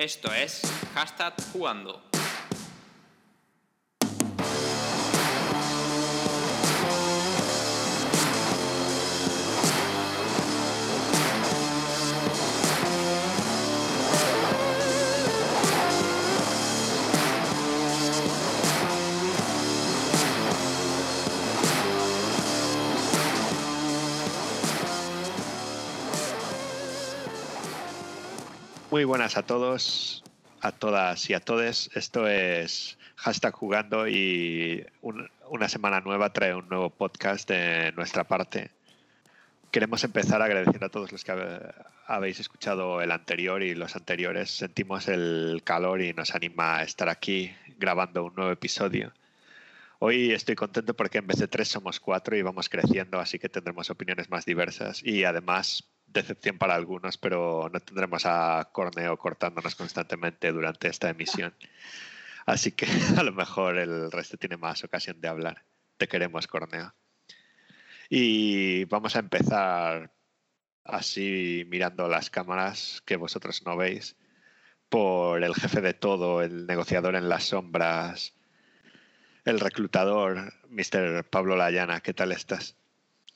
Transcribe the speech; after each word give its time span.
Esto 0.00 0.32
es 0.32 0.62
Hashtag 0.94 1.34
Jugando. 1.52 2.09
Muy 28.90 29.04
buenas 29.04 29.36
a 29.36 29.42
todos, 29.44 30.24
a 30.60 30.72
todas 30.72 31.28
y 31.30 31.34
a 31.34 31.40
todes. 31.40 31.90
Esto 31.94 32.26
es 32.26 32.98
Hashtag 33.16 33.52
Jugando 33.54 34.08
y 34.08 34.84
un- 35.02 35.30
una 35.48 35.68
semana 35.68 36.00
nueva 36.00 36.32
trae 36.32 36.54
un 36.54 36.68
nuevo 36.68 36.90
podcast 36.90 37.48
de 37.48 37.92
nuestra 37.92 38.24
parte. 38.24 38.70
Queremos 39.70 40.02
empezar 40.02 40.42
agradeciendo 40.42 40.86
a 40.86 40.90
todos 40.90 41.12
los 41.12 41.22
que 41.22 41.32
habéis 42.06 42.40
escuchado 42.40 43.00
el 43.00 43.12
anterior 43.12 43.62
y 43.62 43.74
los 43.76 43.94
anteriores. 43.94 44.50
Sentimos 44.50 45.06
el 45.06 45.62
calor 45.64 46.02
y 46.02 46.12
nos 46.12 46.34
anima 46.34 46.78
a 46.78 46.82
estar 46.82 47.08
aquí 47.08 47.52
grabando 47.78 48.24
un 48.24 48.34
nuevo 48.34 48.50
episodio. 48.50 49.12
Hoy 50.00 50.32
estoy 50.32 50.56
contento 50.56 50.94
porque 50.94 51.18
en 51.18 51.26
vez 51.28 51.38
de 51.38 51.46
tres 51.46 51.68
somos 51.68 52.00
cuatro 52.00 52.36
y 52.36 52.42
vamos 52.42 52.68
creciendo, 52.68 53.20
así 53.20 53.38
que 53.38 53.48
tendremos 53.48 53.90
opiniones 53.90 54.30
más 54.30 54.44
diversas 54.46 55.04
y 55.04 55.24
además 55.24 55.84
decepción 56.12 56.58
para 56.58 56.74
algunos, 56.74 57.18
pero 57.18 57.70
no 57.72 57.80
tendremos 57.80 58.24
a 58.26 58.68
Corneo 58.72 59.16
cortándonos 59.16 59.74
constantemente 59.74 60.52
durante 60.52 60.88
esta 60.88 61.10
emisión. 61.10 61.54
Así 62.46 62.72
que 62.72 62.86
a 63.18 63.22
lo 63.22 63.32
mejor 63.32 63.78
el 63.78 64.10
resto 64.10 64.36
tiene 64.36 64.56
más 64.56 64.82
ocasión 64.84 65.20
de 65.20 65.28
hablar. 65.28 65.64
Te 65.96 66.08
queremos, 66.08 66.46
Corneo. 66.46 66.94
Y 68.08 68.84
vamos 68.86 69.14
a 69.14 69.20
empezar 69.20 70.12
así 70.84 71.64
mirando 71.68 72.08
las 72.08 72.30
cámaras 72.30 73.02
que 73.04 73.16
vosotros 73.16 73.62
no 73.64 73.76
veis 73.76 74.16
por 74.88 75.44
el 75.44 75.54
jefe 75.54 75.80
de 75.80 75.94
todo, 75.94 76.42
el 76.42 76.66
negociador 76.66 77.14
en 77.14 77.28
las 77.28 77.44
sombras, 77.44 78.34
el 79.44 79.60
reclutador, 79.60 80.52
Mr. 80.68 81.24
Pablo 81.30 81.56
Layana. 81.56 82.00
¿Qué 82.00 82.12
tal 82.12 82.32
estás? 82.32 82.76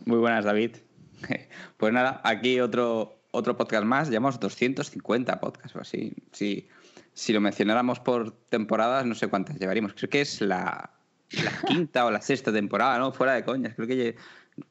Muy 0.04 0.18
buenas, 0.18 0.44
David. 0.44 0.76
Pues 1.76 1.92
nada, 1.92 2.20
aquí 2.24 2.60
otro, 2.60 3.18
otro 3.30 3.56
podcast 3.56 3.84
más. 3.84 4.08
Llevamos 4.08 4.40
250 4.40 5.40
podcasts 5.40 5.76
o 5.76 5.80
así. 5.80 6.14
Si, 6.32 6.68
si 7.12 7.32
lo 7.32 7.40
mencionáramos 7.40 8.00
por 8.00 8.32
temporadas, 8.48 9.06
no 9.06 9.14
sé 9.14 9.28
cuántas 9.28 9.58
llevaríamos. 9.58 9.94
Creo 9.94 10.10
que 10.10 10.20
es 10.20 10.40
la, 10.40 10.90
la 11.30 11.52
quinta 11.66 12.06
o 12.06 12.10
la 12.10 12.20
sexta 12.20 12.52
temporada, 12.52 12.98
¿no? 12.98 13.12
Fuera 13.12 13.34
de 13.34 13.44
coñas. 13.44 13.74
Creo 13.74 13.88
que 13.88 14.16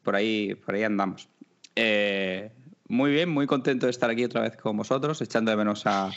por 0.01 0.15
ahí, 0.15 0.55
por 0.55 0.75
ahí 0.75 0.83
andamos. 0.83 1.29
Eh, 1.75 2.51
muy 2.87 3.11
bien, 3.11 3.29
muy 3.29 3.47
contento 3.47 3.85
de 3.85 3.91
estar 3.91 4.09
aquí 4.09 4.23
otra 4.23 4.41
vez 4.41 4.57
con 4.57 4.77
vosotros, 4.77 5.21
echando 5.21 5.51
de 5.51 5.57
menos 5.57 5.85
a, 5.85 6.11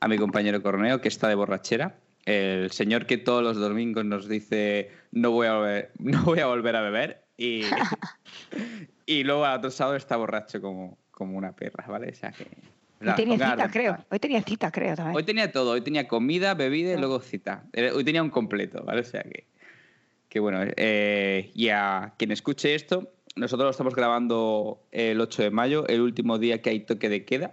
a 0.00 0.08
mi 0.08 0.18
compañero 0.18 0.62
Corneo, 0.62 1.00
que 1.00 1.08
está 1.08 1.28
de 1.28 1.34
borrachera. 1.34 1.98
El 2.24 2.70
señor 2.72 3.06
que 3.06 3.16
todos 3.18 3.42
los 3.42 3.56
domingos 3.56 4.04
nos 4.04 4.28
dice 4.28 4.90
no 5.12 5.30
voy 5.30 5.46
a 5.46 5.54
volver, 5.54 5.92
no 5.98 6.24
voy 6.24 6.40
a, 6.40 6.46
volver 6.46 6.76
a 6.76 6.82
beber 6.82 7.27
y, 7.38 7.62
y 9.06 9.24
luego 9.24 9.44
al 9.46 9.58
otro 9.58 9.70
sábado 9.70 9.96
está 9.96 10.16
borracho 10.16 10.60
como, 10.60 10.98
como 11.10 11.38
una 11.38 11.52
perra, 11.52 11.86
¿vale? 11.88 12.10
O 12.10 12.14
sea 12.14 12.32
que... 12.32 12.46
Hoy 13.00 13.14
tenía 13.14 13.38
cita, 13.52 13.70
creo. 13.70 13.96
Hoy 14.10 14.18
tenía 14.18 14.42
cita, 14.42 14.70
creo 14.72 14.96
también. 14.96 15.16
Hoy 15.16 15.22
tenía 15.22 15.52
todo, 15.52 15.70
hoy 15.70 15.80
tenía 15.82 16.08
comida, 16.08 16.54
bebida 16.54 16.90
y 16.90 16.94
Ah. 16.94 16.98
luego 16.98 17.20
cita. 17.20 17.64
Era- 17.72 17.94
Hoy 17.94 18.02
tenía 18.04 18.22
un 18.22 18.30
completo, 18.30 18.82
¿vale? 18.84 19.02
O 19.02 19.04
sea 19.04 19.22
que, 19.22 19.46
que 20.28 20.40
bueno, 20.40 20.58
eh, 20.76 21.50
y 21.54 21.68
a 21.68 22.14
quien 22.18 22.32
escuche 22.32 22.74
esto, 22.74 23.12
nosotros 23.36 23.66
lo 23.66 23.70
estamos 23.70 23.94
grabando 23.94 24.82
el 24.90 25.20
8 25.20 25.42
de 25.44 25.50
mayo, 25.50 25.86
el 25.86 26.00
último 26.00 26.38
día 26.38 26.60
que 26.60 26.70
hay 26.70 26.80
toque 26.80 27.08
de 27.08 27.24
queda. 27.24 27.52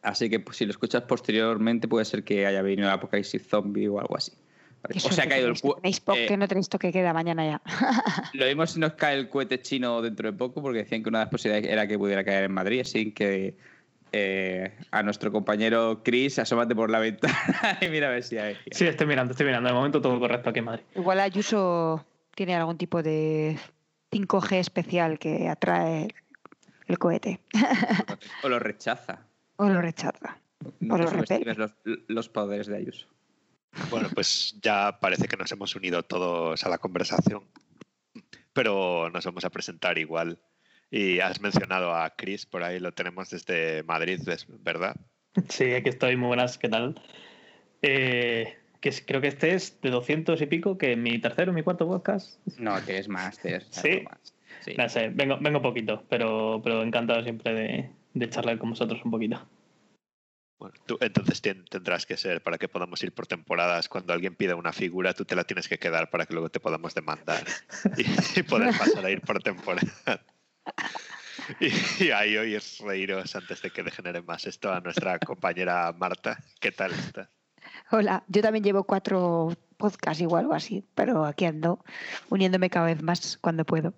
Así 0.00 0.30
que 0.30 0.38
pues, 0.38 0.56
si 0.58 0.64
lo 0.64 0.70
escuchas 0.70 1.02
posteriormente 1.02 1.88
puede 1.88 2.04
ser 2.04 2.22
que 2.22 2.46
haya 2.46 2.62
venido 2.62 2.86
el 2.86 2.94
apocalipsis 2.94 3.44
zombie 3.48 3.88
o 3.88 3.98
algo 3.98 4.16
así. 4.16 4.30
O 4.82 5.12
sea, 5.12 5.24
ha 5.24 5.28
caído 5.28 5.48
el 5.48 5.60
tenéis, 5.60 6.02
eh, 6.14 6.26
que 6.26 6.36
no 6.36 6.48
tenéis 6.48 6.68
toque 6.68 6.92
queda 6.92 7.12
mañana 7.12 7.44
ya. 7.44 7.62
Lo 8.34 8.46
mismo 8.46 8.66
si 8.66 8.80
nos 8.80 8.94
cae 8.94 9.16
el 9.16 9.28
cohete 9.28 9.62
chino 9.62 10.02
dentro 10.02 10.30
de 10.30 10.36
poco, 10.36 10.60
porque 10.60 10.78
decían 10.78 11.02
que 11.02 11.08
una 11.08 11.20
de 11.20 11.24
las 11.26 11.30
posibilidades 11.30 11.70
era 11.70 11.86
que 11.86 11.98
pudiera 11.98 12.24
caer 12.24 12.44
en 12.44 12.52
Madrid, 12.52 12.80
así 12.80 13.12
que 13.12 13.56
eh, 14.10 14.76
a 14.90 15.02
nuestro 15.02 15.30
compañero 15.30 16.02
Chris, 16.02 16.38
asómate 16.38 16.74
por 16.74 16.90
la 16.90 16.98
ventana 16.98 17.78
y 17.80 17.88
mira 17.88 18.08
a 18.08 18.10
ver 18.10 18.22
si 18.22 18.38
hay. 18.38 18.56
Sí, 18.70 18.86
estoy 18.86 19.06
mirando, 19.06 19.32
estoy 19.32 19.46
mirando. 19.46 19.68
De 19.68 19.74
momento 19.74 20.00
todo 20.00 20.18
correcto 20.18 20.50
aquí 20.50 20.58
en 20.58 20.64
Madrid. 20.64 20.84
Igual 20.96 21.20
Ayuso 21.20 22.04
tiene 22.34 22.56
algún 22.56 22.76
tipo 22.76 23.02
de 23.02 23.58
5G 24.10 24.56
especial 24.56 25.18
que 25.18 25.48
atrae 25.48 26.08
el 26.86 26.98
cohete. 26.98 27.40
O 28.42 28.48
lo 28.48 28.58
rechaza. 28.58 29.20
o 29.56 29.68
lo 29.68 29.80
rechaza. 29.80 30.38
No 30.80 30.94
O 30.94 30.98
lo 30.98 31.04
los, 31.06 31.74
los 32.06 32.28
poderes 32.28 32.66
de 32.66 32.76
Ayuso. 32.76 33.06
Bueno, 33.90 34.08
pues 34.14 34.56
ya 34.62 34.98
parece 35.00 35.28
que 35.28 35.36
nos 35.36 35.50
hemos 35.52 35.74
unido 35.76 36.02
todos 36.02 36.64
a 36.64 36.68
la 36.68 36.78
conversación, 36.78 37.44
pero 38.52 39.10
nos 39.10 39.24
vamos 39.24 39.44
a 39.44 39.50
presentar 39.50 39.98
igual. 39.98 40.38
Y 40.90 41.20
has 41.20 41.40
mencionado 41.40 41.94
a 41.94 42.10
Chris, 42.16 42.44
por 42.44 42.62
ahí 42.62 42.78
lo 42.78 42.92
tenemos 42.92 43.30
desde 43.30 43.82
Madrid, 43.84 44.20
¿ves- 44.26 44.46
¿verdad? 44.48 44.94
Sí, 45.48 45.72
aquí 45.72 45.88
estoy. 45.88 46.16
Muy 46.16 46.28
buenas, 46.28 46.58
¿qué 46.58 46.68
tal? 46.68 47.00
Eh, 47.80 48.58
que 48.80 48.90
es- 48.90 49.02
creo 49.06 49.20
que 49.22 49.28
este 49.28 49.54
es 49.54 49.80
de 49.80 49.88
200 49.90 50.40
y 50.42 50.46
pico, 50.46 50.76
que 50.76 50.94
mi 50.96 51.18
tercero, 51.18 51.52
mi 51.54 51.62
cuarto 51.62 51.86
podcast. 51.88 52.38
No, 52.58 52.78
tienes 52.82 53.08
más, 53.08 53.38
tienes 53.38 53.66
¿Sí? 53.70 53.90
algo 53.90 54.10
más. 54.10 54.34
Sí. 54.60 54.74
No 54.76 54.88
sé, 54.88 55.08
vengo, 55.08 55.38
vengo 55.40 55.62
poquito, 55.62 56.04
pero, 56.10 56.60
pero 56.62 56.82
encantado 56.82 57.22
siempre 57.22 57.54
de, 57.54 57.90
de 58.14 58.28
charlar 58.30 58.58
con 58.58 58.70
vosotros 58.70 59.00
un 59.04 59.10
poquito. 59.10 59.48
Bueno, 60.62 60.76
tú 60.86 60.96
entonces 61.00 61.42
tendrás 61.42 62.06
que 62.06 62.16
ser 62.16 62.40
para 62.40 62.56
que 62.56 62.68
podamos 62.68 63.02
ir 63.02 63.10
por 63.10 63.26
temporadas. 63.26 63.88
Cuando 63.88 64.12
alguien 64.12 64.36
pida 64.36 64.54
una 64.54 64.72
figura, 64.72 65.12
tú 65.12 65.24
te 65.24 65.34
la 65.34 65.42
tienes 65.42 65.66
que 65.66 65.76
quedar 65.76 66.08
para 66.08 66.24
que 66.24 66.34
luego 66.34 66.50
te 66.50 66.60
podamos 66.60 66.94
demandar 66.94 67.44
y, 67.96 68.38
y 68.38 68.42
poder 68.44 68.72
pasar 68.78 69.04
a 69.04 69.10
ir 69.10 69.22
por 69.22 69.42
temporada. 69.42 70.24
Y, 71.58 72.04
y 72.04 72.10
ahí 72.12 72.36
oírs 72.36 72.78
reíros 72.78 73.34
antes 73.34 73.60
de 73.60 73.70
que 73.70 73.82
degenere 73.82 74.22
más 74.22 74.46
esto 74.46 74.72
a 74.72 74.78
nuestra 74.78 75.18
compañera 75.18 75.92
Marta. 75.98 76.38
¿Qué 76.60 76.70
tal 76.70 76.92
está? 76.92 77.28
Hola, 77.90 78.22
yo 78.28 78.40
también 78.40 78.62
llevo 78.62 78.84
cuatro 78.84 79.56
podcasts 79.78 80.22
igual 80.22 80.46
o 80.46 80.54
así, 80.54 80.84
pero 80.94 81.24
aquí 81.24 81.44
ando 81.44 81.84
uniéndome 82.30 82.70
cada 82.70 82.86
vez 82.86 83.02
más 83.02 83.36
cuando 83.38 83.64
puedo. 83.64 83.94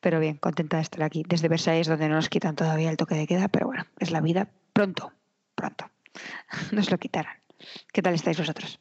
Pero 0.00 0.18
bien, 0.18 0.38
contenta 0.38 0.78
de 0.78 0.82
estar 0.82 1.04
aquí. 1.04 1.22
Desde 1.28 1.46
Versalles, 1.46 1.86
donde 1.86 2.08
no 2.08 2.16
nos 2.16 2.28
quitan 2.28 2.56
todavía 2.56 2.90
el 2.90 2.96
toque 2.96 3.14
de 3.14 3.28
queda, 3.28 3.46
pero 3.46 3.66
bueno, 3.66 3.86
es 4.00 4.10
la 4.10 4.20
vida. 4.20 4.48
Pronto, 4.72 5.12
pronto. 5.54 5.88
Nos 6.72 6.90
lo 6.90 6.98
quitarán. 6.98 7.36
¿Qué 7.92 8.02
tal 8.02 8.14
estáis 8.14 8.38
vosotros? 8.38 8.80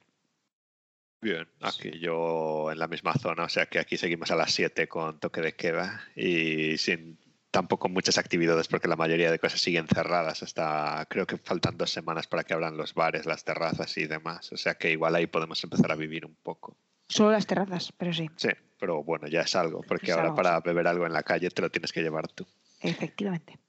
Bien, 1.21 1.47
aquí 1.59 1.99
yo 1.99 2.71
en 2.71 2.79
la 2.79 2.87
misma 2.87 3.13
zona, 3.13 3.43
o 3.43 3.49
sea 3.49 3.65
que 3.65 3.79
aquí 3.79 3.97
seguimos 3.97 4.31
a 4.31 4.37
las 4.37 4.53
7 4.53 4.87
con 4.87 5.19
toque 5.19 5.41
de 5.41 5.53
queda 5.53 6.01
y 6.15 6.77
sin 6.77 7.19
tampoco 7.51 7.89
muchas 7.89 8.17
actividades 8.17 8.69
porque 8.69 8.87
la 8.87 8.95
mayoría 8.95 9.29
de 9.29 9.39
cosas 9.39 9.59
siguen 9.59 9.87
cerradas 9.87 10.43
hasta 10.43 11.05
creo 11.09 11.27
que 11.27 11.37
faltan 11.37 11.77
dos 11.77 11.89
semanas 11.91 12.27
para 12.27 12.45
que 12.45 12.53
abran 12.53 12.77
los 12.77 12.93
bares, 12.93 13.25
las 13.25 13.43
terrazas 13.43 13.97
y 13.97 14.07
demás, 14.07 14.51
o 14.53 14.57
sea 14.57 14.75
que 14.75 14.91
igual 14.91 15.13
ahí 15.15 15.27
podemos 15.27 15.61
empezar 15.61 15.91
a 15.91 15.95
vivir 15.95 16.25
un 16.25 16.35
poco. 16.35 16.77
Solo 17.09 17.31
las 17.31 17.47
terrazas, 17.47 17.91
pero 17.97 18.13
sí, 18.13 18.29
Sí, 18.37 18.49
pero 18.79 19.03
bueno, 19.03 19.27
ya 19.27 19.41
es 19.41 19.55
algo, 19.55 19.81
porque 19.81 20.05
Es 20.05 20.11
ahora 20.11 20.25
algo, 20.25 20.35
para 20.35 20.59
beber 20.61 20.87
algo 20.87 21.05
en 21.05 21.11
la 21.11 21.23
calle 21.23 21.49
te 21.49 21.61
lo 21.61 21.69
tienes 21.69 21.91
que 21.91 22.01
llevar 22.01 22.29
tú. 22.29 22.47
efectivamente. 22.79 23.59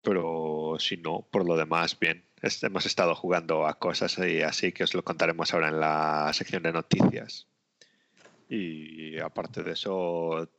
Pero 0.00 0.76
si 0.78 0.96
no, 0.96 1.26
por 1.30 1.46
lo 1.46 1.56
demás, 1.56 1.98
bien. 1.98 2.24
Hemos 2.62 2.84
estado 2.84 3.14
jugando 3.14 3.66
a 3.66 3.78
cosas 3.78 4.18
y 4.18 4.42
así 4.42 4.72
que 4.72 4.84
os 4.84 4.92
lo 4.94 5.02
contaremos 5.02 5.54
ahora 5.54 5.68
en 5.68 5.80
la 5.80 6.30
sección 6.34 6.62
de 6.62 6.72
noticias. 6.72 7.46
Y 8.48 9.18
aparte 9.18 9.62
de 9.62 9.72
eso, 9.72 10.50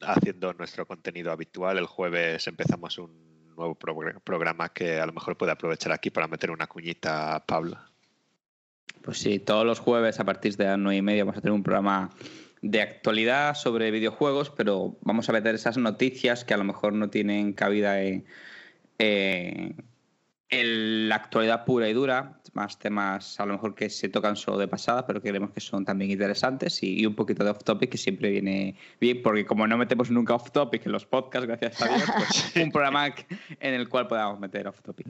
haciendo 0.00 0.52
nuestro 0.54 0.86
contenido 0.86 1.30
habitual, 1.30 1.78
el 1.78 1.86
jueves 1.86 2.46
empezamos 2.48 2.98
un 2.98 3.54
nuevo 3.54 3.78
progr- 3.78 4.20
programa 4.22 4.70
que 4.70 4.98
a 4.98 5.06
lo 5.06 5.12
mejor 5.12 5.36
puede 5.36 5.52
aprovechar 5.52 5.92
aquí 5.92 6.10
para 6.10 6.26
meter 6.26 6.50
una 6.50 6.66
cuñita 6.66 7.36
a 7.36 7.46
Pablo. 7.46 7.78
Pues 9.02 9.18
sí, 9.18 9.38
todos 9.38 9.64
los 9.64 9.78
jueves 9.78 10.18
a 10.18 10.24
partir 10.24 10.56
de 10.56 10.64
las 10.64 10.78
nueve 10.78 10.96
y 10.96 11.02
media 11.02 11.24
vamos 11.24 11.38
a 11.38 11.40
tener 11.40 11.54
un 11.54 11.62
programa 11.62 12.10
de 12.60 12.82
actualidad 12.82 13.54
sobre 13.54 13.90
videojuegos, 13.90 14.50
pero 14.50 14.98
vamos 15.02 15.28
a 15.28 15.32
meter 15.32 15.54
esas 15.54 15.78
noticias 15.78 16.44
que 16.44 16.54
a 16.54 16.58
lo 16.58 16.64
mejor 16.64 16.92
no 16.92 17.08
tienen 17.08 17.52
cabida 17.52 18.02
en, 18.02 18.26
en- 18.98 19.89
en 20.50 21.08
la 21.08 21.14
actualidad 21.16 21.64
pura 21.64 21.88
y 21.88 21.92
dura, 21.92 22.40
más 22.54 22.78
temas 22.78 23.38
a 23.38 23.46
lo 23.46 23.52
mejor 23.52 23.74
que 23.74 23.88
se 23.88 24.08
tocan 24.08 24.36
solo 24.36 24.58
de 24.58 24.66
pasada, 24.68 25.06
pero 25.06 25.22
que 25.22 25.28
creemos 25.28 25.50
que 25.52 25.60
son 25.60 25.84
también 25.84 26.10
interesantes 26.10 26.82
y, 26.82 27.00
y 27.00 27.06
un 27.06 27.14
poquito 27.14 27.44
de 27.44 27.50
off 27.50 27.62
topic 27.62 27.90
que 27.90 27.98
siempre 27.98 28.30
viene 28.30 28.74
bien, 29.00 29.22
porque 29.22 29.46
como 29.46 29.66
no 29.66 29.78
metemos 29.78 30.10
nunca 30.10 30.34
off 30.34 30.50
topic 30.50 30.84
en 30.86 30.92
los 30.92 31.06
podcasts, 31.06 31.46
gracias 31.46 31.80
a 31.80 31.88
Dios, 31.88 32.10
pues 32.16 32.52
un 32.64 32.72
programa 32.72 33.06
en 33.60 33.74
el 33.74 33.88
cual 33.88 34.08
podamos 34.08 34.40
meter 34.40 34.66
off 34.66 34.80
topic. 34.82 35.06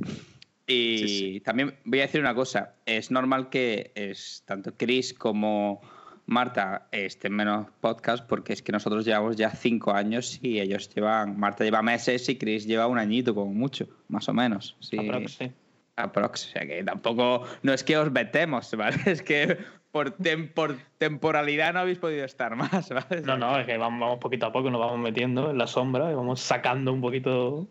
Y 0.66 0.98
Sí, 0.98 1.08
sí. 1.08 1.40
también 1.40 1.74
voy 1.84 1.98
a 2.00 2.02
decir 2.02 2.20
una 2.20 2.34
cosa. 2.34 2.74
Es 2.86 3.10
normal 3.10 3.48
que 3.48 3.90
es, 3.94 4.44
tanto 4.46 4.76
Chris 4.76 5.12
como 5.14 5.80
Marta 6.26 6.86
estén 6.92 7.32
menos 7.34 7.66
podcast 7.80 8.24
porque 8.26 8.52
es 8.52 8.62
que 8.62 8.72
nosotros 8.72 9.04
llevamos 9.04 9.36
ya 9.36 9.50
cinco 9.50 9.92
años 9.92 10.38
y 10.42 10.60
ellos 10.60 10.88
llevan, 10.94 11.38
Marta 11.38 11.64
lleva 11.64 11.82
meses 11.82 12.28
y 12.28 12.38
Chris 12.38 12.66
lleva 12.66 12.86
un 12.86 12.98
añito 12.98 13.34
como 13.34 13.52
mucho, 13.52 13.88
más 14.08 14.28
o 14.28 14.32
menos. 14.32 14.76
Sí. 14.80 14.98
Aprox, 14.98 15.32
sí. 15.32 15.52
Aprox. 15.96 16.46
O 16.46 16.48
sea 16.50 16.66
que 16.66 16.84
tampoco, 16.84 17.44
no 17.62 17.72
es 17.72 17.82
que 17.84 17.96
os 17.96 18.12
vetemos, 18.12 18.72
¿vale? 18.76 18.96
Es 19.06 19.22
que 19.22 19.58
por, 19.90 20.16
tem- 20.18 20.52
por 20.52 20.76
temporalidad 20.98 21.72
no 21.74 21.80
habéis 21.80 21.98
podido 21.98 22.24
estar 22.24 22.54
más, 22.54 22.88
¿vale? 22.94 23.22
No, 23.22 23.36
no, 23.36 23.58
es 23.58 23.66
que 23.66 23.76
vamos, 23.76 24.00
vamos 24.00 24.18
poquito 24.20 24.46
a 24.46 24.52
poco, 24.52 24.70
nos 24.70 24.80
vamos 24.80 24.98
metiendo 25.00 25.50
en 25.50 25.58
la 25.58 25.66
sombra 25.66 26.12
y 26.12 26.14
vamos 26.14 26.40
sacando 26.40 26.92
un 26.92 27.00
poquito. 27.00 27.66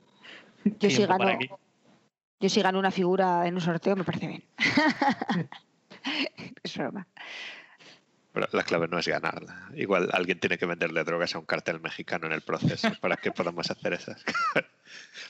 Yo 0.66 1.07
para 1.07 1.18
gano, 1.25 1.30
aquí. 1.38 1.50
yo 2.42 2.50
si 2.50 2.62
gano 2.62 2.78
una 2.80 2.92
figura 2.92 3.48
en 3.48 3.54
un 3.56 3.62
sorteo 3.62 3.96
me 3.96 4.04
parece 4.04 4.28
bien. 4.28 4.44
es 6.63 6.78
broma. 6.78 7.07
Pero 8.33 8.47
la 8.51 8.63
clave 8.63 8.87
no 8.87 8.99
es 8.99 9.07
ganarla. 9.07 9.69
Igual 9.75 10.09
alguien 10.13 10.39
tiene 10.39 10.57
que 10.57 10.65
venderle 10.65 11.03
drogas 11.03 11.33
a 11.35 11.39
un 11.39 11.45
cartel 11.45 11.79
mexicano 11.79 12.27
en 12.27 12.33
el 12.33 12.41
proceso 12.41 12.89
para 13.01 13.17
que 13.17 13.31
podamos 13.31 13.71
hacer 13.71 13.93
esas. 13.93 14.23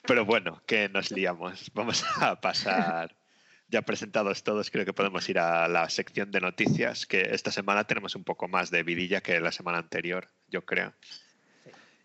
Pero 0.06 0.26
bueno, 0.26 0.62
que 0.66 0.90
nos 0.90 1.12
liamos. 1.12 1.72
Vamos 1.74 2.04
a 2.18 2.40
pasar. 2.42 3.16
Ya 3.70 3.84
presentados 3.84 4.44
todos, 4.44 4.72
creo 4.72 4.84
que 4.84 4.94
podemos 4.94 5.30
ir 5.30 5.38
a 5.38 5.68
la 5.68 5.90
sección 5.90 6.32
de 6.32 6.42
noticias, 6.42 7.06
que 7.06 7.22
esta 7.32 7.52
semana 7.52 7.84
tenemos 7.84 8.16
un 8.16 8.24
poco 8.24 8.48
más 8.48 8.72
de 8.72 8.82
vidilla 8.82 9.22
que 9.22 9.40
la 9.40 9.52
semana 9.52 9.78
anterior, 9.78 10.28
yo 10.48 10.66
creo. 10.66 10.94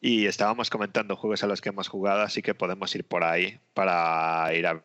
Y 0.02 0.26
estábamos 0.26 0.68
comentando 0.68 1.16
juegos 1.16 1.42
a 1.42 1.46
los 1.46 1.62
que 1.62 1.70
hemos 1.70 1.88
jugado, 1.88 2.20
así 2.20 2.42
que 2.42 2.54
podemos 2.54 2.94
ir 2.94 3.04
por 3.04 3.24
ahí 3.24 3.58
para 3.72 4.52
ir 4.52 4.66
a 4.66 4.82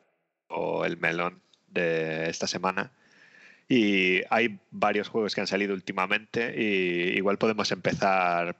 o 0.50 0.85
el 0.85 0.97
melón 0.97 1.41
de 1.67 2.29
esta 2.29 2.47
semana. 2.47 2.91
Y 3.71 4.24
hay 4.31 4.60
varios 4.71 5.10
juegos 5.10 5.36
que 5.36 5.42
han 5.42 5.48
salido 5.48 5.75
últimamente 5.75 6.56
y 6.57 7.16
igual 7.16 7.38
podemos 7.38 7.71
empezar, 7.71 8.57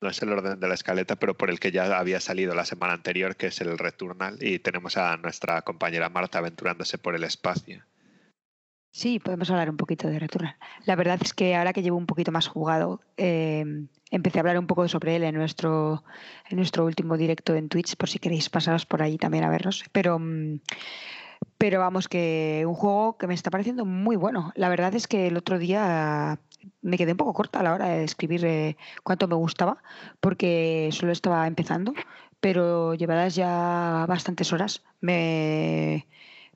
no 0.00 0.08
es 0.08 0.22
el 0.22 0.32
orden 0.32 0.58
de 0.58 0.68
la 0.68 0.74
escaleta, 0.74 1.16
pero 1.16 1.36
por 1.36 1.50
el 1.50 1.60
que 1.60 1.72
ya 1.72 1.98
había 1.98 2.20
salido 2.20 2.54
la 2.54 2.64
semana 2.64 2.94
anterior, 2.94 3.36
que 3.36 3.48
es 3.48 3.60
el 3.60 3.76
Returnal, 3.76 4.38
y 4.40 4.58
tenemos 4.58 4.96
a 4.96 5.18
nuestra 5.18 5.60
compañera 5.60 6.08
Marta 6.08 6.38
aventurándose 6.38 6.96
por 6.96 7.14
el 7.14 7.24
espacio. 7.24 7.84
Sí, 8.92 9.18
podemos 9.18 9.50
hablar 9.50 9.68
un 9.68 9.76
poquito 9.76 10.08
de 10.08 10.18
Returnal. 10.18 10.56
La 10.86 10.96
verdad 10.96 11.18
es 11.20 11.34
que 11.34 11.54
ahora 11.54 11.74
que 11.74 11.82
llevo 11.82 11.98
un 11.98 12.06
poquito 12.06 12.32
más 12.32 12.48
jugado, 12.48 13.02
eh, 13.18 13.62
empecé 14.10 14.38
a 14.38 14.40
hablar 14.40 14.58
un 14.58 14.66
poco 14.66 14.88
sobre 14.88 15.16
él 15.16 15.24
en 15.24 15.34
nuestro, 15.34 16.02
en 16.48 16.56
nuestro 16.56 16.86
último 16.86 17.18
directo 17.18 17.54
en 17.54 17.68
Twitch, 17.68 17.94
por 17.96 18.08
si 18.08 18.18
queréis 18.18 18.48
pasaros 18.48 18.86
por 18.86 19.02
ahí 19.02 19.18
también 19.18 19.44
a 19.44 19.50
vernos. 19.50 19.84
Pero, 19.92 20.18
mm, 20.18 20.60
pero 21.58 21.80
vamos, 21.80 22.08
que 22.08 22.64
un 22.66 22.74
juego 22.74 23.16
que 23.18 23.26
me 23.26 23.34
está 23.34 23.50
pareciendo 23.50 23.84
muy 23.84 24.16
bueno. 24.16 24.52
La 24.56 24.68
verdad 24.68 24.94
es 24.94 25.06
que 25.06 25.28
el 25.28 25.36
otro 25.36 25.58
día 25.58 26.38
me 26.82 26.98
quedé 26.98 27.12
un 27.12 27.18
poco 27.18 27.34
corta 27.34 27.60
a 27.60 27.62
la 27.62 27.74
hora 27.74 27.88
de 27.88 28.04
escribir 28.04 28.44
eh, 28.44 28.76
cuánto 29.02 29.28
me 29.28 29.34
gustaba, 29.34 29.82
porque 30.20 30.90
solo 30.92 31.12
estaba 31.12 31.46
empezando, 31.46 31.94
pero 32.40 32.94
llevadas 32.94 33.34
ya 33.34 34.06
bastantes 34.08 34.52
horas. 34.52 34.82
Me, 35.00 36.06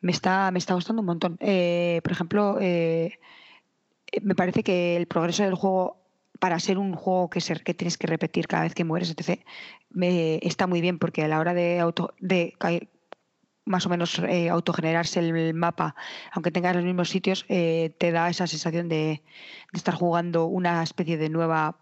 me 0.00 0.12
está, 0.12 0.50
me 0.50 0.58
está 0.58 0.74
gustando 0.74 1.00
un 1.00 1.06
montón. 1.06 1.36
Eh, 1.40 2.00
por 2.02 2.12
ejemplo, 2.12 2.58
eh, 2.60 3.18
me 4.22 4.34
parece 4.34 4.62
que 4.62 4.96
el 4.96 5.06
progreso 5.06 5.44
del 5.44 5.54
juego, 5.54 5.96
para 6.38 6.58
ser 6.60 6.78
un 6.78 6.94
juego 6.94 7.30
que, 7.30 7.40
ser, 7.40 7.62
que 7.62 7.74
tienes 7.74 7.98
que 7.98 8.06
repetir 8.06 8.46
cada 8.46 8.64
vez 8.64 8.74
que 8.74 8.84
mueres, 8.84 9.10
etc., 9.10 9.40
me, 9.90 10.38
está 10.42 10.66
muy 10.66 10.80
bien 10.80 10.98
porque 10.98 11.24
a 11.24 11.28
la 11.28 11.38
hora 11.38 11.54
de, 11.54 11.80
auto, 11.80 12.14
de 12.18 12.54
más 13.64 13.86
o 13.86 13.88
menos 13.88 14.18
eh, 14.18 14.48
autogenerarse 14.48 15.20
el 15.20 15.54
mapa, 15.54 15.94
aunque 16.32 16.50
tengas 16.50 16.74
los 16.76 16.84
mismos 16.84 17.10
sitios, 17.10 17.44
eh, 17.48 17.94
te 17.98 18.12
da 18.12 18.28
esa 18.28 18.46
sensación 18.46 18.88
de, 18.88 19.22
de 19.72 19.76
estar 19.76 19.94
jugando 19.94 20.46
una 20.46 20.82
especie 20.82 21.16
de 21.18 21.28
nueva 21.28 21.78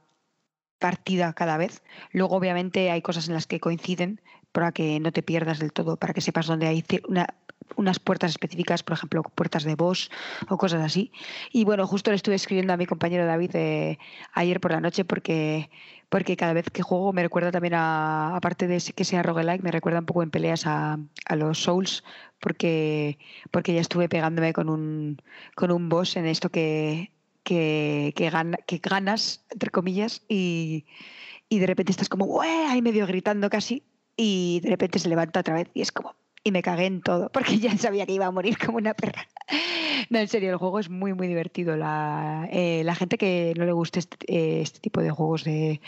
partida 0.78 1.32
cada 1.32 1.56
vez. 1.56 1.82
Luego, 2.12 2.36
obviamente, 2.36 2.90
hay 2.90 3.02
cosas 3.02 3.28
en 3.28 3.34
las 3.34 3.46
que 3.46 3.60
coinciden 3.60 4.20
para 4.52 4.72
que 4.72 4.98
no 5.00 5.12
te 5.12 5.22
pierdas 5.22 5.58
del 5.58 5.72
todo, 5.72 5.96
para 5.96 6.12
que 6.14 6.20
sepas 6.20 6.46
dónde 6.46 6.66
hay 6.66 6.84
una- 7.08 7.34
unas 7.76 7.98
puertas 8.00 8.30
específicas, 8.30 8.82
por 8.82 8.94
ejemplo, 8.96 9.22
puertas 9.22 9.62
de 9.62 9.74
boss 9.74 10.10
o 10.48 10.56
cosas 10.56 10.82
así. 10.82 11.12
Y 11.52 11.64
bueno, 11.64 11.86
justo 11.86 12.10
le 12.10 12.16
estuve 12.16 12.34
escribiendo 12.34 12.72
a 12.72 12.76
mi 12.78 12.86
compañero 12.86 13.26
David 13.26 13.50
eh, 13.54 13.98
ayer 14.32 14.58
por 14.58 14.72
la 14.72 14.80
noche 14.80 15.04
porque, 15.04 15.70
porque 16.08 16.36
cada 16.36 16.54
vez 16.54 16.70
que 16.70 16.82
juego 16.82 17.12
me 17.12 17.22
recuerda 17.22 17.50
también 17.52 17.74
a, 17.74 18.34
aparte 18.34 18.66
de 18.66 18.80
que 18.96 19.04
sea 19.04 19.22
roguelike, 19.22 19.62
me 19.62 19.70
recuerda 19.70 19.98
un 20.00 20.06
poco 20.06 20.22
en 20.22 20.30
peleas 20.30 20.66
a, 20.66 20.98
a 21.26 21.36
los 21.36 21.62
Souls, 21.62 22.02
porque, 22.40 23.18
porque 23.50 23.74
ya 23.74 23.80
estuve 23.82 24.08
pegándome 24.08 24.52
con 24.54 24.70
un, 24.70 25.20
con 25.54 25.70
un 25.70 25.88
boss 25.90 26.16
en 26.16 26.24
esto 26.26 26.48
que, 26.48 27.12
que, 27.42 28.14
que, 28.16 28.30
gana- 28.30 28.58
que 28.66 28.78
ganas, 28.78 29.44
entre 29.50 29.70
comillas, 29.70 30.22
y, 30.26 30.86
y 31.50 31.58
de 31.58 31.66
repente 31.66 31.92
estás 31.92 32.08
como, 32.08 32.24
"Ué", 32.24 32.48
ahí 32.66 32.80
medio 32.80 33.06
gritando 33.06 33.50
casi, 33.50 33.82
y 34.18 34.60
de 34.60 34.70
repente 34.70 34.98
se 34.98 35.08
levanta 35.08 35.40
otra 35.40 35.54
vez 35.54 35.68
y 35.72 35.80
es 35.80 35.92
como, 35.92 36.14
y 36.44 36.50
me 36.50 36.62
cagué 36.62 36.86
en 36.86 37.00
todo, 37.00 37.30
porque 37.32 37.58
ya 37.58 37.76
sabía 37.78 38.04
que 38.04 38.12
iba 38.12 38.26
a 38.26 38.30
morir 38.30 38.58
como 38.58 38.76
una 38.76 38.92
perra. 38.92 39.26
No, 40.10 40.20
en 40.20 40.28
serio, 40.28 40.50
el 40.50 40.56
juego 40.56 40.78
es 40.78 40.88
muy, 40.88 41.12
muy 41.12 41.26
divertido. 41.26 41.76
La, 41.76 42.48
eh, 42.50 42.82
la 42.84 42.94
gente 42.94 43.18
que 43.18 43.52
no 43.58 43.66
le 43.66 43.72
guste 43.72 43.98
este, 43.98 44.16
eh, 44.26 44.62
este 44.62 44.78
tipo 44.78 45.02
de 45.02 45.10
juegos 45.10 45.44
de, 45.44 45.82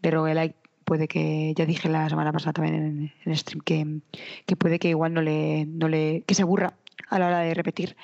de 0.00 0.10
roguelike 0.10 0.54
puede 0.84 1.08
que, 1.08 1.52
ya 1.54 1.66
dije 1.66 1.88
la 1.88 2.08
semana 2.08 2.32
pasada 2.32 2.54
también 2.54 2.74
en, 2.76 3.12
en 3.24 3.36
stream, 3.36 3.60
que, 3.60 4.00
que 4.46 4.56
puede 4.56 4.78
que 4.78 4.88
igual 4.88 5.12
no 5.12 5.20
le, 5.20 5.66
no 5.66 5.88
le, 5.88 6.22
que 6.26 6.34
se 6.34 6.42
aburra 6.42 6.74
a 7.08 7.18
la 7.18 7.26
hora 7.26 7.40
de 7.40 7.54
repetir. 7.54 7.96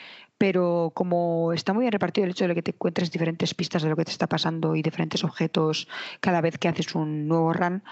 Pero 0.43 0.91
como 0.93 1.53
está 1.53 1.73
muy 1.73 1.83
bien 1.83 1.93
repartido 1.93 2.25
el 2.25 2.33
hecho 2.33 2.49
de 2.49 2.57
que 2.57 2.63
te 2.63 2.73
encuentres 2.73 3.13
diferentes 3.13 3.55
pistas 3.55 3.85
de 3.85 3.89
lo 3.89 3.95
que 3.95 4.05
te 4.05 4.11
está 4.11 4.27
pasando 4.27 4.75
y 4.75 4.83
diferentes 4.83 5.23
objetos 5.23 5.87
cada 6.19 6.41
vez 6.41 6.59
que 6.59 6.67
haces 6.67 6.97
un 6.97 7.29
nuevo 7.29 7.53
run, 7.53 7.85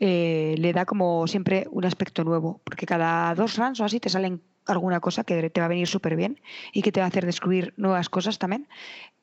eh, 0.00 0.54
le 0.56 0.72
da 0.72 0.86
como 0.86 1.26
siempre 1.26 1.66
un 1.70 1.84
aspecto 1.84 2.24
nuevo. 2.24 2.62
Porque 2.64 2.86
cada 2.86 3.34
dos 3.34 3.58
runs 3.58 3.78
o 3.80 3.84
así 3.84 4.00
te 4.00 4.08
salen 4.08 4.40
alguna 4.64 5.00
cosa 5.00 5.22
que 5.22 5.50
te 5.50 5.60
va 5.60 5.66
a 5.66 5.68
venir 5.68 5.86
súper 5.86 6.16
bien 6.16 6.40
y 6.72 6.80
que 6.80 6.92
te 6.92 7.00
va 7.00 7.04
a 7.04 7.08
hacer 7.10 7.26
descubrir 7.26 7.74
nuevas 7.76 8.08
cosas 8.08 8.38
también. 8.38 8.68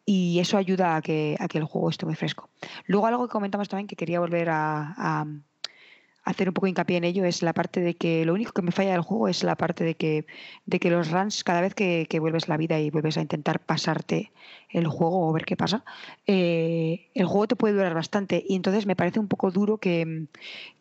Y 0.05 0.37
eso 0.37 0.55
ayuda 0.55 0.95
a 0.95 1.01
que, 1.01 1.37
el 1.55 1.63
juego 1.63 1.89
esté 1.89 2.05
muy 2.05 2.13
fresco. 2.13 2.51
Luego 2.85 3.07
algo 3.07 3.27
que 3.27 3.31
comentamos 3.31 3.67
también 3.67 3.87
que 3.87 3.95
quería 3.95 4.19
volver 4.19 4.49
a 4.51 5.25
hacer 6.25 6.49
un 6.49 6.53
poco 6.53 6.67
hincapié 6.67 6.97
en 6.97 7.03
ello 7.03 7.23
es 7.23 7.41
la 7.43 7.53
parte 7.53 7.79
de 7.79 7.95
que 7.95 8.25
lo 8.25 8.33
único 8.33 8.51
que 8.51 8.63
me 8.63 8.71
falla 8.71 8.91
del 8.91 9.01
juego 9.01 9.27
es 9.27 9.43
la 9.43 9.55
parte 9.55 9.83
de 9.83 9.95
que, 9.95 10.25
de 10.65 10.79
que 10.79 10.89
los 10.89 11.11
runs, 11.11 11.43
cada 11.43 11.61
vez 11.61 11.75
que, 11.75 12.07
vuelves 12.19 12.47
la 12.47 12.57
vida 12.57 12.79
y 12.79 12.89
vuelves 12.89 13.17
a 13.17 13.21
intentar 13.21 13.59
pasarte 13.59 14.31
el 14.69 14.87
juego 14.87 15.29
o 15.29 15.31
ver 15.31 15.45
qué 15.45 15.55
pasa, 15.55 15.85
eh, 16.25 17.07
el 17.13 17.25
juego 17.27 17.47
te 17.47 17.55
puede 17.55 17.75
durar 17.75 17.93
bastante. 17.93 18.43
Y 18.47 18.55
entonces 18.55 18.87
me 18.87 18.95
parece 18.95 19.19
un 19.19 19.27
poco 19.27 19.51
duro 19.51 19.77
que, 19.77 20.25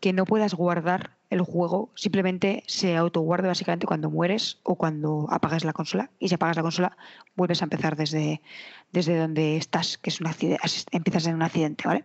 que 0.01 0.13
no 0.13 0.25
puedas 0.25 0.55
guardar 0.55 1.11
el 1.35 1.43
juego, 1.43 1.91
simplemente 1.95 2.63
se 2.67 2.97
autoguarde 2.97 3.49
básicamente 3.49 3.87
cuando 3.87 4.11
mueres 4.11 4.59
o 4.63 4.77
cuando 4.77 5.27
apagas 5.31 5.65
la 5.65 5.73
consola 5.73 6.11
y 6.19 6.29
si 6.29 6.35
apagas 6.35 6.57
la 6.57 6.63
consola 6.63 6.97
vuelves 7.37 7.61
a 7.61 7.65
empezar 7.65 7.97
desde, 7.97 8.41
desde 8.93 9.19
donde 9.19 9.57
estás, 9.57 9.99
que 9.99 10.11
es 10.11 10.21
un 10.21 10.29
accidente, 10.29 10.63
empiezas 10.93 11.27
en 11.27 11.35
un 11.35 11.43
accidente, 11.43 11.85
¿vale? 11.87 12.05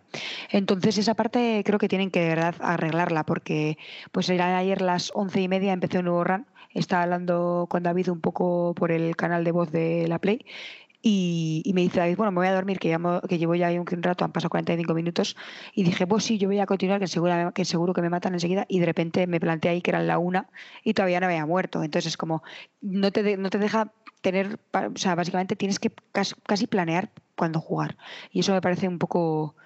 Entonces 0.50 0.98
esa 0.98 1.14
parte 1.14 1.62
creo 1.64 1.78
que 1.78 1.88
tienen 1.88 2.10
que 2.10 2.20
de 2.20 2.28
verdad 2.28 2.54
arreglarla 2.60 3.24
porque 3.24 3.78
pues 4.12 4.28
eran 4.28 4.54
ayer 4.54 4.82
las 4.82 5.12
once 5.14 5.40
y 5.40 5.48
media, 5.48 5.72
empecé 5.72 5.98
un 5.98 6.06
nuevo 6.06 6.24
run, 6.24 6.46
estaba 6.74 7.02
hablando 7.02 7.66
con 7.68 7.82
David 7.82 8.10
un 8.10 8.20
poco 8.20 8.74
por 8.74 8.92
el 8.92 9.16
canal 9.16 9.44
de 9.44 9.52
voz 9.52 9.70
de 9.72 10.06
la 10.08 10.18
Play 10.18 10.44
y, 11.02 11.70
me 11.74 11.80
dice 11.82 12.00
David, 12.00 12.16
bueno, 12.16 12.32
me 12.32 12.38
voy 12.38 12.48
a 12.48 12.54
dormir, 12.54 12.78
que, 12.78 12.88
llevo 13.38 13.54
ya 13.54 13.70
un, 13.70 13.86
rato, 14.02 14.24
han 14.24 14.32
pasado 14.32 14.50
45 14.50 14.94
minutos 14.94 15.36
y 15.74 15.82
dije, 15.82 16.06
pues 16.06 16.24
sí, 16.24 16.36
yo 16.36 16.48
voy 16.48 16.58
a 16.58 16.66
continuar, 16.66 17.00
que, 17.00 17.06
segura, 17.06 17.52
que 17.52 17.64
seguro 17.64 17.94
que 17.94 18.02
me 18.02 18.10
matan 18.10 18.34
enseguida 18.34 18.66
y 18.68 18.80
de 18.80 18.86
repente 18.86 19.26
me 19.26 19.40
planteé 19.40 19.70
ahí 19.70 19.82
que 19.82 19.90
eran 19.90 20.06
la 20.06 20.18
una 20.18 20.48
y 20.84 20.92
todavía 20.94 21.20
no 21.20 21.26
había 21.26 21.46
muerto, 21.46 21.82
entonces 21.82 22.12
es 22.12 22.16
como, 22.16 22.42
no 22.82 23.12
te, 23.12 23.22
de- 23.22 23.36
no 23.38 23.48
te 23.50 23.58
deja 23.58 23.92
tener, 24.20 24.58
o 24.72 24.98
sea, 24.98 25.14
básicamente 25.14 25.56
tienes 25.56 25.78
que 25.78 25.90
casi, 26.12 26.34
casi 26.46 26.66
planear 26.66 27.10
cuándo 27.36 27.60
jugar. 27.60 27.96
Y 28.30 28.40
eso 28.40 28.52
me 28.52 28.60
parece 28.60 28.86
un 28.86 28.98
poco 28.98 29.56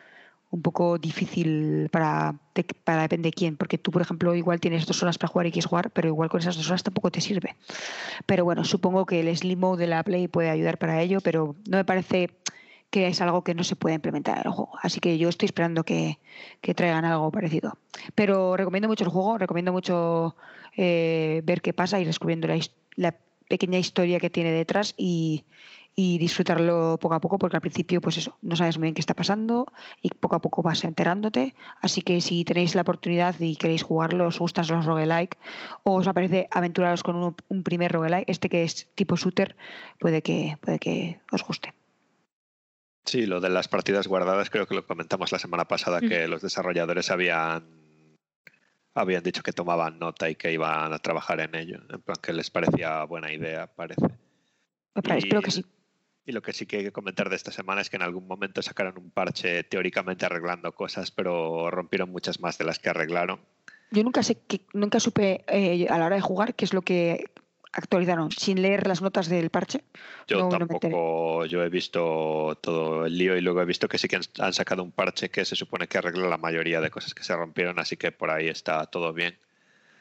un 0.54 0.62
poco 0.62 0.98
difícil 0.98 1.88
para, 1.90 2.36
para 2.84 3.02
depende 3.02 3.30
de 3.30 3.32
quién, 3.32 3.56
porque 3.56 3.76
tú, 3.76 3.90
por 3.90 4.02
ejemplo, 4.02 4.36
igual 4.36 4.60
tienes 4.60 4.86
dos 4.86 5.02
horas 5.02 5.18
para 5.18 5.32
jugar 5.32 5.48
y 5.48 5.50
quieres 5.50 5.66
jugar, 5.66 5.90
pero 5.90 6.06
igual 6.06 6.28
con 6.28 6.38
esas 6.40 6.56
dos 6.56 6.68
horas 6.68 6.84
tampoco 6.84 7.10
te 7.10 7.20
sirve. 7.20 7.56
Pero 8.24 8.44
bueno, 8.44 8.64
supongo 8.64 9.04
que 9.04 9.18
el 9.18 9.36
Slim 9.36 9.58
Mode 9.58 9.82
de 9.82 9.88
la 9.88 10.04
Play 10.04 10.28
puede 10.28 10.50
ayudar 10.50 10.78
para 10.78 11.02
ello, 11.02 11.20
pero 11.20 11.56
no 11.68 11.76
me 11.76 11.84
parece 11.84 12.30
que 12.90 13.08
es 13.08 13.20
algo 13.20 13.42
que 13.42 13.54
no 13.56 13.64
se 13.64 13.74
puede 13.74 13.96
implementar 13.96 14.38
en 14.38 14.46
el 14.46 14.52
juego. 14.52 14.78
Así 14.80 15.00
que 15.00 15.18
yo 15.18 15.28
estoy 15.28 15.46
esperando 15.46 15.82
que, 15.82 16.20
que 16.60 16.72
traigan 16.72 17.04
algo 17.04 17.32
parecido. 17.32 17.76
Pero 18.14 18.56
recomiendo 18.56 18.86
mucho 18.86 19.02
el 19.02 19.10
juego, 19.10 19.36
recomiendo 19.38 19.72
mucho 19.72 20.36
eh, 20.76 21.42
ver 21.44 21.62
qué 21.62 21.72
pasa 21.72 21.98
y 21.98 22.04
descubriendo 22.04 22.46
la, 22.46 22.60
la 22.94 23.16
pequeña 23.48 23.80
historia 23.80 24.20
que 24.20 24.30
tiene 24.30 24.52
detrás 24.52 24.94
y, 24.96 25.44
y 25.96 26.18
disfrutarlo 26.18 26.98
poco 27.00 27.14
a 27.14 27.20
poco, 27.20 27.38
porque 27.38 27.56
al 27.56 27.60
principio, 27.60 28.00
pues 28.00 28.16
eso, 28.18 28.36
no 28.42 28.56
sabes 28.56 28.78
muy 28.78 28.86
bien 28.86 28.94
qué 28.94 29.00
está 29.00 29.14
pasando 29.14 29.66
y 30.02 30.08
poco 30.10 30.36
a 30.36 30.40
poco 30.40 30.62
vas 30.62 30.82
enterándote. 30.84 31.54
Así 31.80 32.02
que 32.02 32.20
si 32.20 32.44
tenéis 32.44 32.74
la 32.74 32.82
oportunidad 32.82 33.38
y 33.38 33.56
queréis 33.56 33.82
jugarlo, 33.84 34.26
os 34.26 34.38
gustan 34.38 34.66
los 34.68 34.84
roguelike 34.84 35.38
o 35.84 35.94
os 35.94 36.08
apetece 36.08 36.48
aventuraros 36.50 37.02
con 37.02 37.16
un, 37.16 37.36
un 37.48 37.62
primer 37.62 37.92
roguelike, 37.92 38.28
este 38.28 38.48
que 38.48 38.64
es 38.64 38.88
tipo 38.94 39.16
shooter, 39.16 39.56
puede 40.00 40.22
que, 40.22 40.58
puede 40.60 40.78
que 40.78 41.20
os 41.30 41.44
guste. 41.44 41.74
Sí, 43.04 43.26
lo 43.26 43.40
de 43.40 43.50
las 43.50 43.68
partidas 43.68 44.08
guardadas 44.08 44.48
creo 44.50 44.66
que 44.66 44.74
lo 44.74 44.86
comentamos 44.86 45.30
la 45.30 45.38
semana 45.38 45.66
pasada, 45.66 46.00
Mm. 46.00 46.08
que 46.08 46.26
los 46.26 46.42
desarrolladores 46.42 47.10
habían, 47.10 48.16
habían 48.94 49.22
dicho 49.22 49.42
que 49.42 49.52
tomaban 49.52 49.98
nota 49.98 50.30
y 50.30 50.34
que 50.36 50.50
iban 50.52 50.92
a 50.92 50.98
trabajar 50.98 51.40
en 51.40 51.54
ello, 51.54 51.80
en 51.90 52.00
plan 52.00 52.16
que 52.20 52.32
les 52.32 52.50
parecía 52.50 53.04
buena 53.04 53.30
idea, 53.32 53.66
parece. 53.66 54.06
Espero 54.94 55.42
que 55.42 55.50
sí. 55.50 55.64
Y 56.26 56.32
lo 56.32 56.40
que 56.42 56.52
sí 56.52 56.64
que 56.66 56.78
hay 56.78 56.84
que 56.84 56.92
comentar 56.92 57.28
de 57.28 57.36
esta 57.36 57.52
semana 57.52 57.82
es 57.82 57.90
que 57.90 57.96
en 57.96 58.02
algún 58.02 58.26
momento 58.26 58.62
sacaron 58.62 58.96
un 58.96 59.10
parche 59.10 59.62
teóricamente 59.64 60.24
arreglando 60.24 60.72
cosas, 60.72 61.10
pero 61.10 61.70
rompieron 61.70 62.10
muchas 62.10 62.40
más 62.40 62.56
de 62.56 62.64
las 62.64 62.78
que 62.78 62.88
arreglaron. 62.88 63.40
Yo 63.90 64.02
nunca 64.02 64.22
sé, 64.22 64.38
que, 64.46 64.62
nunca 64.72 65.00
supe 65.00 65.44
eh, 65.48 65.86
a 65.88 65.98
la 65.98 66.06
hora 66.06 66.16
de 66.16 66.22
jugar 66.22 66.54
qué 66.54 66.64
es 66.64 66.72
lo 66.72 66.82
que 66.82 67.26
actualizaron 67.72 68.30
sin 68.30 68.62
leer 68.62 68.86
las 68.86 69.02
notas 69.02 69.28
del 69.28 69.50
parche. 69.50 69.84
Yo 70.26 70.38
No, 70.38 70.44
no 70.44 70.58
tampoco, 70.58 71.44
yo 71.44 71.62
he 71.62 71.68
visto 71.68 72.56
todo 72.62 73.04
el 73.04 73.18
lío 73.18 73.36
y 73.36 73.40
luego 73.40 73.60
he 73.60 73.64
visto 73.66 73.88
que 73.88 73.98
sí 73.98 74.08
que 74.08 74.16
han- 74.16 74.22
han 74.38 74.52
sacado 74.52 74.82
un 74.82 74.92
parche 74.92 75.28
que 75.28 75.44
se 75.44 75.56
supone 75.56 75.88
que 75.88 75.98
arregla 75.98 76.28
la 76.28 76.38
mayoría 76.38 76.80
de 76.80 76.90
cosas 76.90 77.14
que 77.14 77.24
se 77.24 77.36
rompieron, 77.36 77.78
así 77.78 77.96
que 77.96 78.12
por 78.12 78.30
ahí 78.30 78.48
está 78.48 78.86
todo 78.86 79.12
bien. 79.12 79.36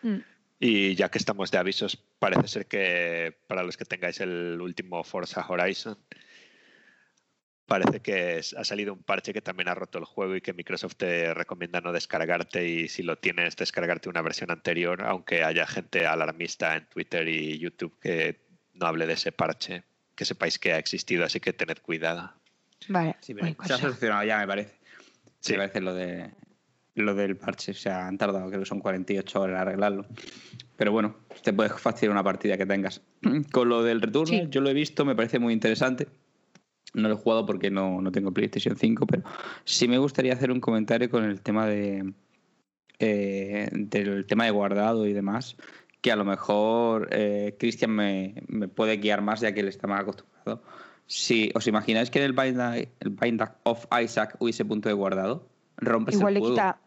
Mm. 0.03 0.17
Y 0.65 0.95
ya 0.95 1.11
que 1.11 1.17
estamos 1.17 1.51
de 1.51 1.57
avisos, 1.57 1.97
parece 2.19 2.47
ser 2.47 2.67
que 2.67 3.35
para 3.47 3.63
los 3.63 3.75
que 3.75 3.83
tengáis 3.83 4.21
el 4.21 4.61
último 4.61 5.03
Forza 5.03 5.45
Horizon, 5.45 5.97
parece 7.65 7.99
que 7.99 8.39
ha 8.39 8.63
salido 8.63 8.93
un 8.93 9.03
parche 9.03 9.33
que 9.33 9.41
también 9.41 9.67
ha 9.67 9.75
roto 9.75 9.97
el 9.97 10.05
juego 10.05 10.37
y 10.37 10.39
que 10.39 10.53
Microsoft 10.53 10.95
te 10.95 11.33
recomienda 11.33 11.81
no 11.81 11.91
descargarte 11.91 12.65
y 12.65 12.87
si 12.87 13.03
lo 13.03 13.17
tienes, 13.17 13.57
descargarte 13.57 14.07
una 14.07 14.21
versión 14.21 14.51
anterior, 14.51 15.03
aunque 15.03 15.43
haya 15.43 15.67
gente 15.67 16.05
alarmista 16.05 16.77
en 16.77 16.85
Twitter 16.85 17.27
y 17.27 17.59
YouTube 17.59 17.99
que 17.99 18.39
no 18.71 18.85
hable 18.85 19.05
de 19.05 19.13
ese 19.15 19.33
parche, 19.33 19.83
que 20.15 20.23
sepáis 20.23 20.59
que 20.59 20.71
ha 20.71 20.77
existido, 20.77 21.25
así 21.25 21.41
que 21.41 21.51
tened 21.51 21.79
cuidado. 21.79 22.33
Vale, 22.87 23.17
Sí, 23.19 23.33
pero 23.33 23.53
buen 23.53 23.67
se 23.67 23.73
ha 23.73 23.77
solucionado 23.79 24.23
ya, 24.23 24.37
me 24.37 24.47
parece. 24.47 24.79
Sí. 25.41 25.51
Me 25.51 25.57
parece 25.57 25.81
lo 25.81 25.93
de 25.93 26.31
lo 26.95 27.15
del 27.15 27.37
parche. 27.37 27.71
O 27.71 27.75
sea, 27.75 28.07
han 28.07 28.17
tardado, 28.17 28.47
creo 28.47 28.59
que 28.61 28.65
son 28.65 28.79
48 28.79 29.41
horas 29.41 29.55
en 29.55 29.61
arreglarlo. 29.61 30.05
Pero 30.75 30.91
bueno, 30.91 31.15
te 31.43 31.53
puedes 31.53 31.73
fastidiar 31.79 32.11
una 32.11 32.23
partida 32.23 32.57
que 32.57 32.65
tengas. 32.65 33.01
Con 33.51 33.69
lo 33.69 33.83
del 33.83 34.01
return, 34.01 34.27
Sí. 34.27 34.43
yo 34.49 34.61
lo 34.61 34.69
he 34.69 34.73
visto, 34.73 35.05
me 35.05 35.15
parece 35.15 35.39
muy 35.39 35.53
interesante. 35.53 36.07
No 36.93 37.07
lo 37.07 37.15
he 37.15 37.17
jugado 37.17 37.45
porque 37.45 37.71
no, 37.71 38.01
no 38.01 38.11
tengo 38.11 38.31
PlayStation 38.31 38.75
5, 38.75 39.07
pero 39.07 39.23
sí 39.65 39.87
me 39.87 39.97
gustaría 39.97 40.33
hacer 40.33 40.51
un 40.51 40.59
comentario 40.59 41.09
con 41.09 41.23
el 41.23 41.41
tema 41.41 41.65
de 41.65 42.13
eh, 42.99 43.67
del 43.71 44.25
tema 44.27 44.45
de 44.45 44.51
guardado 44.51 45.07
y 45.07 45.13
demás, 45.13 45.57
que 46.01 46.11
a 46.11 46.15
lo 46.15 46.23
mejor 46.23 47.09
eh, 47.11 47.55
Cristian 47.59 47.91
me, 47.91 48.43
me 48.47 48.67
puede 48.67 48.97
guiar 48.97 49.21
más 49.23 49.41
ya 49.41 49.53
que 49.53 49.61
él 49.61 49.67
está 49.67 49.87
más 49.87 50.01
acostumbrado. 50.01 50.61
Si 51.07 51.51
os 51.55 51.65
imagináis 51.67 52.11
que 52.11 52.19
en 52.19 52.25
el 52.25 52.33
Bind, 52.33 52.59
el 52.99 53.09
Bind 53.09 53.41
of 53.63 53.85
Isaac 54.01 54.35
hubiese 54.39 54.63
punto 54.63 54.87
de 54.87 54.93
guardado, 54.93 55.49
rompes 55.77 56.15
Igual 56.15 56.29
el 56.29 56.33
le 56.35 56.39
juego. 56.39 56.55
quita. 56.55 56.77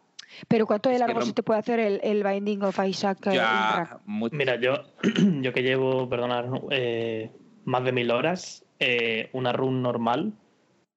Pero 0.47 0.67
¿cuánto 0.67 0.89
de 0.89 0.99
largo 0.99 1.21
se 1.21 1.33
te 1.33 1.41
puede 1.41 1.59
hacer 1.59 1.79
el, 1.79 1.99
el 2.03 2.23
Binding 2.23 2.61
of 2.63 2.77
Isaac? 2.85 3.27
eh? 3.27 3.35
Ya. 3.35 3.97
Mira, 4.05 4.59
yo, 4.59 4.75
yo 5.41 5.53
que 5.53 5.63
llevo, 5.63 6.09
perdonad, 6.09 6.45
eh, 6.71 7.31
más 7.65 7.83
de 7.85 7.91
mil 7.93 8.11
horas, 8.11 8.63
eh, 8.79 9.29
una 9.33 9.53
run 9.53 9.81
normal 9.81 10.33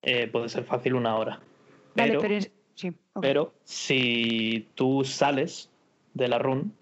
eh, 0.02 0.26
puede 0.28 0.48
ser 0.48 0.64
fácil 0.64 0.94
una 0.94 1.16
hora. 1.16 1.40
Vale, 1.94 2.10
Pero, 2.10 2.20
pero 2.20 2.34
es- 2.34 2.50
sí, 2.74 2.88
ok. 3.12 3.22
pero 3.22 3.54
si 3.64 4.68
tú 4.74 5.04
sales 5.04 5.70
de 6.14 6.28
la 6.28 6.38
run, 6.38 6.74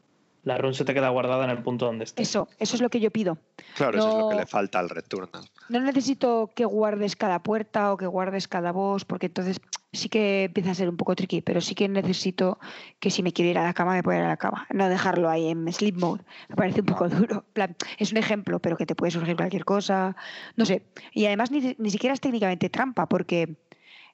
la 0.45 0.57
run 0.57 0.73
se 0.73 0.85
te 0.87 0.95
queda 0.95 1.11
guardada 1.11 1.45
en 1.45 1.50
el 1.50 1.62
punto 1.62 1.85
donde 1.87 2.05
estés. 2.05 2.29
Eso, 2.29 2.49
eso 2.59 2.77
es 2.77 2.81
lo 2.83 2.88
que 2.88 3.00
yo 3.00 3.11
pido. 3.11 3.37
Claro, 3.77 3.99
eso 3.99 4.09
es 4.09 4.15
lo 4.15 4.29
que 4.29 4.35
No. 4.35 4.41
le 4.41 4.47
falta 4.47 4.79
al 4.79 4.88
Returnal. 4.88 5.45
No 5.69 5.81
necesito 5.81 6.50
que 6.55 6.65
guardes 6.65 7.15
cada 7.17 7.43
puerta 7.43 7.93
o 7.93 7.97
que 7.99 8.07
guardes 8.07 8.49
cada 8.49 8.73
boss, 8.73 9.05
porque 9.05 9.27
entonces 9.27 9.61
sí 9.92 10.09
que 10.09 10.45
empieza 10.45 10.71
a 10.73 10.75
ser 10.75 10.88
un 10.88 10.97
poco 10.97 11.14
tricky, 11.14 11.40
pero 11.40 11.61
sí 11.61 11.75
que 11.75 11.88
necesito 11.88 12.59
que 13.00 13.11
si 13.11 13.23
me 13.23 13.33
quiero 13.33 13.50
ir 13.50 13.59
a 13.59 13.64
la 13.64 13.75
cama, 13.75 13.95
me 13.95 14.02
pueda 14.02 14.18
ir 14.18 14.25
a 14.25 14.28
la 14.28 14.37
cama. 14.37 14.66
No 14.73 14.88
dejarlo 14.88 15.28
ahí 15.28 15.49
en 15.49 15.73
sleep 15.73 15.97
mode. 15.99 16.25
Me 16.49 16.57
parece 16.57 16.80
un 16.80 16.87
poco 16.87 17.09
duro. 17.09 17.45
Plan, 17.52 17.76
es 17.99 18.12
un 18.12 18.18
ejemplo, 18.18 18.61
pero 18.61 18.76
que 18.76 18.87
te 18.87 18.95
puede 18.95 19.11
surgir 19.11 19.37
cualquier 19.37 19.64
cosa. 19.64 20.16
No 20.57 20.66
sé. 20.66 20.83
Y 21.12 21.26
además 21.26 21.50
ni, 21.50 21.75
ni 21.78 21.90
siquiera 21.90 22.14
es 22.14 22.21
técnicamente 22.21 22.68
trampa, 22.68 23.09
porque 23.09 23.57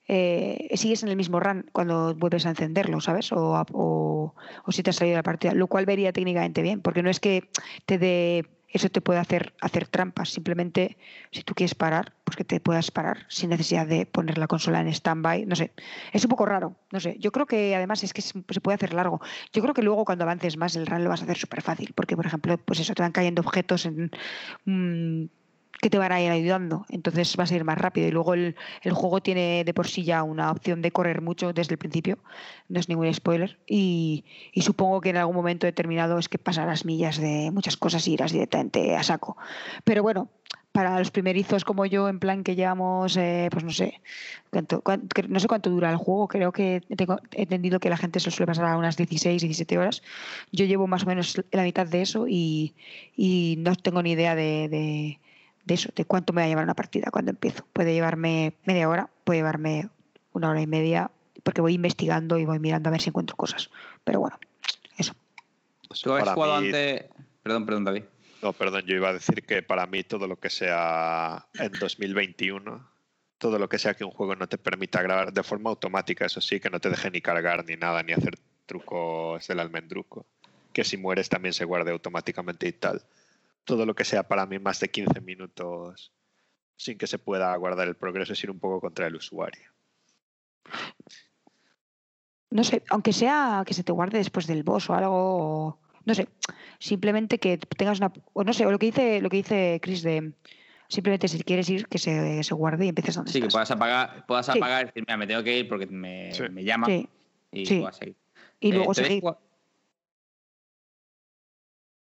eh, 0.06 0.68
sigues 0.74 1.02
en 1.02 1.08
el 1.08 1.16
mismo 1.16 1.40
run 1.40 1.66
cuando 1.72 2.14
vuelves 2.14 2.46
a 2.46 2.50
encenderlo, 2.50 3.00
¿sabes? 3.00 3.32
O, 3.32 3.64
o, 3.72 4.34
o 4.64 4.72
si 4.72 4.82
te 4.82 4.90
has 4.90 4.96
salido 4.96 5.14
de 5.14 5.18
la 5.18 5.22
partida, 5.22 5.54
lo 5.54 5.66
cual 5.66 5.86
vería 5.86 6.12
técnicamente 6.12 6.62
bien, 6.62 6.82
porque 6.82 7.02
no 7.02 7.10
es 7.10 7.20
que 7.20 7.48
te 7.86 7.98
dé 7.98 8.46
eso 8.74 8.88
te 8.90 9.00
puede 9.00 9.20
hacer 9.20 9.54
hacer 9.60 9.86
trampas. 9.86 10.30
Simplemente, 10.30 10.98
si 11.30 11.42
tú 11.42 11.54
quieres 11.54 11.74
parar, 11.74 12.12
pues 12.24 12.36
que 12.36 12.44
te 12.44 12.60
puedas 12.60 12.90
parar 12.90 13.24
sin 13.28 13.50
necesidad 13.50 13.86
de 13.86 14.04
poner 14.04 14.36
la 14.36 14.48
consola 14.48 14.80
en 14.80 14.88
stand-by. 14.88 15.46
No 15.46 15.54
sé, 15.54 15.70
es 16.12 16.24
un 16.24 16.28
poco 16.28 16.44
raro. 16.44 16.74
No 16.90 16.98
sé, 16.98 17.16
yo 17.20 17.30
creo 17.30 17.46
que 17.46 17.74
además 17.76 18.02
es 18.02 18.12
que 18.12 18.20
se 18.20 18.60
puede 18.60 18.74
hacer 18.74 18.92
largo. 18.92 19.20
Yo 19.52 19.62
creo 19.62 19.74
que 19.74 19.82
luego 19.82 20.04
cuando 20.04 20.24
avances 20.24 20.56
más 20.56 20.74
el 20.74 20.86
run 20.86 21.04
lo 21.04 21.10
vas 21.10 21.20
a 21.20 21.24
hacer 21.24 21.38
súper 21.38 21.62
fácil, 21.62 21.92
porque 21.94 22.16
por 22.16 22.26
ejemplo, 22.26 22.58
pues 22.58 22.80
eso, 22.80 22.94
te 22.94 23.02
van 23.02 23.12
cayendo 23.12 23.42
objetos 23.42 23.86
en, 23.86 24.10
mm, 24.64 25.26
que 25.80 25.90
te 25.90 25.98
van 25.98 26.12
a 26.12 26.20
ir 26.22 26.30
ayudando. 26.30 26.86
Entonces 26.88 27.36
vas 27.36 27.50
a 27.52 27.56
ir 27.56 27.64
más 27.64 27.78
rápido. 27.78 28.08
Y 28.08 28.10
luego 28.10 28.34
el, 28.34 28.56
el 28.82 28.92
juego 28.92 29.20
tiene 29.22 29.64
de 29.64 29.74
por 29.74 29.86
sí 29.88 30.04
ya 30.04 30.22
una 30.22 30.50
opción 30.50 30.82
de 30.82 30.90
correr 30.92 31.20
mucho 31.20 31.52
desde 31.52 31.74
el 31.74 31.78
principio. 31.78 32.18
No 32.68 32.80
es 32.80 32.88
ningún 32.88 33.12
spoiler. 33.12 33.58
Y, 33.66 34.24
y 34.52 34.62
supongo 34.62 35.00
que 35.00 35.10
en 35.10 35.16
algún 35.18 35.36
momento 35.36 35.66
determinado 35.66 36.18
es 36.18 36.28
que 36.28 36.38
pasarás 36.38 36.84
millas 36.84 37.18
de 37.18 37.50
muchas 37.52 37.76
cosas 37.76 38.06
y 38.08 38.12
irás 38.12 38.32
directamente 38.32 38.96
a 38.96 39.02
saco. 39.02 39.36
Pero 39.84 40.02
bueno, 40.02 40.28
para 40.72 40.98
los 40.98 41.10
primerizos 41.12 41.64
como 41.64 41.86
yo, 41.86 42.08
en 42.08 42.18
plan 42.18 42.42
que 42.42 42.56
llevamos, 42.56 43.16
eh, 43.16 43.48
pues 43.52 43.62
no 43.62 43.70
sé, 43.70 44.00
cuánto, 44.50 44.80
cuán- 44.80 45.06
que- 45.08 45.22
no 45.28 45.38
sé 45.38 45.46
cuánto 45.46 45.70
dura 45.70 45.90
el 45.90 45.96
juego, 45.96 46.26
creo 46.26 46.50
que 46.50 46.82
tengo 46.96 47.18
he 47.32 47.42
entendido 47.42 47.78
que 47.78 47.90
la 47.90 47.96
gente 47.96 48.18
se 48.18 48.26
lo 48.26 48.32
suele 48.32 48.48
pasar 48.48 48.64
a 48.66 48.76
unas 48.76 48.96
16, 48.96 49.40
17 49.42 49.78
horas. 49.78 50.02
Yo 50.50 50.64
llevo 50.64 50.86
más 50.88 51.04
o 51.04 51.06
menos 51.06 51.40
la 51.52 51.62
mitad 51.62 51.86
de 51.86 52.02
eso 52.02 52.26
y, 52.28 52.74
y 53.16 53.54
no 53.58 53.76
tengo 53.76 54.02
ni 54.02 54.12
idea 54.12 54.34
de, 54.34 54.68
de- 54.68 55.20
de 55.64 55.75
eso, 55.75 55.90
de 55.94 56.04
cuánto 56.04 56.33
me 56.33 56.42
va 56.42 56.47
a 56.47 56.49
llevar 56.49 56.64
una 56.64 56.75
partida 56.75 57.11
cuando 57.11 57.30
empiezo. 57.30 57.64
Puede 57.73 57.92
llevarme 57.94 58.54
media 58.64 58.88
hora, 58.88 59.09
puede 59.25 59.38
llevarme 59.40 59.88
una 60.33 60.50
hora 60.50 60.61
y 60.61 60.66
media, 60.66 61.11
porque 61.42 61.61
voy 61.61 61.75
investigando 61.75 62.38
y 62.38 62.44
voy 62.44 62.59
mirando 62.59 62.88
a 62.88 62.92
ver 62.92 63.00
si 63.00 63.11
encuentro 63.11 63.37
cosas. 63.37 63.71
Pero 64.04 64.21
bueno, 64.21 64.38
eso. 64.99 65.14
¿Tú 66.02 66.12
has 66.12 66.25
Para 66.25 66.35
jugado 66.35 66.61
mí- 66.61 66.66
antes? 66.66 67.04
Perdón, 67.42 67.66
perdón, 67.66 67.85
David. 67.85 68.02
No, 68.42 68.52
perdón, 68.52 68.83
yo 68.87 68.94
iba 68.97 69.09
a 69.09 69.12
decir 69.14 69.42
que 69.47 69.62
para 69.62 69.87
mí 69.87 70.02
todo 70.04 70.26
lo 70.26 70.37
que 70.38 70.50
sea 70.50 71.47
en 71.54 71.73
2021, 71.73 72.87
todo 73.38 73.59
lo 73.59 73.68
que 73.68 73.78
sea 73.78 73.94
que 73.94 74.04
un 74.04 74.11
juego 74.11 74.37
no 74.37 74.47
te 74.49 74.59
permita 74.59 75.00
grabar 75.02 75.33
de 75.33 75.42
forma 75.42 75.71
automática, 75.71 76.26
eso 76.26 76.40
sí, 76.42 76.61
que 76.61 76.68
no 76.71 76.78
te 76.80 76.90
deje 76.90 77.11
ni 77.11 77.21
cargar 77.23 77.64
ni 77.64 77.76
nada, 77.76 78.02
ni 78.02 78.12
hacer 78.12 78.38
trucos 78.66 79.47
del 79.47 79.61
almendruco, 79.61 80.26
que 80.73 80.85
si 80.85 80.97
mueres 80.99 81.28
también 81.28 81.52
se 81.54 81.64
guarde 81.64 81.92
automáticamente 81.92 82.68
y 82.68 82.73
tal. 82.73 83.02
Todo 83.64 83.87
lo 83.87 83.94
que 83.94 84.04
sea 84.04 84.23
para 84.28 84.47
mí 84.47 84.59
más 84.59 84.80
de 84.80 84.90
15 84.90 85.21
minutos 85.21 86.12
sin 86.76 86.99
que 86.99 87.06
se 87.06 87.18
pueda 87.18 87.54
guardar 87.56 87.88
el 87.88 87.97
progreso 87.97 88.33
es 88.33 88.44
ir 88.44 88.50
un 88.50 88.59
poco 88.59 88.80
contra 88.80 89.06
el 89.06 89.16
usuario. 89.16 89.71
No 92.50 92.62
sé, 92.62 92.83
aunque 92.90 93.12
sea 93.12 93.64
que 93.66 93.75
se 93.75 93.83
te 93.83 93.92
guarde 93.92 94.18
después 94.18 94.47
del 94.47 94.62
boss 94.62 94.88
o 94.90 94.94
algo, 94.94 95.66
o- 95.66 95.78
no 96.04 96.14
sé, 96.14 96.28
simplemente 96.78 97.38
que 97.38 97.59
tengas 97.59 97.99
una, 97.99 98.12
o 98.33 98.44
no 98.44 98.52
sé, 98.52 98.66
o 98.66 98.71
lo 98.71 98.78
que 98.78 98.87
dice, 98.87 99.21
lo 99.21 99.30
que 99.30 99.38
dice 99.38 99.80
Chris 99.83 100.02
de 100.02 100.33
simplemente 100.88 101.26
si 101.28 101.42
quieres 101.42 101.68
ir 101.71 101.88
que 101.88 101.99
se, 101.99 102.42
se 102.44 102.54
guarde 102.54 102.85
y 102.85 102.88
empieces 102.90 103.14
donde 103.16 103.33
Sí, 103.33 103.40
que 103.40 103.47
estás. 103.47 103.54
puedas 103.54 103.71
apagar, 103.71 104.26
puedas 104.26 104.47
Sí. 104.47 104.52
apagar 104.59 104.83
y 104.83 104.87
decir, 104.87 105.02
mira, 105.06 105.16
me 105.16 105.26
tengo 105.26 105.42
que 105.42 105.59
ir 105.59 105.68
porque 105.68 105.87
me, 105.87 106.33
Sí. 106.33 106.42
me 106.50 106.62
llama 106.62 106.87
Sí, 106.87 107.09
y 107.50 107.66
sí. 107.66 107.78
puedas 107.78 107.97
seguir. 107.97 108.16
y 108.61 108.68
Eh, 108.71 108.73
luego 108.75 108.92
¿te 108.94 109.00
ves 109.00 109.09
seguir. 109.09 109.25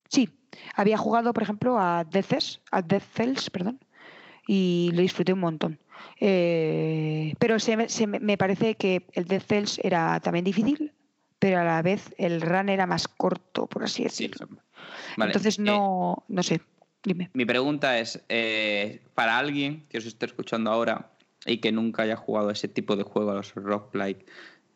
Sí, 0.10 0.30
había 0.76 0.98
jugado, 0.98 1.34
por 1.34 1.44
ejemplo, 1.44 1.80
a 1.80 2.04
Death 2.04 2.26
Cells, 2.26 2.62
a 2.72 2.82
Death 2.82 3.04
Cells, 3.14 3.50
perdón, 3.50 3.80
y 4.48 4.92
lo 4.94 5.02
disfruté 5.02 5.34
un 5.34 5.40
montón. 5.40 5.80
Eh, 6.20 7.34
pero 7.40 7.60
se 7.60 7.78
me, 7.78 7.90
se 7.90 8.08
me- 8.08 8.38
parece 8.38 8.76
que 8.76 9.06
el 9.14 9.26
Death 9.26 9.44
Cells 9.48 9.80
era 9.84 10.20
también 10.20 10.46
difícil, 10.46 10.92
pero 11.40 11.60
a 11.60 11.64
la 11.64 11.82
vez 11.82 12.14
el 12.18 12.42
run 12.42 12.70
era 12.70 12.86
más 12.86 13.08
corto, 13.08 13.68
por 13.68 13.84
así 13.84 14.04
Sí, 14.10 14.28
decirlo. 14.28 14.48
vale. 15.18 15.30
Entonces 15.32 15.60
Eh, 15.60 15.64
no, 15.64 16.24
no 16.28 16.44
sé, 16.44 16.62
dime. 17.04 17.30
Mi 17.34 17.46
pregunta 17.46 17.98
es, 18.00 18.24
eh, 18.30 19.02
para 19.16 19.38
alguien 19.38 19.84
que 19.90 19.98
os 19.98 20.06
esté 20.06 20.26
escuchando 20.26 20.72
ahora 20.72 21.12
y 21.46 21.58
que 21.58 21.72
nunca 21.72 22.04
haya 22.04 22.16
jugado 22.16 22.50
ese 22.52 22.68
tipo 22.68 22.96
de 22.96 23.04
juego, 23.04 23.32
a 23.32 23.36
los 23.36 23.54
roguelike, 23.56 24.26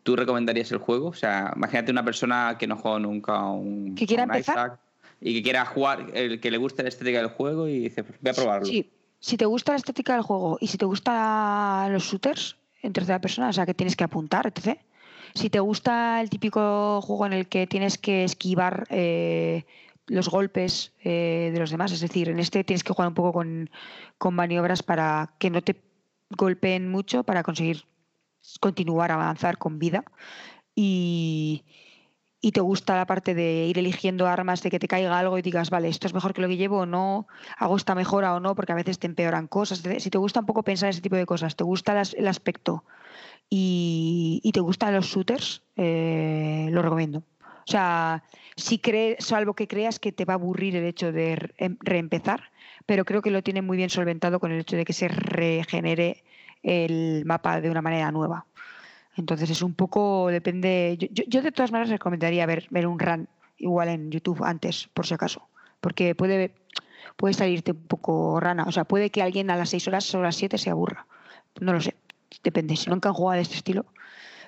¿tú 0.03 0.15
recomendarías 0.15 0.71
el 0.71 0.77
juego? 0.79 1.07
O 1.09 1.13
sea, 1.13 1.53
imagínate 1.55 1.91
una 1.91 2.03
persona 2.05 2.57
que 2.59 2.67
no 2.67 2.75
ha 2.75 2.77
jugado 2.77 2.99
nunca 2.99 3.33
a 3.35 3.49
un, 3.51 3.95
¿Que 3.95 4.05
quiera 4.05 4.23
un 4.23 4.29
empezar? 4.31 4.55
Isaac 4.55 4.79
y 5.21 5.33
que 5.35 5.43
quiera 5.43 5.65
jugar, 5.65 6.11
el 6.13 6.39
que 6.39 6.51
le 6.51 6.57
guste 6.57 6.83
la 6.83 6.89
estética 6.89 7.19
del 7.19 7.29
juego 7.29 7.67
y 7.67 7.79
dice, 7.79 8.03
pues 8.03 8.19
voy 8.21 8.31
a 8.31 8.33
probarlo. 8.33 8.65
Sí, 8.65 8.89
si 9.19 9.37
te 9.37 9.45
gusta 9.45 9.73
la 9.73 9.77
estética 9.77 10.13
del 10.13 10.21
juego 10.21 10.57
y 10.61 10.67
si 10.67 10.77
te 10.77 10.85
gustan 10.85 11.91
los 11.91 12.03
shooters 12.03 12.55
en 12.81 12.93
tercera 12.93 13.19
persona, 13.19 13.49
o 13.49 13.53
sea, 13.53 13.65
que 13.65 13.73
tienes 13.73 13.95
que 13.95 14.05
apuntar, 14.05 14.47
etc. 14.47 14.79
Si 15.33 15.49
te 15.49 15.59
gusta 15.59 16.21
el 16.21 16.29
típico 16.29 17.01
juego 17.01 17.25
en 17.25 17.33
el 17.33 17.47
que 17.47 17.67
tienes 17.67 17.97
que 17.97 18.23
esquivar 18.23 18.87
eh, 18.89 19.65
los 20.07 20.29
golpes 20.29 20.93
eh, 21.03 21.51
de 21.53 21.59
los 21.59 21.69
demás, 21.69 21.91
es 21.91 21.99
decir, 21.99 22.29
en 22.29 22.39
este 22.39 22.63
tienes 22.63 22.83
que 22.83 22.93
jugar 22.93 23.09
un 23.09 23.13
poco 23.13 23.33
con, 23.33 23.69
con 24.17 24.33
maniobras 24.33 24.83
para 24.83 25.33
que 25.37 25.49
no 25.49 25.61
te 25.61 25.75
golpeen 26.29 26.89
mucho 26.89 27.23
para 27.23 27.43
conseguir 27.43 27.83
continuar 28.59 29.11
a 29.11 29.15
avanzar 29.15 29.57
con 29.57 29.79
vida. 29.79 30.05
Y, 30.75 31.65
y 32.41 32.51
te 32.51 32.61
gusta 32.61 32.95
la 32.95 33.05
parte 33.05 33.33
de 33.33 33.65
ir 33.65 33.77
eligiendo 33.77 34.27
armas, 34.27 34.63
de 34.63 34.69
que 34.69 34.79
te 34.79 34.87
caiga 34.87 35.17
algo 35.17 35.37
y 35.37 35.41
digas, 35.41 35.69
vale, 35.69 35.89
esto 35.89 36.07
es 36.07 36.13
mejor 36.13 36.33
que 36.33 36.41
lo 36.41 36.47
que 36.47 36.57
llevo 36.57 36.79
o 36.79 36.85
no, 36.85 37.27
hago 37.57 37.75
esta 37.75 37.95
mejora 37.95 38.33
o 38.33 38.39
no, 38.39 38.55
porque 38.55 38.71
a 38.71 38.75
veces 38.75 38.97
te 38.97 39.07
empeoran 39.07 39.47
cosas. 39.47 39.79
Si 39.79 40.09
te 40.09 40.17
gusta 40.17 40.39
un 40.39 40.45
poco 40.45 40.63
pensar 40.63 40.89
ese 40.89 41.01
tipo 41.01 41.17
de 41.17 41.25
cosas, 41.25 41.55
te 41.55 41.63
gusta 41.65 42.01
el 42.17 42.27
aspecto 42.27 42.85
y, 43.49 44.49
te 44.53 44.61
gustan 44.61 44.93
los 44.93 45.07
shooters, 45.07 45.63
eh, 45.75 46.67
lo 46.71 46.81
recomiendo. 46.81 47.19
O 47.19 47.71
sea, 47.71 48.23
si 48.55 48.79
crees, 48.79 49.23
salvo 49.25 49.53
que 49.53 49.67
creas 49.67 49.99
que 49.99 50.11
te 50.11 50.25
va 50.25 50.33
a 50.33 50.35
aburrir 50.35 50.75
el 50.75 50.85
hecho 50.85 51.11
de 51.11 51.53
em, 51.57 51.77
reempezar, 51.81 52.51
pero 52.85 53.05
creo 53.05 53.21
que 53.21 53.31
lo 53.31 53.43
tiene 53.43 53.61
muy 53.61 53.77
bien 53.77 53.89
solventado 53.89 54.39
con 54.39 54.51
el 54.51 54.61
hecho 54.61 54.75
de 54.75 54.85
que 54.85 54.93
se 54.93 55.07
regenere 55.07 56.23
el 56.63 57.23
mapa 57.25 57.61
de 57.61 57.69
una 57.69 57.81
manera 57.81 58.11
nueva. 58.11 58.45
Entonces 59.15 59.49
es 59.49 59.61
un 59.61 59.73
poco, 59.73 60.27
depende. 60.29 60.97
Yo, 61.27 61.41
de 61.41 61.51
todas 61.51 61.71
maneras 61.71 61.89
recomendaría 61.89 62.45
ver, 62.45 62.67
ver 62.69 62.87
un 62.87 62.99
run 62.99 63.27
igual 63.57 63.89
en 63.89 64.11
YouTube 64.11 64.43
antes, 64.43 64.89
por 64.93 65.05
si 65.05 65.13
acaso. 65.13 65.47
Porque 65.81 66.15
puede, 66.15 66.53
puede 67.15 67.33
salirte 67.33 67.71
un 67.71 67.83
poco 67.83 68.39
rana. 68.39 68.65
O 68.67 68.71
sea, 68.71 68.85
puede 68.85 69.09
que 69.09 69.21
alguien 69.21 69.51
a 69.51 69.57
las 69.57 69.69
6 69.69 69.87
horas 69.87 70.15
o 70.15 70.19
a 70.19 70.23
las 70.23 70.35
7 70.35 70.57
se 70.57 70.69
aburra. 70.69 71.05
No 71.59 71.73
lo 71.73 71.81
sé. 71.81 71.95
Depende. 72.43 72.75
Si 72.75 72.89
nunca 72.89 73.09
han 73.09 73.15
jugado 73.15 73.37
de 73.37 73.41
este 73.41 73.55
estilo. 73.55 73.85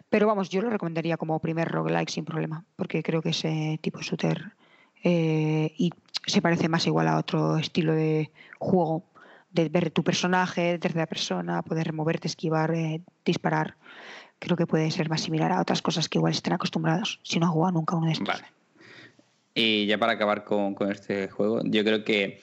Pero 0.09 0.27
vamos, 0.27 0.49
yo 0.49 0.61
lo 0.61 0.69
recomendaría 0.69 1.17
como 1.17 1.39
primer 1.39 1.69
roguelike 1.69 2.09
sin 2.09 2.25
problema. 2.25 2.63
Porque 2.75 3.03
creo 3.03 3.21
que 3.21 3.29
ese 3.29 3.79
tipo 3.81 4.01
shooter 4.01 4.53
eh, 5.03 5.73
y 5.77 5.91
se 6.25 6.41
parece 6.41 6.69
más 6.69 6.85
igual 6.85 7.07
a 7.07 7.17
otro 7.17 7.57
estilo 7.57 7.93
de 7.93 8.31
juego. 8.59 9.03
De 9.51 9.67
ver 9.67 9.91
tu 9.91 10.01
personaje 10.03 10.61
de 10.61 10.79
tercera 10.79 11.05
persona, 11.05 11.61
poder 11.61 11.91
moverte, 11.91 12.29
esquivar, 12.29 12.73
eh, 12.73 13.01
disparar 13.25 13.75
creo 14.41 14.57
que 14.57 14.67
puede 14.67 14.89
ser 14.91 15.07
más 15.07 15.21
similar 15.21 15.51
a 15.51 15.61
otras 15.61 15.81
cosas 15.81 16.09
que 16.09 16.17
igual 16.17 16.33
estén 16.33 16.53
acostumbrados 16.53 17.19
si 17.23 17.39
no 17.39 17.45
ha 17.45 17.49
jugado 17.49 17.73
nunca 17.73 17.95
uno 17.95 18.07
de 18.07 18.13
estos. 18.13 18.27
Vale. 18.27 18.43
Y 19.53 19.85
ya 19.85 19.97
para 19.97 20.13
acabar 20.13 20.43
con, 20.43 20.75
este 20.91 21.29
juego, 21.29 21.61
yo 21.63 21.83
creo 21.83 22.03
que 22.03 22.41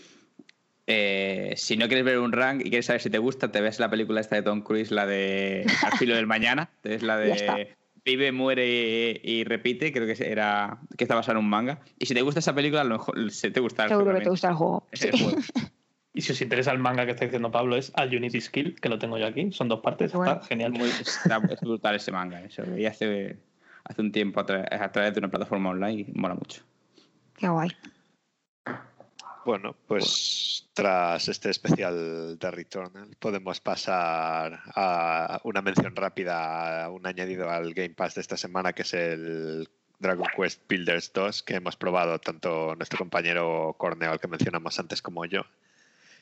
eh, 0.86 1.54
si 1.56 1.76
no 1.76 1.88
quieres 1.88 2.04
ver 2.04 2.18
un 2.18 2.32
rank 2.32 2.60
y 2.60 2.70
quieres 2.70 2.86
saber 2.86 3.02
si 3.02 3.10
te 3.10 3.18
gusta, 3.18 3.50
te 3.50 3.60
ves 3.60 3.80
la 3.80 3.90
película 3.90 4.20
esta 4.20 4.36
de 4.36 4.42
Tom 4.42 4.62
Cruise, 4.62 4.90
la 4.90 5.06
de 5.06 5.66
Al 5.84 5.98
filo 5.98 6.14
del 6.14 6.26
mañana, 6.26 6.70
te 6.82 6.90
ves 6.90 7.02
la 7.02 7.16
de 7.16 7.74
Vive, 8.04 8.32
muere 8.32 9.20
y, 9.22 9.44
repite, 9.44 9.92
creo 9.92 10.06
que 10.06 10.30
era 10.30 10.78
que 10.96 11.04
está 11.04 11.14
basada 11.14 11.38
en 11.38 11.44
un 11.44 11.50
manga. 11.50 11.80
Y 11.98 12.06
si 12.06 12.14
te 12.14 12.22
gusta 12.22 12.40
esa 12.40 12.54
película, 12.54 12.80
a 12.80 12.84
lo 12.84 12.96
mejor 12.98 13.16
te 13.52 13.60
gusta 13.60 13.86
Seguro 13.86 14.14
que 14.14 14.22
te 14.22 14.30
gusta 14.30 14.48
el 14.48 14.54
juego. 14.54 14.86
Y 16.12 16.22
si 16.22 16.32
os 16.32 16.40
interesa 16.40 16.72
el 16.72 16.78
manga 16.78 17.04
que 17.04 17.12
está 17.12 17.24
diciendo 17.24 17.50
Pablo, 17.50 17.76
es 17.76 17.92
Al 17.94 18.14
Unity 18.14 18.40
Skill, 18.40 18.80
que 18.80 18.88
lo 18.88 18.98
tengo 18.98 19.18
yo 19.18 19.26
aquí. 19.26 19.52
Son 19.52 19.68
dos 19.68 19.80
partes, 19.80 20.12
está 20.12 20.40
genial. 20.42 20.72
Muy, 20.72 20.88
está, 20.88 21.40
es 21.50 21.60
brutal 21.60 21.94
ese 21.94 22.12
manga. 22.12 22.40
Eso 22.40 22.64
y 22.76 22.86
hace, 22.86 23.38
hace 23.84 24.00
un 24.00 24.10
tiempo 24.10 24.40
a, 24.40 24.46
través 24.46 25.14
de 25.14 25.18
una 25.18 25.28
plataforma 25.28 25.70
online 25.70 26.06
y 26.08 26.12
mola 26.14 26.34
mucho. 26.34 26.62
Qué 27.36 27.48
guay. 27.48 27.70
Bueno, 29.44 29.76
pues 29.86 30.68
tras 30.74 31.28
este 31.28 31.50
especial 31.50 32.38
de 32.38 32.50
Returnal 32.50 33.16
podemos 33.18 33.60
pasar 33.60 34.60
a 34.74 35.40
una 35.44 35.62
mención 35.62 35.96
rápida, 35.96 36.90
un 36.90 37.06
añadido 37.06 37.48
al 37.50 37.72
Game 37.72 37.94
Pass 37.94 38.16
de 38.16 38.20
esta 38.20 38.36
semana 38.36 38.72
que 38.72 38.82
es 38.82 38.92
el 38.92 39.68
Dragon 39.98 40.26
Quest 40.36 40.62
Builders 40.68 41.12
2 41.12 41.42
que 41.42 41.54
hemos 41.54 41.76
probado 41.76 42.18
tanto 42.18 42.74
nuestro 42.76 42.98
compañero 42.98 43.74
Corneo, 43.78 44.12
al 44.12 44.20
que 44.20 44.28
mencionamos 44.28 44.78
antes, 44.78 45.00
como 45.00 45.24
yo. 45.24 45.42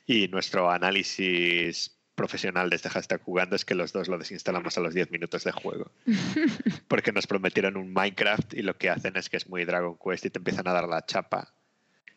Y 0.07 0.29
nuestro 0.29 0.71
análisis 0.71 1.97
profesional 2.15 2.71
de 2.71 2.77
este 2.77 2.89
hashtag 2.89 3.23
jugando 3.23 3.55
es 3.57 3.65
que 3.65 3.75
los 3.75 3.93
dos 3.93 4.09
lo 4.09 4.19
desinstalamos 4.19 4.77
a 4.79 4.81
los 4.81 4.95
10 4.95 5.11
minutos 5.11 5.45
de 5.45 5.53
juego. 5.53 5.91
Porque 6.89 7.13
nos 7.13 7.27
prometieron 7.27 7.77
un 7.77 7.93
Minecraft 7.93 8.55
y 8.55 8.63
lo 8.63 8.77
que 8.77 8.91
hacen 8.91 9.17
es 9.17 9.29
que 9.29 9.37
es 9.37 9.49
muy 9.49 9.65
Dragon 9.65 9.97
Quest 10.03 10.25
y 10.25 10.31
te 10.31 10.39
empiezan 10.39 10.67
a 10.67 10.73
dar 10.73 10.89
la 10.89 11.05
chapa. 11.05 11.53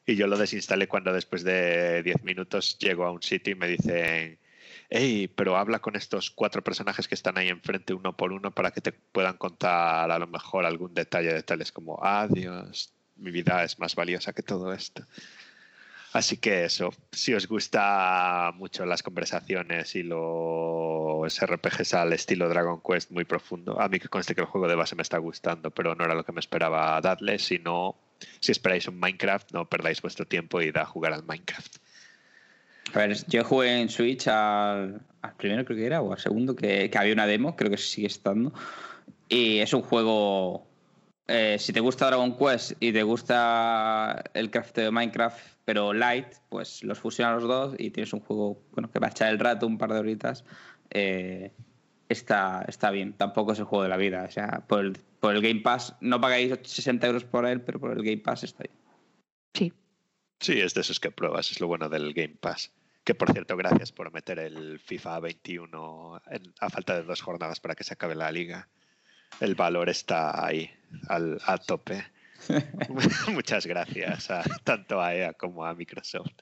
Y 0.05 0.15
yo 0.15 0.25
lo 0.25 0.37
desinstalé 0.37 0.87
cuando 0.87 1.13
después 1.13 1.43
de 1.43 2.01
10 2.01 2.23
minutos 2.23 2.77
llego 2.79 3.05
a 3.05 3.11
un 3.11 3.21
sitio 3.21 3.53
y 3.53 3.55
me 3.55 3.67
dicen, 3.67 4.39
hey, 4.89 5.31
pero 5.35 5.57
habla 5.57 5.79
con 5.79 5.95
estos 5.95 6.31
cuatro 6.31 6.63
personajes 6.63 7.07
que 7.07 7.15
están 7.15 7.37
ahí 7.37 7.49
enfrente 7.49 7.93
uno 7.93 8.15
por 8.15 8.31
uno 8.31 8.51
para 8.51 8.71
que 8.71 8.81
te 8.81 8.91
puedan 8.91 9.37
contar 9.37 10.09
a 10.09 10.17
lo 10.17 10.27
mejor 10.27 10.65
algún 10.65 10.93
detalle 10.93 11.33
de 11.33 11.43
tales 11.43 11.71
como, 11.71 12.03
adiós, 12.03 12.91
mi 13.17 13.31
vida 13.31 13.63
es 13.63 13.77
más 13.77 13.95
valiosa 13.95 14.33
que 14.33 14.41
todo 14.41 14.73
esto. 14.73 15.05
Así 16.11 16.37
que 16.37 16.65
eso, 16.65 16.91
si 17.11 17.35
os 17.35 17.47
gusta 17.47 18.51
mucho 18.55 18.85
las 18.85 19.03
conversaciones 19.03 19.95
y 19.95 20.01
los 20.01 21.39
RPGs 21.39 21.93
al 21.93 22.13
estilo 22.13 22.49
Dragon 22.49 22.81
Quest 22.81 23.11
muy 23.11 23.25
profundo, 23.25 23.79
a 23.79 23.87
mí 23.89 23.99
que 23.99 24.09
conste 24.09 24.33
que 24.33 24.41
el 24.41 24.47
juego 24.47 24.67
de 24.67 24.73
base 24.73 24.95
me 24.95 25.03
está 25.03 25.19
gustando, 25.19 25.69
pero 25.69 25.93
no 25.93 26.05
era 26.05 26.15
lo 26.15 26.23
que 26.23 26.31
me 26.31 26.39
esperaba 26.39 26.99
darle, 26.99 27.37
si 27.37 27.59
no, 27.59 27.95
si 28.39 28.51
esperáis 28.51 28.87
un 28.87 28.99
Minecraft, 28.99 29.51
no 29.51 29.69
perdáis 29.69 30.01
vuestro 30.01 30.25
tiempo 30.25 30.61
y 30.61 30.71
da 30.71 30.81
a 30.81 30.85
jugar 30.85 31.13
al 31.13 31.23
Minecraft. 31.23 31.75
A 32.95 32.99
ver, 32.99 33.15
yo 33.27 33.43
jugué 33.43 33.79
en 33.79 33.89
Switch 33.89 34.27
al, 34.27 35.01
primero 35.37 35.63
creo 35.63 35.77
que 35.77 35.85
era, 35.85 36.01
o 36.01 36.11
al 36.11 36.19
segundo, 36.19 36.55
que, 36.55 36.89
había 36.95 37.13
una 37.13 37.27
demo, 37.27 37.55
creo 37.55 37.69
que 37.69 37.77
sigue 37.77 38.07
estando, 38.07 38.51
y 39.27 39.59
es 39.59 39.73
un 39.73 39.83
juego 39.83 40.65
eh, 41.27 41.57
si 41.59 41.71
te 41.71 41.79
gusta 41.81 42.07
Dragon 42.07 42.35
Quest 42.35 42.71
y 42.79 42.91
te 42.91 43.03
gusta 43.03 44.23
el 44.33 44.49
crafteo 44.49 44.85
de 44.85 44.91
Minecraft, 44.91 45.58
pero 45.69 45.93
light, 45.93 46.25
pues 46.49 46.83
los 46.83 46.97
fusionas 46.97 47.43
los 47.43 47.47
dos 47.47 47.75
y 47.77 47.91
tienes 47.91 48.11
un 48.13 48.21
juego 48.21 48.59
bueno, 48.71 48.89
que 48.89 48.97
va 48.97 49.05
a 49.05 49.11
echar 49.11 49.29
el 49.29 49.37
rato 49.37 49.67
un 49.67 49.77
par 49.77 49.93
de 49.93 49.99
horitas. 49.99 50.43
Eh, 50.89 51.51
está, 52.07 52.65
está 52.67 52.89
bien. 52.89 53.13
Tampoco 53.13 53.51
es 53.51 53.59
el 53.59 53.65
juego 53.65 53.83
de 53.83 53.89
la 53.89 53.97
vida. 53.97 54.25
O 54.27 54.31
sea, 54.31 54.65
por 54.67 54.79
el, 54.79 54.93
por 55.19 55.35
el 55.35 55.43
Game 55.43 55.61
Pass, 55.61 55.95
no 56.01 56.19
pagáis 56.19 56.57
60 56.63 57.05
euros 57.05 57.23
por 57.23 57.45
él, 57.45 57.61
pero 57.61 57.79
por 57.79 57.91
el 57.91 58.03
Game 58.03 58.17
Pass 58.17 58.45
está 58.45 58.63
bien. 58.63 58.75
Sí. 59.53 59.73
Sí, 60.39 60.59
es 60.59 60.73
de 60.73 60.81
esos 60.81 60.99
que 60.99 61.11
pruebas, 61.11 61.51
es 61.51 61.59
lo 61.59 61.67
bueno 61.67 61.87
del 61.87 62.15
Game 62.15 62.37
Pass. 62.39 62.71
Que 63.03 63.13
por 63.13 63.31
cierto, 63.31 63.55
gracias 63.55 63.91
por 63.91 64.11
meter 64.11 64.39
el 64.39 64.79
FIFA 64.79 65.19
21 65.19 66.19
a 66.61 66.69
falta 66.71 66.95
de 66.95 67.03
dos 67.03 67.21
jornadas 67.21 67.59
para 67.59 67.75
que 67.75 67.83
se 67.83 67.93
acabe 67.93 68.15
la 68.15 68.31
liga 68.31 68.67
el 69.39 69.55
valor 69.55 69.89
está 69.89 70.45
ahí, 70.45 70.69
al, 71.07 71.39
a 71.45 71.57
tope. 71.57 72.03
Muchas 73.31 73.65
gracias 73.65 74.31
a, 74.31 74.43
tanto 74.63 75.01
a 75.01 75.13
EA 75.13 75.33
como 75.33 75.65
a 75.65 75.73
Microsoft. 75.73 76.33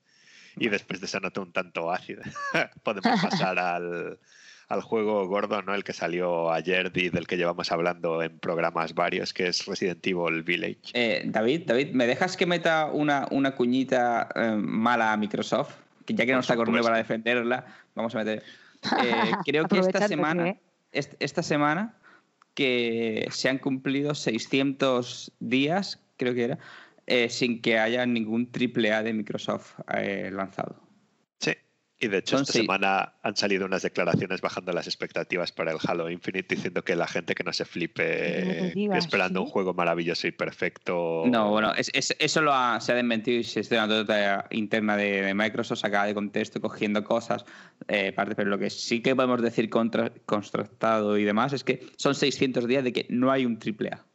Y 0.60 0.70
después 0.70 1.00
de 1.00 1.06
esa 1.06 1.20
nota 1.20 1.42
un 1.42 1.52
tanto 1.52 1.92
ácida, 1.92 2.24
podemos 2.84 3.22
pasar 3.22 3.60
al, 3.60 4.18
al, 4.70 4.82
juego 4.82 5.28
gordo, 5.28 5.62
¿no? 5.62 5.76
El 5.76 5.84
que 5.84 5.94
salió 5.94 6.52
ayer 6.52 6.92
y 6.96 7.10
del 7.10 7.28
que 7.28 7.38
llevamos 7.38 7.72
hablando 7.72 8.24
en 8.24 8.40
programas 8.40 8.96
varios, 8.96 9.34
que 9.34 9.48
es 9.48 9.66
Resident 9.66 10.06
Evil 10.06 10.42
Village. 10.42 10.80
Eh, 10.94 11.24
David, 11.26 11.64
David, 11.68 11.92
¿me 11.92 12.08
dejas 12.08 12.36
que 12.36 12.48
meta 12.48 12.88
una, 12.88 13.28
una 13.30 13.52
cuñita 13.52 14.30
eh, 14.34 14.56
mala 14.58 15.14
a 15.14 15.18
Microsoft? 15.18 15.76
Que 16.06 16.16
ya 16.16 16.26
que 16.26 16.34
no 16.34 16.40
está 16.40 16.56
Corneo 16.56 16.82
para 16.82 16.98
defenderla, 16.98 17.66
vamos 17.96 18.16
a 18.16 18.20
meter. 18.20 18.44
Eh, 19.04 19.32
creo 19.44 19.68
que 19.68 19.80
esta 19.80 20.08
semana, 20.08 20.56
esta 20.92 21.42
semana 21.42 21.98
que 22.58 23.28
se 23.30 23.50
han 23.50 23.60
cumplido 23.60 24.16
600 24.16 25.32
días, 25.40 26.02
creo 26.18 26.34
que 26.34 26.46
era, 26.46 26.60
eh, 27.06 27.30
sin 27.30 27.62
que 27.62 27.78
haya 27.78 28.04
ningún 28.08 28.52
triple 28.52 28.92
A 28.92 29.04
de 29.04 29.14
Microsoft 29.14 29.76
eh, 29.94 30.32
lanzado. 30.34 30.87
Y 32.00 32.10
de 32.10 32.20
hecho 32.20 32.38
esta 32.38 32.54
semana 32.54 33.14
han 33.24 33.36
salido 33.36 33.66
unas 33.66 33.82
declaraciones 33.82 34.40
bajando 34.40 34.72
las 34.72 34.86
expectativas 34.86 35.52
para 35.52 35.72
el 35.72 35.80
Halo 35.84 36.12
Infinite 36.12 36.56
diciendo 36.56 36.84
que 36.84 36.96
la 36.96 37.08
gente 37.08 37.34
que 37.34 37.44
no 37.44 37.52
se 37.54 37.66
flipe 37.66 38.72
esperando 38.96 39.42
un 39.42 39.48
juego 39.48 39.74
maravilloso 39.74 40.28
y 40.28 40.32
perfecto. 40.32 41.24
No, 41.26 41.50
bueno, 41.50 41.74
eso 41.76 42.42
lo 42.42 42.52
se 42.80 42.92
ha 42.92 42.96
desmentido 42.96 43.40
y 43.40 43.44
se 43.44 43.62
está 43.62 43.86
una 43.86 43.98
nota 43.98 44.46
interna 44.52 44.96
de, 44.96 45.34
Microsoft 45.34 45.80
sacada 45.80 46.06
de 46.06 46.14
contexto, 46.14 46.62
cogiendo 46.62 47.04
cosas, 47.04 47.46
eh, 47.88 48.12
parte, 48.14 48.36
pero 48.36 48.50
lo 48.50 48.60
que 48.60 48.70
sí 48.70 49.02
que 49.02 49.16
podemos 49.16 49.42
decir 49.42 49.70
contra, 49.70 50.12
constructado 50.26 51.18
y 51.18 51.24
demás 51.24 51.54
es 51.54 51.64
que 51.64 51.88
son 51.98 52.14
600 52.14 52.68
días 52.68 52.84
de 52.84 52.94
que 52.94 53.08
no 53.10 53.32
hay 53.32 53.46
un 53.46 53.58
triple 53.58 53.90
A. 53.94 54.06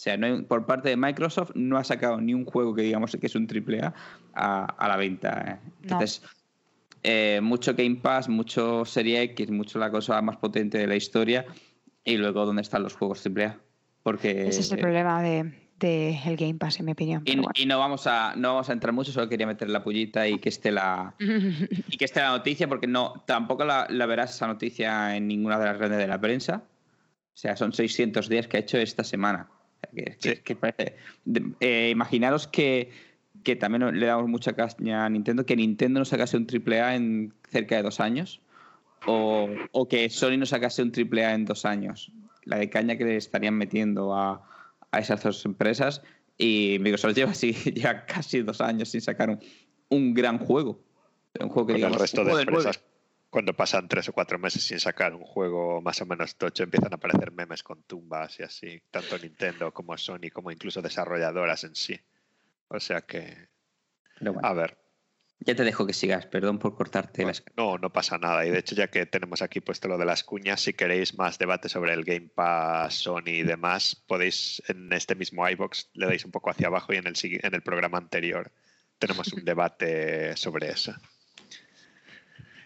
O 0.00 0.02
sea, 0.02 0.16
no 0.16 0.42
por 0.46 0.64
parte 0.64 0.88
de 0.88 0.96
Microsoft 0.96 1.50
no 1.54 1.76
ha 1.76 1.84
sacado 1.84 2.18
ni 2.18 2.32
un 2.32 2.46
juego 2.46 2.74
que 2.74 2.80
digamos 2.80 3.14
que 3.20 3.26
es 3.26 3.34
un 3.34 3.46
triple 3.46 3.82
A 3.82 3.94
a, 4.32 4.88
la 4.88 4.96
venta. 4.96 5.60
¿eh? 5.62 5.68
Entonces, 5.82 6.22
eh, 7.02 7.40
mucho 7.42 7.74
Game 7.74 7.96
Pass, 7.96 8.28
mucho 8.28 8.84
Serie 8.84 9.22
X, 9.22 9.50
mucho 9.50 9.78
la 9.78 9.90
cosa 9.90 10.20
más 10.22 10.36
potente 10.36 10.78
de 10.78 10.86
la 10.86 10.96
historia. 10.96 11.46
Y 12.04 12.16
luego, 12.16 12.46
¿dónde 12.46 12.62
están 12.62 12.82
los 12.82 12.94
juegos 12.94 13.24
AAA? 13.26 13.58
Porque. 14.02 14.48
Ese 14.48 14.60
es 14.60 14.72
el 14.72 14.78
problema 14.78 15.22
de, 15.22 15.52
del 15.78 16.36
Game 16.36 16.54
Pass, 16.54 16.80
en 16.80 16.86
mi 16.86 16.92
opinión. 16.92 17.22
Y, 17.26 17.36
bueno. 17.36 17.50
y 17.54 17.66
no 17.66 17.78
vamos 17.78 18.06
a 18.06 18.34
no 18.36 18.54
vamos 18.54 18.68
a 18.70 18.72
entrar 18.72 18.92
mucho, 18.94 19.12
solo 19.12 19.28
quería 19.28 19.46
meter 19.46 19.68
la 19.70 19.82
pullita 19.82 20.26
y 20.28 20.38
que 20.38 20.48
esté 20.48 20.72
la 20.72 21.14
y 21.18 21.96
que 21.96 22.04
esté 22.04 22.20
la 22.20 22.30
noticia, 22.30 22.68
porque 22.68 22.86
no, 22.86 23.22
tampoco 23.26 23.64
la, 23.64 23.86
la 23.90 24.06
verás 24.06 24.34
esa 24.34 24.46
noticia 24.46 25.16
en 25.16 25.26
ninguna 25.28 25.58
de 25.58 25.64
las 25.66 25.78
redes 25.78 25.98
de 25.98 26.06
la 26.06 26.20
prensa. 26.20 26.64
O 27.32 27.36
sea, 27.40 27.56
son 27.56 27.72
600 27.72 28.28
días 28.28 28.46
que 28.48 28.56
ha 28.56 28.60
hecho 28.60 28.76
esta 28.78 29.04
semana. 29.04 29.48
Que- 29.94 30.16
que- 30.20 30.34
Sí. 30.36 30.42
que 30.44 30.56
parece- 30.56 30.96
de- 31.24 31.52
eh, 31.60 31.88
imaginaros 31.90 32.46
que, 32.46 32.90
que 33.42 33.56
también 33.56 33.98
le 33.98 34.06
damos 34.06 34.28
mucha 34.28 34.52
caña 34.54 35.04
a 35.04 35.08
Nintendo, 35.08 35.46
que 35.46 35.56
Nintendo 35.56 36.00
no 36.00 36.04
sacase 36.04 36.36
un 36.36 36.46
AAA 36.46 36.96
en 36.96 37.34
cerca 37.48 37.76
de 37.76 37.82
dos 37.82 38.00
años, 38.00 38.40
o, 39.06 39.48
o 39.72 39.88
que 39.88 40.10
Sony 40.10 40.36
no 40.36 40.46
sacase 40.46 40.82
un 40.82 40.92
AAA 40.94 41.34
en 41.34 41.44
dos 41.44 41.64
años. 41.64 42.12
La 42.44 42.58
de 42.58 42.70
caña 42.70 42.96
que 42.96 43.04
le 43.04 43.16
estarían 43.16 43.54
metiendo 43.54 44.14
a, 44.14 44.42
a 44.90 44.98
esas 44.98 45.22
dos 45.22 45.44
empresas, 45.44 46.02
y 46.36 46.78
Microsoft 46.80 47.14
lleva 47.14 47.32
así 47.32 47.52
ya 47.74 48.06
casi 48.06 48.42
dos 48.42 48.60
años 48.60 48.88
sin 48.88 49.00
sacar 49.00 49.30
un, 49.30 49.40
un 49.90 50.14
gran 50.14 50.38
juego. 50.38 50.80
Un 51.38 51.48
juego 51.48 51.66
que 51.66 51.72
el 51.74 51.76
digamos, 51.76 52.00
resto 52.00 52.22
un 52.22 52.28
de 52.28 52.42
empresas, 52.42 52.82
cuando 53.30 53.54
pasan 53.54 53.88
tres 53.88 54.08
o 54.08 54.12
cuatro 54.12 54.38
meses 54.38 54.64
sin 54.64 54.80
sacar 54.80 55.14
un 55.14 55.22
juego 55.22 55.80
más 55.80 56.00
o 56.00 56.06
menos 56.06 56.36
tocho, 56.36 56.64
empiezan 56.64 56.92
a 56.92 56.96
aparecer 56.96 57.30
memes 57.30 57.62
con 57.62 57.82
tumbas 57.82 58.40
y 58.40 58.42
así, 58.42 58.82
tanto 58.90 59.18
Nintendo 59.18 59.72
como 59.72 59.96
Sony, 59.96 60.30
como 60.32 60.50
incluso 60.50 60.82
desarrolladoras 60.82 61.62
en 61.64 61.76
sí. 61.76 62.00
O 62.70 62.80
sea 62.80 63.02
que, 63.02 63.48
bueno, 64.20 64.40
a 64.42 64.54
ver, 64.54 64.78
ya 65.40 65.54
te 65.54 65.64
dejo 65.64 65.86
que 65.86 65.94
sigas, 65.94 66.26
perdón 66.26 66.58
por 66.58 66.76
cortarte 66.76 67.22
Bueno, 67.24 67.30
las 67.30 67.56
no, 67.56 67.78
no 67.78 67.92
pasa 67.92 68.18
nada. 68.18 68.44
Y 68.44 68.50
de 68.50 68.58
hecho, 68.58 68.74
ya 68.74 68.88
que 68.88 69.06
tenemos 69.06 69.40
aquí 69.40 69.60
puesto 69.60 69.88
lo 69.88 69.96
de 69.96 70.04
las 70.04 70.22
cuñas, 70.22 70.60
si 70.60 70.74
queréis 70.74 71.16
más 71.16 71.38
debate 71.38 71.70
sobre 71.70 71.94
el 71.94 72.04
Game 72.04 72.28
Pass, 72.28 72.94
Sony 72.94 73.28
y 73.28 73.42
demás, 73.42 73.96
podéis 74.06 74.62
en 74.68 74.92
este 74.92 75.14
mismo 75.14 75.48
iBox 75.48 75.90
le 75.94 76.06
dais 76.06 76.24
un 76.26 76.30
poco 76.30 76.50
hacia 76.50 76.66
abajo 76.66 76.92
y 76.92 76.98
en 76.98 77.06
el, 77.06 77.14
en 77.22 77.54
el 77.54 77.62
programa 77.62 77.96
anterior 77.96 78.52
tenemos 78.98 79.32
un 79.32 79.44
debate 79.44 80.36
sobre 80.36 80.68
eso. 80.70 80.94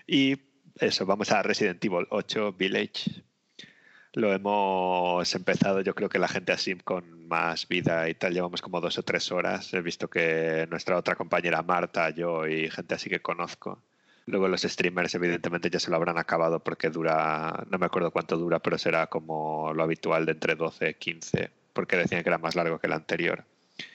Y 0.07 0.37
eso, 0.81 1.07
vamos 1.07 1.31
a 1.31 1.43
Resident 1.43 1.83
Evil 1.85 2.07
8 2.11 2.53
Village. 2.53 3.25
Lo 4.15 4.33
hemos 4.33 5.35
empezado, 5.35 5.81
yo 5.81 5.95
creo 5.95 6.09
que 6.09 6.21
la 6.21 6.29
gente 6.29 6.53
así 6.53 6.77
con 6.77 7.27
más 7.27 7.67
vida 7.67 8.09
y 8.09 8.15
tal, 8.15 8.33
llevamos 8.33 8.63
como 8.63 8.81
dos 8.81 8.97
o 8.99 9.03
tres 9.03 9.33
horas. 9.33 9.75
He 9.75 9.81
visto 9.81 10.09
que 10.09 10.69
nuestra 10.71 10.97
otra 10.97 11.17
compañera 11.17 11.63
Marta, 11.63 12.11
yo 12.11 12.47
y 12.47 12.71
gente 12.71 12.95
así 12.95 13.11
que 13.11 13.21
conozco. 13.21 13.83
Luego 14.27 14.47
los 14.47 14.63
streamers 14.63 15.15
evidentemente 15.17 15.69
ya 15.69 15.81
se 15.81 15.91
lo 15.91 15.97
habrán 15.97 16.17
acabado 16.17 16.61
porque 16.61 16.91
dura, 16.91 17.65
no 17.69 17.79
me 17.79 17.87
acuerdo 17.87 18.13
cuánto 18.13 18.37
dura, 18.37 18.61
pero 18.61 18.79
será 18.79 19.09
como 19.09 19.73
lo 19.75 19.83
habitual 19.83 20.27
de 20.27 20.33
entre 20.33 20.55
12 20.55 20.91
y 20.91 20.95
15, 20.95 21.51
porque 21.73 21.97
decían 21.97 22.23
que 22.23 22.29
era 22.29 22.39
más 22.39 22.55
largo 22.55 22.79
que 22.79 22.87
el 22.87 22.93
anterior. 22.93 23.45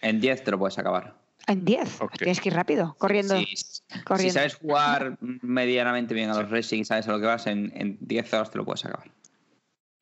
En 0.01 0.19
10 0.19 0.43
te 0.43 0.51
lo 0.51 0.59
puedes 0.59 0.77
acabar. 0.77 1.15
En 1.47 1.63
10. 1.63 2.01
Ok. 2.01 2.17
Tienes 2.17 2.41
que 2.41 2.49
ir 2.49 2.55
rápido, 2.55 2.95
corriendo. 2.99 3.37
Si, 3.37 3.55
corriendo. 4.03 4.33
sabes 4.33 4.55
jugar 4.55 5.17
medianamente 5.21 6.13
bien 6.13 6.29
a 6.29 6.41
los 6.41 6.51
racing 6.51 6.81
y 6.81 6.85
sabes 6.85 7.07
a 7.07 7.11
lo 7.13 7.19
que 7.21 7.25
vas, 7.25 7.47
en, 7.47 7.71
en 7.73 7.97
10 8.01 8.33
horas 8.33 8.51
te 8.51 8.57
lo 8.57 8.65
puedes 8.65 8.83
acabar. 8.83 9.09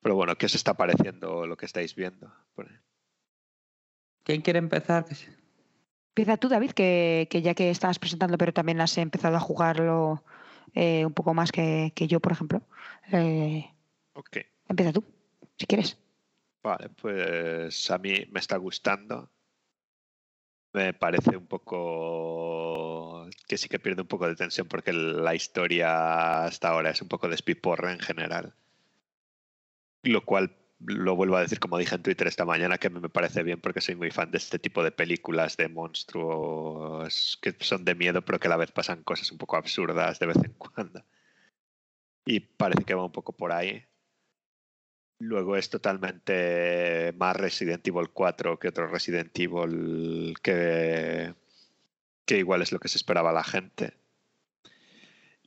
Pero 0.01 0.15
bueno, 0.15 0.35
¿qué 0.35 0.45
os 0.45 0.55
está 0.55 0.75
pareciendo 0.75 1.47
lo 1.47 1.57
que 1.57 1.65
estáis 1.65 1.95
viendo? 1.95 2.31
¿Quién 4.23 4.41
quiere 4.41 4.59
empezar? 4.59 5.05
Empieza 6.09 6.37
tú, 6.37 6.49
David, 6.49 6.71
que, 6.71 7.27
que 7.29 7.41
ya 7.41 7.53
que 7.53 7.69
estabas 7.69 7.99
presentando, 7.99 8.37
pero 8.37 8.53
también 8.53 8.81
has 8.81 8.97
empezado 8.97 9.37
a 9.37 9.39
jugarlo 9.39 10.23
eh, 10.73 11.05
un 11.05 11.13
poco 11.13 11.33
más 11.33 11.51
que, 11.51 11.91
que 11.95 12.07
yo, 12.07 12.19
por 12.19 12.31
ejemplo. 12.31 12.61
Eh, 13.11 13.71
Ok. 14.13 14.37
empieza 14.67 14.91
tú, 14.93 15.03
si 15.57 15.67
quieres. 15.67 15.97
Vale, 16.63 16.89
pues 16.89 17.89
a 17.91 17.97
mí 17.99 18.25
me 18.31 18.39
está 18.39 18.57
gustando. 18.57 19.29
Me 20.73 20.93
parece 20.93 21.37
un 21.37 21.47
poco 21.47 23.29
que 23.47 23.57
sí 23.57 23.69
que 23.69 23.79
pierde 23.79 24.01
un 24.01 24.07
poco 24.07 24.27
de 24.27 24.35
tensión 24.35 24.67
porque 24.67 24.91
la 24.91 25.33
historia 25.33 26.43
hasta 26.45 26.69
ahora 26.69 26.89
es 26.89 27.01
un 27.01 27.07
poco 27.07 27.29
despiporre 27.29 27.93
en 27.93 27.99
general. 27.99 28.53
Lo 30.07 30.23
cual 30.23 30.55
lo 30.79 31.15
vuelvo 31.15 31.37
a 31.37 31.41
decir 31.41 31.59
como 31.59 31.77
dije 31.77 31.95
en 31.95 32.03
Twitter 32.03 32.27
esta 32.27 32.45
mañana 32.45 32.77
que 32.77 32.89
me 32.89 33.09
parece 33.09 33.43
bien 33.43 33.59
porque 33.59 33.81
soy 33.81 33.95
muy 33.95 34.11
fan 34.11 34.31
de 34.31 34.37
este 34.37 34.59
tipo 34.59 34.83
de 34.83 34.91
películas 34.91 35.57
de 35.57 35.69
monstruos 35.69 37.39
que 37.41 37.55
son 37.59 37.83
de 37.83 37.95
miedo 37.95 38.21
pero 38.21 38.39
que 38.39 38.47
a 38.47 38.51
la 38.51 38.57
vez 38.57 38.71
pasan 38.71 39.03
cosas 39.03 39.31
un 39.31 39.37
poco 39.37 39.57
absurdas 39.57 40.19
de 40.19 40.27
vez 40.27 40.37
en 40.37 40.53
cuando. 40.53 41.03
Y 42.25 42.41
parece 42.41 42.83
que 42.83 42.93
va 42.93 43.05
un 43.05 43.11
poco 43.11 43.33
por 43.33 43.51
ahí. 43.51 43.83
Luego 45.19 45.55
es 45.57 45.69
totalmente 45.69 47.13
más 47.17 47.35
Resident 47.35 47.87
Evil 47.87 48.09
4 48.09 48.59
que 48.59 48.67
otro 48.67 48.87
Resident 48.87 49.37
Evil 49.39 50.35
que, 50.43 51.33
que 52.25 52.37
igual 52.37 52.61
es 52.61 52.71
lo 52.71 52.79
que 52.79 52.87
se 52.89 52.97
esperaba 52.97 53.31
la 53.31 53.43
gente. 53.43 53.93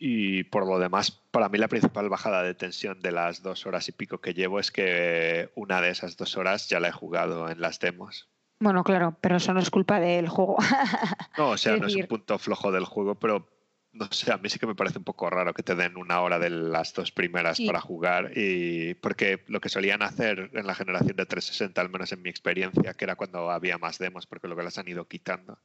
Y 0.02 0.44
por 0.44 0.66
lo 0.66 0.78
demás, 0.78 1.10
para 1.30 1.50
mí 1.50 1.58
la 1.58 1.68
principal 1.68 2.08
bajada 2.08 2.42
de 2.42 2.54
tensión 2.54 3.00
de 3.00 3.12
las 3.12 3.42
dos 3.42 3.66
horas 3.66 3.86
y 3.88 3.92
pico 3.92 4.18
que 4.18 4.32
llevo 4.32 4.58
es 4.58 4.70
que 4.72 5.50
una 5.54 5.82
de 5.82 5.90
esas 5.90 6.16
dos 6.16 6.38
horas 6.38 6.70
ya 6.70 6.80
la 6.80 6.88
he 6.88 6.92
jugado 6.92 7.50
en 7.50 7.60
las 7.60 7.78
demos. 7.80 8.30
Bueno, 8.60 8.82
claro, 8.82 9.18
pero 9.20 9.36
eso 9.36 9.52
no 9.52 9.60
es 9.60 9.68
culpa 9.70 10.00
del 10.00 10.28
juego. 10.28 10.56
No, 11.36 11.50
o 11.50 11.56
sea, 11.58 11.74
Es 11.74 11.80
no 11.82 11.86
es 11.86 11.94
un 11.96 12.06
punto 12.06 12.38
flojo 12.38 12.72
del 12.72 12.86
juego, 12.86 13.14
pero 13.16 13.46
no 13.92 14.06
sé, 14.10 14.32
a 14.32 14.38
mí 14.38 14.48
sí 14.48 14.58
que 14.58 14.66
me 14.66 14.74
parece 14.74 14.98
un 14.98 15.04
poco 15.04 15.28
raro 15.28 15.52
que 15.52 15.62
te 15.62 15.74
den 15.74 15.96
una 15.98 16.20
hora 16.22 16.38
de 16.38 16.48
las 16.48 16.94
dos 16.94 17.12
primeras 17.12 17.56
Sí. 17.58 17.66
para 17.66 17.80
jugar 17.80 18.32
y 18.36 18.94
porque 18.94 19.42
lo 19.48 19.60
que 19.60 19.68
solían 19.68 20.00
hacer 20.02 20.50
en 20.54 20.66
la 20.66 20.74
generación 20.74 21.16
de 21.16 21.26
360, 21.26 21.78
al 21.80 21.90
menos 21.90 22.10
en 22.12 22.22
mi 22.22 22.30
experiencia, 22.30 22.94
que 22.94 23.04
era 23.04 23.16
cuando 23.16 23.50
había 23.50 23.76
más 23.78 23.98
demos, 23.98 24.26
porque 24.26 24.46
luego 24.48 24.62
las 24.62 24.78
han 24.78 24.88
ido 24.88 25.06
quitando, 25.08 25.58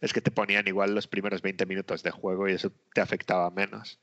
es 0.00 0.12
que 0.12 0.20
te 0.20 0.30
ponían 0.30 0.66
igual 0.68 0.94
los 0.94 1.06
primeros 1.08 1.42
20 1.42 1.66
minutos 1.66 2.02
de 2.02 2.10
juego 2.10 2.48
y 2.48 2.52
eso 2.52 2.72
te 2.94 3.00
afectaba 3.00 3.50
menos. 3.50 3.98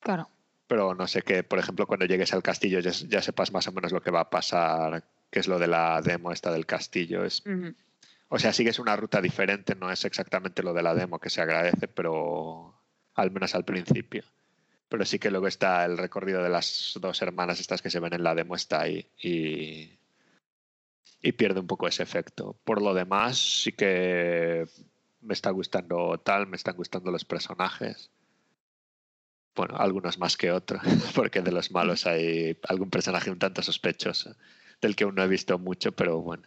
claro. 0.00 0.28
Pero 0.66 0.94
no 0.94 1.06
sé 1.06 1.20
que, 1.20 1.42
por 1.42 1.58
ejemplo, 1.58 1.86
cuando 1.86 2.06
llegues 2.06 2.32
al 2.32 2.42
castillo 2.42 2.80
ya, 2.80 2.90
ya 2.90 3.20
sepas 3.20 3.52
más 3.52 3.68
o 3.68 3.72
menos 3.72 3.92
lo 3.92 4.00
que 4.00 4.10
va 4.10 4.20
a 4.20 4.30
pasar, 4.30 5.04
que 5.30 5.40
es 5.40 5.46
lo 5.46 5.58
de 5.58 5.66
la 5.66 6.00
demo 6.00 6.32
esta 6.32 6.50
del 6.50 6.64
castillo. 6.64 7.22
Es 7.22 7.42
Ujú. 7.44 7.74
o 8.28 8.38
sea, 8.38 8.52
sigues 8.54 8.78
una 8.78 8.96
ruta 8.96 9.20
diferente, 9.20 9.74
no 9.74 9.90
es 9.92 10.06
exactamente 10.06 10.62
lo 10.62 10.72
de 10.72 10.82
la 10.82 10.94
demo 10.94 11.18
que 11.18 11.28
se 11.28 11.42
agradece, 11.42 11.86
pero 11.86 12.80
al 13.14 13.30
menos 13.30 13.54
al 13.54 13.66
principio. 13.66 14.24
Pero 14.88 15.04
sí 15.04 15.18
que 15.18 15.30
luego 15.30 15.48
está 15.48 15.84
el 15.84 15.98
recorrido 15.98 16.42
de 16.42 16.48
las 16.48 16.92
dos 16.98 17.20
hermanas 17.20 17.60
estas 17.60 17.82
que 17.82 17.90
se 17.90 18.00
ven 18.00 18.14
en 18.14 18.24
la 18.24 18.34
demo, 18.34 18.54
está 18.54 18.80
ahí 18.80 19.06
y, 19.22 19.98
y 21.20 21.32
pierde 21.32 21.60
un 21.60 21.66
poco 21.66 21.88
ese 21.88 22.02
efecto. 22.02 22.56
Por 22.64 22.80
lo 22.80 22.94
demás, 22.94 23.36
sí 23.62 23.72
que 23.72 24.66
me 25.24 25.34
está 25.34 25.50
gustando 25.50 26.18
tal, 26.18 26.46
me 26.46 26.56
están 26.56 26.76
gustando 26.76 27.10
los 27.10 27.24
personajes. 27.24 28.10
Bueno, 29.54 29.76
algunos 29.76 30.18
más 30.18 30.36
que 30.36 30.50
otros, 30.50 30.82
porque 31.14 31.40
de 31.40 31.52
los 31.52 31.70
malos 31.70 32.06
hay 32.06 32.58
algún 32.68 32.90
personaje 32.90 33.30
un 33.30 33.38
tanto 33.38 33.62
sospechoso, 33.62 34.36
del 34.80 34.96
que 34.96 35.04
aún 35.04 35.14
no 35.14 35.22
he 35.22 35.28
visto 35.28 35.58
mucho, 35.58 35.92
pero 35.92 36.20
bueno. 36.20 36.44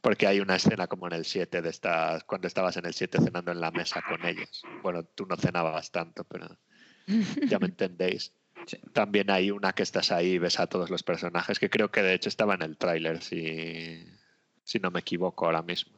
Porque 0.00 0.26
hay 0.26 0.40
una 0.40 0.56
escena 0.56 0.86
como 0.86 1.06
en 1.08 1.14
el 1.14 1.24
7 1.24 1.60
de 1.60 1.70
estas, 1.70 2.24
cuando 2.24 2.46
estabas 2.46 2.76
en 2.76 2.86
el 2.86 2.94
7 2.94 3.18
cenando 3.20 3.50
en 3.50 3.60
la 3.60 3.70
mesa 3.70 4.02
con 4.02 4.24
ellos. 4.24 4.62
Bueno, 4.82 5.04
tú 5.04 5.26
no 5.26 5.36
cenabas 5.36 5.90
tanto, 5.90 6.24
pero 6.24 6.56
ya 7.46 7.58
me 7.58 7.66
entendéis. 7.66 8.32
Sí. 8.66 8.78
También 8.92 9.30
hay 9.30 9.50
una 9.50 9.72
que 9.72 9.82
estás 9.82 10.12
ahí 10.12 10.32
y 10.32 10.38
ves 10.38 10.60
a 10.60 10.66
todos 10.66 10.90
los 10.90 11.02
personajes, 11.02 11.58
que 11.58 11.70
creo 11.70 11.90
que 11.90 12.02
de 12.02 12.14
hecho 12.14 12.28
estaba 12.28 12.54
en 12.54 12.62
el 12.62 12.76
tráiler, 12.76 13.22
si, 13.22 14.04
si 14.64 14.78
no 14.78 14.90
me 14.90 15.00
equivoco 15.00 15.46
ahora 15.46 15.62
mismo. 15.62 15.97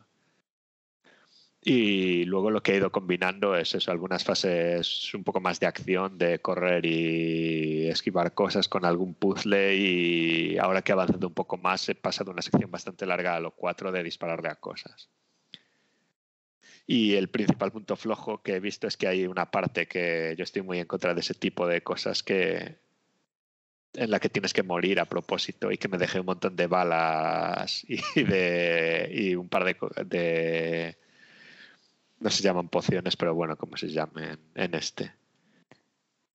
Y 1.62 2.24
luego 2.24 2.50
lo 2.50 2.62
que 2.62 2.72
he 2.72 2.76
ido 2.76 2.90
combinando 2.90 3.54
es 3.54 3.74
eso, 3.74 3.90
algunas 3.90 4.24
fases 4.24 5.12
un 5.12 5.24
poco 5.24 5.40
más 5.40 5.60
de 5.60 5.66
acción, 5.66 6.16
de 6.16 6.38
correr 6.38 6.86
y 6.86 7.86
esquivar 7.88 8.32
cosas 8.32 8.66
con 8.66 8.86
algún 8.86 9.12
puzzle 9.14 9.76
y 9.76 10.56
ahora 10.56 10.80
que 10.80 10.92
he 10.92 10.94
avanzado 10.94 11.26
un 11.26 11.34
poco 11.34 11.58
más 11.58 11.86
he 11.90 11.94
pasado 11.94 12.30
una 12.30 12.40
sección 12.40 12.70
bastante 12.70 13.04
larga 13.04 13.36
a 13.36 13.40
lo 13.40 13.50
4 13.50 13.92
de 13.92 14.02
dispararle 14.02 14.48
a 14.48 14.54
cosas. 14.54 15.10
Y 16.86 17.14
el 17.14 17.28
principal 17.28 17.72
punto 17.72 17.94
flojo 17.94 18.42
que 18.42 18.54
he 18.56 18.60
visto 18.60 18.86
es 18.86 18.96
que 18.96 19.06
hay 19.06 19.26
una 19.26 19.50
parte 19.50 19.86
que 19.86 20.34
yo 20.38 20.44
estoy 20.44 20.62
muy 20.62 20.78
en 20.78 20.86
contra 20.86 21.14
de 21.14 21.20
ese 21.20 21.34
tipo 21.34 21.66
de 21.66 21.82
cosas 21.82 22.22
que 22.22 22.78
en 23.94 24.10
la 24.10 24.18
que 24.18 24.28
tienes 24.28 24.52
que 24.54 24.62
morir 24.62 24.98
a 24.98 25.04
propósito 25.04 25.70
y 25.70 25.76
que 25.78 25.88
me 25.88 25.98
dejé 25.98 26.20
un 26.20 26.26
montón 26.26 26.56
de 26.56 26.66
balas 26.68 27.84
y 27.86 28.00
de 28.24 29.10
y 29.12 29.34
un 29.34 29.48
par 29.48 29.64
de, 29.64 29.76
de 30.06 30.96
no 32.20 32.30
se 32.30 32.42
llaman 32.42 32.68
pociones, 32.68 33.16
pero 33.16 33.34
bueno, 33.34 33.56
como 33.56 33.76
se 33.76 33.88
llamen 33.88 34.38
en 34.54 34.74
este. 34.74 35.12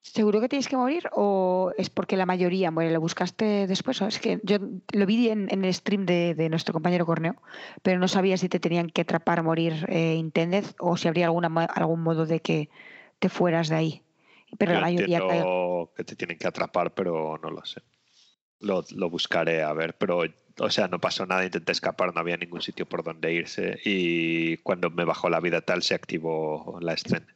¿Seguro 0.02 0.40
que 0.40 0.50
tienes 0.50 0.68
que 0.68 0.78
morir 0.78 1.10
o 1.14 1.72
es 1.78 1.90
porque 1.90 2.16
la 2.16 2.28
mayoría 2.28 2.70
muere? 2.70 2.92
¿Lo 2.92 3.02
buscaste 3.02 3.66
después? 3.66 4.02
o 4.04 4.08
Es 4.08 4.20
que 4.20 4.40
yo 4.44 4.58
lo 4.92 5.06
vi 5.08 5.30
en, 5.30 5.48
en 5.50 5.66
el 5.66 5.74
stream 5.74 6.06
de, 6.06 6.36
de 6.36 6.50
nuestro 6.50 6.74
compañero 6.74 7.08
Corneo, 7.08 7.36
pero 7.82 8.00
no 8.00 8.08
sabía 8.08 8.38
si 8.38 8.48
te 8.48 8.60
tenían 8.60 8.90
que 8.90 9.02
atrapar, 9.02 9.42
morir 9.42 9.86
eh, 9.90 10.14
intended 10.14 10.66
o 10.80 10.96
si 10.96 11.08
habría 11.08 11.26
alguna, 11.26 11.48
algún 11.66 12.02
modo 12.02 12.28
de 12.28 12.40
que 12.40 12.70
te 13.18 13.30
fueras 13.30 13.70
de 13.70 13.76
ahí. 13.76 14.02
Pero 14.60 14.74
Yo 14.74 14.80
la 14.80 14.86
mayoría 14.86 15.22
que 15.96 16.04
te 16.04 16.16
tienen 16.16 16.38
que 16.38 16.48
atrapar, 16.48 16.94
pero 16.94 17.40
no 17.42 17.50
lo 17.50 17.66
sé. 17.66 17.82
Lo, 18.60 18.86
lo 18.92 19.10
buscaré 19.10 19.64
a 19.64 19.74
ver, 19.74 19.98
pero 19.98 20.22
o 20.60 20.70
sea, 20.70 20.88
no 20.88 21.00
pasó 21.00 21.26
nada, 21.26 21.44
intenté 21.44 21.72
escapar, 21.72 22.14
no 22.14 22.22
había 22.22 22.38
ningún 22.38 22.62
sitio 22.62 22.86
por 22.86 23.04
donde 23.04 23.34
irse 23.34 23.80
y 23.84 24.58
cuando 24.58 24.90
me 24.90 25.04
bajó 25.04 25.30
la 25.30 25.42
vida 25.42 25.62
tal 25.62 25.84
se 25.84 25.96
activó 25.96 26.80
la 26.82 26.94
escena. 26.94 27.28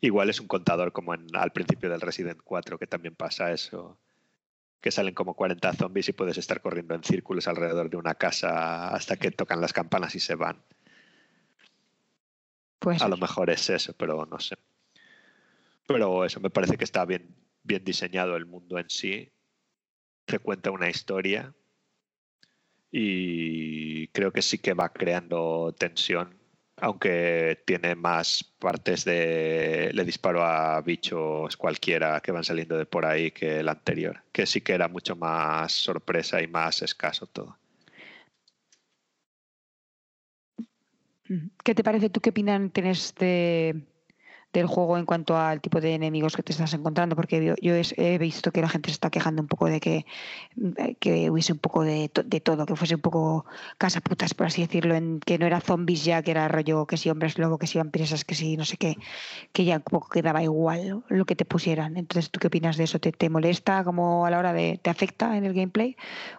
Igual 0.00 0.30
es 0.30 0.40
un 0.40 0.46
contador 0.46 0.92
como 0.92 1.14
en, 1.14 1.26
al 1.34 1.52
principio 1.52 1.90
del 1.90 2.00
Resident 2.00 2.40
4 2.44 2.78
que 2.78 2.86
también 2.86 3.16
pasa 3.16 3.52
eso, 3.52 3.98
que 4.80 4.92
salen 4.92 5.14
como 5.14 5.34
40 5.34 5.72
zombies 5.72 6.08
y 6.08 6.12
puedes 6.12 6.38
estar 6.38 6.60
corriendo 6.60 6.94
en 6.94 7.02
círculos 7.02 7.48
alrededor 7.48 7.90
de 7.90 7.96
una 7.96 8.14
casa 8.14 8.88
hasta 8.88 9.16
que 9.16 9.32
tocan 9.32 9.60
las 9.60 9.72
campanas 9.72 10.14
y 10.14 10.20
se 10.20 10.36
van. 10.36 10.62
Pues 12.78 13.02
A 13.02 13.08
lo 13.08 13.16
mejor 13.16 13.50
es 13.50 13.68
eso, 13.70 13.94
pero 13.94 14.26
no 14.26 14.38
sé. 14.38 14.56
Pero 15.88 16.24
eso 16.24 16.38
me 16.40 16.50
parece 16.50 16.76
que 16.76 16.84
está 16.84 17.04
bien, 17.04 17.34
bien 17.64 17.82
diseñado 17.82 18.36
el 18.36 18.46
mundo 18.46 18.78
en 18.78 18.88
sí. 18.88 19.32
Te 20.24 20.38
cuenta 20.38 20.70
una 20.70 20.88
historia 20.88 21.52
y 22.90 24.08
creo 24.08 24.32
que 24.32 24.42
sí 24.42 24.58
que 24.58 24.74
va 24.74 24.92
creando 24.92 25.74
tensión, 25.78 26.36
aunque 26.78 27.62
tiene 27.66 27.94
más 27.94 28.44
partes 28.58 29.04
de 29.04 29.90
le 29.94 30.04
disparo 30.04 30.42
a 30.44 30.80
bichos 30.82 31.56
cualquiera 31.56 32.20
que 32.20 32.32
van 32.32 32.44
saliendo 32.44 32.76
de 32.76 32.86
por 32.86 33.06
ahí 33.06 33.30
que 33.30 33.60
el 33.60 33.68
anterior, 33.68 34.22
que 34.32 34.46
sí 34.46 34.60
que 34.60 34.72
era 34.74 34.88
mucho 34.88 35.16
más 35.16 35.72
sorpresa 35.72 36.42
y 36.42 36.46
más 36.48 36.82
escaso 36.82 37.26
todo. 37.26 37.58
¿Qué 41.64 41.74
te 41.74 41.82
parece? 41.82 42.10
¿Tú 42.10 42.20
qué 42.20 42.30
opinión 42.30 42.70
tienes 42.70 43.14
de, 43.16 43.82
del 44.58 44.66
juego 44.66 44.98
en 44.98 45.06
cuanto 45.06 45.36
al 45.36 45.60
tipo 45.60 45.80
de 45.80 45.94
enemigos 45.94 46.36
que 46.36 46.42
te 46.42 46.52
estás 46.52 46.72
encontrando? 46.74 47.16
Porque 47.16 47.54
yo, 47.60 47.74
he 47.74 48.18
visto 48.18 48.52
que 48.52 48.60
la 48.60 48.68
gente 48.68 48.90
se 48.90 48.94
está 48.94 49.10
quejando 49.10 49.42
un 49.42 49.48
poco 49.48 49.66
de 49.66 49.80
que, 49.80 50.06
eh, 50.78 50.96
que 50.98 51.30
hubiese 51.30 51.52
un 51.52 51.58
poco 51.58 51.82
de 51.82 52.08
todo, 52.08 52.66
que 52.66 52.76
fuese 52.76 52.94
un 52.94 53.00
poco 53.00 53.46
casaputas, 53.78 54.34
por 54.34 54.46
así 54.46 54.62
decirlo, 54.62 54.94
en 54.94 55.20
que 55.20 55.38
no 55.38 55.46
era 55.46 55.60
zombies 55.60 56.04
ya, 56.04 56.22
que 56.22 56.30
era 56.30 56.48
rollo 56.48 56.86
que 56.86 56.96
si 56.96 57.10
hombres 57.10 57.38
lobo, 57.38 57.58
que 57.58 57.66
si 57.66 57.78
vampiresas, 57.78 58.24
que 58.24 58.34
si 58.34 58.56
no 58.56 58.64
sé 58.64 58.76
qué, 58.76 58.96
que 59.52 59.64
ya 59.64 59.76
un 59.76 59.82
poco 59.82 60.08
quedaba 60.08 60.42
igual 60.42 61.04
lo 61.08 61.24
que 61.24 61.36
te 61.36 61.44
pusieran. 61.44 61.96
Entonces, 61.96 62.30
¿tú 62.30 62.40
qué 62.40 62.48
opinas 62.48 62.76
de 62.76 62.84
eso? 62.84 62.98
¿Te, 62.98 63.12
te 63.12 63.30
molesta 63.30 63.84
como 63.84 64.26
a 64.26 64.30
la 64.30 64.38
hora 64.38 64.52
de, 64.52 64.78
te 64.82 64.90
afecta 64.90 65.36
en 65.36 65.44
el 65.44 65.54
gameplay? 65.54 65.96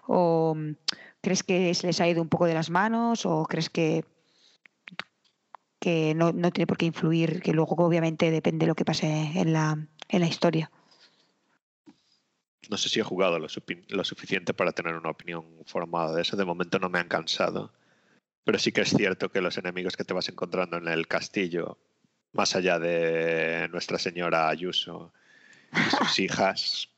¿O 0.08 0.56
mm, 0.56 0.76
crees 1.22 1.44
que 1.44 1.74
se 1.74 1.88
les 1.88 2.02
ha 2.02 2.08
ido 2.08 2.22
un 2.22 2.30
poco 2.30 2.46
de 2.46 2.54
las 2.54 2.70
manos? 2.70 3.26
¿O 3.26 3.46
crees 3.46 3.70
que 3.70 4.04
que 5.80 6.14
no, 6.16 6.32
no 6.32 6.52
tiene 6.52 6.68
por 6.68 6.78
qué 6.78 6.86
influir, 6.86 7.42
que 7.42 7.54
luego 7.54 7.76
obviamente 7.78 8.32
depende 8.32 8.66
de 8.66 8.68
lo 8.68 8.76
que 8.76 8.86
pase 8.86 9.08
en 9.08 9.54
la, 9.54 9.88
en 10.10 10.20
la 10.22 10.28
historia. 10.28 10.72
No 12.70 12.78
sé 12.78 12.90
si 12.90 13.00
he 13.00 13.04
jugado 13.04 13.40
lo, 13.40 13.48
lo 13.90 14.04
suficiente 14.04 14.54
para 14.54 14.72
tener 14.72 14.96
una 14.96 15.10
opinión 15.10 15.46
formada 15.66 16.14
de 16.14 16.22
eso. 16.22 16.36
De 16.36 16.46
momento 16.46 16.80
no 16.80 16.90
me 16.90 17.00
han 17.00 17.08
cansado. 17.08 17.72
Pero 18.44 18.60
sí 18.60 18.72
que 18.72 18.82
es 18.82 18.90
cierto 18.90 19.30
que 19.30 19.42
los 19.42 19.58
enemigos 19.58 19.96
que 19.96 20.04
te 20.04 20.14
vas 20.14 20.30
encontrando 20.30 20.78
en 20.78 20.88
el 20.88 21.08
castillo, 21.08 21.78
más 22.34 22.56
allá 22.56 22.80
de 22.80 23.68
Nuestra 23.72 24.00
Señora 24.00 24.50
Ayuso 24.50 25.14
y 25.74 25.96
sus 25.98 26.20
hijas, 26.20 26.90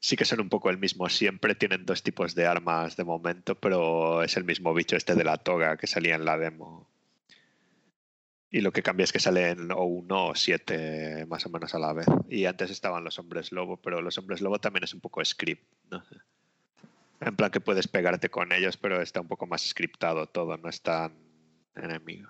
sí 0.00 0.16
que 0.16 0.24
son 0.24 0.40
un 0.40 0.48
poco 0.48 0.70
el 0.70 0.78
mismo 0.78 1.08
siempre. 1.08 1.54
Tienen 1.54 1.86
dos 1.86 2.02
tipos 2.02 2.34
de 2.34 2.46
armas 2.46 2.96
de 2.96 3.04
momento, 3.04 3.54
pero 3.56 4.22
es 4.22 4.36
el 4.36 4.44
mismo 4.44 4.74
bicho 4.74 4.96
este 4.96 5.14
de 5.14 5.24
la 5.24 5.38
toga 5.38 5.76
que 5.76 5.86
salía 5.86 6.14
en 6.14 6.24
la 6.24 6.38
demo. 6.38 6.87
Y 8.50 8.62
lo 8.62 8.72
que 8.72 8.82
cambia 8.82 9.04
es 9.04 9.12
que 9.12 9.20
salen 9.20 9.70
o 9.72 9.84
uno 9.84 10.28
o 10.28 10.34
siete 10.34 11.26
más 11.26 11.44
o 11.44 11.50
menos 11.50 11.74
a 11.74 11.78
la 11.78 11.92
vez. 11.92 12.06
Y 12.30 12.46
antes 12.46 12.70
estaban 12.70 13.04
los 13.04 13.18
hombres 13.18 13.52
lobo, 13.52 13.76
pero 13.76 14.00
los 14.00 14.16
hombres 14.16 14.40
lobo 14.40 14.58
también 14.58 14.84
es 14.84 14.94
un 14.94 15.00
poco 15.00 15.22
script. 15.24 15.64
¿no? 15.90 16.02
En 17.20 17.36
plan 17.36 17.50
que 17.50 17.60
puedes 17.60 17.88
pegarte 17.88 18.30
con 18.30 18.52
ellos, 18.52 18.76
pero 18.78 19.02
está 19.02 19.20
un 19.20 19.28
poco 19.28 19.46
más 19.46 19.62
scriptado 19.66 20.26
todo, 20.28 20.56
no 20.56 20.68
es 20.68 20.80
tan 20.80 21.12
enemigo. 21.76 22.28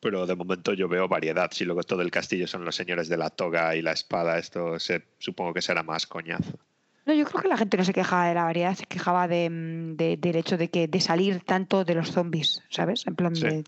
Pero 0.00 0.26
de 0.26 0.34
momento 0.34 0.72
yo 0.74 0.88
veo 0.88 1.08
variedad. 1.08 1.50
Si 1.52 1.64
luego 1.64 1.82
todo 1.82 2.02
el 2.02 2.10
castillo 2.10 2.46
son 2.46 2.64
los 2.64 2.74
señores 2.74 3.08
de 3.08 3.16
la 3.16 3.30
toga 3.30 3.76
y 3.76 3.82
la 3.82 3.92
espada, 3.92 4.38
esto 4.38 4.78
se, 4.78 5.04
supongo 5.18 5.54
que 5.54 5.62
será 5.62 5.82
más 5.82 6.06
coñazo. 6.06 6.58
No, 7.06 7.14
yo 7.14 7.24
creo 7.24 7.42
que 7.42 7.48
la 7.48 7.56
gente 7.56 7.76
no 7.76 7.84
se 7.84 7.92
quejaba 7.94 8.28
de 8.28 8.34
la 8.34 8.44
variedad, 8.44 8.74
se 8.74 8.84
quejaba 8.86 9.26
de, 9.28 9.48
de- 9.96 10.16
del 10.18 10.36
hecho 10.36 10.56
de 10.58 10.68
que 10.68 10.86
de 10.88 11.00
salir 11.00 11.40
tanto 11.44 11.84
de 11.84 11.94
los 11.94 12.10
zombies, 12.12 12.62
¿sabes? 12.70 13.06
En 13.06 13.14
plan 13.14 13.34
Sí. 13.34 13.42
de 13.46 13.64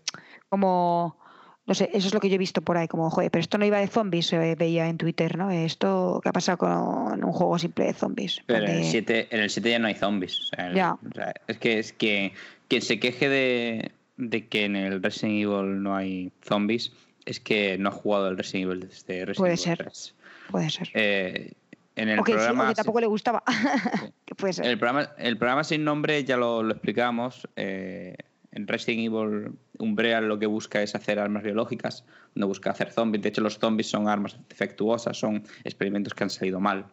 como 0.49 1.17
no 1.65 1.73
sé, 1.73 1.89
eso 1.93 2.07
es 2.07 2.13
lo 2.13 2.19
que 2.19 2.29
yo 2.29 2.35
he 2.35 2.39
visto 2.39 2.61
por 2.61 2.77
ahí, 2.77 2.87
como, 2.87 3.09
joder, 3.09 3.31
pero 3.31 3.39
esto 3.41 3.57
no 3.57 3.65
iba 3.65 3.79
de 3.79 3.87
zombies, 3.87 4.31
eh, 4.33 4.55
veía 4.57 4.87
en 4.89 4.97
Twitter, 4.97 5.37
¿no? 5.37 5.49
Esto, 5.49 6.19
¿qué 6.21 6.29
ha 6.29 6.33
pasado 6.33 6.57
con 6.57 7.23
un 7.23 7.31
juego 7.31 7.57
simple 7.57 7.85
de 7.85 7.93
zombies? 7.93 8.39
En 8.39 8.43
Pero 8.47 8.59
plan 8.59 8.71
en 8.71 8.77
el 8.79 8.83
de- 8.83 8.89
7, 8.91 9.27
en 9.31 9.39
el 9.41 9.49
7 9.49 9.69
ya 9.69 9.79
no 9.79 9.87
hay 9.87 9.95
zombies. 9.95 10.39
o 10.39 10.55
sea, 10.55 10.67
el- 10.67 10.75
Ya. 10.75 10.93
o 10.93 11.13
sea, 11.15 11.33
es 11.47 11.57
que 11.57 11.79
es 11.79 11.93
que 11.93 12.33
quien 12.67 12.81
se 12.81 12.99
queje 12.99 13.29
de, 13.29 13.91
de 14.17 14.47
que 14.47 14.65
en 14.65 14.75
el 14.75 15.01
Resident 15.01 15.41
Evil 15.41 15.81
no 15.81 15.95
hay 15.95 16.31
zombies 16.43 16.91
es 17.25 17.39
que 17.39 17.77
no 17.77 17.89
ha 17.89 17.93
jugado 17.93 18.27
el 18.27 18.37
Resident 18.37 18.69
Evil 18.71 18.79
desde 18.89 19.25
Resident 19.25 19.37
Puede 19.37 19.53
Evil 19.53 19.57
ser. 19.63 19.77
3. 19.77 20.15
Puede 20.51 20.69
ser. 20.69 20.89
Eh, 20.93 21.53
en 21.95 22.09
el 22.09 22.19
o 22.19 22.23
que, 22.23 22.31
sí, 22.33 22.35
o 22.35 22.37
programa 22.39 22.67
que 22.69 22.75
tampoco 22.75 22.99
le 22.99 23.07
gustaba. 23.07 23.41
que 24.25 24.35
puede 24.35 24.51
ser. 24.53 24.65
el 24.65 24.77
programa, 24.77 25.11
el 25.17 25.37
programa 25.37 25.63
sin 25.63 25.83
nombre 25.85 26.23
ya 26.25 26.35
lo, 26.35 26.61
lo 26.63 26.73
explicamos. 26.73 27.47
eh, 27.55 28.15
en 28.51 28.67
Resident 28.67 29.05
Evil, 29.07 29.53
Umbrella 29.79 30.21
lo 30.21 30.39
que 30.39 30.45
busca 30.45 30.81
es 30.81 30.95
hacer 30.95 31.19
armas 31.19 31.43
biológicas, 31.43 32.05
no 32.35 32.47
busca 32.47 32.71
hacer 32.71 32.91
zombies. 32.91 33.23
De 33.23 33.29
hecho, 33.29 33.41
los 33.41 33.57
zombies 33.57 33.89
son 33.89 34.07
armas 34.07 34.37
defectuosas, 34.47 35.17
son 35.17 35.43
experimentos 35.63 36.13
que 36.13 36.23
han 36.23 36.29
salido 36.29 36.59
mal 36.59 36.85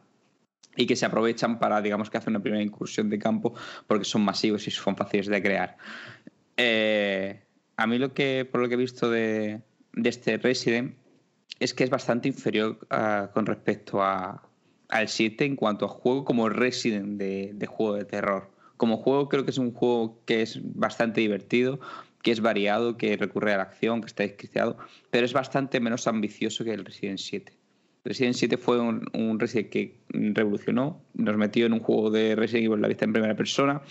y 0.77 0.87
que 0.87 0.97
se 0.97 1.07
aprovechan 1.07 1.59
para, 1.59 1.81
digamos, 1.83 2.11
que 2.11 2.19
hacer 2.19 2.31
una 2.31 2.41
primera 2.41 2.63
incursión 2.63 3.11
de 3.11 3.19
campo 3.19 3.55
porque 3.87 4.05
son 4.05 4.23
masivos 4.23 4.67
y 4.67 4.71
son 4.71 4.97
fáciles 4.97 5.27
de 5.27 5.43
crear. 5.43 5.77
Eh, 6.57 7.43
a 7.77 7.87
mí 7.87 7.99
lo 7.99 8.15
que, 8.15 8.49
por 8.51 8.61
lo 8.61 8.69
que 8.69 8.75
he 8.75 8.79
visto 8.79 9.11
de, 9.11 9.63
de 9.93 10.09
este 10.09 10.39
Resident, 10.39 10.95
es 11.59 11.75
que 11.75 11.85
es 11.85 11.91
bastante 11.91 12.29
inferior 12.29 12.79
ah, 12.91 13.31
con 13.35 13.47
respecto 13.47 14.03
a, 14.03 14.43
al 14.89 15.09
7 15.09 15.45
en 15.45 15.57
cuanto 15.57 15.85
a 15.85 15.89
juego 15.89 16.25
como 16.25 16.49
Resident 16.49 17.19
de, 17.19 17.53
de 17.55 17.67
juego 17.67 17.95
de 17.95 18.05
terror. 18.05 18.51
Como 18.77 18.97
juego 18.97 19.29
creo 19.29 19.45
que 19.45 19.51
es 19.51 19.59
un 19.59 19.73
juego 19.73 20.23
que 20.25 20.43
es 20.43 20.59
bastante 20.63 21.21
divertido, 21.21 21.81
que 22.23 22.31
es 22.31 22.41
variado, 22.41 22.97
que 22.97 23.17
recurre 23.17 23.55
a 23.55 23.59
la 23.59 23.63
acción, 23.65 24.01
que 24.01 24.07
está 24.07 24.23
desquiciado, 24.23 24.77
pero 25.11 25.25
es 25.25 25.33
bastante 25.33 25.81
menos 25.81 26.07
ambicioso 26.07 26.65
que 26.65 26.73
el 26.73 26.85
Resident 26.85 27.19
7. 27.19 27.53
Resident 28.05 28.35
7 28.35 28.57
fue 28.57 28.81
un, 28.81 29.07
un 29.13 29.39
Resident 29.39 29.71
que 29.71 30.01
revolucionó, 30.11 31.03
nos 31.15 31.37
metió 31.37 31.67
en 31.67 31.75
un 31.75 31.81
juego 31.81 32.11
de 32.11 32.35
Resident 32.35 32.67
Evil 32.67 32.81
la 32.81 32.89
vista 32.89 33.05
en 33.05 33.13
primera 33.13 33.37
persona, 33.37 33.83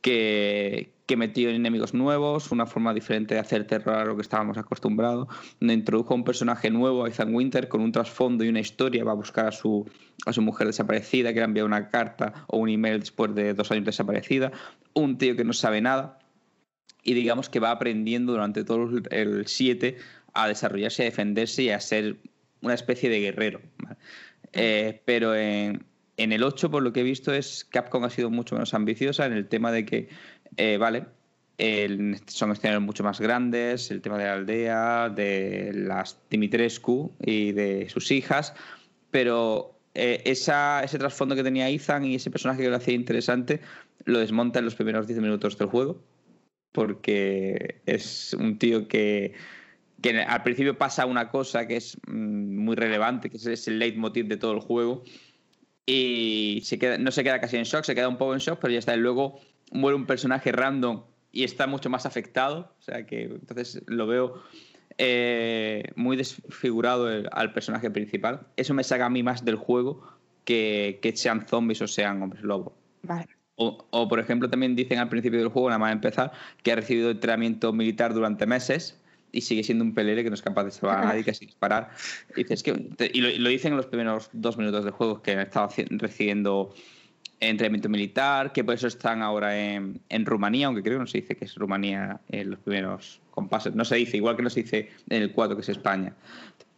que, 0.00 0.92
que 1.06 1.16
metió 1.16 1.50
enemigos 1.50 1.92
nuevos, 1.92 2.52
una 2.52 2.66
forma 2.66 2.94
diferente 2.94 3.34
de 3.34 3.40
hacer 3.40 3.66
terror 3.66 3.96
a 3.96 4.04
lo 4.04 4.16
que 4.16 4.22
estábamos 4.22 4.56
acostumbrados, 4.58 5.28
donde 5.58 5.74
introdujo 5.74 6.14
un 6.14 6.24
personaje 6.24 6.70
nuevo, 6.70 7.06
Ethan 7.06 7.34
Winter, 7.34 7.68
con 7.68 7.80
un 7.80 7.92
trasfondo 7.92 8.44
y 8.44 8.48
una 8.48 8.60
historia, 8.60 9.04
va 9.04 9.12
a 9.12 9.16
buscar 9.16 9.48
a 9.48 9.52
su, 9.52 9.88
a 10.24 10.32
su 10.32 10.40
mujer 10.42 10.66
desaparecida, 10.66 11.34
que 11.34 11.46
le 11.46 11.60
ha 11.60 11.64
una 11.64 11.90
carta 11.90 12.44
o 12.46 12.58
un 12.58 12.68
email 12.68 13.00
después 13.00 13.34
de 13.34 13.54
dos 13.54 13.70
años 13.70 13.84
desaparecida, 13.84 14.52
un 14.94 15.18
tío 15.18 15.36
que 15.36 15.44
no 15.44 15.52
sabe 15.52 15.80
nada, 15.80 16.18
y 17.02 17.14
digamos 17.14 17.48
que 17.48 17.60
va 17.60 17.70
aprendiendo 17.70 18.32
durante 18.32 18.64
todo 18.64 18.88
el 19.10 19.46
7 19.46 19.96
a 20.34 20.48
desarrollarse, 20.48 21.02
a 21.02 21.06
defenderse 21.06 21.62
y 21.64 21.70
a 21.70 21.80
ser 21.80 22.16
una 22.62 22.74
especie 22.74 23.08
de 23.10 23.20
guerrero. 23.20 23.60
Eh, 24.52 25.00
pero 25.04 25.34
en, 25.34 25.84
en 26.16 26.32
el 26.32 26.42
8, 26.42 26.70
por 26.70 26.82
lo 26.82 26.92
que 26.92 27.00
he 27.00 27.04
visto, 27.04 27.32
es 27.32 27.64
Capcom 27.64 28.04
ha 28.04 28.10
sido 28.10 28.30
mucho 28.30 28.54
menos 28.54 28.74
ambiciosa 28.74 29.26
en 29.26 29.32
el 29.32 29.48
tema 29.48 29.72
de 29.72 29.84
que, 29.86 30.08
eh, 30.56 30.76
vale, 30.76 31.06
el- 31.58 32.16
son 32.26 32.52
escenarios 32.52 32.82
mucho 32.82 33.04
más 33.04 33.20
grandes, 33.20 33.90
el 33.90 34.00
tema 34.00 34.18
de 34.18 34.24
la 34.24 34.32
aldea, 34.34 35.08
de 35.10 35.72
las 35.74 36.18
Dimitrescu 36.30 37.12
y 37.24 37.52
de 37.52 37.88
sus 37.90 38.10
hijas, 38.10 38.54
pero 39.10 39.78
eh, 39.94 40.22
esa, 40.24 40.82
ese 40.82 40.98
trasfondo 40.98 41.34
que 41.34 41.42
tenía 41.42 41.68
Ethan 41.68 42.04
y 42.04 42.14
ese 42.14 42.30
personaje 42.30 42.62
que 42.62 42.70
lo 42.70 42.76
hacía 42.76 42.94
interesante 42.94 43.60
lo 44.04 44.18
desmonta 44.20 44.58
en 44.60 44.64
los 44.64 44.74
primeros 44.74 45.06
10 45.06 45.20
minutos 45.20 45.58
del 45.58 45.68
juego, 45.68 46.02
porque 46.72 47.80
es 47.86 48.34
un 48.34 48.58
tío 48.58 48.86
que, 48.88 49.34
que 50.00 50.20
al 50.22 50.42
principio 50.42 50.78
pasa 50.78 51.06
una 51.06 51.30
cosa 51.30 51.66
que 51.66 51.76
es 51.76 51.96
mm, 52.06 52.56
muy 52.56 52.76
relevante, 52.76 53.30
que 53.30 53.36
es- 53.36 53.68
el 53.68 53.78
leitmotiv 53.78 54.26
de 54.28 54.36
todo 54.36 54.52
el 54.52 54.60
juego, 54.60 55.02
y 55.86 56.62
no 57.00 57.10
se 57.10 57.24
queda 57.24 57.40
casi 57.40 57.56
en 57.56 57.64
shock, 57.64 57.84
se 57.84 57.94
queda 57.94 58.08
un 58.08 58.16
poco 58.18 58.34
en 58.34 58.38
shock, 58.40 58.58
pero 58.60 58.72
ya 58.72 58.78
está. 58.78 58.94
Y 58.94 58.98
luego 59.00 59.40
muere 59.72 59.96
un 59.96 60.06
personaje 60.06 60.52
random 60.52 61.02
y 61.32 61.42
está 61.44 61.66
mucho 61.66 61.90
más 61.90 62.06
afectado. 62.06 62.74
O 62.78 62.82
sea 62.82 63.06
que 63.06 63.24
entonces 63.24 63.82
lo 63.86 64.06
veo 64.06 64.40
eh, 64.98 65.84
muy 65.96 66.16
desfigurado 66.16 67.08
al 67.32 67.52
personaje 67.52 67.90
principal. 67.90 68.46
Eso 68.56 68.74
me 68.74 68.84
saca 68.84 69.06
a 69.06 69.10
mí 69.10 69.22
más 69.22 69.44
del 69.44 69.56
juego 69.56 70.06
que, 70.44 71.00
que 71.02 71.16
sean 71.16 71.46
zombies 71.48 71.82
o 71.82 71.88
sean 71.88 72.22
hombres 72.22 72.42
lobo. 72.44 72.76
Vale. 73.02 73.26
O, 73.62 74.08
por 74.08 74.18
ejemplo, 74.18 74.48
también 74.48 74.74
dicen 74.74 74.98
al 74.98 75.10
principio 75.10 75.38
del 75.38 75.48
juego, 75.48 75.68
nada 75.68 75.78
más 75.78 75.92
empezar, 75.92 76.32
que 76.62 76.72
ha 76.72 76.76
recibido 76.76 77.10
entrenamiento 77.10 77.74
militar 77.74 78.14
durante 78.14 78.46
meses 78.46 78.98
y 79.32 79.42
sigue 79.42 79.62
siendo 79.62 79.84
un 79.84 79.92
pelele 79.92 80.24
que 80.24 80.30
no 80.30 80.34
es 80.34 80.40
capaz 80.40 80.64
de 80.64 80.70
salvar 80.70 80.98
a 81.00 81.04
nadie, 81.04 81.24
casi 81.24 81.44
disparar. 81.44 81.90
Y, 82.36 82.44
que, 82.44 83.10
y 83.12 83.20
lo, 83.20 83.28
lo 83.38 83.48
dicen 83.50 83.72
en 83.72 83.76
los 83.76 83.84
primeros 83.84 84.30
dos 84.32 84.56
minutos 84.56 84.84
del 84.84 84.94
juego, 84.94 85.20
que 85.20 85.32
han 85.32 85.40
estado 85.40 85.68
recibiendo 85.90 86.74
entrenamiento 87.38 87.90
militar, 87.90 88.52
que 88.52 88.64
por 88.64 88.74
eso 88.74 88.86
están 88.86 89.20
ahora 89.20 89.58
en, 89.58 90.00
en 90.08 90.24
Rumanía, 90.24 90.66
aunque 90.66 90.82
creo 90.82 90.96
que 90.96 91.00
no 91.00 91.06
se 91.06 91.20
dice 91.20 91.36
que 91.36 91.44
es 91.44 91.54
Rumanía 91.54 92.18
en 92.30 92.50
los 92.50 92.60
primeros 92.60 93.20
compases. 93.30 93.74
No 93.74 93.84
se 93.84 93.96
dice, 93.96 94.16
igual 94.16 94.36
que 94.36 94.42
no 94.42 94.50
se 94.50 94.62
dice 94.62 94.88
en 95.10 95.22
el 95.22 95.32
4 95.32 95.56
que 95.56 95.62
es 95.62 95.68
España. 95.68 96.14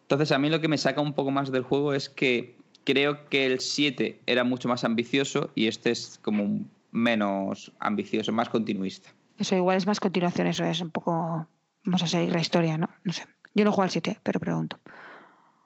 Entonces, 0.02 0.32
a 0.32 0.38
mí 0.38 0.50
lo 0.50 0.60
que 0.60 0.68
me 0.68 0.78
saca 0.78 1.00
un 1.00 1.14
poco 1.14 1.30
más 1.30 1.52
del 1.52 1.62
juego 1.62 1.94
es 1.94 2.08
que 2.08 2.56
creo 2.84 3.28
que 3.28 3.46
el 3.46 3.60
7 3.60 4.20
era 4.26 4.44
mucho 4.44 4.68
más 4.68 4.84
ambicioso 4.84 5.50
y 5.54 5.66
este 5.66 5.90
es 5.90 6.18
como 6.22 6.44
un 6.44 6.70
menos 6.90 7.72
ambicioso, 7.80 8.32
más 8.32 8.48
continuista. 8.48 9.10
Eso 9.38 9.56
igual 9.56 9.76
es 9.76 9.86
más 9.86 9.98
continuación, 9.98 10.46
eso 10.46 10.64
es 10.64 10.80
un 10.80 10.90
poco. 10.90 11.46
Vamos 11.84 12.02
a 12.02 12.06
seguir 12.06 12.32
la 12.32 12.40
historia, 12.40 12.78
¿no? 12.78 12.88
No 13.04 13.12
sé. 13.12 13.24
Yo 13.54 13.64
no 13.64 13.72
juego 13.72 13.84
al 13.84 13.90
7, 13.90 14.18
pero 14.22 14.38
pregunto. 14.38 14.78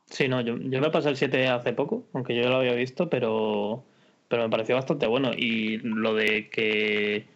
Sí, 0.06 0.28
no, 0.28 0.40
yo, 0.40 0.56
yo 0.56 0.80
me 0.80 0.90
pasé 0.90 1.08
el 1.08 1.16
7 1.16 1.48
hace 1.48 1.72
poco, 1.72 2.06
aunque 2.12 2.34
yo 2.36 2.48
lo 2.48 2.56
había 2.56 2.74
visto, 2.74 3.10
pero, 3.10 3.84
pero 4.28 4.44
me 4.44 4.48
pareció 4.48 4.76
bastante 4.76 5.06
bueno. 5.06 5.32
Y 5.36 5.78
lo 5.78 6.14
de 6.14 6.48
que 6.48 7.26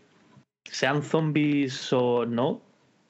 sean 0.65 1.03
zombies 1.03 1.93
o 1.93 2.27
no, 2.27 2.63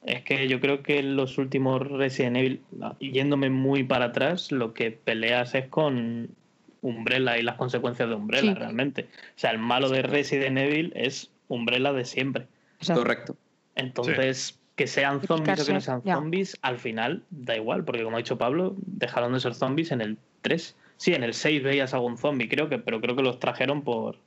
es 0.03 0.23
que 0.23 0.47
yo 0.47 0.59
creo 0.59 0.81
que 0.81 0.99
en 0.99 1.15
los 1.15 1.37
últimos 1.37 1.87
Resident 1.87 2.37
Evil, 2.37 2.61
yéndome 2.99 3.49
muy 3.51 3.83
para 3.83 4.05
atrás, 4.05 4.51
lo 4.51 4.73
que 4.73 4.91
peleas 4.91 5.53
es 5.53 5.67
con 5.67 6.35
Umbrella 6.81 7.37
y 7.37 7.43
las 7.43 7.55
consecuencias 7.55 8.09
de 8.09 8.15
Umbrella, 8.15 8.53
Sí. 8.53 8.59
realmente. 8.59 9.07
O 9.35 9.39
sea, 9.39 9.51
el 9.51 9.59
malo 9.59 9.89
de 9.89 10.01
Resident 10.01 10.57
Evil 10.57 10.91
es 10.95 11.31
Umbrella 11.47 11.93
de 11.93 12.05
siempre. 12.05 12.47
Exacto. 12.79 13.01
Correcto. 13.03 13.35
Entonces, 13.75 14.59
que 14.75 14.87
sean 14.87 15.21
zombies 15.21 15.61
o 15.61 15.65
que 15.65 15.73
no 15.73 15.81
sean 15.81 16.01
ya. 16.03 16.15
zombies, 16.15 16.57
al 16.61 16.77
final 16.79 17.23
da 17.29 17.55
igual, 17.55 17.83
porque 17.83 18.03
como 18.03 18.17
ha 18.17 18.19
dicho 18.19 18.37
Pablo, 18.37 18.75
dejaron 18.77 19.33
de 19.33 19.39
ser 19.39 19.53
zombies 19.53 19.91
en 19.91 20.01
el 20.01 20.17
3. 20.41 20.75
Sí, 20.97 21.13
en 21.13 21.23
el 21.23 21.33
6 21.33 21.61
veías 21.63 21.93
algún 21.93 22.17
zombie, 22.17 22.47
creo 22.49 22.69
que, 22.69 22.77
pero 22.79 22.99
creo 23.01 23.15
que 23.15 23.23
los 23.23 23.39
trajeron 23.39 23.83
por 23.83 24.17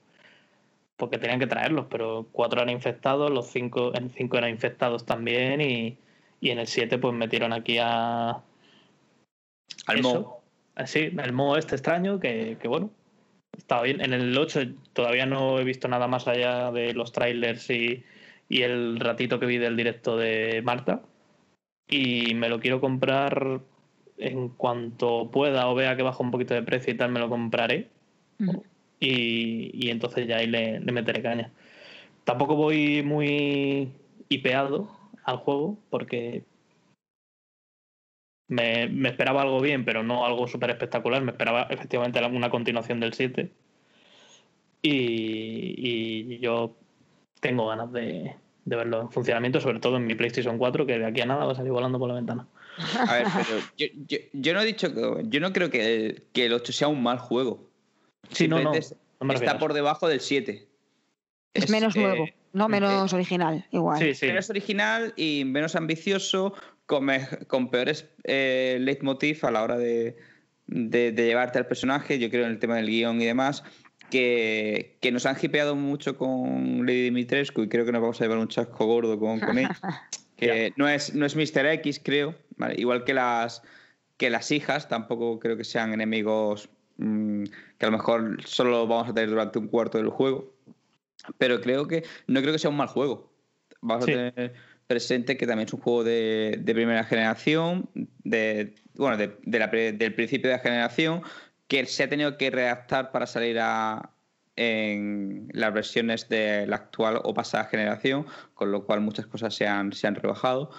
porque 0.96 1.18
tenían 1.18 1.40
que 1.40 1.48
traerlos, 1.48 1.86
pero 1.90 2.28
cuatro 2.30 2.62
eran 2.62 2.72
infectados, 2.72 3.28
los 3.30 3.48
cinco, 3.50 3.92
en 3.96 4.10
5 4.10 4.38
eran 4.38 4.50
infectados 4.50 5.04
también, 5.04 5.60
y, 5.60 5.98
y 6.40 6.50
en 6.50 6.60
el 6.60 6.68
7 6.68 6.98
pues 6.98 7.12
metieron 7.14 7.52
aquí 7.52 7.78
a 7.80 8.40
Al. 9.86 10.02
Mo. 10.02 10.43
Así, 10.74 11.12
el 11.16 11.32
modo 11.32 11.56
este 11.56 11.76
extraño, 11.76 12.18
que, 12.18 12.56
que 12.60 12.68
bueno, 12.68 12.90
estaba 13.56 13.82
bien. 13.82 14.00
En 14.00 14.12
el 14.12 14.36
8 14.36 14.60
todavía 14.92 15.26
no 15.26 15.58
he 15.58 15.64
visto 15.64 15.88
nada 15.88 16.08
más 16.08 16.26
allá 16.26 16.72
de 16.72 16.94
los 16.94 17.12
trailers 17.12 17.70
y, 17.70 18.04
y 18.48 18.62
el 18.62 18.98
ratito 18.98 19.38
que 19.38 19.46
vi 19.46 19.58
del 19.58 19.76
directo 19.76 20.16
de 20.16 20.62
Marta. 20.62 21.02
Y 21.88 22.34
me 22.34 22.48
lo 22.48 22.60
quiero 22.60 22.80
comprar 22.80 23.60
en 24.18 24.48
cuanto 24.48 25.30
pueda 25.30 25.68
o 25.68 25.74
vea 25.74 25.96
que 25.96 26.02
baja 26.02 26.22
un 26.22 26.30
poquito 26.30 26.54
de 26.54 26.62
precio 26.62 26.92
y 26.92 26.96
tal, 26.96 27.10
me 27.10 27.20
lo 27.20 27.28
compraré. 27.28 27.88
Ujú. 28.40 28.64
Y, 29.00 29.70
y 29.74 29.90
entonces 29.90 30.26
ya 30.26 30.38
ahí 30.38 30.46
le, 30.46 30.80
le 30.80 30.92
meteré 30.92 31.22
caña. 31.22 31.50
Tampoco 32.24 32.56
voy 32.56 33.02
muy 33.02 33.92
hipeado 34.28 34.88
al 35.24 35.36
juego 35.38 35.78
porque 35.90 36.44
me, 38.48 38.88
me 38.88 39.08
esperaba 39.08 39.42
algo 39.42 39.60
bien, 39.60 39.84
pero 39.84 40.02
no 40.02 40.24
algo 40.26 40.46
súper 40.48 40.70
espectacular. 40.70 41.22
Me 41.22 41.32
esperaba 41.32 41.62
efectivamente 41.70 42.24
una 42.24 42.50
continuación 42.50 43.00
del 43.00 43.12
7. 43.14 43.50
Y, 44.82 46.34
y 46.34 46.38
yo 46.40 46.76
tengo 47.40 47.66
ganas 47.68 47.90
de, 47.92 48.34
de 48.64 48.76
verlo 48.76 49.00
en 49.02 49.10
funcionamiento, 49.10 49.60
sobre 49.60 49.80
todo 49.80 49.96
en 49.96 50.06
mi 50.06 50.14
PlayStation 50.14 50.58
4, 50.58 50.86
que 50.86 50.98
de 50.98 51.06
aquí 51.06 51.20
a 51.22 51.26
nada 51.26 51.44
va 51.46 51.52
a 51.52 51.56
salir 51.56 51.72
volando 51.72 51.98
por 51.98 52.08
la 52.08 52.14
ventana. 52.16 52.46
A 53.08 53.14
ver, 53.14 53.26
pero 53.34 53.60
yo, 53.78 53.86
yo- 54.08 54.18
yo 54.32 54.52
no 54.54 54.60
he 54.60 54.66
dicho 54.66 54.92
que. 54.92 55.24
Yo 55.28 55.40
no 55.40 55.52
creo 55.52 55.70
que 55.70 56.06
el, 56.06 56.22
que 56.32 56.46
el 56.46 56.52
8 56.52 56.72
sea 56.72 56.88
un 56.88 57.02
mal 57.02 57.18
juego. 57.18 57.68
Sí, 58.30 58.48
no, 58.48 58.60
no. 58.60 58.72
No 58.72 59.26
me 59.28 59.34
está 59.34 59.58
por 59.58 59.72
debajo 59.72 60.08
del 60.08 60.20
7. 60.20 60.66
Es, 61.54 61.70
menos 61.70 61.94
eh, 61.96 62.00
nuevo, 62.00 62.26
no 62.52 62.66
eh, 62.66 62.68
menos 62.68 63.12
original, 63.12 63.64
igual. 63.70 63.98
Sí, 64.00 64.14
sí. 64.14 64.26
menos 64.26 64.50
original 64.50 65.14
y 65.16 65.44
menos 65.46 65.76
ambicioso, 65.76 66.52
con, 66.86 67.70
peores 67.70 68.08
eh, 68.24 68.78
leitmotiv 68.80 69.44
a 69.44 69.50
la 69.50 69.62
hora 69.62 69.78
de, 69.78 70.16
de- 70.66 71.12
de 71.12 71.26
llevarte 71.26 71.58
al 71.58 71.66
personaje, 71.66 72.18
yo 72.18 72.30
creo 72.30 72.44
en 72.44 72.50
el 72.52 72.58
tema 72.58 72.76
del 72.76 72.86
guion 72.86 73.20
y 73.20 73.24
demás, 73.26 73.64
que, 74.10 74.96
que 75.00 75.10
nos 75.12 75.26
han 75.26 75.36
hipeado 75.40 75.74
mucho 75.76 76.16
con 76.16 76.86
Lady 76.86 77.02
Dimitrescu 77.04 77.62
y 77.62 77.68
creo 77.68 77.84
que 77.84 77.92
nos 77.92 78.02
vamos 78.02 78.20
a 78.20 78.24
llevar 78.24 78.38
un 78.38 78.48
chasco 78.48 78.86
gordo 78.86 79.18
con, 79.18 79.40
con 79.40 79.58
él, 79.58 79.68
que 80.36 80.72
no 80.76 80.88
es, 80.88 81.14
no 81.14 81.26
es 81.26 81.34
Mr. 81.36 81.66
X, 81.66 82.00
creo, 82.02 82.34
¿vale? 82.56 82.74
igual 82.78 83.04
que 83.04 83.14
las, 83.14 83.62
que 84.16 84.30
las 84.30 84.50
hijas, 84.50 84.88
tampoco 84.88 85.38
creo 85.40 85.56
que 85.56 85.64
sean 85.64 85.92
enemigos 85.92 86.68
mm, 86.98 87.44
que 87.78 87.86
a 87.86 87.90
lo 87.90 87.96
mejor 87.96 88.38
solo 88.44 88.86
vamos 88.86 89.08
a 89.08 89.14
tener 89.14 89.30
durante 89.30 89.58
un 89.58 89.68
cuarto 89.68 89.98
del 89.98 90.08
juego. 90.10 90.52
Pero 91.38 91.60
creo 91.62 91.88
que 91.88 92.04
no 92.26 92.40
creo 92.42 92.52
que 92.52 92.58
sea 92.58 92.68
un 92.70 92.76
mal 92.76 92.88
juego. 92.88 93.32
Vamos 93.80 94.04
Sí. 94.04 94.12
a 94.12 94.30
tener 94.30 94.54
presente 94.86 95.36
que 95.36 95.46
también 95.46 95.66
es 95.66 95.72
un 95.72 95.80
juego 95.80 96.04
de, 96.04 96.58
de 96.60 96.74
primera 96.74 97.04
generación, 97.04 97.88
de, 98.22 98.74
bueno, 98.94 99.16
de- 99.16 99.36
de 99.42 99.58
la 99.58 99.68
del 99.68 100.14
principio 100.14 100.50
de 100.50 100.56
la 100.56 100.62
generación, 100.62 101.22
que 101.68 101.86
se 101.86 102.02
ha 102.04 102.08
tenido 102.08 102.36
que 102.36 102.50
redactar 102.50 103.10
para 103.10 103.26
salir 103.26 103.58
a, 103.60 104.10
en 104.56 105.48
las 105.52 105.72
versiones 105.74 106.28
de 106.28 106.66
la 106.66 106.76
actual 106.76 107.20
o 107.24 107.34
pasada 107.34 107.64
generación, 107.64 108.26
con 108.54 108.70
lo 108.70 108.84
cual 108.84 109.00
muchas 109.00 109.26
cosas 109.26 109.54
se 109.54 109.66
han, 109.66 109.92
se 109.92 110.06
han 110.06 110.14
rebajado. 110.14 110.70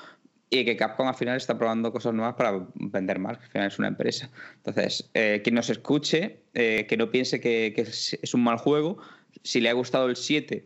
Y 0.50 0.63
que 0.63 0.78
Capcom 0.78 1.08
al 1.08 1.15
final 1.15 1.36
está 1.38 1.58
probando 1.58 1.91
cosas 1.91 2.13
nuevas 2.13 2.36
para 2.36 2.68
vender 2.76 3.18
más, 3.20 3.38
que 3.38 3.46
al 3.46 3.52
final 3.52 3.68
es 3.68 3.80
una 3.80 3.88
empresa. 3.88 4.30
Entonces, 4.58 5.10
eh, 5.15 5.41
quien 5.44 5.56
nos 5.56 5.70
escuche, 5.70 6.44
eh, 6.54 6.86
que 6.88 6.96
no 6.98 7.10
piense 7.10 7.41
que, 7.41 7.74
que 7.76 7.82
es, 7.82 8.18
es 8.22 8.34
un 8.34 8.44
mal 8.44 8.58
juego, 8.58 8.98
si 9.44 9.60
le 9.60 9.70
ha 9.70 9.74
gustado 9.74 10.08
el 10.08 10.15
7, 10.15 10.65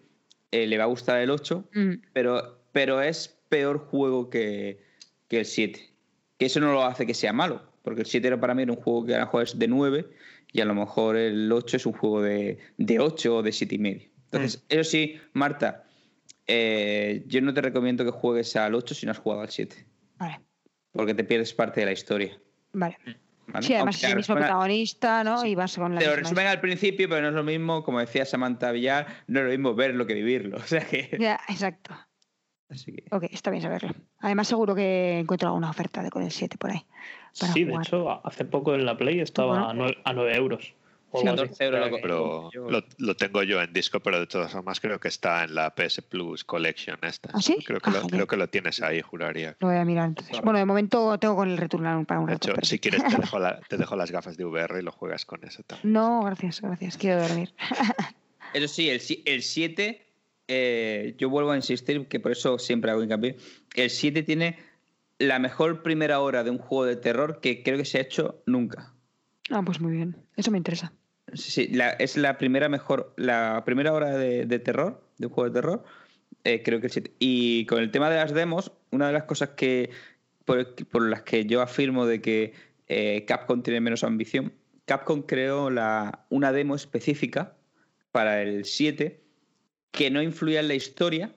eh, 0.51 0.67
le 0.67 0.77
va 0.77 0.83
a 0.83 0.87
gustar 0.87 1.19
el 1.21 1.31
8, 1.31 1.63
Mm, 1.73 1.93
pero, 2.13 2.58
pero 2.71 3.01
es 3.01 3.39
peor 3.49 3.79
juego 3.79 4.29
que, 4.29 4.83
que 5.27 5.39
el 5.39 5.45
7. 5.45 5.89
Que 6.37 6.45
eso 6.45 6.59
no 6.59 6.71
lo 6.71 6.83
hace 6.83 7.05
que 7.05 7.13
sea 7.13 7.33
malo, 7.33 7.63
porque 7.83 8.01
el 8.01 8.07
7 8.07 8.27
era 8.27 8.39
para 8.39 8.53
mí 8.53 8.63
era 8.63 8.71
un 8.71 8.79
juego 8.79 9.05
que 9.05 9.15
a 9.15 9.19
lo 9.19 9.25
mejor 9.25 9.43
es 9.43 9.59
de 9.59 9.67
9 9.67 10.05
y 10.51 10.61
a 10.61 10.65
lo 10.65 10.73
mejor 10.73 11.15
el 11.15 11.51
8 11.51 11.77
es 11.77 11.85
un 11.85 11.93
juego 11.93 12.21
de, 12.21 12.57
de 12.77 12.99
8 12.99 13.37
o 13.37 13.43
de 13.43 13.51
7 13.51 13.75
y 13.75 13.79
medio. 13.79 14.09
Entonces, 14.31 14.63
eso 14.69 14.89
sí, 14.89 15.19
Marta, 15.33 15.83
eh, 16.47 17.23
yo 17.27 17.41
no 17.41 17.53
te 17.53 17.61
recomiendo 17.61 18.05
que 18.05 18.11
juegues 18.11 18.55
al 18.55 18.75
8 18.75 18.95
si 18.95 19.05
no 19.05 19.11
has 19.11 19.19
jugado 19.19 19.41
al 19.41 19.49
7, 19.49 19.85
Vale, 20.17 20.39
porque 20.91 21.13
te 21.13 21.23
pierdes 21.23 21.53
parte 21.53 21.81
de 21.81 21.87
la 21.87 21.91
historia. 21.91 22.39
vale. 22.73 22.97
¿vale? 23.47 23.65
Sí, 23.65 23.73
además 23.73 23.95
Aunque 23.95 24.05
es 24.05 24.11
el 24.11 24.17
mismo 24.17 24.35
protagonista, 24.35 25.23
¿no? 25.23 25.45
Y 25.45 25.55
vas 25.55 25.75
con 25.75 25.95
la 25.95 26.01
Te 26.01 26.07
lo 26.07 26.15
resumen 26.15 26.45
al 26.45 26.61
principio, 26.61 27.09
pero 27.09 27.21
no 27.21 27.29
es 27.29 27.33
lo 27.33 27.43
mismo, 27.43 27.83
como 27.83 27.99
decía 27.99 28.25
Samantha 28.25 28.71
Villar, 28.71 29.07
no 29.27 29.39
es 29.39 29.45
lo 29.45 29.51
mismo 29.51 29.73
verlo 29.73 30.05
que 30.05 30.13
vivirlo. 30.13 30.57
O 30.63 30.67
sea 30.67 30.85
que. 30.85 31.17
Ya, 31.19 31.39
exacto. 31.49 31.95
Así 32.69 32.91
que- 32.93 33.03
Ok, 33.11 33.23
está 33.31 33.49
bien 33.49 33.63
saberlo. 33.63 33.89
Además, 34.19 34.47
seguro 34.47 34.75
que 34.75 35.19
encuentro 35.19 35.47
alguna 35.49 35.69
oferta 35.71 36.03
de 36.03 36.09
con 36.11 36.21
el 36.23 36.31
7 36.31 36.57
por 36.57 36.71
ahí. 36.71 36.85
para 37.39 37.53
Sí, 37.53 37.63
de 37.63 37.73
hecho, 37.75 38.25
hace 38.25 38.45
poco 38.45 38.73
en 38.75 38.85
la 38.85 38.97
Play 38.97 39.19
estaba 39.19 39.49
Bueno. 39.49 39.69
a 39.69 39.73
9, 39.73 39.97
a 40.03 40.13
9 40.13 40.35
euros. 40.35 40.73
o 41.11 41.21
Sí. 41.21 41.27
algo 41.27 41.41
así. 41.41 41.49
14 41.57 41.65
euros 41.65 42.51
lo 42.53 42.69
lo, 42.69 42.83
lo 42.99 43.15
tengo 43.15 43.41
yo 43.41 43.59
en 43.63 43.73
disco, 43.73 43.99
pero 43.99 44.19
de 44.19 44.27
todas 44.27 44.51
formas 44.51 44.79
creo 44.79 44.99
que 44.99 45.07
está 45.07 45.43
en 45.43 45.55
la 45.55 45.73
PS 45.73 46.03
Plus 46.03 46.43
Collection 46.43 46.99
esta. 47.01 47.31
¿Ah, 47.33 47.41
sí? 47.41 47.57
Creo 47.65 47.79
que, 47.79 47.89
Ah, 47.89 47.93
lo, 47.93 48.07
creo 48.07 48.27
que 48.27 48.37
lo 48.37 48.47
tienes 48.47 48.79
ahí, 48.83 49.01
juraría. 49.01 49.55
Lo 49.59 49.69
voy 49.69 49.77
a 49.77 49.85
mirar 49.85 50.09
entonces. 50.09 50.29
Claro. 50.33 50.45
Bueno, 50.45 50.59
de 50.59 50.65
momento 50.65 51.17
tengo 51.17 51.35
con 51.35 51.49
el 51.49 51.57
retornar 51.57 52.05
para 52.05 52.19
un 52.19 52.27
De 52.27 52.33
rato. 52.33 52.49
hecho, 52.49 52.53
pero 52.53 52.67
si 52.67 52.77
quieres 52.77 53.03
te 53.07 53.15
dejo, 53.17 53.39
la- 53.39 53.59
te 53.61 53.77
dejo 53.77 53.95
las 53.95 54.11
gafas 54.11 54.37
de 54.37 54.45
VR 54.45 54.79
y 54.79 54.83
lo 54.83 54.91
juegas 54.91 55.25
con 55.25 55.43
eso 55.43 55.63
también. 55.63 55.93
No, 55.93 56.21
gracias, 56.21 56.61
gracias. 56.61 56.95
Quiero 56.97 57.23
dormir. 57.27 57.55
Eso 58.53 58.67
sí, 58.67 58.89
el 59.25 59.41
7, 59.41 60.05
eh, 60.49 61.15
yo 61.17 61.29
vuelvo 61.29 61.51
a 61.51 61.55
insistir, 61.55 62.07
que 62.07 62.19
por 62.19 62.31
eso 62.33 62.59
siempre 62.59 62.91
hago 62.91 63.01
hincapié. 63.03 63.37
El 63.75 63.89
7 63.89 64.23
tiene 64.23 64.57
la 65.19 65.39
mejor 65.39 65.83
primera 65.83 66.19
hora 66.19 66.43
de 66.43 66.49
un 66.49 66.57
juego 66.57 66.85
de 66.85 66.95
terror 66.95 67.39
que 67.41 67.63
creo 67.63 67.77
que 67.77 67.85
se 67.85 67.99
ha 67.99 68.01
hecho 68.01 68.41
nunca. 68.45 68.93
Ah, 69.49 69.61
pues 69.65 69.79
muy 69.79 69.91
bien. 69.93 70.15
Eso 70.35 70.51
me 70.51 70.57
interesa. 70.57 70.91
Sí, 71.33 71.51
sí, 71.51 71.67
la- 71.67 71.91
es 71.91 72.17
la 72.17 72.37
primera 72.37 72.67
mejor, 72.69 73.13
la 73.15 73.63
primera 73.65 73.93
hora 73.93 74.17
de, 74.17 74.45
de 74.45 74.59
terror, 74.59 75.01
de 75.17 75.27
un 75.27 75.33
juego 75.33 75.49
de 75.49 75.53
terror, 75.61 75.83
eh, 76.43 76.63
creo 76.63 76.79
que 76.79 76.87
el 76.87 76.91
7. 76.91 77.11
Y 77.19 77.65
con 77.67 77.79
el 77.79 77.91
tema 77.91 78.09
de 78.09 78.15
las 78.17 78.33
demos, 78.33 78.71
una 78.91 79.07
de 79.07 79.13
las 79.13 79.23
cosas 79.25 79.49
que 79.49 79.91
por, 80.45 80.73
por 80.87 81.07
las 81.07 81.21
que 81.21 81.45
yo 81.45 81.61
afirmo 81.61 82.05
de 82.07 82.21
que 82.21 82.53
eh, 82.87 83.25
Capcom 83.27 83.61
tiene 83.61 83.81
menos 83.81 84.03
ambición, 84.03 84.53
Capcom 84.85 85.21
creó 85.21 85.69
la, 85.69 86.25
una 86.29 86.51
demo 86.51 86.73
específica 86.75 87.55
para 88.11 88.41
el 88.41 88.65
7 88.65 89.21
que 89.91 90.09
no 90.11 90.21
influía 90.21 90.59
en 90.59 90.67
la 90.67 90.75
historia, 90.75 91.31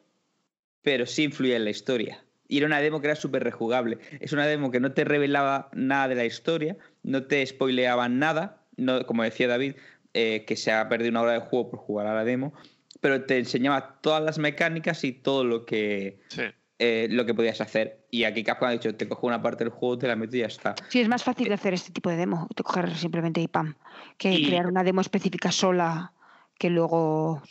pero 0.82 1.07
sí 1.07 1.24
influía 1.24 1.57
en 1.57 1.64
la 1.64 1.70
historia. 1.70 2.24
Y 2.48 2.59
era 2.59 2.66
una 2.66 2.80
demo 2.80 3.00
que 3.00 3.07
era 3.07 3.16
súper 3.16 3.42
rejugable. 3.44 3.98
Es 4.20 4.32
una 4.32 4.46
demo 4.46 4.70
que 4.70 4.80
no 4.80 4.92
te 4.92 5.05
revelaba 5.05 5.70
nada 5.72 6.09
de 6.09 6.14
la 6.16 6.24
historia, 6.24 6.76
no 7.03 7.24
te 7.24 7.44
spoileaba 7.46 8.09
nada, 8.09 8.62
no, 8.76 9.07
como 9.07 9.22
decía 9.22 9.48
David, 9.48 9.74
eh, 10.14 10.44
que 10.46 10.57
se 10.57 10.70
ha 10.72 10.88
perdido 10.88 11.11
una 11.11 11.22
hora 11.22 11.32
de 11.32 11.40
juego 11.40 11.70
por 11.70 11.78
jugar 11.80 12.07
a 12.07 12.14
la 12.14 12.24
demo, 12.24 12.53
pero 13.00 13.24
te 13.24 13.38
enseñaba 13.38 14.00
todas 14.03 14.22
las 14.22 14.38
mecánicas 14.38 15.03
y 15.05 15.12
todo 15.12 15.44
lo 15.44 15.64
que, 15.64 16.20
Sí. 16.28 16.42
eh, 16.78 17.09
lo 17.11 17.24
que 17.24 17.32
podías 17.32 17.61
hacer. 17.62 18.05
Y 18.11 18.24
aquí 18.24 18.44
Capcom 18.44 18.68
ha 18.68 18.72
dicho, 18.72 18.94
te 18.94 19.09
cojo 19.09 19.26
una 19.26 19.40
parte 19.40 19.64
del 19.64 19.72
juego, 19.72 19.96
te 19.98 20.07
la 20.09 20.16
meto 20.16 20.36
y 20.36 20.40
ya 20.40 20.46
está. 20.46 20.74
Sí, 20.90 21.00
es 21.00 21.09
más 21.09 21.24
fácil 21.24 21.48
de 21.48 21.55
hacer 21.55 21.72
este 21.72 21.90
tipo 21.92 22.11
de 22.11 22.16
demo. 22.16 22.48
De 22.55 22.62
coger 22.62 22.94
simplemente 22.96 23.40
y 23.40 23.48
pam. 23.48 23.76
Que 24.18 24.34
Y- 24.34 24.46
crear 24.46 24.66
una 24.66 24.84
demo 24.84 25.00
específica 25.00 25.50
sola 25.50 26.12
que 26.59 26.68
luego, 26.68 27.42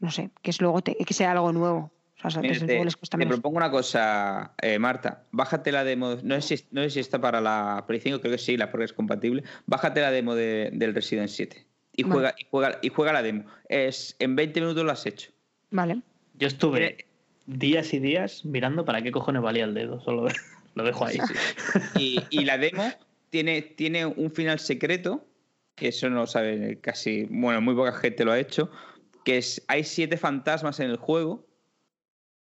no 0.00 0.10
sé, 0.10 0.30
que 0.42 0.50
es 0.50 0.60
luego 0.60 0.82
te- 0.82 0.96
que 0.96 1.14
sea 1.14 1.32
algo 1.32 1.52
nuevo. 1.52 1.90
O 2.22 2.30
sea, 2.30 2.40
Mira, 2.40 2.58
te, 2.66 2.82
les 2.84 2.96
cuesta 2.96 3.18
te 3.18 3.24
menos. 3.24 3.34
propongo 3.36 3.58
una 3.58 3.70
cosa, 3.70 4.54
eh, 4.62 4.78
Marta. 4.78 5.24
Bájate 5.30 5.70
la 5.72 5.84
demo. 5.84 6.16
No 6.22 6.40
sé, 6.40 6.56
si, 6.56 6.64
no 6.70 6.80
sé 6.82 6.90
si 6.90 7.00
está 7.00 7.20
para 7.20 7.40
la 7.42 7.84
Play 7.86 8.00
5, 8.00 8.20
creo 8.20 8.32
que 8.32 8.38
sí, 8.38 8.56
la 8.56 8.70
porque 8.70 8.86
es 8.86 8.92
compatible. 8.94 9.42
Bájate 9.66 10.00
la 10.00 10.10
demo 10.10 10.34
de- 10.34 10.70
del 10.72 10.94
Resident 10.94 11.28
7 11.28 11.66
y 11.96 12.02
Vale. 12.04 12.12
juega, 12.14 12.34
y, 12.38 12.46
juega, 12.50 12.78
y 12.82 12.88
juega 12.88 13.12
la 13.12 13.22
demo. 13.22 13.44
Es, 13.68 14.16
en 14.20 14.36
20 14.36 14.60
minutos 14.60 14.84
lo 14.84 14.90
has 14.92 15.04
hecho. 15.04 15.32
Vale. 15.70 16.00
Yo 16.34 16.46
estuve 16.48 16.80
Mire- 16.80 17.06
días 17.46 17.92
y 17.92 17.98
días 17.98 18.44
mirando 18.46 18.86
para 18.86 19.02
qué 19.02 19.12
cojones 19.12 19.42
valía 19.42 19.64
el 19.64 19.74
dedo. 19.74 20.00
Solo 20.00 20.26
lo 20.74 20.84
dejo 20.84 21.04
ahí. 21.04 21.18
Y, 21.98 22.22
y 22.30 22.44
la 22.46 22.56
demo 22.56 22.90
tiene, 23.28 23.60
tiene 23.60 24.06
un 24.06 24.30
final 24.30 24.60
secreto, 24.60 25.26
que 25.74 25.88
eso 25.88 26.08
no 26.08 26.20
lo 26.20 26.26
sabe 26.26 26.78
casi, 26.80 27.24
bueno, 27.28 27.60
muy 27.60 27.74
poca 27.74 27.92
gente 27.92 28.24
lo 28.24 28.32
ha 28.32 28.38
hecho, 28.38 28.70
que 29.24 29.38
es, 29.38 29.64
hay 29.68 29.84
siete 29.84 30.16
fantasmas 30.16 30.80
en 30.80 30.90
el 30.90 30.96
juego 30.96 31.46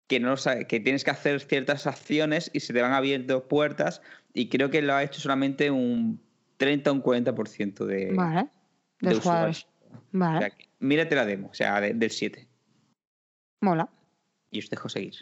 que, 0.08 0.20
no 0.20 0.34
que 0.68 0.80
tienes 0.80 1.04
que 1.04 1.10
hacer 1.10 1.40
ciertas 1.40 1.86
acciones 1.86 2.50
y 2.52 2.60
se 2.60 2.72
te 2.72 2.82
van 2.82 2.92
abriendo 2.92 3.46
puertas 3.48 4.02
y 4.32 4.48
creo 4.48 4.70
que 4.70 4.82
lo 4.82 4.94
ha 4.94 5.02
hecho 5.02 5.20
solamente 5.20 5.70
un 5.70 6.20
30 6.56 6.90
o 6.90 6.94
un 6.94 7.02
40% 7.02 7.84
de, 7.86 8.12
Vale. 8.12 8.48
De 9.00 9.10
Los 9.10 9.18
usuarios. 9.18 9.22
jugadores. 9.22 9.66
O 9.92 10.18
Vale. 10.18 10.38
sea, 10.40 10.56
mírate 10.80 11.14
la 11.14 11.24
demo, 11.26 11.48
o 11.50 11.54
sea, 11.54 11.80
de- 11.80 11.94
del 11.94 12.10
7. 12.10 12.48
Mola. 13.62 13.88
Y 14.50 14.58
os 14.60 14.70
dejo 14.70 14.88
seguir. 14.88 15.14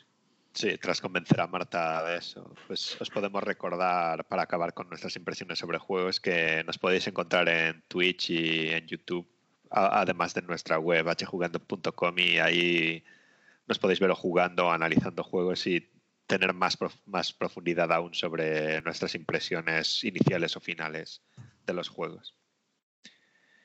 Sí, 0.54 0.76
tras 0.78 1.00
convencer 1.00 1.40
a 1.40 1.46
Marta 1.46 2.04
de 2.06 2.18
eso, 2.18 2.52
pues 2.66 3.00
os 3.00 3.08
podemos 3.08 3.42
recordar 3.42 4.26
para 4.26 4.42
acabar 4.42 4.74
con 4.74 4.88
nuestras 4.88 5.16
impresiones 5.16 5.58
sobre 5.58 5.78
juegos 5.78 6.20
que 6.20 6.62
nos 6.66 6.76
podéis 6.78 7.06
encontrar 7.06 7.48
en 7.48 7.82
Twitch 7.88 8.30
y 8.30 8.68
en 8.68 8.86
YouTube, 8.86 9.26
además 9.72 10.34
de 10.34 10.42
nuestra 10.42 10.78
web 10.78 11.06
hjugando.com 11.16 12.18
y 12.18 12.38
ahí 12.38 13.04
nos 13.66 13.78
podéis 13.78 14.00
ver 14.00 14.10
jugando, 14.12 14.70
analizando 14.70 15.22
juegos 15.24 15.66
y 15.66 15.88
tener 16.26 16.52
más, 16.54 16.76
prof- 16.76 17.00
más 17.06 17.32
profundidad 17.32 17.92
aún 17.92 18.14
sobre 18.14 18.80
nuestras 18.82 19.14
impresiones 19.14 20.02
iniciales 20.04 20.56
o 20.56 20.60
finales 20.60 21.22
de 21.66 21.74
los 21.74 21.88
juegos. 21.88 22.36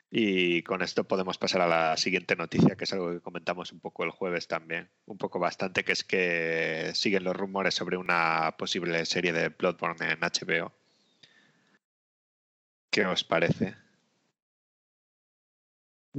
Y 0.09 0.63
con 0.63 0.81
esto 0.81 1.03
podemos 1.03 1.37
pasar 1.37 1.61
a 1.61 1.67
la 1.67 1.97
siguiente 1.97 2.37
noticia, 2.37 2.77
que 2.77 2.85
es 2.85 2.93
algo 2.93 3.11
que 3.11 3.19
comentamos 3.19 3.73
un 3.73 3.81
poco 3.81 4.05
el 4.05 4.11
jueves 4.11 4.47
también, 4.47 4.89
un 5.05 5.17
poco 5.17 5.37
bastante, 5.37 5.83
que 5.83 5.91
es 5.91 6.05
que 6.05 6.91
siguen 6.93 7.25
los 7.25 7.35
rumores 7.35 7.75
sobre 7.75 7.97
una 7.97 8.55
posible 8.57 9.05
serie 9.05 9.33
de 9.33 9.49
Bloodborne 9.49 10.11
en 10.13 10.19
HBO. 10.21 10.71
¿Qué 12.89 13.05
os 13.05 13.23
parece? 13.25 13.75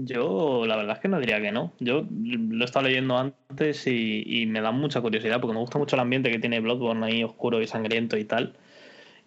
Yo 0.04 0.64
la 0.66 0.76
verdad 0.76 0.96
es 0.96 1.02
que 1.02 1.08
no 1.08 1.18
diría 1.18 1.40
que 1.40 1.50
no. 1.50 1.72
Yo 1.80 2.06
lo 2.10 2.62
he 2.62 2.64
estado 2.64 2.86
leyendo 2.86 3.16
antes 3.18 3.86
y, 3.86 4.22
y 4.26 4.46
me 4.46 4.60
da 4.60 4.70
mucha 4.70 5.00
curiosidad 5.00 5.40
porque 5.40 5.54
me 5.54 5.60
gusta 5.60 5.78
mucho 5.78 5.96
el 5.96 6.00
ambiente 6.00 6.30
que 6.30 6.38
tiene 6.38 6.60
Bloodborne 6.60 7.04
ahí 7.06 7.24
oscuro 7.24 7.60
y 7.60 7.66
sangriento 7.66 8.16
y 8.16 8.24
tal. 8.24 8.54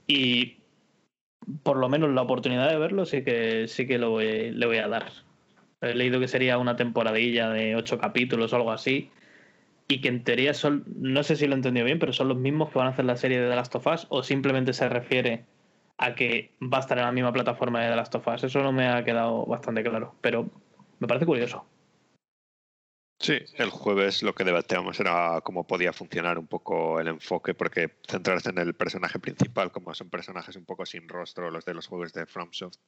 Y 0.07 0.57
por 1.63 1.77
lo 1.77 1.89
menos 1.89 2.09
la 2.11 2.21
oportunidad 2.21 2.69
de 2.69 2.77
verlo 2.77 3.05
sí 3.05 3.23
que 3.23 3.67
sí 3.67 3.85
que 3.87 3.97
lo 3.97 4.11
voy- 4.11 4.51
le 4.51 4.65
voy 4.65 4.77
a 4.77 4.87
dar. 4.87 5.11
He 5.81 5.93
leído 5.95 6.19
que 6.19 6.27
sería 6.27 6.57
una 6.57 6.75
temporadilla 6.75 7.49
de 7.49 7.75
ocho 7.75 7.97
capítulos 7.97 8.53
o 8.53 8.55
algo 8.55 8.71
así. 8.71 9.09
Y 9.87 9.99
que 9.99 10.07
en 10.07 10.23
teoría 10.23 10.53
son, 10.53 10.85
no 10.99 11.21
sé 11.23 11.35
si 11.35 11.47
lo 11.47 11.53
he 11.53 11.57
entendido 11.57 11.85
bien, 11.85 11.99
pero 11.99 12.13
son 12.13 12.29
los 12.29 12.37
mismos 12.37 12.69
que 12.71 12.79
van 12.79 12.87
a 12.87 12.91
hacer 12.91 13.03
la 13.03 13.17
serie 13.17 13.41
de 13.41 13.49
The 13.49 13.55
Last 13.55 13.75
of 13.75 13.87
Us 13.87 14.07
o 14.09 14.23
simplemente 14.23 14.71
se 14.73 14.87
refiere 14.87 15.43
a 16.01 16.15
que 16.15 16.51
va 16.61 16.77
a 16.77 16.81
estar 16.81 16.97
en 16.97 17.05
la 17.05 17.11
misma 17.11 17.31
plataforma 17.31 17.81
de 17.81 17.89
The 17.89 17.95
Last 17.95 18.15
of 18.15 18.27
Us. 18.27 18.43
Eso 18.43 18.61
no 18.61 18.71
me 18.71 18.87
ha 18.87 19.03
quedado 19.05 19.45
bastante 19.45 19.83
claro, 19.83 20.15
pero 20.19 20.49
me 20.99 21.07
parece 21.07 21.25
curioso. 21.25 21.65
Sí, 23.19 23.37
el 23.57 23.69
jueves 23.69 24.23
lo 24.23 24.33
que 24.33 24.43
debatíamos 24.43 24.99
era 24.99 25.41
cómo 25.41 25.67
podía 25.67 25.93
funcionar 25.93 26.39
un 26.39 26.47
poco 26.47 26.99
el 26.99 27.07
enfoque, 27.07 27.53
porque 27.53 27.91
centrarse 28.07 28.49
en 28.49 28.57
el 28.57 28.73
personaje 28.73 29.19
principal, 29.19 29.71
como 29.71 29.93
son 29.93 30.09
personajes 30.09 30.55
un 30.55 30.65
poco 30.65 30.87
sin 30.87 31.07
rostro, 31.07 31.51
los 31.51 31.63
de 31.63 31.75
los 31.75 31.85
juegos 31.85 32.13
de 32.13 32.25
FromSoft, 32.25 32.79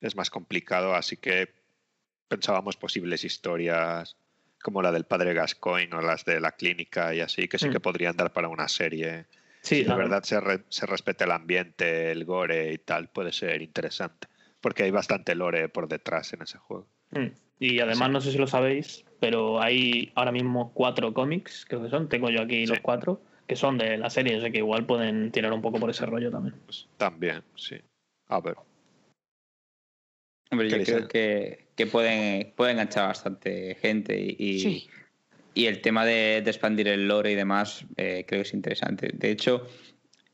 es 0.00 0.16
más 0.16 0.28
complicado, 0.28 0.96
así 0.96 1.16
que 1.18 1.54
pensábamos 2.26 2.76
posibles 2.76 3.22
historias 3.22 4.16
como 4.60 4.82
la 4.82 4.90
del 4.90 5.04
padre 5.04 5.34
Gascoigne 5.34 5.94
o 5.94 6.02
las 6.02 6.24
de 6.24 6.40
la 6.40 6.50
clínica 6.52 7.14
y 7.14 7.20
así, 7.20 7.46
que 7.46 7.58
sí 7.58 7.68
Mm. 7.68 7.72
que 7.72 7.80
podrían 7.80 8.16
dar 8.16 8.32
para 8.32 8.48
una 8.48 8.66
serie. 8.66 9.26
Sí, 9.62 9.76
si 9.76 9.82
de 9.82 9.88
la 9.88 9.96
verdad 9.96 10.22
se, 10.22 10.40
re- 10.40 10.64
se 10.68 10.86
respeta 10.86 11.24
el 11.24 11.30
ambiente, 11.32 12.10
el 12.12 12.24
gore 12.24 12.72
y 12.72 12.78
tal, 12.78 13.08
puede 13.08 13.32
ser 13.32 13.60
interesante, 13.62 14.28
porque 14.60 14.84
hay 14.84 14.90
bastante 14.90 15.34
lore 15.34 15.68
por 15.68 15.88
detrás 15.88 16.32
en 16.32 16.42
ese 16.42 16.58
juego. 16.58 16.86
Mm. 17.10 17.26
Y 17.58 17.80
además, 17.80 18.08
Sí. 18.08 18.12
no 18.12 18.20
sé 18.22 18.32
si 18.32 18.38
lo 18.38 18.46
sabéis, 18.46 19.04
pero 19.20 19.60
hay 19.60 20.12
ahora 20.14 20.32
mismo 20.32 20.72
cuatro 20.72 21.12
cómics, 21.12 21.66
creo 21.68 21.82
que 21.82 21.90
son, 21.90 22.08
tengo 22.08 22.30
yo 22.30 22.40
aquí 22.42 22.64
Sí. 22.66 22.72
los 22.72 22.80
cuatro, 22.80 23.20
que 23.46 23.54
son 23.56 23.76
de 23.76 23.98
la 23.98 24.08
serie, 24.08 24.38
o 24.38 24.40
sea 24.40 24.50
que 24.50 24.58
igual 24.58 24.86
pueden 24.86 25.30
tirar 25.30 25.52
un 25.52 25.60
poco 25.60 25.78
por 25.78 25.90
ese 25.90 26.06
rollo 26.06 26.30
también. 26.30 26.54
Pues 26.64 26.88
también, 26.96 27.42
sí. 27.56 27.76
A 28.28 28.40
ver. 28.40 28.56
Hombre, 30.50 30.68
yo 30.68 30.78
¿Queréis 30.78 30.88
creo 30.88 31.08
que, 31.08 31.66
que 31.76 31.86
pueden, 31.86 32.52
pueden 32.56 32.76
enganchar 32.76 33.08
bastante 33.08 33.74
gente 33.76 34.18
y, 34.18 34.36
y- 34.38 34.58
Sí. 34.60 34.88
Y 35.54 35.66
el 35.66 35.80
tema 35.80 36.04
de, 36.04 36.42
de 36.44 36.50
expandir 36.50 36.88
el 36.88 37.08
lore 37.08 37.32
y 37.32 37.34
demás 37.34 37.84
eh, 37.96 38.24
creo 38.26 38.42
que 38.42 38.48
es 38.48 38.54
interesante. 38.54 39.10
De 39.12 39.30
hecho, 39.30 39.66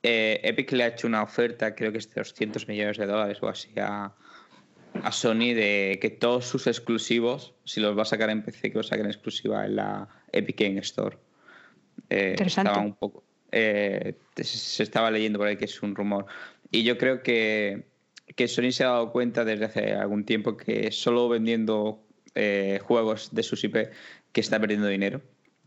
eh, 0.02 0.40
Epic 0.44 0.72
le 0.72 0.84
ha 0.84 0.88
hecho 0.88 1.06
una 1.06 1.22
oferta, 1.22 1.74
creo 1.74 1.90
que 1.92 1.98
es 1.98 2.08
de 2.14 2.20
200 2.20 2.68
millones 2.68 2.96
de 2.98 3.06
dólares 3.06 3.38
o 3.40 3.48
así, 3.48 3.70
a, 3.78 4.14
a 5.02 5.12
Sony 5.12 5.54
de 5.54 5.98
que 6.00 6.10
todos 6.10 6.44
sus 6.46 6.66
exclusivos, 6.66 7.54
si 7.64 7.80
los 7.80 7.96
va 7.96 8.02
a 8.02 8.06
sacar 8.06 8.30
en 8.30 8.42
PC, 8.42 8.70
que 8.70 8.78
los 8.78 8.88
saquen 8.88 9.06
en 9.06 9.10
exclusiva 9.12 9.64
en 9.64 9.76
la 9.76 10.08
Epic 10.32 10.60
Game 10.60 10.78
Store. 10.80 11.16
Eh, 12.10 12.30
Interesante. 12.30 12.68
estaba 12.70 12.86
un 12.86 12.94
poco, 12.94 13.24
eh, 13.52 14.14
se- 14.36 14.44
se 14.44 14.82
estaba 14.82 15.10
leyendo 15.10 15.38
por 15.38 15.48
ahí 15.48 15.56
que 15.56 15.64
es 15.64 15.82
un 15.82 15.94
rumor. 15.96 16.26
Y 16.70 16.82
yo 16.84 16.98
creo 16.98 17.22
que, 17.22 17.86
que 18.36 18.48
Sony 18.48 18.70
se 18.70 18.84
ha 18.84 18.88
dado 18.88 19.12
cuenta 19.12 19.44
desde 19.44 19.64
hace 19.64 19.92
algún 19.94 20.24
tiempo 20.24 20.56
que 20.56 20.90
solo 20.92 21.28
vendiendo 21.28 22.05
eh, 22.36 22.78
juegos 22.84 23.34
de 23.34 23.42
sus 23.42 23.64
IP 23.64 23.76
que 24.32 24.40
está 24.40 24.60
perdiendo 24.60 24.86
dinero. 24.86 25.20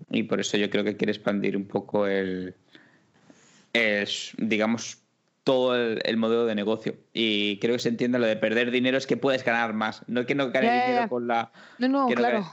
Y 0.09 0.23
por 0.23 0.39
eso 0.39 0.55
yo 0.55 0.69
creo 0.69 0.83
que 0.85 0.95
quiere 0.95 1.11
expandir 1.11 1.57
un 1.57 1.65
poco 1.65 2.07
el, 2.07 2.55
digamos, 4.37 4.99
todo 5.43 5.75
el, 5.75 6.01
el 6.05 6.17
modelo 6.17 6.45
de 6.45 6.55
negocio. 6.55 6.95
Y 7.13 7.57
creo 7.59 7.73
que 7.75 7.79
se 7.79 7.89
entiende 7.89 8.19
lo 8.19 8.25
de 8.27 8.35
perder 8.35 8.71
dinero 8.71 8.97
es 8.97 9.07
que 9.07 9.17
puedes 9.17 9.43
ganar 9.43 9.73
más. 9.73 10.03
No 10.07 10.25
que 10.25 10.35
no 10.35 10.51
ganes 10.51 10.71
dinero 10.85 11.01
ya. 11.03 11.07
con 11.09 11.27
la. 11.27 11.51
No, 11.79 11.87
no, 11.87 12.07
que 12.07 12.15
no 12.15 12.21
claro. 12.21 12.37
ganes- 12.41 12.51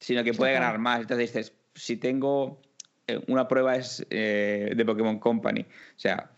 sino 0.00 0.22
que 0.24 0.30
Está 0.30 0.38
puede 0.40 0.52
claro. 0.52 0.66
ganar 0.66 0.78
más. 0.80 1.00
Entonces 1.00 1.32
dices, 1.32 1.52
si 1.74 1.96
tengo. 1.96 2.60
eh, 3.06 3.20
Una 3.28 3.48
prueba 3.48 3.76
es 3.76 4.04
eh, 4.10 4.72
de 4.76 4.84
Pokémon 4.84 5.18
Company. 5.18 5.62
O 5.62 5.98
sea, 5.98 6.30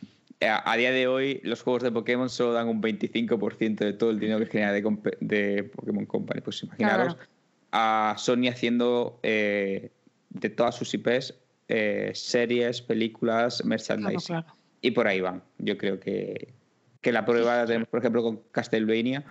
a, 0.43 0.71
a 0.71 0.77
día 0.77 0.91
de 0.93 1.07
hoy 1.07 1.41
los 1.45 1.63
juegos 1.63 1.83
de 1.83 1.91
Pokémon 1.93 2.29
solo 2.29 2.53
dan 2.53 2.69
un 2.69 2.83
25% 2.83 3.77
de 3.77 3.93
todo 3.93 4.11
el 4.11 4.19
dinero 4.21 4.39
que 4.41 4.47
genera 4.47 4.73
de, 4.73 4.83
de 5.21 5.65
Pokémon 5.65 6.07
Company. 6.07 6.41
Pues 6.41 6.63
imaginaros 6.63 7.15
Claro. 7.15 7.31
a 7.73 8.15
Sony 8.19 8.49
haciendo 8.49 9.19
eh, 9.23 9.91
de 10.31 10.51
todas 10.51 10.75
sus 10.75 10.93
IPs 10.95 11.35
eh, 11.69 12.11
series, 12.15 12.83
películas, 12.83 13.57
Claro, 13.57 13.69
merchandising. 13.69 14.27
claro. 14.27 14.47
Y 14.83 14.91
por 14.93 15.09
ahí 15.09 15.21
van. 15.21 15.43
Yo 15.59 15.77
creo 15.79 15.99
que, 15.99 16.53
que 17.01 17.13
la 17.13 17.25
prueba 17.25 17.57
la 17.57 17.67
tenemos, 17.67 17.89
por 17.89 18.01
ejemplo, 18.01 18.23
con 18.23 18.41
Castlevania, 18.53 19.25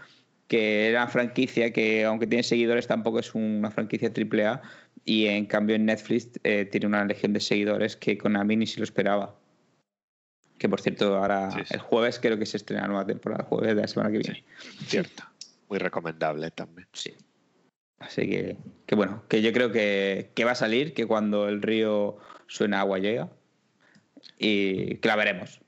que 0.48 0.88
era 0.90 1.04
una 1.04 1.12
franquicia 1.12 1.72
que, 1.72 2.04
aunque 2.04 2.28
tiene 2.28 2.44
seguidores, 2.44 2.88
tampoco 2.88 3.20
es 3.20 3.34
una 3.36 3.72
franquicia 3.72 4.12
AAA. 4.12 4.62
Y 5.06 5.28
en 5.28 5.46
cambio, 5.46 5.76
en 5.76 5.86
Netflix 5.86 6.30
eh, 6.44 6.66
tiene 6.66 6.88
una 6.88 7.06
legión 7.06 7.32
de 7.34 7.40
seguidores 7.40 7.96
que 7.96 8.18
Konami 8.18 8.58
ni 8.58 8.68
se 8.68 8.80
lo 8.80 8.84
esperaba. 8.84 9.36
Que 10.58 10.70
por 10.70 10.82
cierto, 10.82 11.16
ahora 11.18 11.52
Sí, 11.52 11.60
sí. 11.66 11.74
el 11.74 11.80
jueves 11.82 12.20
creo 12.20 12.38
que 12.40 12.46
se 12.46 12.58
estrena 12.58 12.84
la 12.84 12.88
nueva 12.88 13.06
temporada, 13.06 13.44
el 13.44 13.50
jueves 13.50 13.76
de 13.76 13.82
la 13.82 13.88
semana 13.88 14.12
que 14.12 14.20
viene. 14.20 14.44
Cierto. 14.88 15.24
Muy 15.70 15.80
recomendable 15.80 16.52
también. 16.52 16.88
Sí. 16.94 17.14
Así 18.00 18.30
que, 18.30 18.58
que 18.86 18.96
bueno, 18.96 19.24
que 19.28 19.42
yo 19.42 19.52
creo 19.52 19.72
que, 19.72 20.32
que 20.36 20.46
va 20.46 20.52
a 20.52 20.56
salir, 20.56 20.94
que 20.94 21.06
cuando 21.06 21.48
el 21.48 21.62
río 21.62 22.18
suena 22.48 22.82
agua 22.82 23.00
llega. 23.00 23.30
Y 24.38 24.96
que 24.98 25.08
la 25.08 25.16
veremos. 25.16 25.62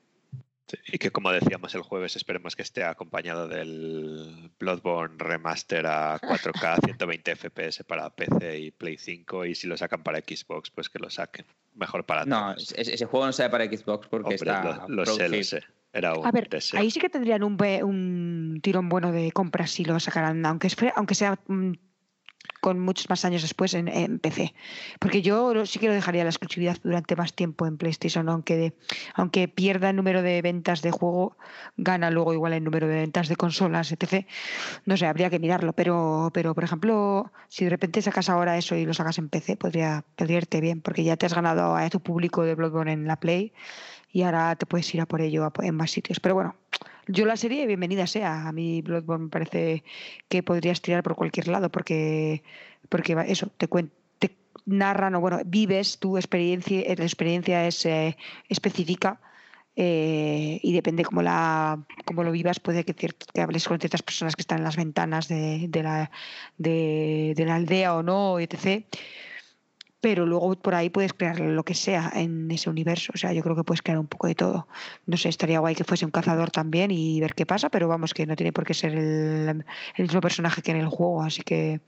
Sí, 0.68 0.78
Y 0.88 0.97
que 0.97 1.11
como 1.11 1.32
decíamos 1.32 1.74
el 1.76 1.82
jueves, 1.82 2.15
esperemos 2.18 2.55
que 2.55 2.61
esté 2.61 2.84
acompañado 2.84 3.47
del 3.47 4.51
Bloodborne 4.59 5.15
Remaster 5.18 5.86
a 5.88 6.20
4K 6.20 6.84
120 6.86 7.36
FPS 7.36 7.84
para 7.86 8.09
PC 8.09 8.59
y 8.59 8.72
Play 8.72 8.97
5 8.97 9.45
y 9.45 9.55
si 9.55 9.65
lo 9.68 9.78
sacan 9.78 10.03
para 10.03 10.20
Xbox, 10.20 10.70
pues 10.72 10.89
que 10.89 10.99
lo 10.99 11.09
saquen. 11.09 11.45
Mejor 11.76 12.05
para 12.05 12.26
No, 12.26 12.53
todos. 12.55 12.74
ese, 12.76 12.95
ese 12.95 13.05
juego 13.05 13.26
no 13.28 13.32
sale 13.34 13.49
para 13.49 13.65
Xbox 13.65 14.07
porque 14.07 14.36
Hombre, 14.36 14.36
está. 14.36 14.86
lo, 14.88 14.95
lo 14.95 15.05
sé, 15.05 15.30
lo 15.30 15.43
sé. 15.43 15.63
Era 15.93 16.13
un 16.15 16.26
A 16.28 16.32
ver, 16.32 16.49
deseo. 16.49 16.80
ahí 16.80 16.91
sí 16.91 16.99
que 16.99 17.09
tendrían 17.09 17.43
un, 17.43 17.57
un 17.84 18.59
tirón 18.61 18.89
bueno 18.89 19.11
de 19.13 19.32
compras 19.32 19.72
si 19.72 19.86
lo 19.86 19.97
sacaran, 20.01 20.45
aunque, 20.45 20.68
aunque 20.95 21.15
sea 21.15 21.39
mm, 21.47 21.72
con 22.68 22.82
muchos 22.82 23.09
más 23.09 23.24
años 23.24 23.43
después 23.43 23.74
en, 23.74 24.20
PC. 24.20 24.53
Porque 24.99 25.22
yo 25.22 25.65
sí 25.65 25.80
que 25.80 25.88
lo 25.88 25.93
dejaría 25.93 26.26
la 26.26 26.32
exclusividad 26.32 26.76
durante 26.84 27.15
más 27.15 27.32
tiempo 27.32 27.65
en 27.65 27.78
PlayStation, 27.78 28.28
aunque, 28.28 28.74
aunque 29.13 29.47
pierda 29.47 29.91
el 29.91 29.95
número 29.95 30.22
de 30.22 30.41
ventas 30.41 30.82
de 30.82 30.91
juego, 30.91 31.38
gana 31.78 32.11
luego 32.11 32.34
igual 32.34 32.51
el 32.51 32.65
número 32.65 32.89
de 32.89 32.95
ventas 32.95 33.30
de 33.30 33.38
consolas, 33.38 33.93
etc. 33.93 34.28
No 34.84 34.97
sé, 34.97 35.05
habría 35.05 35.30
que 35.30 35.39
mirarlo, 35.39 35.72
pero, 35.72 36.30
pero 36.34 36.53
por 36.53 36.65
ejemplo, 36.65 37.32
si 37.47 37.63
de 37.63 37.70
repente 37.70 38.01
sacas 38.01 38.28
ahora 38.30 38.57
eso 38.57 38.76
y 38.76 38.86
lo 38.86 38.93
sacas 38.93 39.18
en 39.18 39.30
PC, 39.30 39.55
podría, 39.55 40.03
podría 40.18 40.39
irte 40.39 40.59
bien, 40.59 40.82
porque 40.82 41.05
ya 41.05 41.15
te 41.15 41.26
has 41.26 41.34
ganado 41.34 41.74
a 41.78 41.89
tu 41.89 42.01
público 42.01 42.43
de 42.43 42.55
Bloodborne 42.55 42.91
en 42.91 43.07
la 43.07 43.15
Play 43.18 43.53
y 44.11 44.24
ahora 44.24 44.55
te 44.57 44.65
puedes 44.65 44.93
ir 44.93 44.99
a 44.99 45.05
por 45.05 45.22
ello 45.22 45.49
en 45.61 45.76
más 45.76 45.91
sitios. 45.91 46.20
Pero 46.20 46.36
bueno, 46.36 46.55
yo 47.07 47.25
la 47.25 47.38
serie, 47.38 47.65
bienvenida 47.65 48.07
sea. 48.07 48.47
A 48.47 48.51
mí 48.51 48.82
Bloodborne 48.82 49.25
me 49.25 49.30
parece 49.30 49.84
que 50.28 50.43
podrías 50.43 50.82
tirar 50.82 51.03
por 51.03 51.15
cualquier 51.15 51.47
lado 51.47 51.69
porque, 51.69 52.43
porque 52.89 53.15
eso, 53.28 53.47
te, 53.57 53.69
cuen- 53.69 53.91
te 54.19 54.36
narran 54.65 55.15
o 55.15 55.21
bueno, 55.21 55.39
vives 55.45 55.99
tu 55.99 56.17
experiencia, 56.17 56.82
eh, 56.82 56.95
la 56.97 57.05
experiencia 57.05 57.67
es 57.67 57.86
eh, 57.86 58.17
específica 58.49 59.21
eh, 59.75 60.59
y 60.63 60.73
depende 60.73 61.03
cómo, 61.05 61.21
la, 61.21 61.86
cómo 62.05 62.23
lo 62.23 62.32
vivas, 62.32 62.59
puede 62.59 62.84
que, 62.84 62.95
ciert- 62.95 63.25
que 63.34 63.41
hables 63.41 63.67
con 63.67 63.80
ciertas 63.80 64.01
personas 64.01 64.36
que 64.36 64.41
están 64.41 64.57
en 64.59 64.63
las 64.63 64.75
ventanas 64.75 65.28
de, 65.28 65.69
la, 65.84 66.11
de 66.57 67.43
la 67.45 67.55
aldea 67.55 67.95
o 67.95 68.03
no, 68.03 68.39
etc 68.39 68.86
pero 70.02 70.26
luego 70.26 70.56
por 70.56 70.76
ahí 70.76 70.89
puedes 70.89 71.14
crear 71.14 71.39
lo 71.39 71.64
que 71.64 71.74
sea 71.74 72.12
en 72.16 72.50
ese 72.52 72.70
universo. 72.70 73.12
O 73.16 73.18
sea, 73.18 73.34
yo 73.34 73.41
creo 73.41 73.56
que 73.56 73.64
puedes 73.64 73.82
crear 73.82 74.00
un 74.00 74.08
poco 74.08 74.28
de 74.28 74.36
todo. 74.36 74.68
No 75.06 75.18
sé, 75.18 75.30
estaría 75.30 75.60
guay 75.60 75.76
que 75.76 75.84
fuese 75.84 76.06
un 76.06 76.12
cazador 76.12 76.52
también 76.52 76.91
y 76.91 77.20
ver 77.20 77.34
qué 77.34 77.45
pasa, 77.45 77.70
pero 77.70 77.88
vamos, 77.88 78.14
que 78.14 78.26
no 78.26 78.36
tiene 78.36 78.54
por 78.54 78.66
qué 78.66 78.74
ser 78.74 78.93
el, 78.95 79.66
el 79.95 80.04
mismo 80.04 80.22
personaje 80.22 80.62
que 80.62 80.72
en 80.72 80.78
el 80.78 80.88
juego, 80.88 81.24
así 81.24 81.41
que 81.41 81.82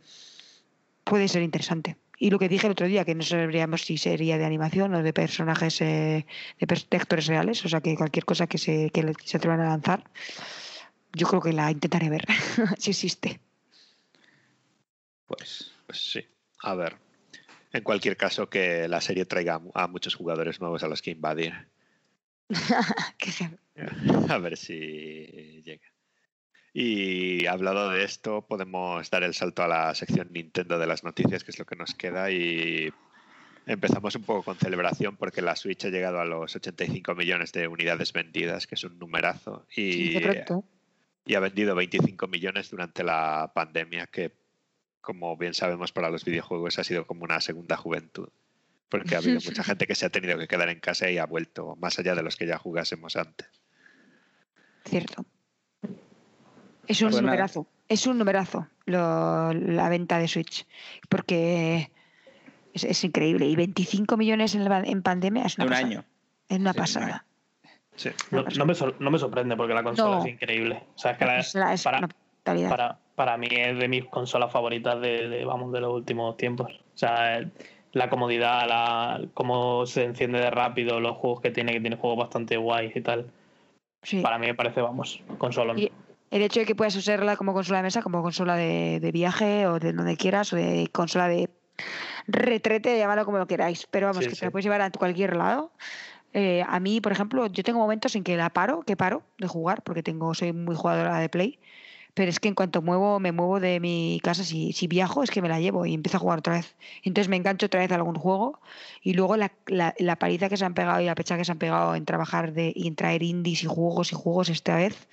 puede 1.03 1.27
ser 1.27 1.43
interesante. 1.43 1.97
Y 2.17 2.31
lo 2.31 2.39
que 2.39 2.49
dije 2.49 2.67
el 2.67 2.71
otro 2.71 2.87
día, 2.87 3.05
que 3.05 3.15
no 3.15 3.23
sabríamos 3.23 3.83
si 3.83 3.97
sería 3.97 4.37
de 4.37 4.45
animación 4.45 4.93
o 4.93 5.01
de 5.01 5.13
personajes, 5.13 5.79
eh, 5.81 6.25
de, 6.59 6.85
de 6.89 6.97
actores 6.97 7.27
reales, 7.27 7.63
o 7.63 7.69
sea, 7.69 7.79
que 7.79 7.95
cualquier 7.95 8.25
cosa 8.25 8.45
que 8.47 8.57
se, 8.57 8.89
que 8.89 9.13
se 9.23 9.37
atrevan 9.37 9.61
a 9.61 9.69
lanzar, 9.69 10.03
yo 11.13 11.27
creo 11.27 11.41
que 11.41 11.53
la 11.53 11.71
intentaré 11.71 12.09
ver, 12.09 12.25
si 12.77 12.91
existe. 12.91 13.39
Pues 15.27 15.71
Pues 15.85 16.11
sí. 16.11 16.25
A 16.61 16.75
ver. 16.75 17.08
En 17.71 17.83
cualquier 17.83 18.17
caso, 18.17 18.49
que 18.49 18.87
la 18.87 18.99
serie 19.01 19.25
traiga 19.25 19.55
a 19.55 19.59
mu- 19.59 19.71
a 19.75 19.87
muchos 19.87 20.15
jugadores 20.15 20.59
nuevos 20.59 20.83
a 20.83 20.87
los 20.87 21.01
que 21.01 21.11
invadir. 21.11 21.53
A 24.29 24.37
ver 24.39 24.57
si 24.57 25.61
llega. 25.63 25.87
Y 26.73 27.45
hablado 27.47 27.89
de 27.89 28.03
esto, 28.03 28.45
podemos 28.47 29.09
dar 29.09 29.23
el 29.23 29.33
salto 29.33 29.63
a 29.63 29.67
la 29.67 29.95
sección 29.95 30.29
Nintendo 30.31 30.77
de 30.79 30.87
las 30.87 31.03
noticias, 31.03 31.43
que 31.43 31.51
es 31.51 31.59
lo 31.59 31.65
que 31.65 31.75
nos 31.75 31.93
queda. 31.95 32.31
Y 32.31 32.91
empezamos 33.65 34.15
un 34.15 34.23
poco 34.23 34.43
con 34.43 34.57
celebración 34.57 35.17
porque 35.17 35.41
la 35.41 35.55
Switch 35.55 35.85
ha 35.85 35.89
llegado 35.89 36.19
a 36.19 36.25
los 36.25 36.55
85 36.55 37.15
millones 37.15 37.51
de 37.53 37.67
unidades 37.67 38.13
vendidas, 38.13 38.67
que 38.67 38.75
es 38.75 38.83
un 38.83 38.97
numerazo. 38.99 39.65
Y, 39.75 40.13
y 41.25 41.35
ha 41.35 41.39
vendido 41.39 41.75
25 41.75 42.27
millones 42.27 42.69
durante 42.69 43.03
la 43.03 43.51
pandemia, 43.53 44.07
que 44.07 44.31
como 45.01 45.35
bien 45.37 45.53
sabemos 45.53 45.91
para 45.91 46.09
los 46.09 46.25
videojuegos 46.25 46.79
ha 46.79 46.83
sido 46.83 47.05
como 47.07 47.23
una 47.23 47.39
segunda 47.41 47.77
juventud. 47.77 48.29
Porque 48.89 49.15
ha 49.15 49.19
habido 49.19 49.39
mucha 49.45 49.63
gente 49.63 49.85
que 49.87 49.95
se 49.95 50.05
ha 50.05 50.09
tenido 50.09 50.37
que 50.37 50.47
quedar 50.47 50.69
en 50.69 50.79
casa 50.79 51.09
y 51.09 51.17
ha 51.17 51.25
vuelto, 51.25 51.75
más 51.77 51.99
allá 51.99 52.15
de 52.15 52.23
los 52.23 52.35
que 52.35 52.45
ya 52.47 52.57
jugásemos 52.57 53.15
antes. 53.15 53.47
Cierto. 54.85 55.25
Es 56.87 57.01
un 57.01 57.09
Pues 57.09 57.15
nada. 57.15 57.21
numerazo. 57.21 57.67
Es 57.87 58.07
un 58.07 58.17
numerazo 58.17 58.67
lo- 58.85 59.53
la 59.53 59.89
venta 59.89 60.17
de 60.19 60.27
Switch. 60.27 60.65
Porque 61.09 61.91
es, 62.73 62.83
es 62.83 63.03
increíble. 63.03 63.45
Y 63.47 63.55
25 63.55 64.17
millones 64.17 64.55
en, 64.55 64.63
la- 64.67 64.79
en 64.81 65.01
pandemia 65.03 65.43
es 65.45 65.57
una 65.57 65.65
un 65.65 65.69
pasada. 65.69 65.87
año. 65.87 66.05
Es 66.47 66.57
una 66.59 66.71
Sí, 66.73 66.77
un 66.77 66.81
pasada. 66.81 67.25
Sí. 67.95 68.09
No, 68.31 68.43
no 68.43 68.65
me, 68.65 68.73
sor- 68.75 68.95
no 68.99 69.11
me 69.11 69.19
sorprende 69.19 69.55
porque 69.55 69.73
la 69.73 69.83
consola 69.83 70.17
No. 70.17 70.25
es 70.25 70.31
increíble. 70.31 70.83
O 70.95 70.97
sea, 70.97 71.11
es 71.11 71.17
que 71.17 71.25
la- 71.25 71.45
la- 71.53 71.73
es 71.73 71.83
para, 71.83 71.97
una 71.99 72.07
brutalidad. 72.07 72.69
para, 72.69 72.99
para 73.19 73.35
mí 73.35 73.49
es 73.51 73.77
de 73.77 73.89
mis 73.89 74.05
consolas 74.05 74.49
favoritas 74.49 75.01
de, 75.01 75.27
de, 75.27 75.43
vamos, 75.43 75.73
de 75.73 75.81
los 75.81 75.93
últimos 75.93 76.37
tiempos. 76.37 76.71
O 76.71 76.97
sea, 76.97 77.39
el- 77.39 77.51
la 77.91 78.09
comodidad, 78.09 78.65
la, 78.65 79.19
cómo 79.33 79.85
se 79.85 80.05
enciende 80.05 80.39
de 80.39 80.49
rápido, 80.49 81.01
los 81.01 81.17
juegos 81.17 81.41
que 81.41 81.51
tiene, 81.51 81.73
que 81.73 81.81
tiene 81.81 81.97
juegos 81.97 82.17
bastante 82.17 82.55
guays 82.55 82.95
y 82.95 83.01
tal. 83.01 83.29
Sí. 84.03 84.21
Para 84.21 84.37
mí 84.39 84.47
me 84.47 84.55
parece, 84.55 84.79
vamos, 84.79 85.21
consola. 85.37 85.73
Y 85.75 85.91
el 86.31 86.41
hecho 86.43 86.61
de 86.61 86.65
que 86.65 86.75
puedas 86.75 86.95
usarla 86.95 87.35
como 87.35 87.53
consola 87.53 87.79
de 87.79 87.83
mesa, 87.83 88.01
como 88.01 88.21
consola 88.23 88.55
de, 88.55 89.01
de 89.01 89.11
viaje 89.11 89.67
o 89.67 89.79
de 89.79 89.91
donde 89.91 90.15
quieras, 90.15 90.53
o 90.53 90.55
de 90.55 90.87
consola 90.93 91.27
de 91.27 91.49
retrete, 92.27 92.97
llámalo 92.97 93.25
como 93.25 93.37
lo 93.37 93.47
queráis, 93.47 93.85
pero 93.91 94.07
vamos, 94.07 94.23
Sí, 94.23 94.29
que 94.29 94.35
te 94.35 94.39
sí. 94.39 94.45
la 94.45 94.51
puedes 94.51 94.63
llevar 94.63 94.81
a 94.81 94.91
cualquier 94.91 95.35
lado. 95.35 95.73
Eh, 96.31 96.63
a 96.65 96.79
mí, 96.79 97.01
por 97.01 97.11
ejemplo, 97.11 97.47
yo 97.47 97.63
tengo 97.63 97.79
momentos 97.79 98.15
en 98.15 98.23
que 98.23 98.37
la 98.37 98.49
paro, 98.51 98.83
que 98.83 98.95
paro 98.95 99.23
de 99.39 99.47
jugar, 99.49 99.81
porque 99.81 100.03
tengo, 100.03 100.33
soy 100.33 100.53
muy 100.53 100.77
jugadora 100.77 101.17
de 101.19 101.27
Play, 101.27 101.59
pero 102.19 102.31
es 102.31 102.41
que 102.41 102.49
en 102.49 102.53
cuanto 102.53 102.81
muevo, 102.81 103.17
me 103.21 103.31
muevo 103.31 103.61
de 103.61 103.79
mi 103.79 104.19
casa, 104.21 104.43
si, 104.43 104.73
si 104.73 104.87
viajo, 104.87 105.23
es 105.23 105.31
que 105.31 105.41
me 105.41 105.47
la 105.47 105.61
llevo 105.61 105.85
y 105.85 105.93
empiezo 105.93 106.17
a 106.17 106.19
jugar 106.19 106.39
otra 106.39 106.51
vez. 106.51 106.75
Entonces 107.03 107.29
me 107.29 107.37
engancho 107.37 107.67
otra 107.67 107.79
vez 107.79 107.89
a 107.93 107.95
algún 107.95 108.15
juego 108.15 108.59
y 109.01 109.13
luego 109.13 109.37
la, 109.37 109.53
la, 109.67 109.95
la 109.99 110.17
paliza 110.17 110.49
que 110.49 110.57
se 110.57 110.65
han 110.65 110.73
pegado 110.73 110.99
y 110.99 111.05
la 111.05 111.15
pecha 111.15 111.37
que 111.37 111.45
se 111.45 111.53
han 111.53 111.59
pegado 111.59 111.95
en 111.95 112.03
trabajar 112.03 112.51
de, 112.51 112.73
y 112.75 112.89
en 112.89 112.97
traer 112.97 113.23
indies 113.23 113.63
y 113.63 113.67
juegos 113.67 114.11
y 114.11 114.15
juegos 114.15 114.49
esta 114.49 114.75
vez, 114.75 115.07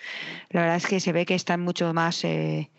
la 0.51 0.63
verdad 0.63 0.79
es 0.79 0.87
que 0.89 0.99
se 0.99 1.13
ve 1.13 1.27
que 1.27 1.37
están 1.37 1.61
mucho 1.61 1.95
más 1.95 2.25
eh, 2.25 2.71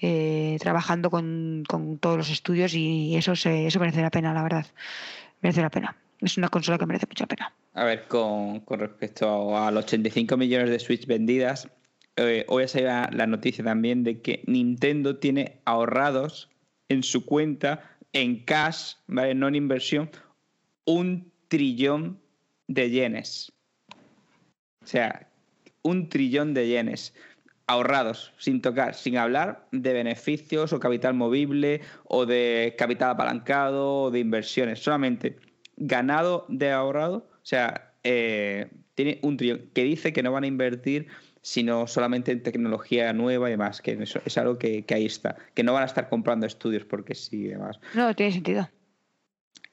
eh, 0.00 0.56
trabajando 0.60 1.10
con, 1.10 1.64
con 1.68 1.98
todos 1.98 2.16
los 2.16 2.30
estudios 2.30 2.72
y 2.72 3.14
eso, 3.16 3.32
eso 3.32 3.80
merece 3.80 4.00
la 4.00 4.10
pena, 4.10 4.32
la 4.32 4.42
verdad. 4.44 4.64
Merece 5.42 5.60
la 5.60 5.68
pena. 5.68 5.94
Es 6.22 6.38
una 6.38 6.48
consola 6.48 6.78
que 6.78 6.86
merece 6.86 7.06
mucha 7.06 7.26
pena. 7.26 7.52
A 7.74 7.84
ver, 7.84 8.08
con, 8.08 8.60
con 8.60 8.80
respecto 8.80 9.58
a 9.58 9.70
los 9.70 9.84
85 9.84 10.38
millones 10.38 10.70
de 10.70 10.78
Switch 10.78 11.06
vendidas, 11.06 11.68
eh, 12.16 12.44
hoy 12.48 12.64
ha 12.64 12.68
salido 12.68 12.90
la, 13.10 13.26
noticia 13.26 13.64
también 13.64 14.04
de 14.04 14.20
que 14.20 14.42
Nintendo 14.46 15.16
tiene 15.16 15.60
ahorrados 15.64 16.50
en 16.88 17.02
su 17.02 17.24
cuenta, 17.24 17.96
en 18.12 18.44
cash, 18.44 18.94
¿vale? 19.06 19.34
no 19.34 19.48
en 19.48 19.56
inversión, 19.56 20.10
un 20.84 21.32
trillón 21.48 22.20
de 22.68 22.90
yenes. 22.90 23.52
O 24.82 24.86
sea, 24.86 25.28
un 25.82 26.08
trillón 26.08 26.54
de 26.54 26.68
yenes 26.68 27.14
ahorrados, 27.66 28.32
sin 28.38 28.60
tocar, 28.60 28.94
sin 28.94 29.16
hablar 29.16 29.66
de 29.72 29.92
beneficios 29.92 30.72
o 30.72 30.80
capital 30.80 31.14
movible 31.14 31.80
o 32.04 32.26
de 32.26 32.74
capital 32.78 33.10
apalancado 33.10 34.02
o 34.02 34.10
de 34.10 34.20
inversiones, 34.20 34.80
solamente 34.80 35.36
ganado 35.76 36.46
de 36.48 36.70
ahorrado, 36.70 37.28
o 37.30 37.46
sea, 37.46 37.94
eh, 38.04 38.70
tiene 38.94 39.18
un 39.22 39.36
trillón 39.36 39.70
que 39.72 39.82
dice 39.82 40.12
que 40.12 40.22
no 40.22 40.30
van 40.30 40.44
a 40.44 40.48
invertir 40.48 41.08
sino 41.46 41.86
solamente 41.86 42.32
en 42.32 42.42
tecnología 42.42 43.12
nueva 43.12 43.48
y 43.48 43.52
demás, 43.52 43.82
que 43.82 43.92
eso 43.92 44.18
es 44.24 44.38
algo 44.38 44.56
que, 44.58 44.84
que 44.86 44.94
ahí 44.94 45.04
está, 45.04 45.36
que 45.52 45.62
no 45.62 45.74
van 45.74 45.82
a 45.82 45.86
estar 45.86 46.08
comprando 46.08 46.46
estudios 46.46 46.86
porque 46.86 47.14
sí 47.14 47.42
y 47.42 47.48
demás. 47.48 47.78
No, 47.94 48.14
tiene 48.16 48.32
sentido. 48.32 48.66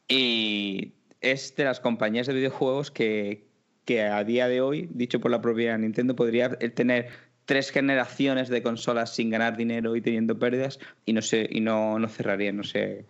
Y 0.10 0.92
es 1.22 1.56
de 1.56 1.64
las 1.64 1.80
compañías 1.80 2.28
de 2.28 2.34
videojuegos 2.34 2.92
que, 2.92 3.46
que 3.86 4.02
a 4.02 4.22
día 4.26 4.50
de 4.50 4.60
hoy, 4.60 4.90
dicho 4.92 5.22
por 5.22 5.32
la 5.32 5.42
propia 5.42 5.78
Nintendo, 5.78 6.14
podría 6.14 6.50
tener 6.60 7.08
tres 7.46 7.72
generaciones 7.72 8.50
de 8.50 8.62
consolas 8.62 9.16
sin 9.16 9.30
ganar 9.30 9.56
dinero 9.56 9.96
y 9.96 10.02
teniendo 10.02 10.38
pérdidas 10.38 10.78
y 11.06 11.14
no 11.14 11.22
sé, 11.22 11.48
y 11.50 11.62
no, 11.62 11.98
no 12.00 12.10
cerraría, 12.10 12.52
no 12.52 12.64
sé. 12.64 13.06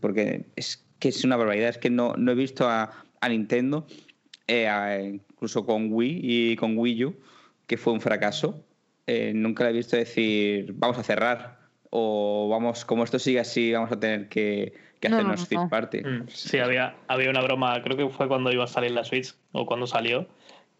Porque 0.00 0.44
es 0.54 0.86
que 1.00 1.08
es 1.08 1.24
una 1.24 1.36
barbaridad. 1.36 1.70
Es 1.70 1.78
que 1.78 1.90
no, 1.90 2.14
no 2.16 2.30
he 2.30 2.34
visto 2.36 2.68
a, 2.68 3.04
a 3.20 3.28
Nintendo, 3.28 3.84
eh, 4.46 4.68
a- 4.68 5.02
incluso 5.02 5.66
con 5.66 5.92
Wii 5.92 6.20
y 6.22 6.56
con 6.56 6.78
Wii 6.78 7.04
U, 7.06 7.16
que 7.66 7.76
fue 7.76 7.92
un 7.92 8.00
fracaso. 8.00 8.64
eh, 9.08 9.32
nunca 9.34 9.62
la 9.64 9.70
he 9.70 9.72
visto 9.72 9.96
decir 9.96 10.72
vamos 10.74 10.98
a 10.98 11.02
cerrar 11.04 11.58
o 11.90 12.48
vamos, 12.50 12.84
como 12.84 13.04
esto 13.04 13.18
sigue 13.18 13.38
así, 13.40 13.72
vamos 13.72 13.92
a 13.92 14.00
tener 14.00 14.28
que, 14.28 14.74
que 15.00 15.08
No, 15.08 15.16
no, 15.22 15.32
hacernos 15.32 15.40
no, 15.42 15.46
third 15.46 15.60
no. 15.62 15.68
party. 15.68 16.00
Mm, 16.00 16.28
Sí, 16.28 16.58
había, 16.58 16.96
había 17.06 17.30
una 17.30 17.40
broma, 17.42 17.80
creo 17.82 17.96
que 17.96 18.08
fue 18.08 18.26
cuando 18.28 18.50
iba 18.52 18.64
a 18.64 18.66
salir 18.66 18.90
la 18.90 19.04
Switch 19.04 19.34
o 19.52 19.64
cuando 19.66 19.86
salió, 19.86 20.26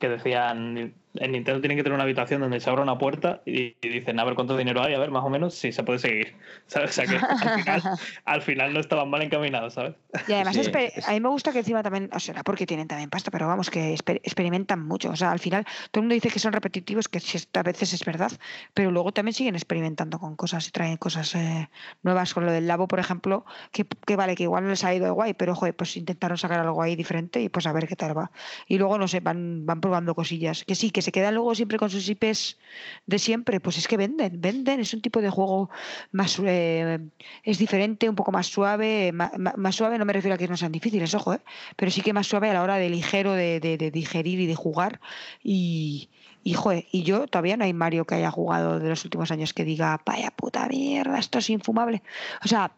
que 0.00 0.08
decían, 0.08 0.94
en 1.20 1.32
Nintendo 1.32 1.60
tienen 1.60 1.76
que 1.76 1.82
tener 1.82 1.94
una 1.94 2.04
habitación 2.04 2.40
donde 2.40 2.60
se 2.60 2.68
abra 2.70 2.82
una 2.82 2.98
puerta 2.98 3.42
y, 3.46 3.76
y 3.80 3.88
dicen, 3.88 4.18
a 4.20 4.24
ver 4.24 4.34
cuánto 4.34 4.56
dinero 4.56 4.82
hay, 4.82 4.94
a 4.94 4.98
ver, 4.98 5.10
más 5.10 5.24
o 5.24 5.30
menos, 5.30 5.54
si 5.54 5.72
se 5.72 5.82
puede 5.84 5.98
seguir. 5.98 6.34
¿Sabes? 6.66 6.90
O 6.90 6.92
sea 6.94 7.06
que 7.06 7.16
al 7.16 7.50
final, 7.62 7.82
al 8.24 8.42
final 8.42 8.74
no 8.74 8.80
estaban 8.80 9.08
mal 9.10 9.22
encaminados, 9.22 9.74
¿sabes? 9.74 9.94
Y 10.28 10.32
además, 10.32 10.54
Sí, 10.56 10.62
espe- 10.62 10.92
es- 10.94 11.08
a 11.08 11.12
mí 11.12 11.20
me 11.20 11.28
gusta 11.28 11.52
que 11.52 11.58
encima 11.60 11.82
también, 11.82 12.10
o 12.12 12.18
será 12.20 12.42
porque 12.42 12.66
tienen 12.66 12.88
también 12.88 13.10
pasta, 13.10 13.30
pero 13.30 13.46
vamos, 13.46 13.70
que 13.70 13.94
exper- 13.94 14.20
experimentan 14.22 14.86
mucho. 14.86 15.10
O 15.10 15.16
sea, 15.16 15.30
al 15.30 15.38
final, 15.38 15.64
todo 15.90 16.00
el 16.00 16.02
mundo 16.02 16.14
dice 16.14 16.30
que 16.30 16.38
son 16.38 16.52
repetitivos, 16.52 17.08
que 17.08 17.20
a 17.54 17.62
veces 17.62 17.92
es 17.92 18.04
verdad, 18.04 18.32
pero 18.74 18.90
luego 18.90 19.12
también 19.12 19.34
siguen 19.34 19.54
experimentando 19.54 20.18
con 20.18 20.36
cosas 20.36 20.66
y 20.68 20.70
traen 20.70 20.96
cosas 20.96 21.34
eh, 21.34 21.68
nuevas. 22.02 22.34
Con 22.34 22.44
lo 22.46 22.52
del 22.52 22.66
Labo, 22.66 22.88
por 22.88 22.98
ejemplo, 22.98 23.44
que, 23.72 23.84
que 24.06 24.16
vale, 24.16 24.34
que 24.34 24.44
igual 24.44 24.64
no 24.64 24.70
les 24.70 24.84
ha 24.84 24.94
ido 24.94 25.12
guay, 25.14 25.34
pero 25.34 25.54
joder, 25.54 25.74
pues 25.76 25.96
intentaron 25.96 26.36
sacar 26.38 26.60
algo 26.60 26.82
ahí 26.82 26.96
diferente 26.96 27.40
y 27.40 27.48
pues 27.48 27.66
a 27.66 27.72
ver 27.72 27.86
qué 27.86 27.96
tal 27.96 28.16
va. 28.16 28.30
Y 28.66 28.78
luego, 28.78 28.98
no 28.98 29.08
sé, 29.08 29.20
van, 29.20 29.66
van 29.66 29.80
probando 29.80 30.14
cosillas. 30.14 30.64
Que 30.64 30.74
sí, 30.74 30.90
que 30.90 31.02
se 31.06 31.12
quedan 31.12 31.36
luego 31.36 31.54
siempre 31.54 31.78
con 31.78 31.88
sus 31.88 32.08
IPs 32.08 32.58
de 33.06 33.18
siempre, 33.20 33.60
pues 33.60 33.78
es 33.78 33.86
que 33.86 33.96
venden, 33.96 34.40
venden, 34.40 34.80
es 34.80 34.92
un 34.92 35.00
tipo 35.00 35.20
de 35.20 35.30
juego 35.30 35.70
más 36.10 36.36
eh, 36.44 36.98
es 37.44 37.58
diferente, 37.58 38.08
un 38.08 38.16
poco 38.16 38.32
más 38.32 38.48
suave, 38.48 39.12
más, 39.12 39.74
suave 39.76 39.98
no 39.98 40.04
me 40.04 40.12
refiero 40.12 40.34
a 40.34 40.38
que 40.38 40.48
no 40.48 40.56
sean 40.56 40.72
difíciles, 40.72 41.14
ojo, 41.14 41.34
¿eh? 41.34 41.40
pero 41.76 41.92
sí 41.92 42.00
que 42.00 42.12
más 42.12 42.26
suave 42.26 42.50
a 42.50 42.54
la 42.54 42.62
hora 42.64 42.74
de 42.74 42.90
ligero 42.90 43.34
de, 43.34 43.60
digerir 43.92 44.40
y 44.40 44.46
de 44.46 44.56
jugar 44.56 45.00
y, 45.44 46.10
y, 46.42 46.54
joder, 46.54 46.86
y 46.90 47.04
yo 47.04 47.28
todavía 47.28 47.56
no 47.56 47.62
hay 47.62 47.72
Mario 47.72 48.04
que 48.04 48.16
haya 48.16 48.32
jugado 48.32 48.80
de 48.80 48.88
los 48.88 49.04
últimos 49.04 49.30
años 49.30 49.54
que 49.54 49.64
diga, 49.64 50.00
vaya 50.04 50.32
puta 50.32 50.66
mierda, 50.66 51.20
esto 51.20 51.38
es 51.38 51.48
infumable. 51.50 52.02
O 52.44 52.48
sea, 52.48 52.72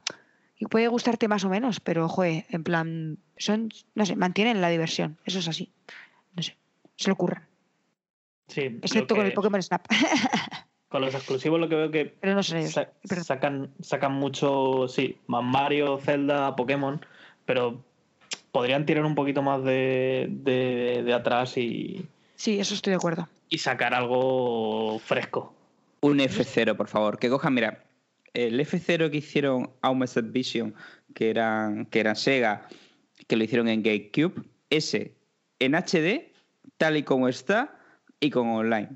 puede 0.69 0.89
gustarte 0.89 1.29
más 1.29 1.45
o 1.45 1.49
menos, 1.49 1.81
pero 1.81 2.11
joder, 2.11 2.45
en 2.51 2.63
plan, 2.63 3.19
son, 3.39 3.71
no 3.95 4.05
sé, 4.05 4.17
mantienen 4.17 4.61
la 4.61 4.69
diversión, 4.69 5.17
eso 5.25 5.39
es 5.39 5.49
así. 5.49 5.73
No 6.37 6.43
sé, 6.43 6.59
se 6.97 7.09
lo 7.09 7.15
ocurran. 7.15 7.48
Sí, 8.49 8.79
Excepto 8.83 9.15
con 9.15 9.27
el 9.27 9.33
Pokémon 9.33 9.63
Snap. 9.63 9.87
con 10.89 11.03
los 11.03 11.15
exclusivos 11.15 11.61
lo 11.61 11.69
que 11.69 11.75
veo 11.77 11.91
que 11.91 12.07
pero 12.21 12.35
no 12.35 12.43
son 12.43 12.59
ellos. 12.59 12.73
sa- 12.73 12.91
Perdón. 13.09 13.25
sacan, 13.25 13.71
sacan 13.81 14.13
mucho, 14.13 14.89
sí, 14.89 15.19
más 15.27 15.45
Mario, 15.45 15.99
Zelda, 15.99 16.57
Pokémon, 16.57 17.05
pero 17.45 17.85
podrían 18.53 18.87
tirar 18.87 19.05
un 19.05 19.15
poquito 19.15 19.43
más 19.43 19.63
de, 19.65 20.27
de, 20.31 21.03
de 21.05 21.15
atrás 21.15 21.57
y, 21.59 22.07
Sí, 22.37 22.59
eso 22.59 22.75
estoy 22.75 22.93
de 22.93 22.97
acuerdo. 22.97 23.29
y 23.49 23.59
sacar 23.59 23.93
algo 23.95 24.99
fresco. 25.01 25.55
Un 26.01 26.19
F0, 26.21 26.77
por 26.77 26.87
favor. 26.89 27.19
Que 27.19 27.29
cojan, 27.29 27.53
mira, 27.55 27.83
el 28.33 28.59
F0 28.61 29.11
que 29.11 29.17
hicieron 29.19 29.71
Augmented 29.83 30.25
Vision, 30.31 30.75
que 31.15 31.31
eran, 31.31 31.85
que 31.87 31.99
eran 32.01 32.15
Sega, 32.15 32.69
que 33.27 33.37
lo 33.37 33.43
hicieron 33.45 33.69
en 33.69 33.83
GameCube, 33.83 34.43
ese 34.71 35.15
en 35.59 35.75
HD, 35.75 36.31
tal 36.77 36.97
y 36.97 37.03
como 37.03 37.27
está, 37.29 37.78
y 38.21 38.31
con 38.31 38.49
online. 38.49 38.91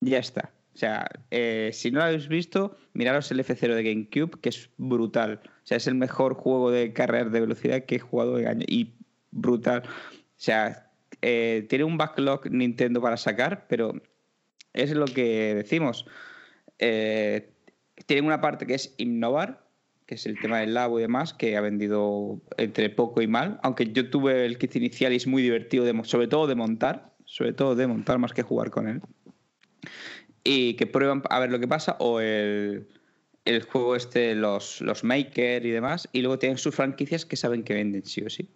Ya 0.00 0.18
está. 0.18 0.52
O 0.74 0.78
sea, 0.78 1.08
eh, 1.30 1.70
si 1.72 1.90
no 1.90 1.98
lo 1.98 2.06
habéis 2.06 2.28
visto, 2.28 2.76
miraros 2.94 3.30
el 3.30 3.40
F0 3.40 3.74
de 3.74 3.82
GameCube, 3.82 4.40
que 4.40 4.48
es 4.48 4.70
brutal. 4.78 5.40
O 5.44 5.66
sea, 5.66 5.76
es 5.76 5.86
el 5.86 5.94
mejor 5.94 6.34
juego 6.34 6.70
de 6.70 6.92
carreras 6.92 7.30
de 7.30 7.40
velocidad 7.40 7.84
que 7.84 7.96
he 7.96 7.98
jugado 7.98 8.38
en 8.38 8.46
años. 8.46 8.64
Y 8.68 8.94
brutal. 9.30 9.82
O 9.84 9.90
sea, 10.36 10.90
eh, 11.20 11.66
tiene 11.68 11.84
un 11.84 11.98
backlog 11.98 12.50
Nintendo 12.50 13.02
para 13.02 13.16
sacar, 13.16 13.66
pero 13.68 14.00
es 14.72 14.92
lo 14.92 15.04
que 15.04 15.54
decimos. 15.54 16.06
Eh, 16.78 17.52
tienen 18.06 18.24
una 18.24 18.40
parte 18.40 18.66
que 18.66 18.74
es 18.74 18.94
innovar, 18.96 19.66
que 20.06 20.14
es 20.14 20.26
el 20.26 20.40
tema 20.40 20.60
del 20.60 20.74
labo 20.74 20.98
y 20.98 21.02
demás, 21.02 21.34
que 21.34 21.56
ha 21.56 21.60
vendido 21.60 22.40
entre 22.56 22.88
poco 22.88 23.20
y 23.20 23.26
mal. 23.26 23.60
Aunque 23.62 23.92
yo 23.92 24.08
tuve 24.08 24.46
el 24.46 24.56
kit 24.56 24.74
inicial 24.76 25.12
y 25.12 25.16
es 25.16 25.26
muy 25.26 25.42
divertido, 25.42 25.86
sobre 26.04 26.28
todo 26.28 26.46
de 26.46 26.54
montar, 26.54 27.11
sobre 27.32 27.54
todo 27.54 27.74
de 27.74 27.86
montar 27.86 28.18
más 28.18 28.34
que 28.34 28.42
jugar 28.42 28.70
con 28.70 28.86
él. 28.86 29.00
Y 30.44 30.74
que 30.74 30.86
prueban 30.86 31.22
a 31.30 31.40
ver 31.40 31.50
lo 31.50 31.58
que 31.58 31.66
pasa, 31.66 31.96
o 31.98 32.20
el, 32.20 32.86
el 33.46 33.62
juego 33.62 33.96
este, 33.96 34.34
los, 34.34 34.82
los 34.82 35.02
Maker 35.02 35.64
y 35.64 35.70
demás, 35.70 36.06
y 36.12 36.20
luego 36.20 36.38
tienen 36.38 36.58
sus 36.58 36.74
franquicias 36.74 37.24
que 37.24 37.36
saben 37.36 37.62
que 37.62 37.72
venden 37.72 38.04
sí 38.04 38.20
o 38.20 38.28
sí. 38.28 38.50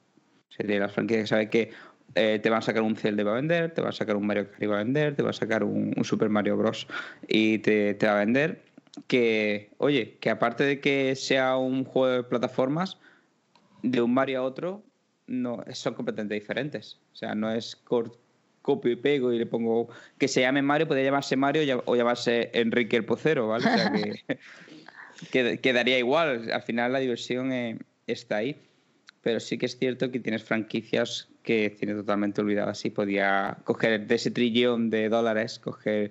O 0.58 0.62
las 0.62 0.92
franquicias 0.92 1.22
que 1.22 1.26
saben 1.26 1.48
que 1.48 1.70
eh, 2.16 2.38
te 2.42 2.50
van 2.50 2.58
a 2.58 2.62
sacar 2.62 2.82
un 2.82 2.96
Zelda 2.96 3.24
va 3.24 3.32
a 3.32 3.36
vender, 3.36 3.72
te 3.72 3.80
va 3.80 3.88
a 3.88 3.92
sacar 3.92 4.14
un 4.14 4.26
Mario 4.26 4.50
Kart 4.50 4.70
va 4.70 4.74
a 4.74 4.84
vender, 4.84 5.16
te 5.16 5.22
va 5.22 5.30
a 5.30 5.32
sacar 5.32 5.64
un, 5.64 5.94
Super 6.04 6.28
Mario 6.28 6.58
Bros. 6.58 6.86
y 7.28 7.58
te, 7.60 7.94
te 7.94 8.06
va 8.06 8.16
a 8.16 8.18
vender. 8.18 8.62
Que, 9.06 9.70
oye, 9.78 10.18
que 10.20 10.28
aparte 10.28 10.64
de 10.64 10.80
que 10.80 11.16
sea 11.16 11.56
un 11.56 11.84
juego 11.84 12.16
de 12.16 12.22
plataformas, 12.24 12.98
de 13.82 14.02
un 14.02 14.12
Mario 14.12 14.40
a 14.40 14.42
otro, 14.42 14.82
no, 15.26 15.64
son 15.72 15.94
completamente 15.94 16.34
diferentes. 16.34 16.98
O 17.14 17.16
sea, 17.16 17.34
no 17.34 17.50
es 17.50 17.74
copio 18.66 18.90
y 18.92 18.96
pego 18.96 19.32
y 19.32 19.38
le 19.38 19.46
pongo 19.46 19.88
que 20.18 20.26
se 20.28 20.40
llame 20.40 20.60
Mario, 20.60 20.88
puede 20.88 21.04
llamarse 21.04 21.36
Mario 21.36 21.82
o 21.86 21.94
llamarse 21.96 22.50
Enrique 22.52 22.96
el 22.96 23.04
Pocero, 23.04 23.46
¿vale? 23.48 23.64
O 23.66 23.70
sea, 23.70 23.92
que, 23.92 24.38
que- 25.30 25.58
quedaría 25.60 25.98
igual. 25.98 26.50
Al 26.52 26.62
final 26.62 26.92
la 26.92 26.98
diversión 26.98 27.52
eh, 27.52 27.78
está 28.06 28.36
ahí. 28.38 28.56
Pero 29.22 29.40
sí 29.40 29.56
que 29.58 29.66
es 29.66 29.78
cierto 29.78 30.10
que 30.10 30.20
tienes 30.20 30.42
franquicias 30.44 31.28
que 31.42 31.70
tiene 31.70 31.94
totalmente 31.94 32.40
olvidadas 32.40 32.84
y 32.84 32.90
podía 32.90 33.56
coger 33.64 34.06
de 34.06 34.14
ese 34.16 34.30
trillón 34.30 34.90
de 34.90 35.08
dólares, 35.08 35.58
coger 35.58 36.10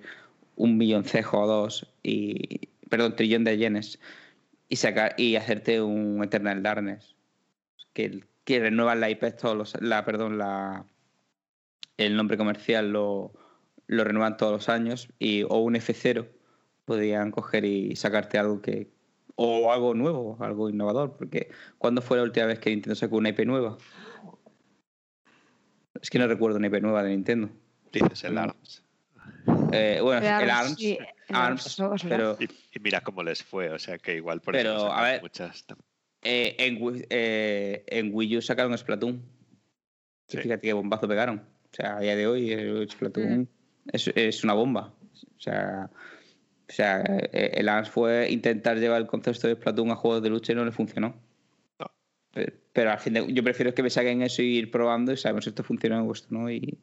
un 0.56 0.76
milloncejo 0.78 1.40
o 1.40 1.46
dos 1.46 1.86
y 2.02 2.68
perdón, 2.88 3.16
trillón 3.16 3.44
de 3.44 3.56
yenes 3.58 3.98
y 4.68 4.76
sacar 4.76 5.14
y 5.18 5.36
hacerte 5.36 5.80
un 5.82 6.22
Eternal 6.24 6.62
Darkness 6.62 7.14
que, 7.92 8.20
que 8.44 8.60
renuevan 8.60 9.00
la 9.00 9.10
IP 9.10 9.24
todos 9.40 9.56
los 9.56 9.80
la 9.82 10.04
perdón 10.04 10.38
la 10.38 10.84
el 11.98 12.16
nombre 12.16 12.36
comercial 12.36 12.90
lo, 12.92 13.32
lo 13.86 14.04
renuevan 14.04 14.36
todos 14.36 14.52
los 14.52 14.68
años 14.68 15.08
y 15.18 15.42
o 15.44 15.56
un 15.58 15.74
F0 15.76 16.28
podían 16.84 17.30
coger 17.30 17.64
y 17.64 17.96
sacarte 17.96 18.38
algo 18.38 18.60
que 18.62 18.88
o 19.34 19.70
algo 19.72 19.92
nuevo, 19.94 20.36
algo 20.40 20.70
innovador, 20.70 21.16
porque 21.16 21.50
¿cuándo 21.78 22.00
fue 22.00 22.16
la 22.16 22.22
última 22.22 22.46
vez 22.46 22.58
que 22.58 22.70
Nintendo 22.70 22.94
sacó 22.94 23.16
una 23.16 23.28
IP 23.30 23.40
nueva? 23.44 23.76
Es 26.00 26.10
que 26.10 26.18
no 26.18 26.26
recuerdo 26.26 26.58
una 26.58 26.66
IP 26.68 26.80
nueva 26.80 27.02
de 27.02 27.10
Nintendo. 27.10 27.50
Dices 27.92 28.24
el. 28.24 28.38
ARMS. 28.38 28.82
Eh, 29.72 29.98
bueno, 30.02 30.20
El 30.20 30.42
el 30.44 30.50
ARMS, 30.50 30.74
sí, 30.76 30.98
el 31.28 32.08
pero 32.08 32.36
Y, 32.38 32.44
y 32.44 32.80
mira 32.80 33.00
cómo 33.00 33.22
les 33.22 33.42
fue, 33.42 33.70
o 33.70 33.78
sea 33.78 33.98
que 33.98 34.16
igual 34.16 34.40
por 34.40 34.52
Pero, 34.54 34.76
eso 34.76 34.92
a 34.92 35.02
ver, 35.02 35.22
muchas. 35.22 35.64
eh, 36.22 36.54
en, 36.58 36.78
Wii- 36.80 37.06
eh, 37.10 37.84
en 37.88 38.10
Wii 38.14 38.36
U 38.38 38.42
sacaron 38.42 38.76
Splatoon. 38.76 39.22
Sí. 40.28 40.38
Fíjate 40.38 40.62
qué 40.62 40.72
bombazo 40.72 41.06
pegaron. 41.08 41.44
O 41.78 41.82
sea, 41.82 41.98
a 41.98 42.00
día 42.00 42.16
de 42.16 42.26
hoy 42.26 42.52
el 42.52 42.88
Splatoon 42.88 43.40
Mm. 43.40 43.46
es, 43.92 44.08
es 44.14 44.44
una 44.44 44.54
bomba. 44.54 44.94
O 45.36 45.40
sea, 45.40 45.90
o 46.68 46.72
sea, 46.72 47.02
eh, 47.06 47.50
el 47.54 47.68
ARMS 47.68 47.90
fue 47.90 48.30
intentar 48.30 48.78
llevar 48.78 49.00
el 49.02 49.06
concepto 49.06 49.46
de 49.46 49.54
Splatoon 49.56 49.90
a 49.90 49.94
juegos 49.96 50.22
de 50.22 50.30
lucha 50.30 50.52
y 50.52 50.56
no 50.56 50.64
le 50.64 50.72
funcionó. 50.72 51.14
No. 51.78 51.86
Pero, 52.32 52.52
pero 52.72 52.90
al 52.92 52.98
fin 52.98 53.12
de- 53.12 53.30
yo 53.32 53.44
prefiero 53.44 53.74
que 53.74 53.82
me 53.82 53.90
saquen 53.90 54.22
eso 54.22 54.40
y 54.40 54.56
ir 54.56 54.70
probando 54.70 55.12
y 55.12 55.18
sabemos 55.18 55.44
si 55.44 55.50
esto 55.50 55.62
funciona 55.62 56.02
o 56.02 56.10
esto 56.12 56.28
no. 56.30 56.50
Y, 56.50 56.78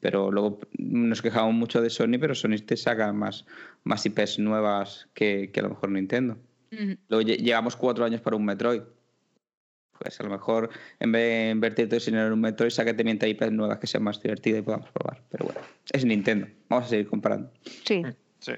pero 0.00 0.30
luego 0.32 0.60
nos 0.78 1.20
quejamos 1.20 1.52
mucho 1.54 1.82
de 1.82 1.90
Sony, 1.90 2.18
pero 2.18 2.34
Sony 2.34 2.56
te 2.64 2.76
saca 2.78 3.12
más, 3.12 3.44
más 3.84 4.06
IPs 4.06 4.38
nuevas 4.38 5.08
que, 5.12 5.50
que 5.52 5.60
a 5.60 5.64
lo 5.64 5.68
mejor 5.70 5.90
Nintendo. 5.90 6.38
Ujú. 6.72 6.96
Luego 7.08 7.22
lle- 7.28 7.36
llevamos 7.38 7.76
cuatro 7.76 8.06
años 8.06 8.22
para 8.22 8.36
un 8.36 8.46
Metroid. 8.46 8.80
Pues 9.98 10.18
a 10.20 10.22
lo 10.22 10.30
mejor 10.30 10.70
en 11.00 11.12
vez 11.12 11.22
de 11.46 11.50
invertir 11.50 11.88
todo 11.88 11.96
ese 11.96 12.10
dinero 12.10 12.28
en 12.28 12.32
un 12.34 12.40
Metroid, 12.40 12.70
sácate 12.70 13.02
mientras 13.04 13.30
IPs 13.30 13.50
nuevas 13.52 13.78
que 13.78 13.86
sean 13.86 14.02
más 14.04 14.22
divertidas 14.22 14.60
y 14.60 14.62
podamos 14.62 14.88
probar. 14.90 15.22
Pero 15.30 15.46
bueno, 15.46 15.60
es 15.90 16.04
Nintendo. 16.04 16.46
Vamos 16.68 16.86
a 16.86 16.88
seguir 16.88 17.08
comparando. 17.08 17.50
Sí. 17.84 18.02
Sí. 18.38 18.52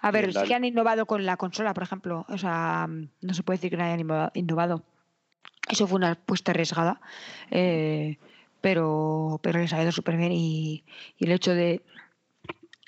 A 0.00 0.10
ver, 0.10 0.32
sí 0.32 0.40
que 0.46 0.54
han 0.54 0.64
innovado 0.64 1.04
con 1.06 1.26
la 1.26 1.36
consola, 1.36 1.74
por 1.74 1.82
ejemplo. 1.82 2.24
O 2.28 2.38
sea, 2.38 2.88
no 2.88 3.34
se 3.34 3.42
puede 3.42 3.58
decir 3.58 3.70
que 3.70 3.76
no 3.76 3.84
hayan 3.84 4.00
innova- 4.00 4.30
innovado. 4.34 4.82
Eso 5.68 5.86
fue 5.86 5.96
una 5.96 6.12
apuesta 6.12 6.52
arriesgada, 6.52 7.00
eh, 7.50 8.18
pero, 8.60 9.40
pero 9.42 9.58
les 9.58 9.72
ha 9.72 9.82
ido 9.82 9.90
súper 9.92 10.16
bien. 10.16 10.32
Y, 10.32 10.84
y 11.18 11.24
el 11.26 11.32
hecho 11.32 11.54
de. 11.54 11.82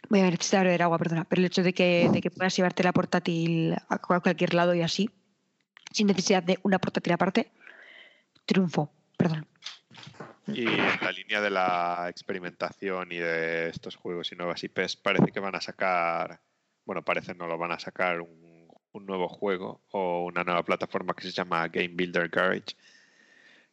Voy 0.08 0.20
a 0.20 0.22
ver, 0.22 0.32
necesito 0.32 0.62
beber 0.62 0.82
agua, 0.82 0.96
perdona. 0.98 1.24
Pero 1.24 1.40
el 1.40 1.46
hecho 1.46 1.62
de 1.62 1.74
que, 1.74 2.08
de 2.12 2.20
que 2.22 2.30
puedas 2.30 2.56
llevarte 2.56 2.82
la 2.84 2.92
portátil 2.92 3.74
a 3.88 3.98
cual- 3.98 4.22
cualquier 4.22 4.54
lado 4.54 4.74
y 4.74 4.80
así, 4.82 5.10
sin 5.92 6.06
necesidad 6.06 6.42
de 6.42 6.58
una 6.62 6.78
portátil 6.78 7.12
aparte, 7.12 7.50
triunfo. 8.48 8.90
Perdón. 9.16 9.46
Y 10.46 10.66
en 10.66 11.00
la 11.02 11.12
línea 11.12 11.40
de 11.40 11.50
la 11.50 12.06
experimentación 12.08 13.12
y 13.12 13.18
de 13.18 13.68
estos 13.68 13.96
juegos 13.96 14.32
y 14.32 14.36
nuevas 14.36 14.64
IPs, 14.64 14.96
parece 14.96 15.30
que 15.30 15.40
van 15.40 15.54
a 15.54 15.60
sacar, 15.60 16.40
bueno, 16.86 17.04
parece 17.04 17.34
no 17.34 17.46
lo 17.46 17.58
van 17.58 17.72
a 17.72 17.78
sacar 17.78 18.22
un, 18.22 18.68
un 18.92 19.06
nuevo 19.06 19.28
juego 19.28 19.82
o 19.90 20.24
una 20.24 20.44
nueva 20.44 20.62
plataforma 20.62 21.14
que 21.14 21.22
se 21.22 21.32
llama 21.32 21.68
Game 21.68 21.94
Builder 21.94 22.28
Garage, 22.28 22.76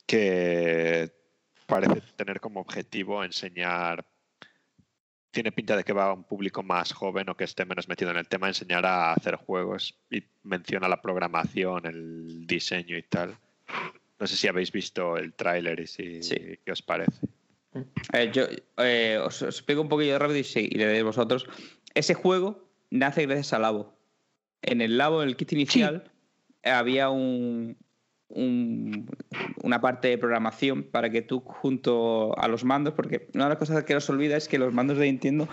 que 0.06 1.12
parece 1.66 2.02
tener 2.16 2.42
como 2.42 2.60
objetivo 2.60 3.24
enseñar, 3.24 4.06
tiene 5.32 5.52
pinta 5.52 5.78
de 5.78 5.84
que 5.84 5.94
va 5.94 6.06
a 6.06 6.14
un 6.14 6.26
público 6.26 6.62
más 6.62 6.94
joven 6.94 7.30
o 7.30 7.38
que 7.38 7.46
esté 7.46 7.66
menos 7.66 7.88
metido 7.88 8.12
en 8.12 8.18
el 8.18 8.28
tema, 8.28 8.48
enseñar 8.48 8.86
a 8.86 9.14
hacer 9.14 9.36
juegos 9.36 9.98
y 10.10 10.24
menciona 10.44 10.90
la 10.90 11.02
programación, 11.02 11.86
el 11.86 12.46
diseño 12.46 12.98
y 12.98 13.04
tal. 13.04 13.38
No 14.20 14.28
sé 14.28 14.36
si 14.38 14.48
habéis 14.48 14.72
visto 14.72 15.18
el 15.18 15.34
tráiler 15.34 15.80
y 15.82 15.88
si 15.88 16.24
Sí. 16.24 16.36
qué 16.64 16.72
os 16.72 16.82
parece. 16.82 17.20
Eh, 18.14 18.32
yo 18.34 18.44
eh, 18.78 19.20
os, 19.22 19.42
os 19.42 19.56
explico 19.58 19.82
un 19.82 19.90
poquillo 19.90 20.18
rápido 20.18 20.40
y, 20.40 20.44
sí, 20.46 20.70
y 20.72 20.78
le 20.78 20.86
deis 20.88 21.04
vosotros. 21.04 21.46
Ese 21.94 22.14
juego 22.14 22.70
nace 22.90 23.26
gracias 23.26 23.52
al 23.54 23.64
Labo. 23.64 23.94
En 24.62 24.80
el 24.82 24.98
Labo, 24.98 25.22
en 25.22 25.28
el 25.30 25.36
kit 25.36 25.52
inicial, 25.52 26.10
había 26.64 27.10
un, 27.10 27.76
un- 28.30 29.06
una 29.62 29.82
parte 29.82 30.08
de 30.08 30.18
programación 30.18 30.84
para 30.84 31.10
que 31.10 31.22
tú, 31.22 31.42
junto 31.42 32.38
a 32.40 32.48
los 32.48 32.64
mandos, 32.64 32.94
porque 32.94 33.28
una 33.34 33.44
de 33.46 33.50
las 33.50 33.58
cosas 33.60 33.84
que 33.84 33.94
nos 33.94 34.10
olvida 34.10 34.38
es 34.38 34.48
que 34.48 34.58
los 34.58 34.74
mandos 34.74 34.98
de 34.98 35.06
Nintendo 35.08 35.50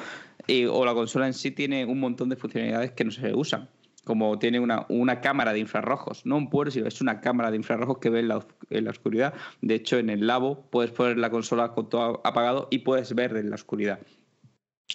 y- 0.46 0.66
o 0.66 0.84
la 0.84 0.94
consola 0.94 1.26
en 1.26 1.34
sí 1.34 1.50
tiene 1.50 1.84
un 1.84 1.98
montón 1.98 2.28
de 2.28 2.36
funcionalidades 2.36 2.92
que 2.92 3.04
no 3.04 3.10
se 3.10 3.34
usan. 3.34 3.68
Como 4.04 4.38
tiene 4.38 4.58
una, 4.58 4.86
una 4.88 5.20
cámara 5.20 5.52
de 5.52 5.60
infrarrojos, 5.60 6.26
no 6.26 6.36
un 6.36 6.50
puerto, 6.50 6.72
sino 6.72 6.88
es 6.88 7.00
una 7.00 7.20
cámara 7.20 7.50
de 7.50 7.56
infrarrojos 7.56 7.98
que 7.98 8.10
ve 8.10 8.20
en 8.20 8.28
la, 8.28 8.44
en 8.70 8.84
la 8.84 8.90
oscuridad. 8.90 9.34
De 9.60 9.74
hecho, 9.74 9.98
en 9.98 10.10
el 10.10 10.26
labo 10.26 10.66
puedes 10.70 10.90
poner 10.90 11.18
la 11.18 11.30
consola 11.30 11.72
con 11.72 11.88
todo 11.88 12.20
apagado 12.24 12.68
y 12.70 12.78
puedes 12.78 13.14
ver 13.14 13.36
en 13.36 13.50
la 13.50 13.54
oscuridad. 13.54 14.00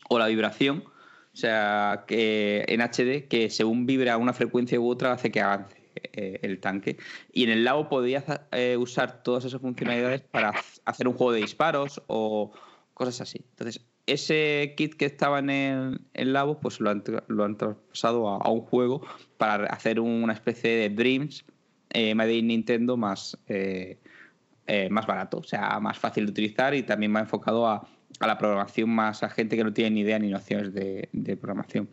o 0.10 0.20
la 0.20 0.28
vibración, 0.28 0.84
o 1.34 1.38
sea, 1.40 2.04
que 2.08 2.66
en 2.68 2.82
HD, 2.82 3.28
que 3.28 3.50
según 3.50 3.86
vibra 3.86 4.14
a 4.14 4.18
una 4.18 4.34
frecuencia 4.34 4.80
u 4.80 4.90
otra 4.90 5.14
hace 5.14 5.32
que 5.32 5.42
avance 5.42 5.78
eh, 6.14 6.40
el 6.42 6.60
tanque. 6.60 6.98
Y 7.32 7.44
en 7.44 7.50
el 7.52 7.64
labo 7.64 7.90
podías 7.90 8.26
eh, 8.52 8.78
usar 8.78 9.24
todas 9.24 9.46
esas 9.46 9.62
funcionalidades 9.62 10.22
para 10.22 10.54
hacer 10.86 11.08
un 11.08 11.14
juego 11.14 11.32
de 11.32 11.42
disparos 11.42 12.02
o 12.08 12.52
cosas 12.94 13.22
así. 13.22 13.46
Entonces, 13.52 13.86
ese 14.08 14.74
kit 14.76 14.96
que 14.96 15.06
estaba 15.06 15.40
en 15.40 15.50
el, 16.14 16.34
labo, 16.34 16.60
pues 16.60 16.80
lo 16.80 16.90
han, 16.90 17.04
lo 17.28 17.44
han 17.44 17.58
traspasado 17.58 18.28
a, 18.30 18.50
un 18.50 18.62
juego 18.62 19.06
para 19.38 19.68
hacer 19.68 20.00
una 20.00 20.34
especie 20.34 20.72
de 20.72 20.90
Dreams 20.90 21.46
eh, 21.90 22.16
Made 22.16 22.36
in 22.36 22.48
Nintendo 22.48 22.98
más, 22.98 23.38
eh, 23.48 24.00
eh, 24.66 24.90
más 24.90 25.06
barato, 25.06 25.38
o 25.40 25.44
sea, 25.44 25.80
más 25.80 26.00
fácil 26.00 26.26
de 26.26 26.32
utilizar 26.32 26.74
y 26.74 26.84
también 26.84 27.12
más 27.12 27.24
enfocado 27.24 27.68
a, 27.68 27.88
a 28.20 28.28
la 28.28 28.38
programación 28.38 28.90
más 28.90 29.24
a 29.24 29.30
gente 29.30 29.56
que 29.56 29.64
no 29.64 29.74
tiene 29.74 29.92
ni 29.92 30.02
idea 30.02 30.20
ni 30.20 30.30
nociones 30.30 30.74
de, 30.74 31.10
de 31.12 31.38
programación. 31.38 31.90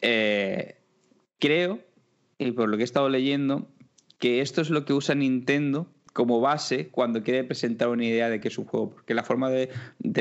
Eh, 0.00 0.76
creo, 1.38 1.80
y 2.38 2.52
por 2.52 2.68
lo 2.68 2.76
que 2.76 2.82
he 2.82 2.84
estado 2.84 3.08
leyendo, 3.08 3.68
que 4.18 4.40
esto 4.40 4.60
es 4.60 4.70
lo 4.70 4.84
que 4.84 4.92
usa 4.92 5.14
Nintendo 5.14 5.90
como 6.16 6.40
base 6.40 6.88
cuando 6.88 7.22
quiere 7.22 7.44
presentar 7.44 7.90
una 7.90 8.06
idea 8.06 8.30
de 8.30 8.40
que 8.40 8.48
es 8.48 8.56
un 8.56 8.64
juego, 8.64 8.88
porque 8.88 9.12
la 9.12 9.22
forma 9.22 9.50
de, 9.50 9.68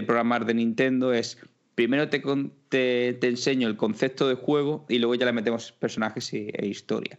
programar 0.06 0.46
de 0.46 0.54
Nintendo 0.54 1.14
es 1.14 1.38
primero 1.74 2.10
te 2.10 3.18
enseño 3.22 3.70
el 3.70 3.78
concepto 3.78 4.28
de 4.28 4.36
juego 4.36 4.86
y 4.90 5.00
luego 5.00 5.16
ya 5.16 5.26
le 5.26 5.32
metemos 5.32 5.72
personajes 5.72 6.34
y- 6.34 6.50
e 6.52 6.68
historia. 6.68 7.18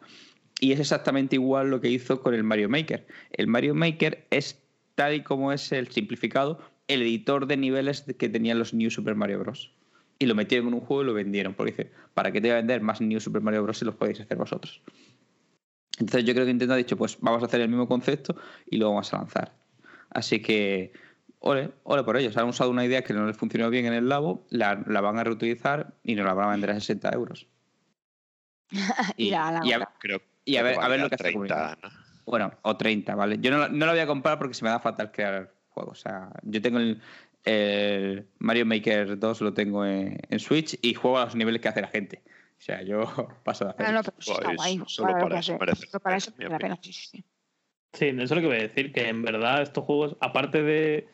Y 0.60 0.72
es 0.72 0.80
exactamente 0.80 1.36
igual 1.36 1.70
lo 1.70 1.80
que 1.80 1.88
hizo 1.88 2.20
con 2.20 2.34
el 2.34 2.44
Mario 2.44 2.68
Maker. 2.68 3.06
El 3.32 3.46
Mario 3.46 3.74
Maker 3.74 4.26
es 4.28 4.62
tal 4.94 5.14
y 5.14 5.22
como 5.22 5.52
es 5.54 5.72
el 5.72 5.88
simplificado, 5.88 6.60
el 6.86 7.00
editor 7.00 7.46
de 7.46 7.56
niveles 7.56 8.02
que 8.18 8.28
tenían 8.28 8.58
los 8.58 8.74
New 8.74 8.90
Super 8.90 9.14
Mario 9.14 9.38
Bros. 9.38 9.72
Y 10.18 10.26
lo 10.26 10.34
metieron 10.34 10.68
en 10.68 10.74
un 10.74 10.80
juego 10.80 11.02
y 11.02 11.06
lo 11.06 11.14
vendieron, 11.14 11.54
porque 11.54 11.72
dice, 11.72 11.90
¿para 12.12 12.30
qué 12.30 12.42
te 12.42 12.48
voy 12.48 12.52
a 12.52 12.56
vender 12.56 12.82
más 12.82 13.00
New 13.00 13.20
Super 13.20 13.40
Mario 13.40 13.62
Bros. 13.62 13.78
si 13.78 13.86
los 13.86 13.94
podéis 13.94 14.20
hacer 14.20 14.36
vosotros? 14.36 14.82
Entonces 15.98 16.24
yo 16.24 16.34
creo 16.34 16.44
que 16.46 16.52
Nintendo 16.52 16.74
ha 16.74 16.78
dicho, 16.78 16.96
pues 16.96 17.18
vamos 17.20 17.42
a 17.42 17.46
hacer 17.46 17.60
el 17.60 17.68
mismo 17.68 17.88
concepto 17.88 18.36
y 18.70 18.76
lo 18.76 18.90
vamos 18.90 19.12
a 19.14 19.18
lanzar. 19.18 19.52
Así 20.10 20.40
que, 20.42 20.92
ole, 21.40 21.70
ole 21.84 22.04
por 22.04 22.16
ellos. 22.16 22.36
Han 22.36 22.48
usado 22.48 22.70
una 22.70 22.84
idea 22.84 23.02
que 23.02 23.12
no 23.14 23.26
les 23.26 23.36
funcionó 23.36 23.70
bien 23.70 23.86
en 23.86 23.92
el 23.94 24.08
labo, 24.08 24.46
la, 24.50 24.82
la 24.86 25.00
van 25.00 25.18
a 25.18 25.24
reutilizar 25.24 25.94
y 26.02 26.14
nos 26.14 26.26
la 26.26 26.34
van 26.34 26.48
a 26.48 26.50
vender 26.52 26.70
a 26.70 26.74
60 26.74 27.10
euros. 27.14 27.46
Y 29.16 29.30
la 29.30 29.60
y 29.64 29.72
a. 29.72 29.88
Creo 29.98 30.20
y 30.44 30.56
a 30.56 30.62
ver, 30.62 30.78
a 30.80 30.88
ver 30.88 31.00
lo 31.00 31.08
que 31.08 31.16
hace 31.16 31.32
con 31.32 31.46
30, 31.48 31.78
¿no? 31.82 31.88
bueno, 32.24 32.52
o 32.62 32.76
30, 32.76 33.14
¿vale? 33.16 33.38
Yo 33.40 33.50
no, 33.50 33.58
la- 33.58 33.68
no 33.68 33.84
la 33.86 33.92
voy 33.92 34.00
a 34.00 34.06
comprar 34.06 34.38
porque 34.38 34.54
se 34.54 34.64
me 34.64 34.70
da 34.70 34.78
fatal 34.80 35.10
crear 35.12 35.52
juegos. 35.70 35.98
O 35.98 36.02
sea, 36.02 36.30
yo 36.42 36.60
tengo 36.62 36.78
el, 36.78 37.00
el 37.44 38.26
Mario 38.38 38.64
Maker 38.66 39.18
2, 39.18 39.40
lo 39.40 39.54
tengo 39.54 39.84
en, 39.84 40.18
en 40.28 40.38
Switch 40.38 40.78
y 40.82 40.94
juego 40.94 41.18
a 41.18 41.24
los 41.24 41.34
niveles 41.36 41.60
que 41.60 41.68
hace 41.68 41.80
la 41.80 41.88
gente. 41.88 42.22
O 42.58 42.60
sea, 42.60 42.82
yo 42.82 43.02
paso 43.44 43.64
de 43.64 43.70
hacer. 43.70 43.86
No, 43.86 43.92
no, 43.92 44.02
pero 44.02 44.16
eso 44.18 44.32
está 44.32 44.54
guay. 44.54 44.82
solo 44.86 45.12
Para 45.12 45.38
eso 45.38 45.58
merece 45.58 45.86
solo 45.86 46.00
para 46.00 46.16
eso 46.16 46.32
pena, 46.32 46.48
merece 46.48 46.50
la 46.50 46.58
mi 46.58 46.62
pena. 46.62 46.78
Sí, 46.82 46.92
sí, 46.92 47.08
sí. 47.10 47.24
Sí, 47.92 48.06
eso 48.08 48.22
es 48.22 48.30
lo 48.30 48.40
que 48.40 48.46
voy 48.46 48.56
a 48.58 48.62
decir, 48.62 48.92
que 48.92 49.08
en 49.08 49.22
verdad 49.22 49.62
estos 49.62 49.84
juegos, 49.84 50.16
aparte 50.20 50.62
de, 50.62 51.08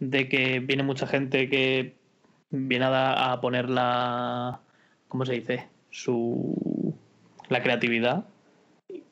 de 0.00 0.28
que 0.28 0.60
viene 0.60 0.82
mucha 0.82 1.06
gente 1.06 1.48
que 1.48 1.96
viene 2.50 2.84
a, 2.88 3.38
poner 3.40 3.70
la, 3.70 4.60
¿cómo 5.08 5.24
se 5.24 5.32
dice? 5.32 5.68
Su, 5.90 6.94
la 7.48 7.62
creatividad, 7.62 8.26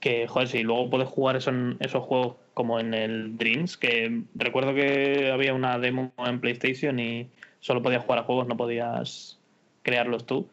que, 0.01 0.29
joder, 0.29 0.49
si 0.49 0.63
luego 0.63 0.91
puedes 0.91 1.09
jugar 1.09 1.37
eso 1.37 1.49
en 1.49 1.79
esos 1.81 2.05
juegos 2.05 2.37
como 2.53 2.79
en 2.79 2.93
el 2.93 3.39
Dreams, 3.39 3.79
que 3.79 4.23
recuerdo 4.35 4.75
que 4.75 5.31
había 5.33 5.55
una 5.55 5.79
demo 5.79 6.13
en 6.19 6.41
PlayStation 6.41 7.01
y 7.01 7.31
solo 7.61 7.83
podías 7.83 8.05
jugar 8.05 8.21
a 8.21 8.25
juegos, 8.25 8.47
no 8.47 8.57
podías 8.57 9.39
crearlos 9.83 10.27
tú. 10.27 10.47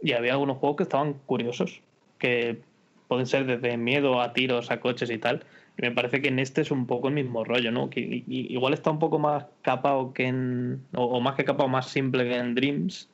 Y 0.00 0.12
había 0.12 0.32
algunos 0.32 0.58
juegos 0.58 0.76
que 0.76 0.82
estaban 0.84 1.14
curiosos, 1.26 1.80
que 2.18 2.60
pueden 3.08 3.26
ser 3.26 3.46
desde 3.46 3.76
miedo 3.76 4.20
a 4.20 4.32
tiros, 4.32 4.70
a 4.70 4.80
coches 4.80 5.10
y 5.10 5.18
tal. 5.18 5.44
Y 5.78 5.82
me 5.82 5.92
parece 5.92 6.22
que 6.22 6.28
en 6.28 6.38
este 6.38 6.62
es 6.62 6.70
un 6.70 6.86
poco 6.86 7.08
el 7.08 7.14
mismo 7.14 7.44
rollo, 7.44 7.70
¿no? 7.70 7.90
Igual 7.92 8.72
está 8.72 8.90
un 8.90 8.98
poco 8.98 9.18
más 9.18 9.46
capado 9.62 10.12
que 10.12 10.26
en. 10.26 10.82
O, 10.94 11.20
más 11.20 11.34
que 11.34 11.44
capado, 11.44 11.68
más 11.68 11.88
simple 11.88 12.24
que 12.24 12.36
en 12.36 12.54
Dreams. 12.54 13.08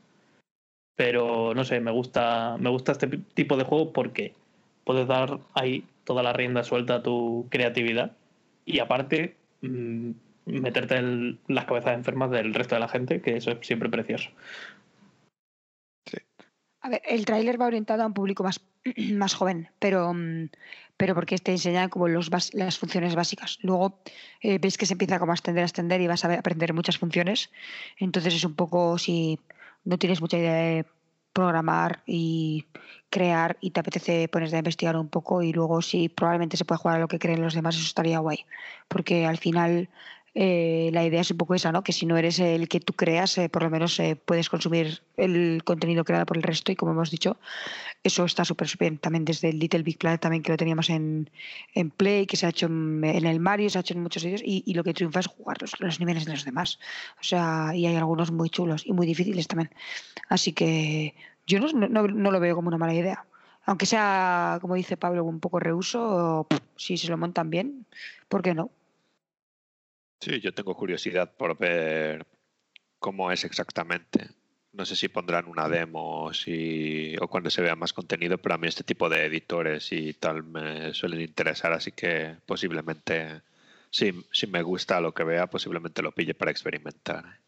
Pero 0.96 1.54
no 1.54 1.64
sé, 1.64 1.80
me 1.80 1.90
gusta, 1.90 2.56
me 2.58 2.70
gusta 2.70 2.92
este 2.92 3.08
tipo 3.08 3.56
de 3.56 3.64
juego 3.64 3.92
porque 3.92 4.34
puedes 4.84 5.06
dar 5.06 5.40
ahí 5.54 5.84
toda 6.04 6.22
la 6.22 6.32
rienda 6.32 6.64
suelta 6.64 6.96
a 6.96 7.02
tu 7.02 7.46
creatividad. 7.50 8.12
Y 8.64 8.78
aparte, 8.78 9.36
mm, 9.62 10.10
meterte 10.46 10.96
en 10.96 11.38
las 11.48 11.64
cabezas 11.64 11.94
enfermas 11.94 12.30
del 12.30 12.54
resto 12.54 12.74
de 12.74 12.80
la 12.80 12.88
gente, 12.88 13.20
que 13.20 13.36
eso 13.36 13.50
es 13.52 13.66
siempre 13.66 13.88
precioso. 13.88 14.30
El 17.04 17.24
tráiler 17.24 17.60
va 17.60 17.66
orientado 17.66 18.02
a 18.02 18.06
un 18.06 18.14
público 18.14 18.42
más, 18.42 18.60
más 19.12 19.34
joven, 19.34 19.68
pero, 19.78 20.12
mm, 20.12 20.48
pero 20.96 21.14
porque 21.14 21.38
te 21.38 21.52
enseñan 21.52 21.88
como 21.88 22.08
las 22.08 22.78
funciones 22.78 23.14
básicas. 23.14 23.58
Luego 23.62 24.00
eh, 24.40 24.58
ves 24.58 24.78
que 24.78 24.86
se 24.86 24.94
empieza 24.94 25.18
como 25.18 25.32
a 25.32 25.34
extender, 25.34 25.64
extender 25.64 26.00
y 26.00 26.06
vas 26.06 26.24
a 26.24 26.34
aprender 26.34 26.72
muchas 26.74 26.98
funciones. 26.98 27.50
Entonces 27.98 28.34
es 28.34 28.44
un 28.44 28.54
poco 28.54 28.98
si 28.98 29.38
no 29.84 29.98
tienes 29.98 30.20
mucha 30.20 30.38
idea 30.38 30.54
de 30.54 30.86
programar 31.32 32.02
y 32.06 32.66
crear 33.10 33.56
y 33.60 33.70
te 33.70 33.80
apetece 33.80 34.28
ponerse 34.28 34.56
a 34.56 34.58
investigar 34.58 34.96
un 34.96 35.08
poco 35.08 35.42
y 35.42 35.52
luego 35.52 35.82
si 35.82 36.08
probablemente 36.08 36.56
se 36.56 36.64
puede 36.64 36.78
jugar 36.78 36.96
a 36.96 37.00
lo 37.00 37.08
que 37.08 37.18
creen 37.18 37.42
los 37.42 37.54
demás, 37.54 37.76
eso 37.76 37.84
estaría 37.84 38.18
guay. 38.18 38.44
Porque 38.88 39.26
al 39.26 39.38
final 39.38 39.88
eh, 40.34 40.90
la 40.92 41.04
idea 41.04 41.20
es 41.20 41.30
un 41.30 41.36
poco 41.36 41.54
esa, 41.54 41.72
¿no? 41.72 41.82
Que 41.82 41.92
si 41.92 42.06
no 42.06 42.16
eres 42.16 42.38
el 42.38 42.68
que 42.68 42.80
tú 42.80 42.94
creas, 42.94 43.36
eh, 43.36 43.50
por 43.50 43.62
lo 43.62 43.70
menos 43.70 43.98
eh, 44.00 44.16
puedes 44.16 44.48
consumir 44.48 45.02
el 45.18 45.62
contenido 45.64 46.04
creado 46.04 46.24
por 46.24 46.38
el 46.38 46.42
resto 46.42 46.72
y 46.72 46.76
como 46.76 46.92
hemos 46.92 47.10
dicho, 47.10 47.36
eso 48.02 48.24
está 48.24 48.44
súper 48.44 48.68
bien. 48.78 48.96
También 48.98 49.24
desde 49.26 49.50
el 49.50 49.58
Little 49.58 49.82
Big 49.82 49.98
Planet 49.98 50.20
también 50.20 50.42
que 50.42 50.50
lo 50.50 50.56
teníamos 50.56 50.88
en, 50.88 51.30
Play, 51.96 52.26
que 52.26 52.36
se 52.36 52.46
ha 52.46 52.48
hecho 52.48 52.66
en, 52.66 53.04
el 53.04 53.40
Mario, 53.40 53.68
se 53.68 53.78
ha 53.78 53.82
hecho 53.82 53.94
en 53.94 54.02
muchos 54.02 54.22
sitios 54.22 54.42
y, 54.44 54.62
y 54.66 54.74
lo 54.74 54.84
que 54.84 54.94
triunfa 54.94 55.20
es 55.20 55.26
jugar 55.26 55.58
los, 55.80 56.00
niveles 56.00 56.24
de 56.24 56.32
los 56.32 56.44
demás. 56.44 56.78
O 57.20 57.24
sea, 57.24 57.72
y 57.74 57.86
hay 57.86 57.96
algunos 57.96 58.32
muy 58.32 58.48
chulos 58.48 58.84
y 58.86 58.92
muy 58.92 59.06
difíciles 59.06 59.48
también. 59.48 59.70
Así 60.28 60.52
que 60.52 61.14
yo 61.46 61.60
no, 61.60 62.30
lo 62.30 62.40
veo 62.40 62.54
como 62.54 62.68
una 62.68 62.78
mala 62.78 62.94
idea. 62.94 63.26
Aunque 63.64 63.86
sea, 63.86 64.58
como 64.60 64.74
dice 64.74 64.96
Pablo, 64.96 65.24
un 65.24 65.40
poco 65.40 65.60
reuso, 65.60 66.46
si 66.76 66.96
se 66.96 67.08
lo 67.08 67.18
montan 67.18 67.50
bien, 67.50 67.86
¿por 68.28 68.42
qué 68.42 68.54
no? 68.54 68.70
Sí, 70.22 70.40
yo 70.40 70.54
tengo 70.54 70.76
curiosidad 70.76 71.34
por 71.36 71.58
ver 71.58 72.24
cómo 73.00 73.32
es 73.32 73.42
exactamente. 73.42 74.28
No 74.72 74.86
sé 74.86 74.94
si 74.94 75.08
pondrán 75.08 75.48
una 75.48 75.68
demo 75.68 76.26
o, 76.26 76.32
si, 76.32 77.16
o 77.20 77.26
cuando 77.26 77.50
se 77.50 77.60
vea 77.60 77.74
más 77.74 77.92
contenido, 77.92 78.38
pero 78.38 78.54
a 78.54 78.58
mí 78.58 78.68
este 78.68 78.84
tipo 78.84 79.08
de 79.08 79.24
editores 79.26 79.90
y 79.92 80.14
tal 80.14 80.44
me 80.44 80.94
suelen 80.94 81.20
interesar, 81.20 81.72
así 81.72 81.90
que 81.90 82.36
posiblemente, 82.46 83.42
si, 83.90 84.12
si 84.30 84.46
me 84.46 84.62
gusta 84.62 85.00
lo 85.00 85.12
que 85.12 85.24
vea, 85.24 85.48
posiblemente 85.48 86.02
lo 86.02 86.12
pille 86.12 86.34
para 86.34 86.52
experimentar. 86.52 87.40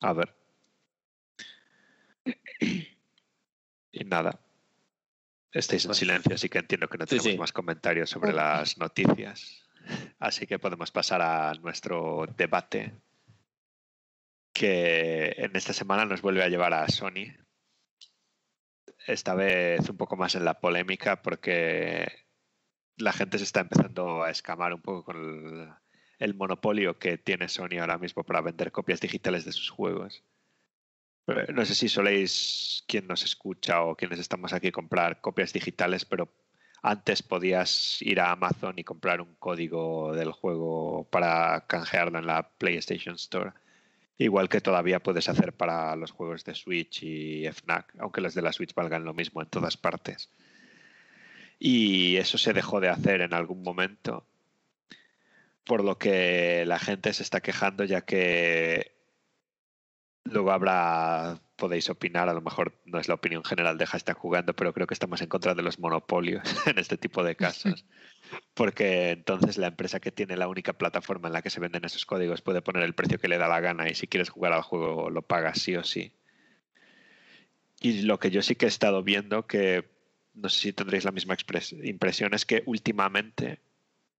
A 0.00 0.12
ver. 0.12 0.32
Y 3.94 4.04
nada. 4.04 4.40
Estáis 5.52 5.84
en 5.84 5.88
Pues- 5.90 5.98
silencio, 5.98 6.34
así 6.34 6.48
que 6.48 6.58
entiendo 6.58 6.88
que 6.88 6.96
no 6.96 7.04
tenemos 7.04 7.30
sí. 7.30 7.36
más 7.36 7.52
comentarios 7.52 8.08
sobre 8.08 8.32
las 8.32 8.78
noticias. 8.78 9.62
Así 10.18 10.46
que 10.46 10.58
podemos 10.58 10.90
pasar 10.90 11.22
a 11.22 11.54
nuestro 11.54 12.26
debate, 12.36 12.94
que 14.52 15.34
en 15.38 15.56
esta 15.56 15.72
semana 15.72 16.04
nos 16.04 16.22
vuelve 16.22 16.42
a 16.42 16.48
llevar 16.48 16.74
a 16.74 16.88
Sony. 16.88 17.34
Esta 19.06 19.34
vez 19.34 19.88
un 19.88 19.96
poco 19.96 20.16
más 20.16 20.34
en 20.34 20.44
la 20.44 20.60
polémica, 20.60 21.22
porque 21.22 22.06
la 22.96 23.12
gente 23.12 23.38
se 23.38 23.44
está 23.44 23.60
empezando 23.60 24.22
a 24.22 24.30
escamar 24.30 24.74
un 24.74 24.82
poco 24.82 25.04
con 25.04 25.76
el, 26.18 26.34
monopolio 26.34 26.98
que 26.98 27.18
tiene 27.18 27.48
Sony 27.48 27.78
ahora 27.80 27.98
mismo 27.98 28.22
para 28.22 28.40
vender 28.40 28.70
copias 28.70 29.00
digitales 29.00 29.44
de 29.44 29.52
sus 29.52 29.70
juegos. 29.70 30.22
Eh, 31.26 31.52
No 31.52 31.64
sé 31.64 31.74
si 31.74 31.88
soléis, 31.88 32.84
quien 32.86 33.06
nos 33.06 33.24
escucha 33.24 33.82
o 33.82 33.96
quienes 33.96 34.20
estamos 34.20 34.52
aquí, 34.52 34.70
comprar 34.70 35.20
copias 35.20 35.52
digitales, 35.52 36.04
pero 36.04 36.32
antes 36.82 37.22
podías 37.22 38.02
ir 38.02 38.20
a 38.20 38.32
Amazon 38.32 38.74
y 38.76 38.84
comprar 38.84 39.20
un 39.20 39.34
código 39.36 40.12
del 40.14 40.32
juego 40.32 41.06
para 41.10 41.64
canjearlo 41.68 42.18
en 42.18 42.26
la 42.26 42.48
PlayStation 42.58 43.14
Store. 43.14 43.52
Igual 44.18 44.48
que 44.48 44.60
todavía 44.60 45.00
puedes 45.00 45.28
hacer 45.28 45.52
para 45.52 45.94
los 45.96 46.10
juegos 46.10 46.44
de 46.44 46.54
Switch 46.54 47.04
y 47.04 47.46
FNAC, 47.46 47.94
aunque 47.98 48.20
los 48.20 48.34
de 48.34 48.42
la 48.42 48.52
Switch 48.52 48.74
valgan 48.74 49.04
lo 49.04 49.14
mismo 49.14 49.40
en 49.40 49.48
todas 49.48 49.76
partes. 49.76 50.30
Y 51.58 52.16
eso 52.16 52.36
se 52.36 52.52
dejó 52.52 52.80
de 52.80 52.88
hacer 52.88 53.20
en 53.20 53.32
algún 53.32 53.62
momento, 53.62 54.26
por 55.64 55.84
lo 55.84 55.98
que 55.98 56.64
la 56.66 56.80
gente 56.80 57.12
se 57.12 57.22
está 57.22 57.40
quejando 57.40 57.84
ya 57.84 58.00
que 58.00 58.91
luego 60.24 60.52
habrá, 60.52 61.40
podéis 61.56 61.88
opinar, 61.90 62.28
a 62.28 62.34
lo 62.34 62.40
mejor 62.40 62.80
no 62.84 62.98
es 62.98 63.08
la 63.08 63.14
opinión 63.14 63.44
general 63.44 63.78
de 63.78 63.86
hashtag 63.86 64.16
jugando, 64.16 64.54
pero 64.54 64.72
creo 64.72 64.86
que 64.86 64.94
estamos 64.94 65.20
en 65.20 65.28
contra 65.28 65.54
de 65.54 65.62
los 65.62 65.78
monopolios 65.78 66.42
en 66.66 66.78
este 66.78 66.96
tipo 66.96 67.22
de 67.24 67.36
casos. 67.36 67.84
Porque 68.54 69.10
entonces 69.10 69.58
la 69.58 69.66
empresa 69.68 70.00
que 70.00 70.10
tiene 70.10 70.36
la 70.36 70.48
única 70.48 70.72
plataforma 70.72 71.28
en 71.28 71.34
la 71.34 71.42
que 71.42 71.50
se 71.50 71.60
venden 71.60 71.84
esos 71.84 72.06
códigos 72.06 72.40
puede 72.40 72.62
poner 72.62 72.82
el 72.82 72.94
precio 72.94 73.18
que 73.18 73.28
le 73.28 73.38
da 73.38 73.48
la 73.48 73.60
gana 73.60 73.88
y 73.88 73.94
si 73.94 74.06
quieres 74.06 74.30
jugar 74.30 74.52
al 74.52 74.62
juego 74.62 75.10
lo 75.10 75.22
pagas 75.22 75.60
sí 75.60 75.76
o 75.76 75.84
sí. 75.84 76.14
Y 77.80 78.02
lo 78.02 78.18
que 78.18 78.30
yo 78.30 78.42
sí 78.42 78.54
que 78.54 78.66
he 78.66 78.68
estado 78.68 79.02
viendo, 79.02 79.46
que 79.46 79.90
no 80.34 80.48
sé 80.48 80.60
si 80.60 80.72
tendréis 80.72 81.04
la 81.04 81.10
misma 81.10 81.36
impresión, 81.82 82.32
es 82.32 82.46
que 82.46 82.62
últimamente, 82.64 83.60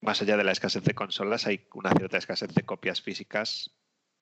más 0.02 0.22
allá 0.22 0.38
de 0.38 0.44
la 0.44 0.52
escasez 0.52 0.84
de 0.84 0.94
consolas, 0.94 1.48
hay 1.48 1.66
una 1.74 1.92
cierta 1.92 2.18
escasez 2.18 2.54
de 2.54 2.64
copias 2.64 3.02
físicas 3.02 3.72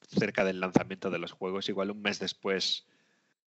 cerca 0.07 0.43
del 0.43 0.59
lanzamiento 0.59 1.09
de 1.09 1.19
los 1.19 1.31
juegos. 1.31 1.69
Igual 1.69 1.91
un 1.91 2.01
mes 2.01 2.19
después 2.19 2.87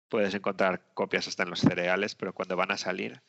puedes 0.10 0.34
encontrar 0.34 0.94
copias 0.94 1.28
hasta 1.28 1.44
en 1.44 1.50
los 1.50 1.60
cereales, 1.60 2.16
pero 2.16 2.34
cuando 2.34 2.56
van 2.56 2.72
a 2.72 2.78
salir... 2.78 3.22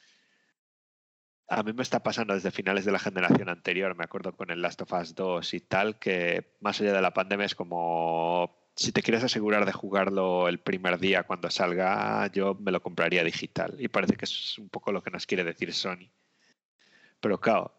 A 1.49 1.63
mí 1.63 1.73
me 1.73 1.85
está 1.85 2.03
pasando 2.03 2.35
desde 2.35 2.51
finales 2.51 2.85
de 2.85 2.91
la 2.91 2.99
generación 2.99 3.49
anterior, 3.49 3.95
me 3.95 4.03
acuerdo 4.03 4.37
con 4.37 4.51
el 4.51 4.61
Last 4.61 4.83
of 4.83 4.93
Us 4.93 5.15
2 5.15 5.55
y 5.55 5.61
tal, 5.61 5.97
que 5.97 6.57
más 6.59 6.81
allá 6.81 6.93
de 6.93 7.01
la 7.01 7.15
pandemia 7.15 7.47
es 7.47 7.55
como 7.55 8.67
si 8.77 8.93
te 8.93 9.03
quieres 9.03 9.25
asegurar 9.25 9.65
de 9.65 9.73
jugarlo 9.73 10.49
el 10.49 10.61
primer 10.61 10.99
día 10.99 11.23
cuando 11.23 11.51
salga, 11.51 12.31
yo 12.31 12.55
me 12.55 12.71
lo 12.71 12.83
compraría 12.83 13.25
digital. 13.25 13.75
Y 13.79 13.89
parece 13.89 14.17
que 14.17 14.27
es 14.27 14.59
un 14.59 14.69
poco 14.69 14.93
lo 14.93 15.03
que 15.03 15.11
nos 15.11 15.27
quiere 15.27 15.45
decir 15.45 15.73
Sony. 15.73 16.11
Pero 17.21 17.41
claro, 17.41 17.75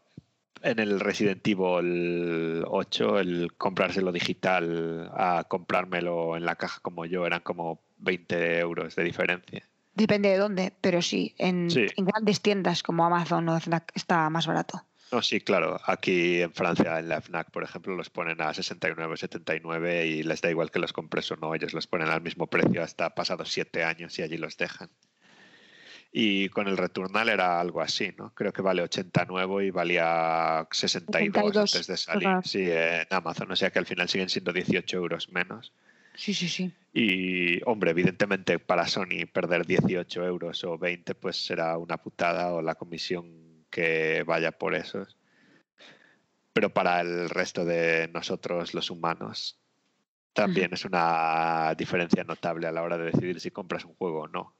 en 0.61 0.79
el 0.79 0.99
Resident 0.99 1.45
Evil 1.47 2.63
8, 2.67 3.19
el 3.19 3.53
comprárselo 3.57 4.11
digital 4.11 5.09
a 5.13 5.45
comprármelo 5.47 6.37
en 6.37 6.45
la 6.45 6.55
caja 6.55 6.79
como 6.81 7.05
yo 7.05 7.25
eran 7.25 7.41
como 7.41 7.81
20 7.99 8.59
euros 8.59 8.95
de 8.95 9.03
diferencia. 9.03 9.67
Depende 9.95 10.29
de 10.29 10.37
dónde, 10.37 10.73
pero 10.79 11.01
sí, 11.01 11.33
en, 11.37 11.69
en 11.75 12.05
grandes 12.05 12.41
tiendas 12.41 12.83
como 12.83 13.05
Amazon 13.05 13.49
o 13.49 13.59
Fnac 13.59 13.91
está 13.95 14.29
más 14.29 14.45
barato. 14.45 14.83
No, 15.11 15.21
sí, 15.21 15.39
claro. 15.39 15.79
Aquí 15.85 16.41
en 16.41 16.53
Francia, 16.53 16.99
en 16.99 17.07
la 17.07 17.21
FNAC, 17.21 17.49
por 17.51 17.63
ejemplo, 17.63 17.95
los 17.95 18.09
ponen 18.09 18.41
a 18.41 18.53
69, 18.53 19.15
79 19.15 20.05
y 20.05 20.23
les 20.23 20.41
da 20.41 20.49
igual 20.49 20.69
que 20.69 20.79
los 20.79 20.91
compres 20.91 21.31
o 21.31 21.37
no. 21.37 21.55
Ellos 21.55 21.73
los 21.73 21.87
ponen 21.87 22.09
al 22.09 22.21
mismo 22.21 22.47
precio 22.47 22.83
hasta 22.83 23.15
pasados 23.15 23.51
siete 23.51 23.83
años 23.83 24.19
y 24.19 24.23
allí 24.23 24.37
los 24.37 24.57
dejan. 24.57 24.89
Y 26.11 26.49
con 26.49 26.67
el 26.67 26.77
Returnal 26.77 27.29
era 27.29 27.59
algo 27.59 27.81
así, 27.81 28.13
¿no? 28.17 28.33
Creo 28.33 28.53
que 28.53 28.61
vale 28.61 28.81
80 28.81 29.25
nuevo 29.25 29.61
y 29.61 29.71
valía 29.71 30.67
62, 30.71 31.57
antes 31.57 31.87
de 31.87 31.97
salir. 31.97 32.29
Sí, 32.43 32.65
en 32.69 33.07
Amazon. 33.09 33.51
O 33.51 33.55
sea 33.55 33.69
que 33.69 33.79
al 33.79 33.85
final 33.85 34.09
siguen 34.09 34.29
siendo 34.29 34.53
18 34.53 34.97
euros 34.97 35.29
menos. 35.29 35.73
Sí, 36.15 36.33
sí, 36.33 36.49
sí. 36.49 36.73
Y, 36.93 37.61
hombre, 37.65 37.91
evidentemente 37.91 38.57
para 38.57 38.87
Sony 38.87 39.27
perder 39.31 39.67
18 39.67 40.25
euros 40.25 40.63
o 40.63 40.77
20 40.77 41.13
pues 41.13 41.45
será 41.45 41.77
una 41.77 41.97
putada 41.97 42.53
o 42.53 42.61
la 42.61 42.73
comisión 42.75 43.65
que 43.69 44.23
vaya 44.23 44.51
por 44.51 44.73
esos. 44.73 45.15
Pero 46.53 46.73
para 46.73 47.01
el 47.01 47.29
resto 47.29 47.65
de 47.65 48.09
nosotros, 48.11 48.73
los 48.73 48.89
humanos, 48.89 49.59
también 50.33 50.73
es 50.73 50.85
una 50.85 51.75
diferencia 51.77 52.23
notable 52.23 52.65
a 52.65 52.71
la 52.71 52.81
hora 52.81 52.97
de 52.97 53.11
decidir 53.11 53.39
si 53.39 53.51
compras 53.51 53.85
un 53.85 53.93
juego 53.93 54.21
o 54.21 54.27
no. 54.27 54.55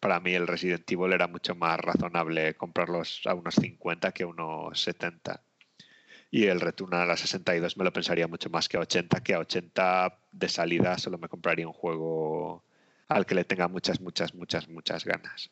Para 0.00 0.20
mí 0.20 0.34
el 0.34 0.46
Resident 0.46 0.90
Evil 0.90 1.12
era 1.12 1.26
mucho 1.26 1.54
más 1.54 1.78
razonable 1.80 2.54
comprarlos 2.54 3.22
a 3.26 3.34
unos 3.34 3.54
50 3.54 4.12
que 4.12 4.22
a 4.22 4.26
unos 4.26 4.80
70. 4.80 5.42
Y 6.30 6.44
el 6.44 6.60
Returnal 6.60 7.10
a 7.10 7.16
62 7.16 7.76
me 7.76 7.84
lo 7.84 7.92
pensaría 7.92 8.28
mucho 8.28 8.50
más 8.50 8.68
que 8.68 8.76
a 8.76 8.80
80, 8.80 9.20
que 9.22 9.34
a 9.34 9.40
80 9.40 10.18
de 10.30 10.48
salida 10.48 10.98
solo 10.98 11.18
me 11.18 11.28
compraría 11.28 11.66
un 11.66 11.72
juego 11.72 12.62
al 13.08 13.26
que 13.26 13.34
le 13.34 13.44
tenga 13.44 13.66
muchas, 13.68 14.00
muchas, 14.00 14.34
muchas, 14.34 14.68
muchas 14.68 15.04
ganas. 15.04 15.50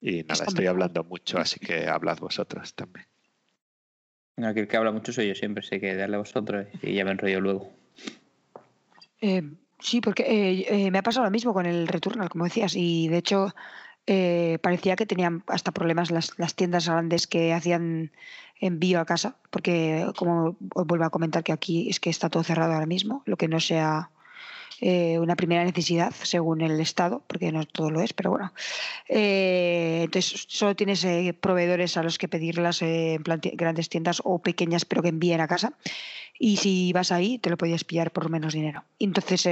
Y 0.00 0.24
nada, 0.24 0.44
estoy 0.46 0.66
hablando 0.66 1.04
mucho, 1.04 1.38
así 1.38 1.60
que 1.60 1.86
hablad 1.86 2.18
vosotros 2.18 2.74
también. 2.74 3.06
Aquí 4.38 4.60
el 4.60 4.68
que 4.68 4.76
habla 4.76 4.90
mucho 4.90 5.12
soy 5.12 5.28
yo 5.28 5.34
siempre, 5.34 5.62
sé 5.62 5.78
que 5.78 5.94
darle 5.94 6.16
a 6.16 6.20
vosotros 6.20 6.66
y 6.82 6.94
ya 6.94 7.04
me 7.04 7.12
enrollo 7.12 7.40
luego. 7.40 7.72
Eh, 9.20 9.42
sí, 9.82 10.00
porque 10.00 10.22
eh, 10.22 10.86
eh, 10.86 10.90
me 10.90 10.98
ha 10.98 11.02
pasado 11.02 11.24
lo 11.24 11.30
mismo 11.30 11.52
con 11.52 11.66
el 11.66 11.88
Returnal, 11.88 12.28
como 12.28 12.44
decías, 12.44 12.74
y 12.76 13.08
de 13.08 13.18
hecho 13.18 13.54
parecía 14.62 14.96
que 14.96 15.06
tenían 15.06 15.44
hasta 15.46 15.70
problemas 15.70 16.10
las, 16.10 16.36
las, 16.36 16.56
tiendas 16.56 16.88
grandes 16.88 17.28
que 17.28 17.52
hacían 17.52 18.10
envío 18.60 19.00
a 19.00 19.04
casa, 19.04 19.36
porque 19.50 20.06
como 20.16 20.56
os 20.74 20.86
vuelvo 20.86 21.04
a 21.04 21.10
comentar 21.10 21.44
que 21.44 21.52
aquí 21.52 21.88
es 21.88 22.00
que 22.00 22.10
está 22.10 22.28
todo 22.28 22.42
cerrado 22.42 22.72
ahora 22.72 22.86
mismo, 22.86 23.22
lo 23.26 23.36
que 23.36 23.48
no 23.48 23.60
sea 23.60 24.10
eh, 24.84 25.20
una 25.20 25.36
primera 25.36 25.62
necesidad 25.62 26.12
según 26.24 26.60
el 26.60 26.80
Estado, 26.80 27.22
porque 27.28 27.52
no 27.52 27.64
todo 27.64 27.88
lo 27.92 28.00
es, 28.00 28.12
pero 28.12 28.30
bueno. 28.30 28.52
Eh, 29.08 30.00
entonces, 30.02 30.44
solo 30.48 30.74
tienes 30.74 31.04
eh, 31.04 31.36
proveedores 31.40 31.96
a 31.96 32.02
los 32.02 32.18
que 32.18 32.26
pedirlas 32.26 32.82
en 32.82 33.22
grandes 33.22 33.88
tiendas 33.88 34.20
o 34.24 34.40
pequeñas, 34.40 34.84
pero 34.84 35.00
que 35.00 35.10
envíen 35.10 35.40
a 35.40 35.46
casa. 35.46 35.74
Y 36.36 36.56
si 36.56 36.92
vas 36.92 37.12
ahí, 37.12 37.38
te 37.38 37.48
lo 37.48 37.56
podías 37.56 37.84
pillar 37.84 38.10
por 38.10 38.28
menos 38.28 38.54
dinero. 38.54 38.82
Entonces, 38.98 39.48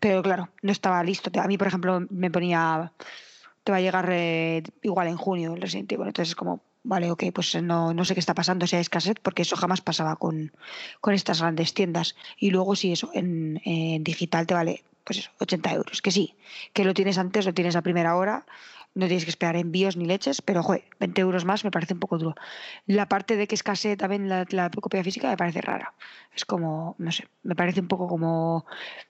pero 0.00 0.22
claro, 0.22 0.48
no 0.62 0.72
estaba 0.72 1.04
listo. 1.04 1.30
A 1.38 1.46
mí, 1.46 1.58
por 1.58 1.66
ejemplo, 1.66 2.06
me 2.08 2.30
ponía, 2.30 2.94
te 3.62 3.72
va 3.72 3.76
a 3.76 3.82
llegar 3.82 4.10
igual 4.80 5.08
en 5.08 5.18
junio 5.18 5.52
el 5.52 5.60
Resident 5.60 5.92
Evil. 5.92 6.06
Entonces, 6.06 6.30
es 6.30 6.34
como, 6.34 6.62
vale, 6.86 7.10
ok, 7.10 7.24
pues 7.34 7.60
no, 7.62 7.92
no 7.92 8.04
sé 8.04 8.14
qué 8.14 8.20
está 8.20 8.34
pasando 8.34 8.64
hay 8.72 8.80
escasez, 8.80 9.16
porque 9.20 9.42
eso 9.42 9.56
jamás 9.56 9.80
pasaba 9.80 10.16
con, 10.16 10.52
con 11.00 11.14
estas 11.14 11.40
grandes 11.40 11.74
tiendas. 11.74 12.14
Y 12.38 12.50
luego 12.50 12.76
si 12.76 12.92
eso 12.92 13.10
en, 13.12 13.60
en, 13.64 14.04
digital 14.04 14.46
te 14.46 14.54
vale, 14.54 14.84
pues 15.04 15.18
eso, 15.18 15.30
80 15.40 15.72
euros, 15.72 16.02
que 16.02 16.10
sí, 16.10 16.34
que 16.72 16.84
lo 16.84 16.94
tienes 16.94 17.18
antes, 17.18 17.44
lo 17.44 17.54
tienes 17.54 17.76
a 17.76 17.82
primera 17.82 18.16
hora, 18.16 18.46
no 18.96 19.06
tienes 19.06 19.24
que 19.24 19.30
esperar 19.30 19.56
envíos 19.56 19.96
ni 19.96 20.06
leches, 20.06 20.40
pero 20.40 20.62
joder, 20.62 20.84
20 21.00 21.20
euros 21.20 21.44
más 21.44 21.64
me 21.64 21.70
parece 21.70 21.92
un 21.92 22.00
poco 22.00 22.16
duro. 22.16 22.34
La 22.86 23.06
parte 23.08 23.36
de 23.36 23.46
que 23.46 23.54
escasee 23.54 23.96
también 23.96 24.28
la, 24.28 24.46
la, 24.48 24.70
copia 24.70 25.04
física 25.04 25.28
me 25.28 25.36
parece 25.36 25.60
rara. 25.60 25.92
Es 26.34 26.46
como, 26.46 26.94
no 26.98 27.12
sé, 27.12 27.28
me 27.42 27.54
parece 27.54 27.80
un 27.80 27.88
poco 27.88 28.08
como, 28.08 28.64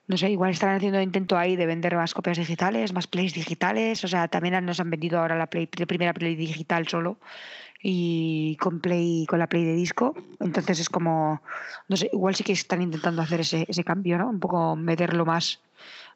no 0.07 0.17
sé, 0.17 0.29
igual 0.29 0.51
están 0.51 0.75
haciendo 0.75 1.01
intento 1.01 1.37
ahí 1.37 1.55
de 1.55 1.65
vender 1.65 1.95
más 1.95 2.13
copias 2.13 2.37
digitales, 2.37 2.91
más 2.91 3.07
plays 3.07 3.33
digitales, 3.33 4.03
o 4.03 4.09
sea, 4.09 4.27
también 4.27 4.65
nos 4.65 4.81
han 4.81 4.89
vendido 4.89 5.19
ahora 5.19 5.37
la, 5.37 5.47
play, 5.47 5.69
la 5.77 5.85
primera 5.85 6.13
play 6.13 6.35
digital 6.35 6.87
solo 6.89 7.17
y 7.81 8.57
con 8.57 8.79
play 8.79 9.25
con 9.27 9.39
la 9.39 9.47
play 9.47 9.63
de 9.63 9.73
disco. 9.73 10.15
Entonces 10.39 10.79
es 10.79 10.89
como 10.89 11.41
no 11.87 11.97
sé 11.97 12.09
igual 12.13 12.35
sí 12.35 12.43
que 12.43 12.53
están 12.53 12.81
intentando 12.81 13.21
hacer 13.21 13.41
ese, 13.41 13.65
ese 13.67 13.83
cambio 13.83 14.17
no 14.17 14.29
un 14.29 14.39
poco 14.39 14.75
meterlo 14.75 15.25
más 15.25 15.59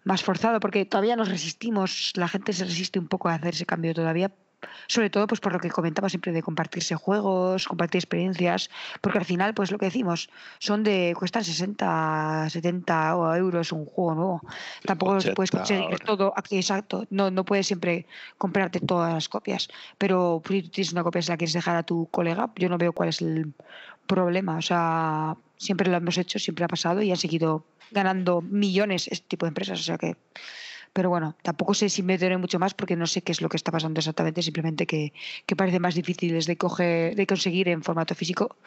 más 0.04 0.24
forzado 0.24 0.60
porque 0.60 0.86
todavía 0.86 1.16
nos 1.16 1.30
resistimos 1.30 2.14
la 2.16 2.28
gente 2.28 2.54
se 2.54 2.66
resiste 2.66 3.00
un 3.00 3.08
poco 3.08 3.30
a 3.30 3.36
hacer 3.36 3.54
ese 3.54 3.66
cambio 3.66 3.94
todavía 3.94 4.32
sobre 4.88 5.10
todo 5.10 5.28
pues 5.28 5.40
por 5.40 5.54
lo 5.54 5.60
que 5.60 5.70
comentaba 5.70 6.10
siempre 6.10 6.32
de 6.32 6.42
compartirse 6.42 6.96
juegos, 6.96 7.68
compartir 7.68 8.00
experiencias, 8.00 8.70
porque 9.02 9.20
al 9.20 9.26
final 9.26 9.54
pues 9.54 9.72
lo 9.72 9.78
que 9.78 9.86
decimos 9.86 10.30
son 10.60 10.84
de 10.84 11.14
cuestan 11.18 11.44
60, 11.44 12.50
70 12.50 13.12
euros 13.38 13.72
un 13.72 13.86
juego 13.86 14.16
nuevo. 14.16 14.42
Tampoco 14.86 15.18
puedes 15.36 15.52
conseguir 15.52 16.00
todo 16.00 16.34
aquí 16.36 16.58
exacto, 16.58 17.06
no 17.10 17.32
no 17.32 17.46
puedes 17.46 17.68
siempre 17.68 18.06
comprarte 18.38 18.80
todas 18.80 19.14
las 19.14 19.30
copias, 19.30 19.68
pero 19.98 20.42
si 20.48 20.64
tienes 20.64 20.92
una 20.94 21.04
copia 21.04 21.22
si 21.22 21.30
la 21.30 21.38
quieres 21.38 21.54
dejar 21.54 21.76
a 21.76 21.84
tu 21.84 22.08
colega, 22.12 22.50
yo 22.56 22.70
no 22.70 22.78
veo 22.78 22.94
cuál 22.94 23.10
es 23.10 23.22
el 23.22 23.54
problema, 24.08 24.58
o 24.58 24.62
sea, 24.62 25.36
siempre 25.58 25.90
lo 25.90 25.98
hemos 25.98 26.18
hecho, 26.18 26.40
siempre 26.40 26.66
ha 26.66 26.68
pasado 26.68 27.02
y 27.02 27.12
ha 27.12 27.16
seguido 27.16 27.64
ganando 27.92 28.42
millones 28.42 29.08
este 29.08 29.28
tipo 29.28 29.46
de 29.46 29.50
empresas, 29.50 29.80
o 29.80 29.84
sea 29.84 29.98
que 29.98 30.18
pero 30.94 31.10
bueno, 31.10 31.36
tampoco 31.42 31.74
sé 31.74 31.90
si 31.90 32.04
me 32.04 32.14
meteré 32.14 32.38
mucho 32.38 32.60
más 32.60 32.74
porque 32.74 32.96
no 32.96 33.08
sé 33.08 33.22
qué 33.22 33.32
es 33.32 33.42
lo 33.42 33.50
que 33.50 33.58
está 33.58 33.72
pasando 33.72 34.00
exactamente, 34.00 34.42
simplemente 34.42 34.86
que, 34.86 35.14
que 35.46 35.56
parece 35.56 35.80
más 35.80 35.96
difícil 35.96 36.44
de, 36.44 36.58
coger, 36.58 37.16
de 37.16 37.28
conseguir 37.28 37.70
en 37.70 37.82
formato 37.82 38.14
físico, 38.14 38.58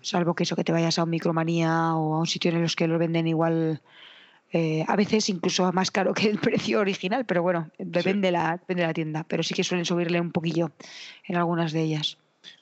salvo 0.00 0.34
que 0.34 0.44
eso 0.44 0.54
que 0.54 0.64
te 0.64 0.72
vayas 0.72 0.98
a 0.98 1.04
un 1.04 1.10
micromanía 1.10 1.94
o 1.94 2.14
a 2.14 2.20
un 2.20 2.26
sitio 2.26 2.50
en 2.50 2.62
los 2.62 2.76
que 2.76 2.86
lo 2.86 2.98
venden 2.98 3.26
igual. 3.26 3.80
Eh, 4.52 4.84
a 4.86 4.94
veces 4.94 5.28
incluso 5.28 5.70
más 5.72 5.90
caro 5.90 6.14
que 6.14 6.30
el 6.30 6.38
precio 6.38 6.80
original, 6.80 7.26
pero 7.26 7.42
bueno, 7.42 7.70
depende, 7.78 8.30
la, 8.30 8.52
depende 8.52 8.82
de 8.82 8.86
la 8.86 8.94
tienda. 8.94 9.24
Pero 9.26 9.42
sí 9.42 9.54
que 9.54 9.64
suelen 9.64 9.84
subirle 9.84 10.20
un 10.20 10.30
poquillo 10.30 10.70
en 11.24 11.36
algunas 11.36 11.72
de 11.72 11.82
ellas. 11.82 12.18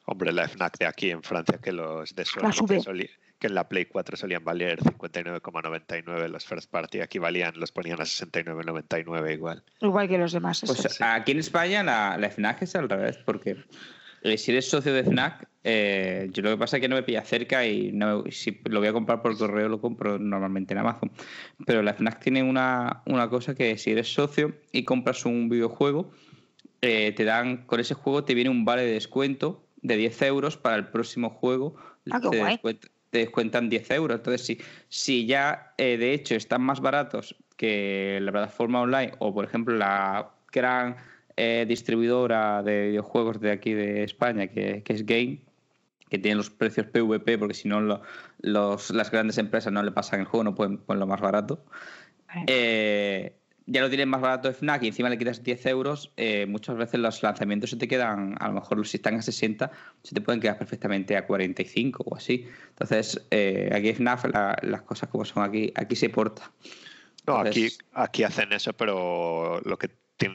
Hombre, 0.07 0.32
la 0.32 0.48
FNAC 0.48 0.78
de 0.78 0.86
aquí 0.86 1.11
en 1.11 1.22
Francia, 1.22 1.59
que 1.59 1.72
los 1.72 2.14
de 2.14 2.24
que 2.24 3.11
en 3.47 3.55
la 3.55 3.68
Play 3.68 3.86
4 3.86 4.16
solían 4.16 4.45
valer 4.45 4.80
59,99 4.80 6.28
los 6.28 6.45
first 6.45 6.70
party, 6.70 7.01
aquí 7.01 7.18
valían, 7.18 7.55
los 7.57 7.72
ponían 7.72 8.01
a 8.01 8.05
69,99 8.05 9.32
igual. 9.32 9.62
Igual 9.80 10.09
que 10.09 10.18
los 10.18 10.32
demás. 10.32 10.62
Pues 10.66 11.01
aquí 11.01 11.32
en 11.32 11.38
España 11.38 11.82
la, 11.82 12.16
la, 12.18 12.30
FNAC 12.30 12.62
es 12.62 12.74
al 12.76 12.88
revés, 12.88 13.18
porque 13.24 13.57
eh, 14.22 14.38
si 14.38 14.53
eres 14.53 14.68
socio 14.68 14.92
de 14.92 15.05
FNAC, 15.05 15.49
eh, 15.64 16.28
yo 16.32 16.42
lo 16.42 16.51
que 16.51 16.57
pasa 16.57 16.76
es 16.76 16.80
que 16.80 16.88
no 16.88 16.97
me 16.97 17.03
pilla 17.03 17.22
cerca 17.22 17.66
y 17.66 17.92
no, 17.92 18.24
si 18.30 18.61
lo 18.64 18.80
voy 18.80 18.88
a 18.88 18.92
comprar 18.92 19.22
por 19.22 19.36
correo 19.36 19.68
lo 19.68 19.80
compro 19.80 20.18
normalmente 20.18 20.74
en 20.74 20.78
Amazon. 20.78 21.12
Pero 21.66 21.82
la 21.82 21.95
FNAC 21.95 22.20
tiene 22.20 22.42
una, 22.42 23.03
una 23.07 23.28
cosa 23.28 23.55
que 23.55 23.76
si 23.78 23.92
eres 23.92 24.12
socio 24.12 24.55
y 24.72 24.84
compras 24.84 25.24
un 25.26 25.49
videojuego, 25.49 26.11
eh, 26.80 27.12
te 27.12 27.24
dan, 27.24 27.64
con 27.66 27.80
ese 27.80 27.95
juego 27.95 28.24
te 28.24 28.34
viene 28.34 28.51
un 28.51 28.64
vale 28.64 28.82
de 28.82 28.92
descuento 28.92 29.64
de 29.82 29.97
10 29.97 30.22
euros 30.22 30.57
para 30.57 30.76
el 30.76 30.88
próximo 30.88 31.30
juego. 31.30 31.76
Ah, 32.11 32.20
qué 32.20 32.38
guay 32.38 32.78
te 33.14 33.20
descuentan 33.20 33.68
10 33.68 33.92
euros. 33.92 34.16
Entonces, 34.18 34.44
si, 34.44 34.58
si 34.88 35.24
ya 35.24 35.72
eh, 35.78 35.96
de 35.96 36.14
hecho 36.14 36.34
están 36.34 36.62
más 36.62 36.80
baratos 36.80 37.36
que 37.56 38.18
la 38.20 38.32
plataforma 38.32 38.80
online 38.80 39.12
o, 39.20 39.32
por 39.32 39.44
ejemplo, 39.44 39.76
la 39.76 40.32
gran 40.52 40.96
eh, 41.36 41.64
distribuidora 41.68 42.64
de 42.64 42.88
videojuegos 42.88 43.40
de 43.40 43.52
aquí 43.52 43.72
de 43.72 44.02
España, 44.02 44.48
que, 44.48 44.82
es 44.84 45.06
Game, 45.06 45.44
que 46.10 46.18
tiene 46.18 46.34
los 46.34 46.50
precios 46.50 46.88
PVP, 46.88 47.38
porque 47.38 47.54
si 47.54 47.68
no 47.68 47.80
los, 48.40 48.90
las 48.90 49.10
grandes 49.12 49.38
empresas 49.38 49.72
no 49.72 49.84
le 49.84 49.92
pasan 49.92 50.18
el 50.18 50.26
juego, 50.26 50.42
no 50.42 50.56
pueden 50.56 50.78
ponerlo 50.78 51.06
más 51.06 51.20
barato. 51.20 51.64
Eh, 52.48 53.36
ya 53.66 53.80
lo 53.80 53.88
tienes 53.88 54.06
más 54.06 54.20
barato 54.20 54.48
de 54.48 54.54
FNAC 54.54 54.82
y 54.82 54.88
encima 54.88 55.08
le 55.08 55.18
quitas 55.18 55.42
10 55.42 55.66
euros, 55.66 56.12
eh, 56.16 56.46
muchas 56.46 56.76
veces 56.76 57.00
los 57.00 57.22
lanzamientos 57.22 57.70
se 57.70 57.76
te 57.76 57.88
quedan, 57.88 58.36
a 58.38 58.48
lo 58.48 58.54
mejor 58.54 58.86
si 58.86 58.98
están 58.98 59.14
a 59.16 59.22
60, 59.22 59.70
se 60.02 60.14
te 60.14 60.20
pueden 60.20 60.40
quedar 60.40 60.58
perfectamente 60.58 61.16
a 61.16 61.26
45 61.26 62.04
o 62.06 62.16
así. 62.16 62.46
Entonces, 62.70 63.26
eh, 63.30 63.70
aquí 63.72 63.92
FNAC 63.92 64.30
las 64.62 64.82
cosas 64.82 65.08
como 65.08 65.24
son 65.24 65.42
aquí, 65.42 65.72
aquí 65.74 65.96
se 65.96 66.10
porta. 66.10 66.50
No, 67.26 67.36
aquí, 67.36 67.68
aquí 67.94 68.22
hacen 68.22 68.52
eso, 68.52 68.74
pero 68.74 69.60
lo 69.64 69.78
que, 69.78 69.90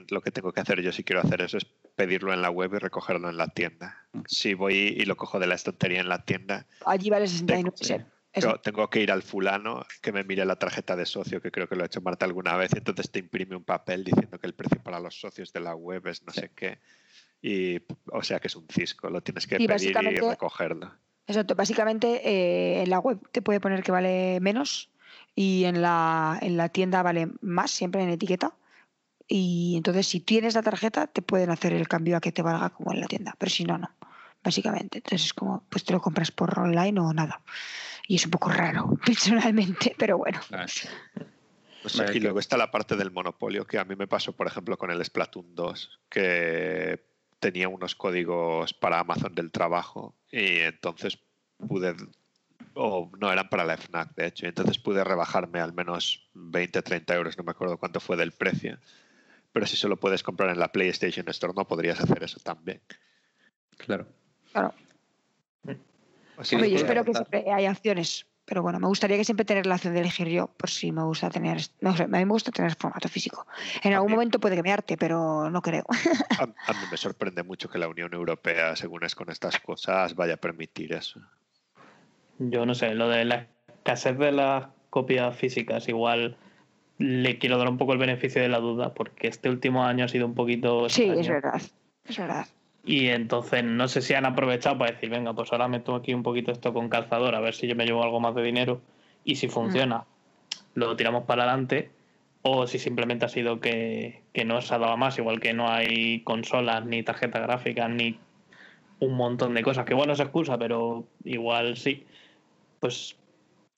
lo 0.09 0.21
que 0.21 0.31
tengo 0.31 0.51
que 0.51 0.61
hacer 0.61 0.81
yo 0.81 0.91
si 0.91 1.03
quiero 1.03 1.21
hacer 1.21 1.41
eso 1.41 1.57
es 1.57 1.65
pedirlo 1.95 2.33
en 2.33 2.41
la 2.41 2.49
web 2.49 2.73
y 2.73 2.77
recogerlo 2.79 3.29
en 3.29 3.37
la 3.37 3.47
tienda. 3.47 4.07
Si 4.25 4.55
voy 4.55 4.95
y 4.97 5.05
lo 5.05 5.17
cojo 5.17 5.39
de 5.39 5.45
la 5.45 5.55
estantería 5.55 5.99
en 5.99 6.09
la 6.09 6.25
tienda. 6.25 6.65
Allí 6.85 7.09
vale 7.09 7.27
69 7.27 8.05
tengo 8.63 8.89
que 8.89 9.01
ir 9.01 9.11
al 9.11 9.23
fulano 9.23 9.85
que 10.01 10.11
me 10.11 10.23
mire 10.23 10.45
la 10.45 10.57
tarjeta 10.57 10.95
de 10.95 11.05
socio, 11.05 11.41
que 11.41 11.51
creo 11.51 11.67
que 11.67 11.75
lo 11.75 11.83
ha 11.83 11.87
hecho 11.87 12.01
Marta 12.01 12.25
alguna 12.25 12.55
vez, 12.55 12.71
entonces 12.75 13.09
te 13.11 13.19
imprime 13.19 13.55
un 13.55 13.63
papel 13.63 14.03
diciendo 14.03 14.39
que 14.39 14.47
el 14.47 14.53
precio 14.53 14.81
para 14.81 14.99
los 14.99 15.19
socios 15.19 15.51
de 15.51 15.59
la 15.59 15.75
web 15.75 16.07
es 16.07 16.23
no 16.23 16.33
sé 16.33 16.51
qué. 16.55 16.79
Y, 17.41 17.81
o 18.11 18.21
sea 18.21 18.39
que 18.39 18.47
es 18.47 18.55
un 18.55 18.67
cisco, 18.67 19.09
lo 19.09 19.21
tienes 19.21 19.47
que 19.47 19.57
pedir 19.57 19.95
y 20.11 20.19
recogerlo. 20.19 20.91
Exacto, 21.25 21.55
básicamente 21.55 22.27
eh, 22.27 22.83
en 22.83 22.89
la 22.89 22.99
web 22.99 23.19
te 23.31 23.41
puede 23.41 23.59
poner 23.59 23.83
que 23.83 23.91
vale 23.91 24.39
menos 24.41 24.89
y 25.35 25.63
en 25.65 25.81
la, 25.81 26.37
en 26.41 26.57
la 26.57 26.69
tienda 26.69 27.01
vale 27.01 27.29
más, 27.41 27.71
siempre 27.71 28.03
en 28.03 28.09
etiqueta. 28.09 28.53
Y 29.27 29.75
entonces 29.77 30.07
si 30.07 30.19
tienes 30.19 30.55
la 30.55 30.63
tarjeta 30.63 31.07
te 31.07 31.21
pueden 31.21 31.51
hacer 31.51 31.73
el 31.73 31.87
cambio 31.87 32.17
a 32.17 32.21
que 32.21 32.31
te 32.31 32.41
valga 32.41 32.71
como 32.71 32.93
en 32.93 33.01
la 33.01 33.07
tienda, 33.07 33.35
pero 33.37 33.49
si 33.49 33.63
no, 33.63 33.77
no, 33.77 33.91
básicamente. 34.43 34.97
Entonces 34.97 35.27
es 35.27 35.33
como, 35.33 35.63
pues 35.69 35.83
te 35.85 35.93
lo 35.93 36.01
compras 36.01 36.31
por 36.31 36.57
online 36.59 36.99
o 36.99 37.13
nada 37.13 37.41
y 38.09 38.15
es 38.15 38.25
un 38.25 38.31
poco 38.31 38.49
raro 38.49 38.97
personalmente, 39.05 39.95
pero 39.97 40.17
bueno. 40.17 40.41
Ah, 40.51 40.65
y 42.13 42.19
luego 42.19 42.39
está 42.39 42.57
la 42.57 42.71
parte 42.71 42.97
del 42.97 43.11
monopolio 43.11 43.65
que 43.65 43.77
a 43.77 43.85
mí 43.85 43.95
me 43.95 44.07
pasó, 44.07 44.33
por 44.33 44.47
ejemplo, 44.47 44.77
con 44.77 44.89
el 44.91 45.05
Splatoon 45.05 45.55
2, 45.55 45.99
que 46.09 47.05
tenía 47.39 47.69
unos 47.69 47.95
códigos 47.95 48.73
para 48.73 48.99
Amazon 48.99 49.33
del 49.33 49.51
trabajo 49.51 50.15
y 50.31 50.57
entonces 50.57 51.19
pude, 51.67 51.95
o 52.73 53.11
no 53.17 53.31
eran 53.31 53.47
para 53.47 53.63
la 53.63 53.77
FNAC, 53.77 54.15
de 54.15 54.25
hecho, 54.25 54.45
y 54.45 54.49
entonces 54.49 54.79
pude 54.79 55.03
rebajarme 55.03 55.59
al 55.59 55.73
menos 55.73 56.27
20, 56.33 56.81
30 56.81 57.15
euros, 57.15 57.37
no 57.37 57.43
me 57.43 57.51
acuerdo 57.51 57.77
cuánto 57.77 57.99
fue 57.99 58.17
del 58.17 58.31
precio. 58.31 58.79
Pero 59.53 59.67
si 59.67 59.77
solo 59.77 59.97
puedes 59.97 60.23
comprar 60.23 60.49
en 60.49 60.59
la 60.59 60.71
PlayStation 60.71 61.29
Store, 61.29 61.53
no 61.55 61.67
podrías 61.67 61.99
hacer 62.01 62.23
eso 62.23 62.39
también. 62.39 62.81
Claro. 63.77 64.07
Claro 64.51 64.73
yo 66.43 66.75
espero 66.75 67.03
que 67.03 67.13
siempre 67.13 67.45
haya 67.51 67.71
opciones, 67.71 68.27
pero 68.45 68.61
bueno, 68.63 68.79
me 68.79 68.87
gustaría 68.87 69.17
que 69.17 69.23
siempre 69.23 69.45
tener 69.45 69.65
la 69.65 69.75
opción 69.75 69.93
de 69.93 69.99
elegir 69.99 70.27
yo, 70.27 70.47
por 70.47 70.69
si 70.69 70.91
me 70.91 71.03
gusta 71.03 71.29
tener, 71.29 71.61
no 71.81 71.95
sé, 71.95 72.03
a 72.03 72.07
mí 72.07 72.17
me 72.17 72.25
gusta 72.25 72.51
tener 72.51 72.75
formato 72.75 73.07
físico. 73.07 73.45
En 73.83 73.93
algún 73.93 74.11
momento 74.11 74.39
puede 74.39 74.55
que 74.55 74.63
me 74.63 74.71
arte, 74.71 74.97
pero 74.97 75.49
no 75.49 75.61
creo. 75.61 75.85
A, 76.39 76.73
mí 76.73 76.79
me 76.89 76.97
sorprende 76.97 77.43
mucho 77.43 77.69
que 77.69 77.77
la 77.77 77.87
Unión 77.87 78.13
Europea, 78.13 78.75
según 78.75 79.03
es 79.03 79.13
con 79.13 79.29
estas 79.29 79.59
cosas, 79.59 80.15
vaya 80.15 80.35
a 80.35 80.37
permitir 80.37 80.93
eso. 80.93 81.19
Yo 82.39 82.65
no 82.65 82.73
sé, 82.73 82.95
lo 82.95 83.09
de 83.09 83.25
la 83.25 83.47
escasez 83.67 84.17
de 84.17 84.31
las 84.31 84.67
copias 84.89 85.35
físicas, 85.35 85.87
igual 85.87 86.37
le 86.97 87.37
quiero 87.37 87.57
dar 87.57 87.69
un 87.69 87.77
poco 87.77 87.93
el 87.93 87.99
beneficio 87.99 88.41
de 88.41 88.49
la 88.49 88.59
duda, 88.59 88.93
porque 88.93 89.27
este 89.27 89.49
último 89.49 89.85
año 89.85 90.05
ha 90.05 90.07
sido 90.07 90.25
un 90.25 90.35
poquito. 90.35 90.89
Sí, 90.89 91.03
es 91.03 91.27
verdad, 91.27 91.61
es 92.05 92.17
verdad. 92.17 92.47
Y 92.83 93.07
entonces 93.09 93.63
no 93.63 93.87
sé 93.87 94.01
si 94.01 94.13
han 94.13 94.25
aprovechado 94.25 94.77
para 94.77 94.91
decir, 94.91 95.09
venga, 95.09 95.33
pues 95.33 95.51
ahora 95.51 95.67
meto 95.67 95.95
aquí 95.95 96.13
un 96.13 96.23
poquito 96.23 96.51
esto 96.51 96.73
con 96.73 96.89
calzador, 96.89 97.35
a 97.35 97.39
ver 97.39 97.53
si 97.53 97.67
yo 97.67 97.75
me 97.75 97.85
llevo 97.85 98.03
algo 98.03 98.19
más 98.19 98.35
de 98.35 98.43
dinero. 98.43 98.81
Y 99.23 99.35
si 99.35 99.47
funciona, 99.47 100.05
lo 100.75 100.95
tiramos 100.95 101.25
para 101.25 101.43
adelante. 101.43 101.91
O 102.41 102.67
si 102.67 102.79
simplemente 102.79 103.25
ha 103.25 103.29
sido 103.29 103.59
que, 103.59 104.23
que 104.31 104.45
no 104.45 104.61
se 104.61 104.73
ha 104.73 104.77
dado 104.77 104.95
más, 104.95 105.17
igual 105.17 105.41
que 105.41 105.53
no 105.53 105.69
hay 105.69 106.21
consolas, 106.21 106.85
ni 106.85 107.03
tarjetas 107.03 107.41
gráficas, 107.41 107.89
ni 107.89 108.17
un 108.99 109.13
montón 109.13 109.53
de 109.53 109.61
cosas. 109.61 109.85
Que 109.85 109.93
bueno, 109.93 110.13
es 110.13 110.19
excusa, 110.21 110.57
pero 110.57 111.03
igual 111.25 111.75
sí. 111.75 112.05
Pues 112.79 113.17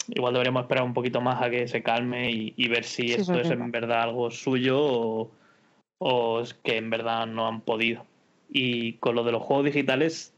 igual 0.09 0.33
deberíamos 0.33 0.61
esperar 0.61 0.83
un 0.83 0.93
poquito 0.93 1.21
más 1.21 1.41
a 1.41 1.49
que 1.49 1.67
se 1.67 1.81
calme 1.81 2.31
y, 2.31 2.67
ver 2.67 2.83
si 2.83 3.13
esto 3.13 3.39
es 3.39 3.49
en 3.49 3.71
verdad 3.71 4.03
algo 4.03 4.29
suyo 4.29 4.77
o, 4.79 5.31
o 5.97 6.41
es 6.41 6.53
que 6.53 6.77
en 6.77 6.89
verdad 6.91 7.25
no 7.25 7.47
han 7.47 7.61
podido. 7.61 8.05
Y 8.53 8.93
con 8.93 9.15
lo 9.15 9.23
de 9.23 9.31
los 9.31 9.41
juegos 9.41 9.65
digitales, 9.65 10.33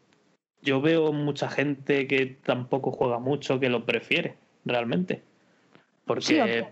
yo 0.61 0.81
veo 0.81 1.11
mucha 1.11 1.49
gente 1.49 2.07
que 2.07 2.25
tampoco 2.25 2.91
juega 2.91 3.19
mucho 3.19 3.59
que 3.59 3.69
lo 3.69 3.85
prefiere, 3.85 4.35
realmente. 4.65 5.23
Porque 6.05 6.67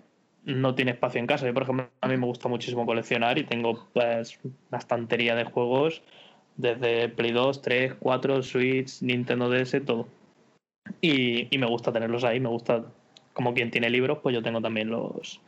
no 0.46 0.76
tiene 0.76 0.92
espacio 0.92 1.20
en 1.20 1.28
casa. 1.28 1.46
Yo, 1.46 1.54
por 1.54 1.64
ejemplo, 1.64 1.90
a 2.00 2.08
mí 2.08 2.18
me 2.18 2.26
gusta 2.26 2.48
muchísimo 2.48 2.86
coleccionar 2.86 3.38
y 3.38 3.44
tengo 3.44 3.88
pues 3.94 4.40
una 4.44 4.78
estantería 4.78 5.36
de 5.36 5.46
juegos 5.46 6.02
desde 6.58 7.10
Play 7.10 7.32
2, 7.32 7.62
3, 7.62 7.96
4, 8.00 8.44
Switch, 8.44 9.02
Nintendo 9.02 9.50
DS, 9.50 9.84
todo. 9.86 10.08
Y, 11.00 11.48
y 11.54 11.58
me 11.58 11.68
gusta 11.68 11.92
tenerlos 11.92 12.24
ahí, 12.24 12.40
me 12.40 12.50
gusta, 12.50 12.86
como 13.34 13.54
quien 13.54 13.72
tiene 13.72 13.90
libros, 13.90 14.20
pues 14.22 14.36
yo 14.36 14.44
tengo 14.44 14.62
también 14.62 14.90
los, 14.90 15.42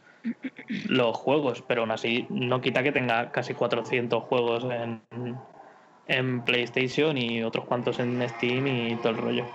los 0.88 1.18
juegos, 1.18 1.64
pero 1.68 1.82
aún 1.82 1.92
así 1.92 2.26
no 2.30 2.62
quita 2.62 2.84
que 2.84 2.92
tenga 2.92 3.32
casi 3.32 3.54
400 3.54 4.24
juegos 4.24 4.66
en, 4.66 5.02
en 6.08 6.44
PlayStation 6.44 7.18
y 7.18 7.44
otros 7.44 7.66
cuantos 7.66 8.00
en 8.00 8.28
Steam 8.30 8.68
y 8.68 8.96
todo 8.98 9.10
el 9.10 9.18
rollo. 9.18 9.46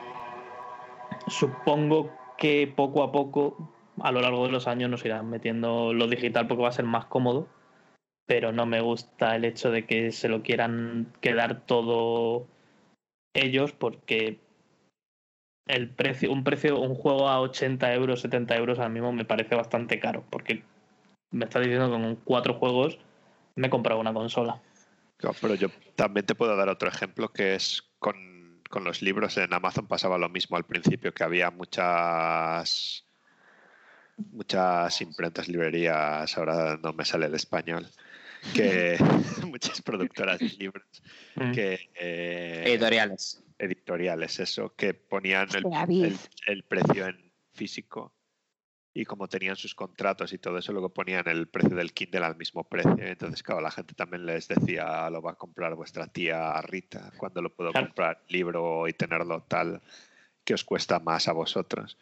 Supongo 1.27 2.11
que 2.39 2.73
poco 2.75 3.03
a 3.03 3.13
poco, 3.13 3.73
a 4.01 4.13
lo 4.13 4.21
largo 4.21 4.47
de 4.47 4.53
los 4.53 4.67
años, 4.67 4.91
nos 4.91 5.05
irán 5.05 5.29
metiendo 5.29 5.93
lo 5.93 6.07
digital 6.07 6.47
porque 6.47 6.63
va 6.63 6.69
a 6.69 6.73
ser 6.73 6.85
más 6.85 7.07
cómodo, 7.07 7.49
pero 8.27 8.53
no 8.53 8.67
me 8.67 8.81
gusta 8.81 9.37
el 9.37 9.45
hecho 9.45 9.71
de 9.71 9.85
que 9.85 10.13
se 10.13 10.29
lo 10.29 10.43
quieran 10.43 11.13
quedar 11.21 11.67
todo 11.67 12.47
ellos 13.35 13.73
porque 13.73 14.41
el 15.67 15.91
precio, 15.91 16.33
un 16.33 16.45
precio, 16.45 16.81
un 16.81 16.95
juego 16.95 17.29
a 17.29 17.41
80 17.41 17.93
euros, 17.93 18.23
70 18.23 18.57
euros 18.57 18.79
al 18.79 18.91
mismo 18.91 19.13
me 19.13 19.27
parece 19.27 19.55
bastante 19.55 20.01
caro, 20.01 20.25
porque 20.31 20.63
me 21.31 21.45
está 21.45 21.61
diciendo 21.61 21.87
que 21.87 22.03
con 22.03 22.17
cuatro 22.25 22.55
juegos 22.55 22.99
me 23.55 23.67
he 23.67 23.71
comprado 23.71 24.01
una 24.01 24.15
consola 24.15 24.63
pero 25.41 25.55
yo 25.55 25.69
también 25.97 26.27
te 26.27 26.35
puedo 26.35 26.57
dar 26.57 26.69
otro 26.69 26.89
ejemplo 26.89 27.33
que 27.33 27.55
es 27.55 27.83
con, 27.99 28.63
con, 28.71 28.85
los 28.85 29.03
libros 29.03 29.37
en 29.37 29.53
Amazon 29.53 29.87
pasaba 29.87 30.19
lo 30.19 30.29
mismo 30.29 30.57
al 30.57 30.65
principio, 30.65 31.13
que 31.13 31.25
había 31.25 31.51
muchas 31.51 33.05
muchas 34.17 35.01
imprentas, 35.01 35.49
librerías, 35.49 36.37
ahora 36.37 36.79
no 36.83 36.93
me 36.93 37.05
sale 37.05 37.27
el 37.27 37.35
español, 37.35 37.89
que 38.55 38.97
muchas 39.47 39.83
productoras 39.83 40.39
de 40.39 40.49
libros 40.59 41.03
mm. 41.37 41.53
que 41.53 41.91
eh, 41.95 42.65
editoriales. 42.67 43.43
Editoriales, 43.59 44.39
eso, 44.39 44.75
que 44.77 44.95
ponían 44.95 45.49
el, 45.55 46.17
el 46.47 46.63
precio 46.63 47.09
en 47.09 47.33
físico 47.53 48.13
y 48.95 49.05
como 49.05 49.29
tenían 49.29 49.57
sus 49.57 49.75
contratos 49.75 50.33
y 50.33 50.39
todo 50.39 50.59
eso, 50.59 50.73
luego 50.73 50.89
ponían 50.89 51.29
el 51.29 51.49
precio 51.49 51.77
del 51.77 51.93
Kindle 51.93 52.25
al 52.25 52.37
mismo 52.37 52.65
precio. 52.65 52.97
Entonces, 52.99 53.43
claro, 53.43 53.61
la 53.61 53.71
gente 53.71 53.95
también 53.95 54.27
les 54.27 54.49
decía, 54.49 55.09
lo 55.11 55.23
va 55.23 55.33
a 55.33 55.37
comprar 55.37 55.75
vuestra 55.75 56.07
tía 56.07 56.61
Rita, 56.63 57.13
cuando 57.17 57.43
lo 57.43 57.55
puedo 57.55 57.73
comprar 57.73 58.25
libro 58.29 58.89
y 58.89 58.93
tenerlo 58.93 59.43
tal, 59.43 59.83
que 60.45 60.55
os 60.55 60.65
cuesta 60.65 60.99
más 60.99 61.29
a 61.29 61.33
vosotros. 61.33 61.99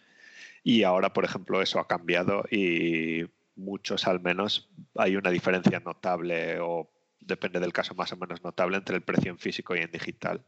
Y 0.63 0.85
ahora, 0.85 1.13
por 1.13 1.25
ejemplo, 1.25 1.61
eso 1.61 1.79
ha 1.81 1.87
cambiado 1.87 2.45
y 2.51 3.25
muchos 3.57 4.07
al 4.07 4.21
menos 4.21 4.69
hay 4.95 5.17
una 5.17 5.31
diferencia 5.31 5.81
notable 5.81 6.61
o 6.61 6.91
depende 7.21 7.61
del 7.61 7.73
caso 7.73 7.95
más 7.95 8.13
o 8.13 8.17
menos 8.17 8.43
notable 8.45 8.77
entre 8.77 8.97
el 8.97 9.03
precio 9.03 9.31
en 9.31 9.39
físico 9.39 9.75
y 9.75 9.81
en 9.81 9.91
digital. 9.91 10.45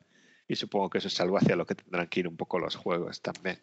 Y 0.46 0.56
supongo 0.56 0.90
que 0.90 0.98
eso 0.98 1.08
es 1.08 1.20
algo 1.20 1.36
hacia 1.36 1.56
lo 1.56 1.66
que 1.66 1.74
tendrán 1.74 2.06
que 2.06 2.20
ir 2.20 2.28
un 2.28 2.36
poco 2.36 2.58
los 2.58 2.76
juegos 2.76 3.20
también. 3.20 3.58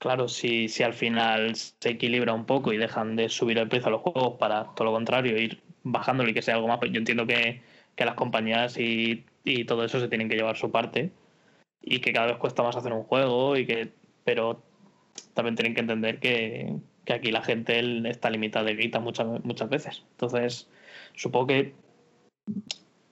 Claro, 0.00 0.28
si, 0.28 0.68
si 0.70 0.82
al 0.82 0.94
final 0.94 1.54
se 1.54 1.90
equilibra 1.90 2.32
un 2.32 2.46
poco 2.46 2.72
y 2.72 2.78
dejan 2.78 3.16
de 3.16 3.28
subir 3.28 3.58
el 3.58 3.68
precio 3.68 3.88
a 3.88 3.90
los 3.90 4.00
juegos 4.00 4.38
para 4.38 4.64
todo 4.74 4.86
lo 4.86 4.92
contrario, 4.92 5.36
ir 5.38 5.62
bajándolo 5.82 6.30
y 6.30 6.32
que 6.32 6.40
sea 6.40 6.54
algo 6.54 6.68
más, 6.68 6.78
pues 6.78 6.90
yo 6.90 6.98
entiendo 6.98 7.26
que, 7.26 7.62
las 7.98 8.14
compañías 8.14 8.78
y, 8.78 9.26
todo 9.66 9.84
eso 9.84 10.00
se 10.00 10.08
tienen 10.08 10.30
que 10.30 10.36
llevar 10.36 10.56
su 10.56 10.70
parte 10.70 11.12
y 11.82 12.00
que 12.00 12.14
cada 12.14 12.28
vez 12.28 12.38
cuesta 12.38 12.62
más 12.62 12.76
hacer 12.76 12.94
un 12.94 13.02
juego 13.02 13.58
y 13.58 13.66
que 13.66 13.92
pero 14.24 14.62
también 15.34 15.54
tienen 15.54 15.74
que 15.74 15.80
entender 15.82 16.18
que, 16.18 16.76
aquí 17.12 17.30
la 17.30 17.42
gente 17.42 18.08
está 18.08 18.30
limitada 18.30 18.64
de 18.64 18.76
guita 18.76 19.00
muchas, 19.00 19.26
muchas 19.44 19.68
veces. 19.68 20.04
Entonces, 20.12 20.70
supongo 21.14 21.48
que 21.48 21.74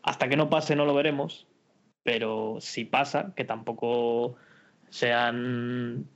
hasta 0.03 0.29
que 0.29 0.39
no 0.39 0.49
pase 0.49 0.75
no 0.75 0.87
lo 0.87 0.95
veremos, 0.95 1.47
pero 2.03 2.59
si 2.61 2.87
pasa, 2.87 3.35
que 3.37 3.45
tampoco 3.45 4.37
sean 4.89 6.09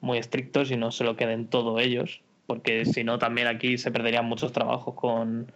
muy 0.00 0.18
estrictos 0.18 0.70
y 0.70 0.76
no 0.76 0.90
se 0.92 1.04
lo 1.04 1.16
queden 1.16 1.48
todo 1.48 1.78
ellos, 1.78 2.22
porque 2.46 2.84
si 2.84 3.04
no 3.04 3.18
también 3.18 3.46
aquí 3.46 3.78
se 3.78 3.90
perderían 3.90 4.24
muchos 4.26 4.52
trabajos 4.52 4.94
con, 4.94 5.52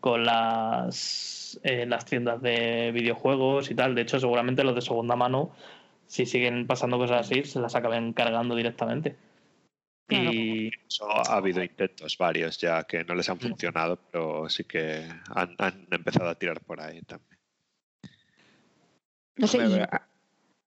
con 0.00 0.24
las, 0.24 1.60
eh, 1.62 1.86
las 1.86 2.04
tiendas 2.04 2.40
de 2.42 2.92
videojuegos 2.92 3.70
y 3.70 3.74
tal. 3.74 3.94
De 3.94 4.02
hecho, 4.02 4.18
seguramente 4.20 4.64
los 4.64 4.74
de 4.74 4.82
segunda 4.82 5.16
mano, 5.16 5.50
si 6.06 6.26
siguen 6.26 6.66
pasando 6.66 6.98
cosas 6.98 7.26
así, 7.26 7.44
se 7.44 7.60
las 7.60 7.74
acaben 7.74 8.12
cargando 8.12 8.54
directamente. 8.54 9.16
Claro. 10.06 10.30
Y 10.32 10.70
Eso 10.86 11.08
ha 11.10 11.36
habido 11.36 11.62
intentos 11.62 12.18
varios 12.18 12.58
ya 12.58 12.84
que 12.84 13.04
no 13.04 13.14
les 13.14 13.28
han 13.28 13.38
funcionado, 13.38 13.98
pero 14.10 14.48
sí 14.48 14.64
que 14.64 15.08
han, 15.34 15.54
han 15.58 15.86
empezado 15.90 16.28
a 16.28 16.34
tirar 16.34 16.60
por 16.60 16.80
ahí 16.80 17.00
también. 17.02 17.38
No 19.36 19.46
sé. 19.46 19.58
Hombre, 19.58 19.70
y- 19.70 19.80
pero, 19.80 19.88
ah, 19.92 20.08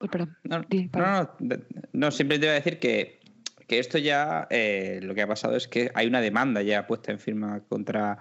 Uy, 0.06 0.10
perdón. 0.10 0.38
No, 0.44 0.60
no, 0.94 1.36
no, 1.40 1.56
no, 1.94 2.12
simplemente 2.12 2.46
iba 2.46 2.52
a 2.54 2.56
decir 2.60 2.78
que, 2.80 3.20
que 3.68 3.80
esto 3.80 3.98
ya 3.98 4.48
eh, 4.52 5.00
lo 5.02 5.16
que 5.16 5.24
ha 5.24 5.28
pasado 5.28 5.56
es 5.56 5.68
que 5.68 5.90
hay 5.96 6.06
una 6.08 6.22
demanda 6.22 6.62
ya 6.62 6.86
puesta 6.86 7.12
en 7.12 7.20
firma 7.20 7.62
contra 7.68 8.18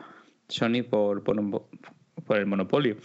Sony 0.48 0.82
por, 0.88 1.22
por, 1.22 1.38
un 1.38 1.50
bo- 1.50 1.68
por 2.26 2.38
el 2.38 2.46
monopolio. 2.46 2.96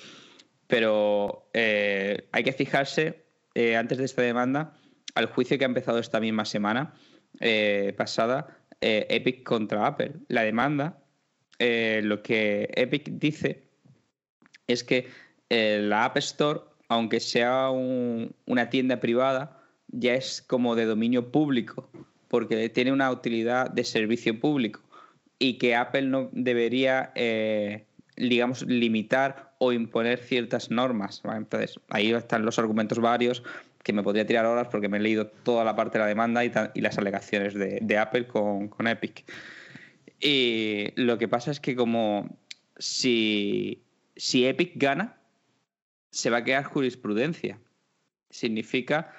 Pero 0.68 1.50
eh, 1.54 2.28
hay 2.32 2.44
que 2.44 2.54
fijarse, 2.54 3.26
eh, 3.56 3.76
antes 3.76 3.98
de 3.98 4.06
esta 4.06 4.22
demanda, 4.22 4.74
al 5.16 5.26
juicio 5.26 5.58
que 5.58 5.66
ha 5.66 5.68
empezado 5.68 6.00
esta 6.00 6.20
misma 6.20 6.46
semana 6.46 6.94
pasada, 7.98 8.58
Epic 8.82 9.44
contra 9.44 9.86
Apple. 9.88 10.14
La 10.28 10.44
demanda, 10.44 11.04
lo 11.60 12.22
que 12.22 12.70
Epic 12.76 13.10
dice 13.14 13.64
es 14.68 14.84
que 14.84 15.08
la 15.50 16.06
App 16.06 16.18
Store, 16.18 16.60
aunque 16.90 17.20
sea 17.20 17.70
un- 17.70 18.34
una 18.46 18.70
tienda 18.70 19.00
privada, 19.00 19.58
ya 19.88 20.16
es 20.16 20.42
como 20.42 20.76
de 20.76 20.86
dominio 20.86 21.32
público, 21.32 21.90
porque 22.28 22.70
tiene 22.70 22.92
una 22.92 23.10
utilidad 23.12 23.70
de 23.70 23.84
servicio 23.84 24.40
público 24.40 24.82
y 25.40 25.54
que 25.58 25.76
Apple 25.76 26.04
no 26.04 26.30
debería, 26.34 27.12
eh, 27.16 27.86
digamos, 28.18 28.64
limitar 28.64 29.54
o 29.60 29.72
imponer 29.72 30.20
ciertas 30.20 30.70
normas. 30.70 31.22
Entonces, 31.26 31.80
ahí 31.90 32.12
están 32.12 32.44
los 32.46 32.60
argumentos 32.60 33.00
varios 33.00 33.44
que 33.84 33.94
me 33.94 34.04
podría 34.04 34.26
tirar 34.26 34.46
horas 34.46 34.68
porque 34.70 34.90
me 34.90 34.98
he 34.98 35.02
leído 35.02 35.28
toda 35.28 35.64
la 35.64 35.76
parte 35.76 35.98
de 35.98 36.04
la 36.04 36.08
demanda 36.08 36.44
y, 36.44 36.82
las 36.82 36.98
alegaciones 36.98 37.54
de, 37.54 37.80
de 37.82 37.98
Apple 37.98 38.28
con, 38.28 38.68
con 38.68 38.88
Epic. 38.88 39.24
Y 40.20 40.92
lo 40.96 41.18
que 41.18 41.28
pasa 41.28 41.52
es 41.52 41.60
que 41.60 41.76
como 41.76 42.38
si, 42.78 43.82
si 44.18 44.46
Epic 44.46 44.74
gana, 44.76 45.19
se 46.12 46.30
va 46.30 46.38
a 46.38 46.44
quedar 46.44 46.64
jurisprudencia. 46.64 47.60
Significa 48.30 49.12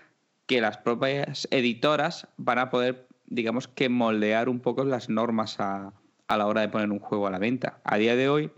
que 0.47 0.61
las 0.61 0.79
propias 0.79 1.47
editoras 1.51 2.27
van 2.37 2.59
a 2.59 2.71
poder, 2.71 3.07
digamos 3.27 3.69
que 3.69 3.89
moldear 3.89 4.49
un 4.49 4.61
poco 4.61 4.85
las 4.85 5.09
normas 5.09 5.61
a, 5.61 5.93
a 6.29 6.37
la 6.37 6.47
hora 6.47 6.61
de 6.63 6.69
poner 6.69 6.91
un 6.91 6.99
juego 6.99 7.27
a 7.27 7.31
la 7.31 7.39
venta. 7.39 7.81
A 7.85 7.97
día 7.99 8.17
de 8.17 8.29
hoy, 8.29 8.51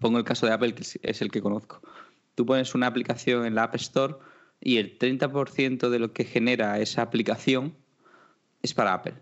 pongo 0.00 0.18
el 0.18 0.24
caso 0.24 0.46
de 0.46 0.52
Apple, 0.52 0.74
que 0.74 0.82
es- 0.82 1.22
el 1.22 1.30
que 1.30 1.40
conozco. 1.42 1.80
Tú 2.34 2.46
pones 2.46 2.74
una 2.74 2.86
aplicación 2.86 3.44
en 3.46 3.54
la 3.54 3.64
App 3.64 3.74
Store 3.74 4.14
y 4.60 4.76
el 4.78 4.98
30% 4.98 5.90
de 5.90 5.98
lo 5.98 6.12
que 6.12 6.24
genera 6.24 6.78
esa 6.78 7.02
aplicación 7.02 7.74
es 8.62 8.74
para 8.74 8.94
Apple. 8.94 9.14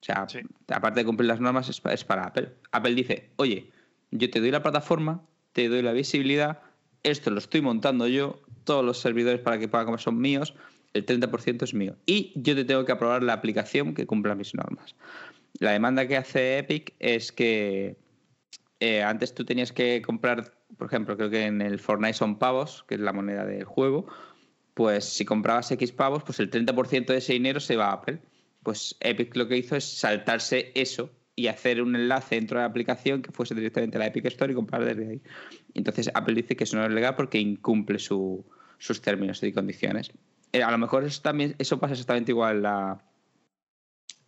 O 0.00 0.04
sea, 0.06 0.28
Sí. 0.28 0.40
aparte 0.68 1.00
de 1.00 1.06
cumplir 1.06 1.26
las 1.28 1.40
normas, 1.40 1.68
es 1.68 2.04
para 2.04 2.24
Apple. 2.26 2.52
Apple 2.70 2.94
dice, 2.94 3.30
oye, 3.36 3.70
yo 4.12 4.30
te 4.30 4.40
doy 4.40 4.50
la 4.52 4.62
plataforma, 4.62 5.22
te 5.52 5.68
doy 5.68 5.82
la 5.82 5.92
visibilidad, 5.92 6.62
esto 7.06 7.30
lo 7.30 7.38
estoy 7.38 7.60
montando 7.60 8.08
yo, 8.08 8.40
todos 8.64 8.84
los 8.84 8.98
servidores 8.98 9.40
para 9.40 9.58
que 9.58 9.70
comer 9.70 10.00
son 10.00 10.18
míos, 10.18 10.54
el 10.92 11.06
30% 11.06 11.62
es 11.62 11.72
mío. 11.72 11.96
Y 12.04 12.32
yo 12.34 12.54
te 12.54 12.64
tengo 12.64 12.84
que 12.84 12.92
aprobar 12.92 13.22
la 13.22 13.32
aplicación 13.32 13.94
que 13.94 14.06
cumpla 14.06 14.34
mis 14.34 14.54
normas. 14.54 14.96
La 15.60 15.72
demanda 15.72 16.06
que 16.08 16.16
hace 16.16 16.58
Epic 16.58 16.94
es 16.98 17.32
que 17.32 17.96
eh, 18.80 19.02
antes 19.02 19.34
tú 19.34 19.44
tenías 19.44 19.72
que 19.72 20.02
comprar, 20.02 20.52
por 20.76 20.88
ejemplo, 20.88 21.16
creo 21.16 21.30
que 21.30 21.44
en 21.44 21.62
el 21.62 21.78
Fortnite 21.78 22.14
son 22.14 22.38
pavos, 22.38 22.84
que 22.88 22.96
es 22.96 23.00
la 23.00 23.12
moneda 23.12 23.46
del 23.46 23.64
juego, 23.64 24.06
pues 24.74 25.04
si 25.04 25.24
comprabas 25.24 25.70
X 25.70 25.92
pavos, 25.92 26.22
pues 26.24 26.40
el 26.40 26.50
30% 26.50 27.06
de 27.06 27.18
ese 27.18 27.32
dinero 27.32 27.60
se 27.60 27.76
va 27.76 27.86
a 27.86 27.92
Apple. 27.92 28.20
Pues 28.62 28.96
Epic 29.00 29.34
lo 29.36 29.46
que 29.46 29.56
hizo 29.56 29.76
es 29.76 29.84
saltarse 29.84 30.72
eso 30.74 31.10
y 31.38 31.48
hacer 31.48 31.82
un 31.82 31.94
enlace 31.94 32.34
dentro 32.36 32.58
de 32.58 32.62
la 32.62 32.68
aplicación 32.70 33.20
que 33.22 33.30
fuese 33.30 33.54
directamente 33.54 33.98
a 33.98 34.00
la 34.00 34.06
Epic 34.06 34.24
Store 34.26 34.50
y 34.50 34.56
comprar 34.56 34.84
desde 34.84 35.06
ahí. 35.08 35.22
Entonces 35.74 36.10
Apple 36.14 36.34
dice 36.34 36.56
que 36.56 36.64
eso 36.64 36.76
no 36.78 36.84
es 36.86 36.90
legal 36.90 37.14
porque 37.14 37.38
incumple 37.38 37.98
su- 37.98 38.44
sus 38.78 39.00
términos 39.02 39.42
y 39.42 39.52
condiciones. 39.52 40.10
Eh, 40.52 40.62
a 40.62 40.70
lo 40.70 40.78
mejor 40.78 41.04
eso, 41.04 41.20
también, 41.20 41.54
eso 41.58 41.78
pasa 41.78 41.92
exactamente 41.92 42.32
igual 42.32 42.56
en 42.56 42.62
la, 42.62 43.04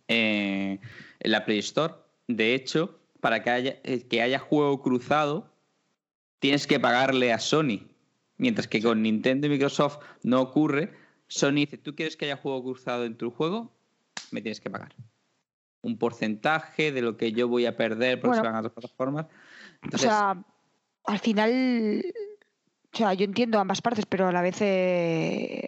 eh, 0.07 0.79
en 1.19 1.31
la 1.31 1.45
Play 1.45 1.59
Store. 1.59 1.93
De 2.27 2.53
hecho, 2.53 2.99
para 3.21 3.43
que 3.43 3.49
haya, 3.49 3.79
eh, 3.83 4.03
que 4.07 4.21
haya 4.21 4.39
juego 4.39 4.81
cruzado, 4.81 5.51
tienes 6.39 6.67
que 6.67 6.79
pagarle 6.79 7.33
a 7.33 7.39
Sony. 7.39 7.87
Mientras 8.37 8.67
que 8.67 8.81
con 8.81 9.01
Nintendo 9.01 9.47
y 9.47 9.49
Microsoft 9.49 9.97
no 10.23 10.41
ocurre, 10.41 10.93
Sony 11.27 11.55
dice, 11.55 11.77
¿tú 11.77 11.95
quieres 11.95 12.15
que 12.15 12.25
haya 12.25 12.37
juego 12.37 12.63
cruzado 12.63 13.05
en 13.05 13.17
tu 13.17 13.31
juego? 13.31 13.71
Me 14.31 14.41
tienes 14.41 14.61
que 14.61 14.69
pagar. 14.69 14.95
Un 15.81 15.97
porcentaje 15.97 16.91
de 16.91 17.01
lo 17.01 17.17
que 17.17 17.31
yo 17.31 17.47
voy 17.47 17.65
a 17.65 17.77
perder 17.77 18.19
porque 18.19 18.39
Bueno. 18.39 18.43
se 18.43 18.47
van 18.47 18.55
a 18.55 18.59
otras 18.59 18.73
plataformas. 18.73 19.25
O 19.25 19.29
Entonces, 19.83 20.09
sea, 20.09 20.43
al 21.05 21.19
final, 21.19 22.03
o 22.93 22.97
sea, 22.97 23.13
yo 23.13 23.25
entiendo 23.25 23.59
ambas 23.59 23.81
partes, 23.81 24.05
pero 24.05 24.27
a 24.27 24.31
la 24.31 24.41
vez 24.41 24.57
eh, 24.61 25.67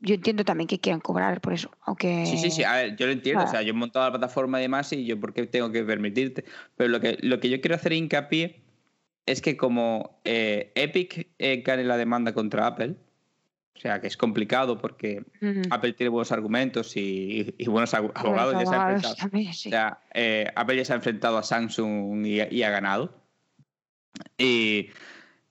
yo 0.00 0.14
entiendo 0.14 0.44
también 0.44 0.66
que 0.66 0.80
quieran 0.80 1.00
cobrar 1.00 1.40
por 1.40 1.52
eso, 1.52 1.70
aunque 1.82 2.26
Sí, 2.26 2.36
sí, 2.38 2.50
sí, 2.50 2.64
a 2.64 2.74
ver, 2.74 2.96
yo 2.96 3.06
lo 3.06 3.12
entiendo. 3.12 3.42
Ah. 3.42 3.46
O 3.46 3.50
sea, 3.50 3.62
yo 3.62 3.70
he 3.70 3.74
montado 3.74 4.04
la 4.04 4.12
plataforma 4.12 4.58
y 4.58 4.62
demás 4.62 4.92
y 4.92 5.04
yo 5.04 5.18
por 5.20 5.32
qué 5.32 5.46
tengo 5.46 5.70
que 5.70 5.84
permitirte. 5.84 6.44
Pero 6.76 6.90
lo 6.90 7.00
que, 7.00 7.18
lo 7.20 7.38
que 7.38 7.48
yo 7.48 7.60
quiero 7.60 7.76
hacer 7.76 7.92
hincapié 7.92 8.62
es 9.26 9.40
que 9.40 9.56
como 9.56 10.20
eh, 10.24 10.72
Epic 10.74 11.28
eh, 11.38 11.62
gane 11.64 11.84
la 11.84 11.96
demanda 11.96 12.34
contra 12.34 12.66
Apple, 12.66 12.96
o 13.74 13.80
sea, 13.80 14.00
que 14.00 14.06
es 14.06 14.16
complicado 14.16 14.78
porque 14.78 15.24
Ujú. 15.40 15.62
Apple 15.70 15.92
tiene 15.94 16.10
buenos 16.10 16.30
argumentos 16.32 16.96
y, 16.96 17.54
y 17.58 17.66
buenos 17.68 17.94
abogados 17.94 18.52
ya 18.54 18.66
se 18.66 18.74
ha 18.74 18.82
abogados 18.82 19.16
también, 19.16 19.52
sí. 19.52 19.68
O 19.68 19.72
sea, 19.72 19.98
eh, 20.14 20.46
Apple 20.54 20.76
ya 20.76 20.84
se 20.84 20.92
ha 20.92 20.96
enfrentado 20.96 21.38
a 21.38 21.42
Samsung 21.42 22.24
y, 22.26 22.40
y 22.54 22.62
ha 22.62 22.70
ganado. 22.70 23.20
Y, 24.38 24.88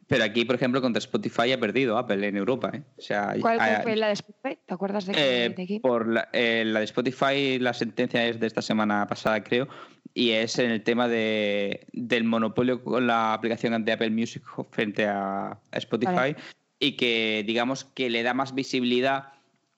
pero 0.08 0.24
aquí, 0.24 0.46
por 0.46 0.56
ejemplo, 0.56 0.82
contra 0.82 1.00
Spotify 1.00 1.52
ha 1.54 1.60
perdido 1.60 1.98
Apple 1.98 2.28
en 2.28 2.38
Europa. 2.38 2.72
¿eh? 2.74 2.84
O 2.98 3.02
sea, 3.02 3.34
¿Cuál, 3.40 3.60
ha- 3.60 3.82
fue 3.82 3.96
la 3.96 4.08
de 4.08 4.14
Spotify? 4.14 4.58
¿Te 4.66 4.74
acuerdas 4.74 5.06
de, 5.06 5.14
qué- 5.14 5.46
eh, 5.46 5.50
de 5.50 5.68
qué? 5.68 5.80
por 5.80 6.08
la, 6.08 6.30
eh, 6.34 6.64
la 6.66 6.80
de 6.80 6.86
Spotify, 6.86 7.60
la 7.60 7.74
sentencia 7.74 8.26
es 8.28 8.40
de 8.40 8.48
esta 8.48 8.62
semana 8.62 9.08
pasada, 9.08 9.44
creo, 9.44 9.68
y 10.14 10.32
es 10.32 10.60
en 10.60 10.70
el 10.72 10.84
tema 10.84 11.08
de, 11.08 11.88
del 11.94 12.24
monopolio 12.26 12.84
con 12.84 13.08
la 13.08 13.34
aplicación 13.34 13.84
de 13.84 13.92
Apple 13.94 14.10
Music 14.12 14.44
frente 14.72 15.06
a, 15.08 15.52
a 15.52 15.78
Spotify 15.78 16.14
Vale. 16.16 16.36
Y 16.82 16.94
que, 16.94 17.44
digamos, 17.46 17.86
que 17.86 18.10
le 18.10 18.24
da 18.24 18.34
más 18.34 18.54
visibilidad 18.56 19.34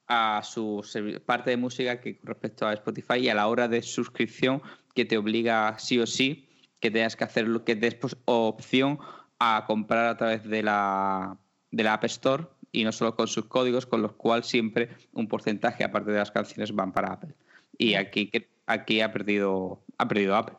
a 0.08 0.41
su 0.43 0.84
parte 1.26 1.51
de 1.51 1.58
música 1.58 1.99
que 1.99 2.18
con 2.18 2.28
respecto 2.28 2.66
a 2.66 2.74
Spotify 2.74 3.20
y 3.20 3.30
a 3.30 3.36
la 3.36 3.47
hora 3.47 3.68
de 3.68 3.82
suscripción 3.82 4.62
que 4.95 5.06
te 5.06 5.18
obliga 5.18 5.78
sí 5.80 5.99
o 5.99 6.08
sí 6.08 6.47
que 6.80 6.91
tengas 6.91 7.16
que 7.16 7.26
hacer 7.26 7.47
lo 7.47 7.64
que 7.64 7.76
des 7.76 7.95
pues, 7.95 8.16
opción 8.26 8.99
a 9.38 9.66
comprar 9.68 10.08
a 10.08 10.18
través 10.18 10.43
de 10.43 10.64
la, 10.64 11.38
de 11.72 11.84
la 11.84 11.93
App 11.93 12.06
Store 12.06 12.45
y 12.72 12.84
no 12.86 12.91
solo 12.91 13.16
con 13.16 13.28
sus 13.28 13.45
códigos, 13.45 13.86
con 13.86 14.01
los 14.01 14.14
cuales 14.14 14.47
siempre 14.47 14.89
un 15.12 15.28
porcentaje, 15.28 15.84
aparte 15.84 16.12
de 16.12 16.18
las 16.18 16.32
canciones, 16.32 16.74
van 16.74 16.91
para 16.91 17.14
Apple. 17.14 17.36
Y 17.78 17.93
aquí, 17.93 18.32
aquí 18.66 19.01
ha, 19.01 19.12
perdido, 19.14 19.84
ha 19.97 20.08
perdido 20.08 20.36
Apple. 20.36 20.56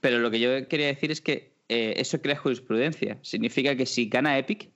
Pero 0.00 0.18
lo 0.18 0.30
que 0.30 0.40
yo 0.40 0.68
quería 0.68 0.86
decir 0.88 1.10
es 1.10 1.20
que 1.20 1.54
eh, 1.68 1.94
eso 1.96 2.20
crea 2.20 2.36
jurisprudencia. 2.36 3.18
Significa 3.22 3.76
que 3.76 3.86
si 3.86 4.08
gana 4.08 4.36
Epic, 4.36 4.73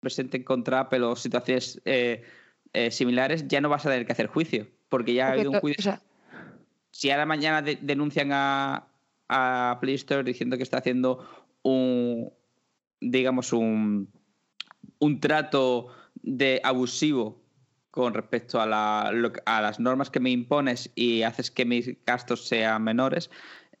presenten 0.00 0.44
contra 0.44 0.80
Apple 0.80 1.02
o 1.02 1.16
situaciones 1.16 1.80
eh, 1.84 2.22
eh, 2.72 2.90
similares, 2.90 3.46
ya 3.48 3.60
no 3.60 3.68
vas 3.68 3.84
a 3.86 3.90
tener 3.90 4.06
que 4.06 4.12
hacer 4.12 4.26
juicio. 4.26 4.66
Porque 4.88 5.14
ya 5.14 5.28
ha 5.28 5.32
habido 5.32 5.50
un 5.50 5.60
juicio 5.60 5.80
o 5.80 5.82
sea, 5.82 6.02
si 6.90 7.10
a 7.10 7.16
la 7.16 7.26
mañana 7.26 7.62
de- 7.62 7.78
denuncian 7.80 8.30
a, 8.32 8.88
a 9.28 9.78
Play 9.80 9.94
Store 9.94 10.24
diciendo 10.24 10.56
que 10.56 10.62
está 10.62 10.78
haciendo 10.78 11.28
un, 11.62 12.32
digamos, 13.00 13.52
un, 13.52 14.10
un 14.98 15.20
trato 15.20 15.88
de 16.22 16.60
abusivo 16.64 17.40
con 17.90 18.14
respecto 18.14 18.60
a, 18.60 18.66
la- 18.66 19.10
lo 19.12 19.32
a 19.44 19.60
las 19.60 19.80
normas 19.80 20.10
que 20.10 20.20
me 20.20 20.30
impones 20.30 20.90
y 20.94 21.22
haces 21.22 21.50
que 21.50 21.64
mis 21.64 22.02
gastos 22.04 22.46
sean 22.46 22.82
menores, 22.82 23.30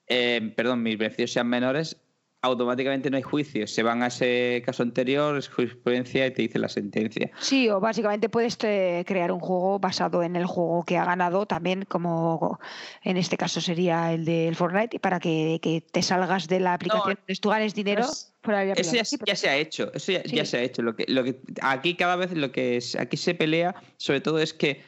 eh, 0.06 0.52
perdón, 0.56 0.82
mis 0.82 0.98
beneficios 0.98 1.32
sean 1.32 1.48
menores, 1.48 1.96
automáticamente 2.42 3.10
no 3.10 3.16
hay 3.16 3.22
juicio. 3.22 3.66
Se 3.66 3.82
van 3.82 4.02
a 4.02 4.06
ese 4.08 4.62
caso 4.64 4.82
anterior, 4.82 5.36
es 5.36 5.48
jurisprudencia 5.48 6.26
y 6.26 6.30
te 6.32 6.42
dice 6.42 6.58
la 6.58 6.68
sentencia. 6.68 7.30
Sí, 7.40 7.68
o 7.68 7.80
básicamente 7.80 8.28
puedes 8.28 8.56
eh, 8.62 9.04
crear 9.06 9.32
un 9.32 9.40
juego 9.40 9.78
basado 9.78 10.22
en 10.22 10.36
el 10.36 10.46
juego 10.46 10.84
que 10.84 10.96
ha 10.98 11.04
ganado, 11.04 11.46
también 11.46 11.84
como 11.84 12.60
en 13.02 13.16
este 13.16 13.36
caso 13.36 13.60
sería 13.60 14.12
el 14.12 14.24
del 14.24 14.54
Fortnite, 14.54 14.96
y 14.96 14.98
para 15.00 15.18
que, 15.18 15.58
que 15.62 15.80
te 15.80 16.02
salgas 16.02 16.46
de 16.48 16.60
la 16.60 16.74
aplicación, 16.74 17.10
entonces 17.10 17.40
tú 17.40 17.48
ganes 17.50 17.74
dinero 17.74 18.02
es- 18.02 18.32
fuera 18.42 18.60
de 18.60 18.66
la 18.66 18.72
Eso 18.74 18.82
ya, 18.94 19.00
aplicación. 19.02 19.20
ya 19.26 19.34
se 19.36 19.48
ha 19.48 19.56
hecho, 19.56 19.92
eso 19.94 20.12
ya, 20.12 20.22
Sí. 20.24 20.36
ya 20.36 20.44
se 20.44 20.56
ha 20.58 20.62
hecho. 20.62 20.82
Lo 20.82 20.94
que, 20.94 21.04
lo 21.08 21.24
que, 21.24 21.40
aquí 21.60 21.96
cada 21.96 22.14
vez 22.16 22.32
lo 22.32 22.52
que 22.52 22.76
es- 22.76 22.94
aquí 22.96 23.16
se 23.16 23.34
pelea, 23.34 23.74
sobre 23.96 24.20
todo 24.20 24.38
es 24.38 24.54
que 24.54 24.80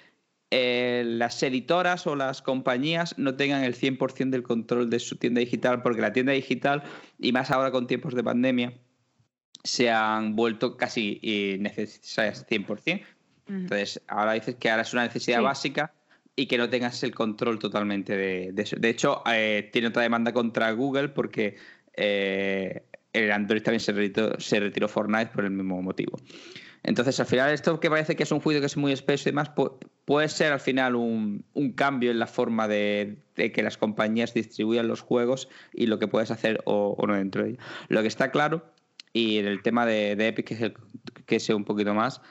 eh, 0.50 1.04
las 1.06 1.42
editoras 1.42 2.06
o 2.06 2.16
las 2.16 2.42
compañías 2.42 3.16
no 3.18 3.36
tengan 3.36 3.62
el 3.64 3.74
100% 3.74 4.30
del 4.30 4.42
control 4.42 4.90
de 4.90 4.98
su 4.98 5.16
tienda 5.16 5.40
digital, 5.40 5.82
porque 5.82 6.00
la 6.00 6.12
tienda 6.12 6.32
digital, 6.32 6.82
y 7.18 7.32
más 7.32 7.50
ahora 7.50 7.70
con 7.70 7.86
tiempos 7.86 8.14
de 8.14 8.24
pandemia, 8.24 8.72
se 9.62 9.90
han 9.90 10.34
vuelto 10.36 10.76
casi 10.76 11.18
innecesarias 11.22 12.46
100%. 12.48 13.02
Entonces, 13.48 14.00
ahora 14.06 14.32
dices 14.34 14.54
que 14.56 14.70
ahora 14.70 14.82
es 14.82 14.92
una 14.92 15.04
necesidad 15.04 15.38
Sí. 15.38 15.44
básica 15.44 15.92
y 16.36 16.46
que 16.46 16.56
no 16.56 16.68
tengas 16.70 17.02
el 17.02 17.14
control 17.14 17.58
totalmente 17.58 18.16
de, 18.16 18.52
de 18.52 18.62
eso. 18.62 18.76
De 18.78 18.88
hecho, 18.88 19.22
eh, 19.30 19.68
tiene 19.72 19.88
otra 19.88 20.02
demanda 20.02 20.32
contra 20.32 20.70
Google 20.72 21.08
porque 21.08 21.56
eh, 21.96 22.82
el 23.12 23.32
Android 23.32 23.62
también 23.62 23.80
se 23.80 23.92
retiró, 23.92 24.38
se 24.40 24.60
retiró 24.60 24.88
Fortnite 24.88 25.32
por 25.34 25.44
el 25.44 25.50
mismo 25.50 25.82
motivo. 25.82 26.18
Entonces, 26.82 27.20
al 27.20 27.26
final, 27.26 27.50
esto 27.52 27.78
que 27.80 27.90
parece 27.90 28.16
que 28.16 28.22
es 28.22 28.32
un 28.32 28.40
juicio 28.40 28.60
que 28.60 28.66
es 28.66 28.76
muy 28.76 28.92
espeso 28.92 29.28
y 29.28 29.32
demás, 29.32 29.50
pu- 29.54 29.76
puede 30.06 30.28
ser 30.28 30.52
al 30.52 30.60
final 30.60 30.96
un, 30.96 31.44
un 31.52 31.72
cambio 31.72 32.10
en 32.10 32.18
la 32.18 32.26
forma 32.26 32.68
de, 32.68 33.18
de 33.36 33.52
que 33.52 33.62
las 33.62 33.76
compañías 33.76 34.32
distribuyan 34.34 34.88
los 34.88 35.00
juegos 35.02 35.48
y 35.74 35.86
lo 35.86 35.98
que 35.98 36.08
puedes 36.08 36.30
hacer 36.30 36.60
o, 36.64 36.94
o 36.98 37.06
no 37.06 37.14
dentro 37.14 37.42
de 37.44 37.50
ello. 37.50 37.58
Lo 37.88 38.00
que 38.02 38.08
está 38.08 38.30
claro, 38.30 38.64
y 39.12 39.38
en 39.38 39.46
el 39.46 39.62
tema 39.62 39.84
de, 39.86 40.16
de 40.16 40.28
Epic, 40.28 40.46
que, 40.46 40.54
es 40.54 40.60
el- 40.62 40.74
que 41.26 41.38
sé 41.40 41.52
un 41.54 41.64
poquito 41.64 41.92
más, 41.94 42.22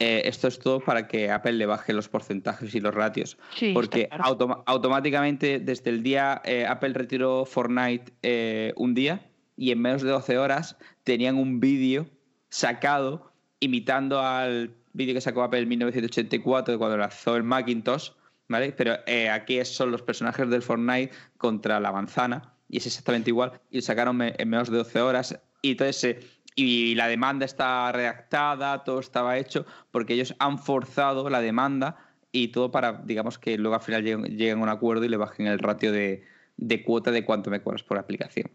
eh, 0.00 0.22
esto 0.24 0.48
es 0.48 0.58
todo 0.58 0.80
para 0.80 1.06
que 1.06 1.30
Apple 1.30 1.52
le 1.52 1.66
baje 1.66 1.92
los 1.92 2.08
porcentajes 2.08 2.74
y 2.74 2.80
los 2.80 2.92
ratios. 2.92 3.38
Sí, 3.54 3.70
porque 3.72 4.08
claro. 4.08 4.24
automa- 4.24 4.62
automáticamente, 4.66 5.60
desde 5.60 5.90
el 5.90 6.02
día, 6.02 6.42
eh, 6.44 6.66
Apple 6.66 6.92
retiró 6.94 7.44
Fortnite 7.44 8.12
eh, 8.22 8.72
un 8.76 8.94
día 8.94 9.30
y 9.56 9.70
en 9.70 9.80
menos 9.80 10.02
de 10.02 10.10
12 10.10 10.38
horas 10.38 10.76
tenían 11.04 11.36
un 11.36 11.60
vídeo 11.60 12.08
sacado 12.48 13.31
imitando 13.62 14.20
al 14.20 14.74
vídeo 14.92 15.14
que 15.14 15.20
sacó 15.20 15.44
Apple 15.44 15.60
en 15.60 15.68
1984 15.68 16.72
de 16.72 16.78
cuando 16.78 16.96
lanzó 16.96 17.36
el 17.36 17.44
Macintosh, 17.44 18.10
¿vale? 18.48 18.72
Pero 18.72 18.96
eh, 19.06 19.30
aquí 19.30 19.64
son 19.64 19.92
los 19.92 20.02
personajes 20.02 20.50
del 20.50 20.62
Fortnite 20.62 21.12
contra 21.38 21.78
la 21.78 21.92
manzana 21.92 22.54
y 22.68 22.78
es 22.78 22.86
exactamente 22.86 23.30
igual 23.30 23.52
y 23.70 23.76
lo 23.76 23.82
sacaron 23.82 24.20
en 24.20 24.48
menos 24.48 24.68
de 24.68 24.78
12 24.78 25.00
horas 25.00 25.40
y 25.62 25.70
entonces 25.70 26.04
eh, 26.04 26.20
y 26.54 26.94
la 26.96 27.06
demanda 27.06 27.46
está 27.46 27.90
redactada, 27.92 28.82
todo 28.84 29.00
estaba 29.00 29.38
hecho 29.38 29.64
porque 29.92 30.14
ellos 30.14 30.34
han 30.40 30.58
forzado 30.58 31.30
la 31.30 31.40
demanda 31.40 31.96
y 32.32 32.48
todo 32.48 32.70
para, 32.70 33.00
digamos, 33.04 33.38
que 33.38 33.56
luego 33.58 33.76
al 33.76 33.82
final 33.82 34.02
lleguen, 34.02 34.24
lleguen 34.36 34.58
a 34.58 34.62
un 34.62 34.68
acuerdo 34.68 35.04
y 35.04 35.08
le 35.08 35.16
bajen 35.16 35.46
el 35.46 35.60
ratio 35.60 35.92
de, 35.92 36.24
de 36.56 36.82
cuota 36.82 37.10
de 37.10 37.24
cuánto 37.24 37.50
me 37.50 37.62
cobras 37.62 37.82
por 37.82 37.96
aplicación. 37.96 38.50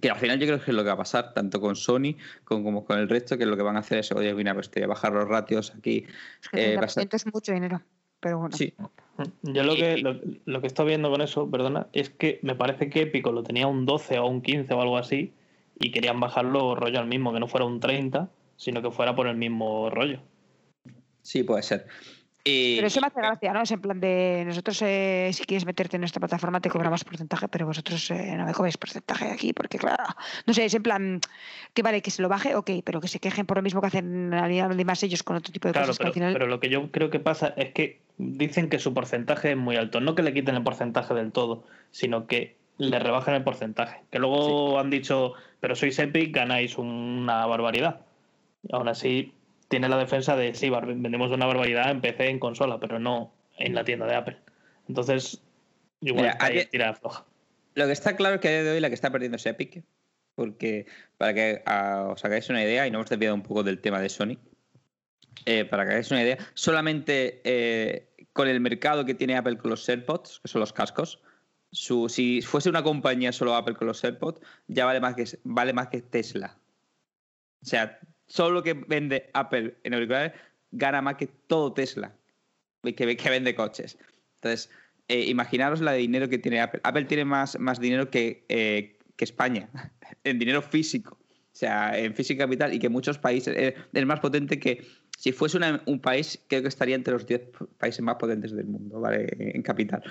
Que 0.00 0.10
al 0.10 0.18
final 0.18 0.38
yo 0.38 0.46
creo 0.46 0.58
que 0.62 0.70
es 0.70 0.76
lo 0.76 0.82
que 0.82 0.88
va 0.88 0.94
a 0.94 0.98
pasar, 0.98 1.32
tanto 1.32 1.60
con 1.60 1.76
Sony 1.76 2.16
como, 2.44 2.64
como 2.64 2.84
con 2.84 2.98
el 2.98 3.08
resto, 3.08 3.38
que 3.38 3.46
lo 3.46 3.56
que 3.56 3.62
van 3.62 3.76
a 3.76 3.80
hacer 3.80 3.98
es, 3.98 4.12
oye, 4.12 4.34
mira, 4.34 4.54
pues 4.54 4.70
te 4.70 4.80
voy 4.80 4.84
a 4.84 4.88
bajar 4.88 5.12
los 5.12 5.26
ratios 5.28 5.74
aquí. 5.76 6.04
Es 6.42 6.48
que 6.48 6.72
eh, 6.72 6.76
va 6.76 6.84
a 6.84 6.88
ser- 6.88 7.08
30% 7.08 7.16
es 7.16 7.26
mucho 7.32 7.52
dinero. 7.52 7.82
Pero 8.20 8.38
bueno. 8.38 8.56
Sí, 8.56 8.74
Yo 9.42 9.62
lo 9.62 9.74
que, 9.76 9.98
lo, 9.98 10.20
lo 10.44 10.60
que 10.60 10.66
estoy 10.66 10.86
viendo 10.86 11.10
con 11.10 11.20
eso, 11.20 11.50
perdona, 11.50 11.86
es 11.92 12.10
que 12.10 12.40
me 12.42 12.54
parece 12.54 12.88
que 12.90 13.02
Epico 13.02 13.30
lo 13.32 13.42
tenía 13.42 13.66
un 13.66 13.86
12 13.86 14.18
o 14.18 14.26
un 14.26 14.40
15 14.42 14.72
o 14.74 14.80
algo 14.80 14.96
así 14.98 15.32
y 15.78 15.90
querían 15.90 16.18
bajarlo 16.20 16.74
rollo 16.74 16.98
al 16.98 17.06
mismo, 17.06 17.32
que 17.32 17.40
no 17.40 17.48
fuera 17.48 17.66
un 17.66 17.80
30, 17.80 18.30
sino 18.56 18.80
que 18.82 18.90
fuera 18.90 19.14
por 19.14 19.26
el 19.26 19.36
mismo 19.36 19.90
rollo. 19.90 20.20
sí, 21.22 21.42
puede 21.42 21.62
ser. 21.62 21.86
Y- 22.48 22.76
Pero 22.76 22.86
eso 22.86 23.00
me 23.00 23.08
hace 23.08 23.20
gracia, 23.20 23.52
¿no? 23.52 23.62
Es 23.62 23.70
en 23.72 23.80
plan 23.80 23.98
de 23.98 24.44
nosotros, 24.46 24.80
eh, 24.82 25.30
si 25.32 25.44
quieres 25.44 25.66
meterte 25.66 25.96
en 25.96 26.00
nuestra 26.02 26.20
plataforma, 26.20 26.60
te 26.60 26.70
cobramos 26.70 27.02
porcentaje, 27.02 27.48
pero 27.48 27.66
vosotros 27.66 28.08
eh, 28.12 28.36
no 28.36 28.46
me 28.46 28.52
cobréis 28.52 28.76
porcentaje 28.78 29.32
aquí, 29.32 29.52
porque 29.52 29.78
claro, 29.78 30.04
no 30.46 30.54
sé, 30.54 30.64
es 30.64 30.74
en 30.74 30.82
plan 30.84 31.20
que 31.74 31.82
vale, 31.82 32.02
que 32.02 32.12
se 32.12 32.22
lo 32.22 32.28
baje, 32.28 32.54
ok, 32.54 32.70
pero 32.84 33.00
que 33.00 33.08
se 33.08 33.18
quejen 33.18 33.46
por 33.46 33.56
lo 33.56 33.64
mismo 33.64 33.80
que 33.80 33.88
hacen 33.88 34.32
además 34.32 35.02
ellos 35.02 35.24
con 35.24 35.34
otro 35.34 35.52
tipo 35.52 35.66
de 35.66 35.72
Claro, 35.72 35.88
cosas 35.88 35.98
que 35.98 36.02
pero, 36.02 36.08
al 36.08 36.14
final. 36.14 36.32
pero 36.34 36.46
lo 36.46 36.60
que 36.60 36.68
yo 36.68 36.88
creo 36.92 37.10
que 37.10 37.18
pasa 37.18 37.52
es 37.56 37.72
que 37.72 38.00
dicen 38.16 38.68
que 38.68 38.78
su 38.78 38.94
porcentaje 38.94 39.50
es 39.50 39.56
muy 39.56 39.74
alto. 39.74 40.00
No 40.00 40.14
que 40.14 40.22
le 40.22 40.32
quiten 40.32 40.54
el 40.54 40.62
porcentaje 40.62 41.14
del 41.14 41.32
todo, 41.32 41.64
sino 41.90 42.28
que 42.28 42.54
le 42.78 43.00
rebajen 43.00 43.34
el 43.34 43.42
porcentaje. 43.42 44.02
Que 44.12 44.20
luego 44.20 44.78
han 44.78 44.90
dicho, 44.90 45.32
pero 45.58 45.74
sois 45.74 45.98
Epic, 45.98 46.32
ganáis 46.32 46.78
una 46.78 47.44
barbaridad. 47.46 48.02
Y 48.62 48.72
aún 48.74 48.86
así, 48.86 49.32
tiene 49.68 49.88
la 49.88 49.98
defensa 49.98 50.36
de, 50.36 50.54
sí, 50.54 50.70
vendemos 50.70 51.30
una 51.32 51.46
barbaridad 51.46 51.90
en 51.90 52.00
PC, 52.00 52.28
en 52.28 52.38
consola, 52.38 52.78
pero 52.80 52.98
no 52.98 53.32
en 53.58 53.74
la 53.74 53.84
tienda 53.84 54.06
de 54.06 54.14
Apple. 54.14 54.36
Entonces, 54.88 55.42
igual 56.00 56.24
Mira, 56.26 56.38
hay- 56.40 56.66
tira 56.66 56.94
floja. 56.94 57.24
Lo 57.74 57.86
que 57.86 57.92
está 57.92 58.16
claro 58.16 58.36
es 58.36 58.40
que 58.40 58.48
a 58.48 58.52
día 58.52 58.62
de 58.62 58.70
hoy 58.72 58.80
la 58.80 58.88
que 58.88 58.94
está 58.94 59.10
perdiendo 59.10 59.36
es 59.36 59.44
Epic, 59.46 59.82
porque 60.34 60.86
para 61.18 61.34
que 61.34 61.62
os 61.66 62.24
hagáis 62.24 62.48
una 62.48 62.62
idea, 62.62 62.86
y 62.86 62.90
no 62.90 62.98
hemos 62.98 63.10
desviado 63.10 63.34
un 63.34 63.42
poco 63.42 63.62
del 63.62 63.80
tema 63.80 64.00
de 64.00 64.08
Sony, 64.08 64.38
eh, 65.44 65.64
para 65.64 65.84
que 65.84 65.90
hagáis 65.90 66.10
una 66.10 66.22
idea, 66.22 66.38
solamente 66.54 67.40
eh, 67.44 68.08
con 68.32 68.48
el 68.48 68.60
mercado 68.60 69.04
que 69.04 69.14
tiene 69.14 69.36
Apple 69.36 69.58
con 69.58 69.70
los 69.70 69.86
AirPods, 69.88 70.40
que 70.40 70.48
son 70.48 70.60
los 70.60 70.72
cascos, 70.72 71.20
su, 71.70 72.08
si 72.08 72.40
fuese 72.40 72.70
una 72.70 72.82
compañía 72.82 73.32
solo 73.32 73.54
Apple 73.54 73.74
con 73.74 73.86
los 73.88 74.02
AirPods, 74.02 74.40
ya 74.68 74.86
vale 74.86 75.00
más 75.00 75.14
que, 75.14 75.24
vale 75.44 75.72
más 75.72 75.88
que 75.88 76.00
Tesla. 76.00 76.56
O 77.62 77.66
sea, 77.66 77.98
solo 78.26 78.56
lo 78.56 78.62
que 78.62 78.74
vende 78.74 79.30
Apple 79.34 79.76
en 79.84 79.94
auriculares 79.94 80.32
gana 80.72 81.02
más 81.02 81.16
que 81.16 81.26
todo 81.26 81.72
Tesla, 81.72 82.14
que, 82.82 83.16
que 83.16 83.30
vende 83.30 83.54
coches. 83.54 83.98
Entonces, 84.36 84.70
eh, 85.08 85.24
imaginaros 85.26 85.80
la 85.80 85.92
de 85.92 85.98
dinero 85.98 86.28
que 86.28 86.38
tiene 86.38 86.60
Apple. 86.60 86.80
Apple 86.82 87.04
tiene 87.04 87.24
más, 87.24 87.58
más 87.58 87.80
dinero 87.80 88.10
que, 88.10 88.44
eh, 88.48 88.98
que 89.16 89.24
España, 89.24 89.68
en 90.24 90.38
dinero 90.38 90.62
físico. 90.62 91.18
O 91.20 91.58
sea, 91.58 91.98
en 91.98 92.14
física 92.14 92.44
capital 92.44 92.74
y 92.74 92.78
que 92.78 92.88
muchos 92.88 93.18
países. 93.18 93.56
eh, 93.56 93.74
es 93.92 94.06
más 94.06 94.20
potente 94.20 94.58
que. 94.58 94.84
Si 95.16 95.32
fuese 95.32 95.58
un 95.86 96.00
país, 96.00 96.38
creo 96.46 96.60
que 96.60 96.68
estaría 96.68 96.94
entre 96.94 97.14
los 97.14 97.26
10 97.26 97.40
países 97.78 98.02
más 98.02 98.16
potentes 98.16 98.54
del 98.54 98.66
mundo, 98.66 99.00
¿vale? 99.00 99.26
En 99.38 99.62
capital. 99.62 100.02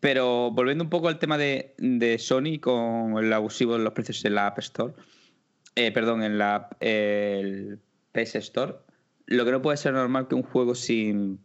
Pero 0.00 0.50
volviendo 0.50 0.84
un 0.84 0.90
poco 0.90 1.08
al 1.08 1.18
tema 1.18 1.38
de, 1.38 1.74
de 1.78 2.18
Sony 2.18 2.60
con 2.60 3.16
el 3.16 3.32
abusivo 3.32 3.78
de 3.78 3.84
los 3.84 3.94
precios 3.94 4.22
en 4.26 4.34
la 4.34 4.48
App 4.48 4.58
Store, 4.58 4.92
eh, 5.78 5.92
perdón, 5.92 6.22
en 6.22 6.38
la 6.38 6.68
el 6.80 7.78
PS 8.12 8.36
Store, 8.38 8.74
lo 9.26 9.44
que 9.44 9.50
no 9.52 9.62
puede 9.62 9.76
ser 9.76 9.92
normal 9.92 10.26
que 10.28 10.34
un 10.34 10.42
juego 10.42 10.74
sin 10.74 11.38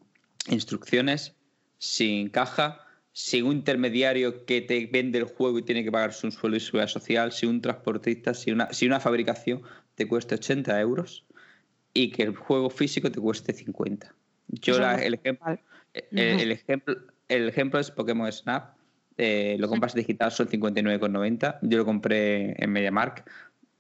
instrucciones, 0.50 1.36
sin 1.78 2.30
caja, 2.30 2.80
sin 3.12 3.46
un 3.46 3.54
intermediario 3.58 4.46
que 4.46 4.62
te 4.62 4.86
vende 4.92 5.20
el 5.20 5.26
juego 5.26 5.60
y 5.60 5.64
tiene 5.64 5.84
que 5.84 5.92
pagarse 5.92 6.26
un 6.26 6.32
sueldo 6.32 6.58
y 6.58 6.60
seguridad 6.60 6.88
social, 6.88 7.32
sin 7.32 7.50
un 7.50 7.62
transportista, 7.62 8.34
sin 8.34 8.56
una, 8.56 8.74
sin 8.74 8.90
una 8.90 9.00
fabricación, 9.00 9.62
te 9.96 10.08
cueste 10.08 10.36
80 10.36 10.80
euros 10.82 11.26
y 11.94 12.10
que 12.12 12.24
el 12.24 12.36
juego 12.36 12.70
físico 12.70 13.12
te 13.12 13.20
cueste 13.20 13.54
50. 13.54 14.14
Yo 14.48 14.80
la- 14.80 14.96
el, 14.96 15.14
ejemplo, 15.14 15.60
el 15.94 16.52
ejemplo, 16.52 16.96
el 17.28 17.48
ejemplo 17.50 17.80
es 17.80 17.92
Pokémon 17.92 18.32
Snap. 18.32 18.76
eh, 19.18 19.58
lo 19.60 19.68
compras 19.70 19.94
digital, 19.94 20.32
son 20.32 20.48
59,90. 20.48 21.60
Yo 21.62 21.78
lo 21.78 21.86
compré 21.86 22.56
en 22.58 22.72
MediaMark 22.72 23.30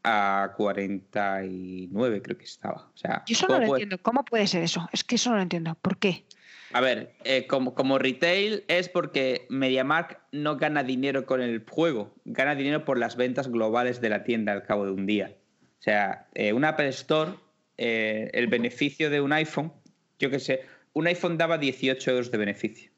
a 0.04 0.54
49, 0.58 2.22
creo 2.22 2.38
que 2.38 2.44
estaba. 2.46 2.90
O 2.94 2.98
sea, 2.98 3.24
Yo 3.26 3.34
eso 3.34 3.46
no 3.46 3.48
¿cómo 3.48 3.60
lo 3.62 3.68
puede- 3.68 3.84
entiendo. 3.84 4.04
¿Cómo 4.04 4.26
puede 4.26 4.48
ser 4.48 4.64
eso? 4.64 4.88
Es 4.92 5.04
que 5.04 5.16
eso 5.16 5.30
no 5.30 5.38
lo 5.38 5.42
entiendo. 5.42 5.76
¿Por 5.82 5.98
qué? 5.98 6.26
A 6.74 6.82
ver, 6.82 7.14
eh, 7.24 7.46
como, 7.48 7.76
como 7.76 8.00
retail 8.00 8.64
es 8.68 8.90
porque 8.90 9.46
MediaMark 9.50 10.20
no 10.32 10.58
gana 10.58 10.84
dinero 10.84 11.26
con 11.26 11.42
el 11.42 11.64
juego, 11.70 12.16
gana 12.26 12.56
dinero 12.56 12.84
por 12.84 12.98
las 12.98 13.16
ventas 13.16 13.48
globales 13.48 14.02
de 14.02 14.10
la 14.10 14.24
tienda 14.24 14.54
al 14.54 14.64
cabo 14.64 14.86
de 14.86 14.92
un 14.92 15.06
día. 15.06 15.36
O 15.80 15.84
sea, 15.84 16.28
eh, 16.34 16.52
una 16.54 16.70
Apple 16.70 16.88
Store, 16.90 17.34
eh, 17.78 18.32
el 18.34 18.48
beneficio 18.48 19.10
de 19.12 19.22
un 19.22 19.34
iPhone, 19.34 19.72
yo 20.18 20.30
qué 20.32 20.40
sé, 20.40 20.62
un 20.94 21.06
iPhone 21.08 21.38
daba 21.38 21.58
18 21.60 22.10
euros 22.12 22.32
de 22.32 22.38
beneficio, 22.40 22.92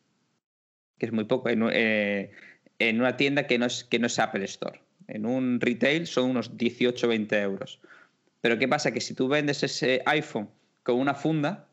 que 0.98 1.06
es 1.08 1.12
muy 1.12 1.26
poco 1.26 1.50
en, 1.50 1.64
un- 1.64 1.72
en 1.74 3.00
una 3.00 3.18
tienda 3.18 3.46
que 3.48 3.58
no, 3.58 3.66
es, 3.66 3.84
que 3.84 4.00
no 4.00 4.08
es 4.08 4.18
Apple 4.20 4.46
Store. 4.46 4.82
En 5.08 5.26
un 5.26 5.60
retail 5.60 6.08
son 6.08 6.32
unos 6.32 6.58
18 6.58 7.06
o 7.06 7.10
20 7.10 7.40
euros. 7.42 7.80
Pero 8.42 8.58
¿qué 8.58 8.68
pasa? 8.68 8.92
Que 8.92 9.02
si 9.02 9.14
tú 9.14 9.28
vendes 9.28 9.64
ese 9.64 10.02
iPhone 10.06 10.50
con 10.84 11.00
una 11.00 11.14
funda, 11.14 11.68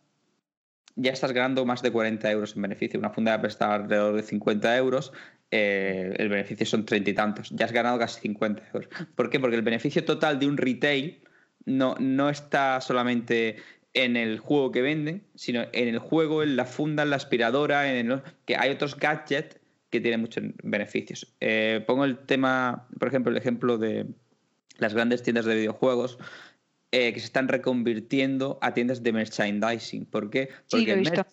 ya 0.96 1.12
estás 1.12 1.32
ganando 1.32 1.64
más 1.64 1.82
de 1.82 1.90
40 1.90 2.30
euros 2.30 2.54
en 2.56 2.62
beneficio. 2.62 2.98
Una 2.98 3.10
funda 3.10 3.32
de 3.32 3.36
Apple 3.36 3.48
está 3.48 3.74
alrededor 3.74 4.14
de 4.16 4.22
50 4.22 4.76
euros, 4.76 5.12
eh, 5.50 6.14
el 6.18 6.28
beneficio 6.28 6.64
son 6.66 6.84
30 6.84 7.10
y 7.10 7.14
tantos. 7.14 7.50
Ya 7.50 7.66
has 7.66 7.72
ganado 7.72 7.98
casi 7.98 8.20
50 8.20 8.62
euros. 8.72 8.88
¿Por 9.14 9.30
qué? 9.30 9.40
Porque 9.40 9.56
el 9.56 9.62
beneficio 9.62 10.04
total 10.04 10.38
de 10.38 10.46
un 10.46 10.56
retail 10.56 11.22
no, 11.64 11.94
no 11.98 12.28
está 12.30 12.80
solamente 12.80 13.56
en 13.94 14.16
el 14.16 14.38
juego 14.38 14.72
que 14.72 14.80
venden, 14.80 15.22
sino 15.34 15.64
en 15.72 15.88
el 15.88 15.98
juego, 15.98 16.42
en 16.42 16.56
la 16.56 16.64
funda, 16.64 17.02
en 17.02 17.10
la 17.10 17.16
aspiradora, 17.16 17.92
en 17.94 18.10
el- 18.12 18.22
que 18.46 18.56
hay 18.56 18.70
otros 18.70 18.96
gadgets 18.98 19.58
que 19.92 20.00
tienen 20.00 20.22
muchos 20.22 20.42
beneficios. 20.62 21.32
Eh, 21.40 21.84
pongo 21.86 22.04
el 22.06 22.16
tema, 22.18 22.88
por 22.98 23.08
ejemplo, 23.08 23.30
el 23.30 23.36
ejemplo 23.36 23.76
de 23.76 24.06
las 24.78 24.94
grandes 24.94 25.22
tiendas 25.22 25.44
de 25.44 25.54
videojuegos 25.54 26.18
eh, 26.92 27.12
que 27.12 27.20
se 27.20 27.26
están 27.26 27.46
reconvirtiendo 27.46 28.58
a 28.62 28.72
tiendas 28.72 29.02
de 29.02 29.12
merchandising. 29.12 30.06
¿Por 30.06 30.30
qué? 30.30 30.48
Sí, 30.66 30.86
lo 30.86 30.92
he 30.92 30.96
el 30.96 31.02
mer- 31.02 31.26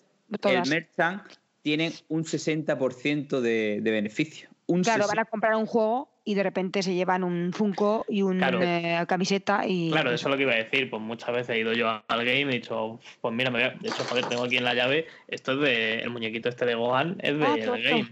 el 0.44 0.68
merchant 0.68 1.22
tiene 1.62 1.92
un 2.08 2.24
60% 2.24 3.40
de, 3.40 3.80
de 3.82 3.90
beneficio. 3.90 4.50
Un 4.66 4.82
Claro, 4.82 5.02
60. 5.04 5.14
van 5.16 5.26
a 5.26 5.30
comprar 5.30 5.56
un 5.56 5.66
juego 5.66 6.10
y 6.24 6.34
de 6.34 6.42
repente 6.42 6.82
se 6.82 6.94
llevan 6.94 7.24
un 7.24 7.52
Funko 7.54 8.04
y 8.10 8.20
una 8.22 8.50
Claro. 8.50 9.06
camiseta 9.08 9.66
y. 9.66 9.90
Claro, 9.90 10.12
eso 10.12 10.28
es 10.28 10.30
lo 10.30 10.36
que 10.36 10.42
iba 10.44 10.52
a 10.52 10.56
decir. 10.56 10.88
Pues 10.90 11.00
muchas 11.02 11.32
veces 11.34 11.56
he 11.56 11.58
ido 11.60 11.72
yo 11.72 11.88
al 12.06 12.24
game 12.24 12.40
y 12.40 12.56
he 12.56 12.60
dicho, 12.60 13.00
pues 13.22 13.34
mira, 13.34 13.50
me 13.50 13.58
voy 13.60 13.68
a- 13.68 13.78
de 13.80 13.88
hecho, 13.88 14.04
joder, 14.04 14.26
tengo 14.26 14.44
aquí 14.44 14.58
en 14.58 14.64
la 14.64 14.74
llave, 14.74 15.06
esto 15.28 15.52
es 15.54 15.60
de, 15.60 15.98
el 16.00 16.10
muñequito 16.10 16.48
este 16.50 16.66
de 16.66 16.74
Gohan, 16.74 17.16
es 17.22 17.38
de, 17.38 17.44
Ah, 17.46 17.54
del 17.54 17.64
tonto. 17.66 17.82
game. 17.82 18.08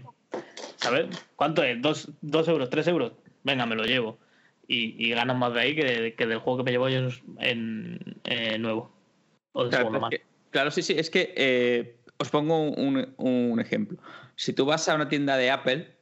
¿Sabes? 0.77 1.07
¿Cuánto 1.35 1.63
es? 1.63 1.81
¿Dos, 1.81 2.09
dos 2.21 2.47
euros? 2.47 2.69
¿Tres 2.69 2.87
euros? 2.87 3.13
Venga, 3.43 3.65
me 3.65 3.75
lo 3.75 3.83
llevo. 3.83 4.17
Y, 4.67 4.95
y 5.03 5.09
ganas 5.11 5.37
más 5.37 5.53
de 5.53 5.59
ahí 5.61 5.75
que, 5.75 6.13
que 6.15 6.25
del 6.27 6.39
juego 6.39 6.57
que 6.59 6.63
me 6.63 6.71
llevo 6.71 6.89
yo 6.89 7.09
en, 7.39 7.99
eh, 8.25 8.57
nuevo. 8.59 8.91
O 9.53 9.63
de 9.65 9.69
Claro, 9.71 9.89
más. 9.99 10.09
que, 10.11 10.21
Claro, 10.51 10.71
sí, 10.71 10.81
sí. 10.81 10.93
Es 10.97 11.09
que 11.09 11.33
eh, 11.35 11.97
os 12.17 12.29
pongo 12.29 12.61
un, 12.71 13.13
un 13.17 13.59
ejemplo. 13.59 13.97
Si 14.35 14.53
tú 14.53 14.65
vas 14.65 14.87
a 14.87 14.95
una 14.95 15.09
tienda 15.09 15.37
de 15.37 15.49
Apple, 15.51 15.95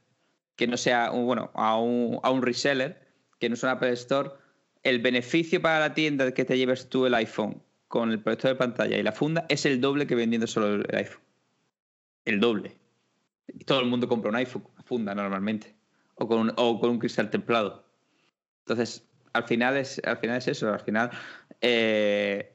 que 0.56 0.68
no 0.68 0.78
sea, 0.78 1.12
un- 1.12 1.26
bueno, 1.26 1.52
a 1.54 1.78
un, 1.80 2.20
a 2.24 2.30
un 2.32 2.42
reseller, 2.42 3.08
que 3.40 3.50
no 3.50 3.56
es 3.56 3.64
un 3.64 3.70
Apple 3.70 3.92
Store, 3.94 4.32
el 4.84 5.00
beneficio 5.00 5.62
para 5.62 5.80
la 5.80 5.94
tienda 5.94 6.34
que 6.34 6.46
te 6.46 6.58
lleves 6.58 6.90
tú 6.90 7.06
el 7.06 7.14
iPhone 7.16 7.62
con 7.88 8.12
el 8.12 8.20
proyector 8.22 8.52
de 8.52 8.56
pantalla 8.56 8.98
y 8.98 9.04
la 9.04 9.12
funda 9.12 9.46
es 9.50 9.66
el 9.66 9.80
doble 9.82 10.08
que 10.08 10.16
vendiendo 10.16 10.48
solo 10.48 10.76
el 10.76 10.96
iPhone. 10.96 11.22
El 12.26 12.40
doble. 12.40 12.74
Y 13.48 13.64
todo 13.64 13.80
el 13.80 13.88
mundo 13.88 14.08
compra 14.08 14.30
una 14.30 14.44
funda 14.86 15.16
normalmente. 15.16 15.76
O 16.16 16.28
con 16.28 16.54
un, 16.90 17.00
cristal 17.00 17.30
templado. 17.30 17.86
Entonces, 18.60 19.06
al 19.34 19.44
final 19.44 19.78
es, 19.78 20.02
al 20.04 20.18
final 20.18 20.38
es 20.38 20.48
eso. 20.48 20.74
Al 20.74 20.80
final, 20.80 21.12
eh, 21.62 22.54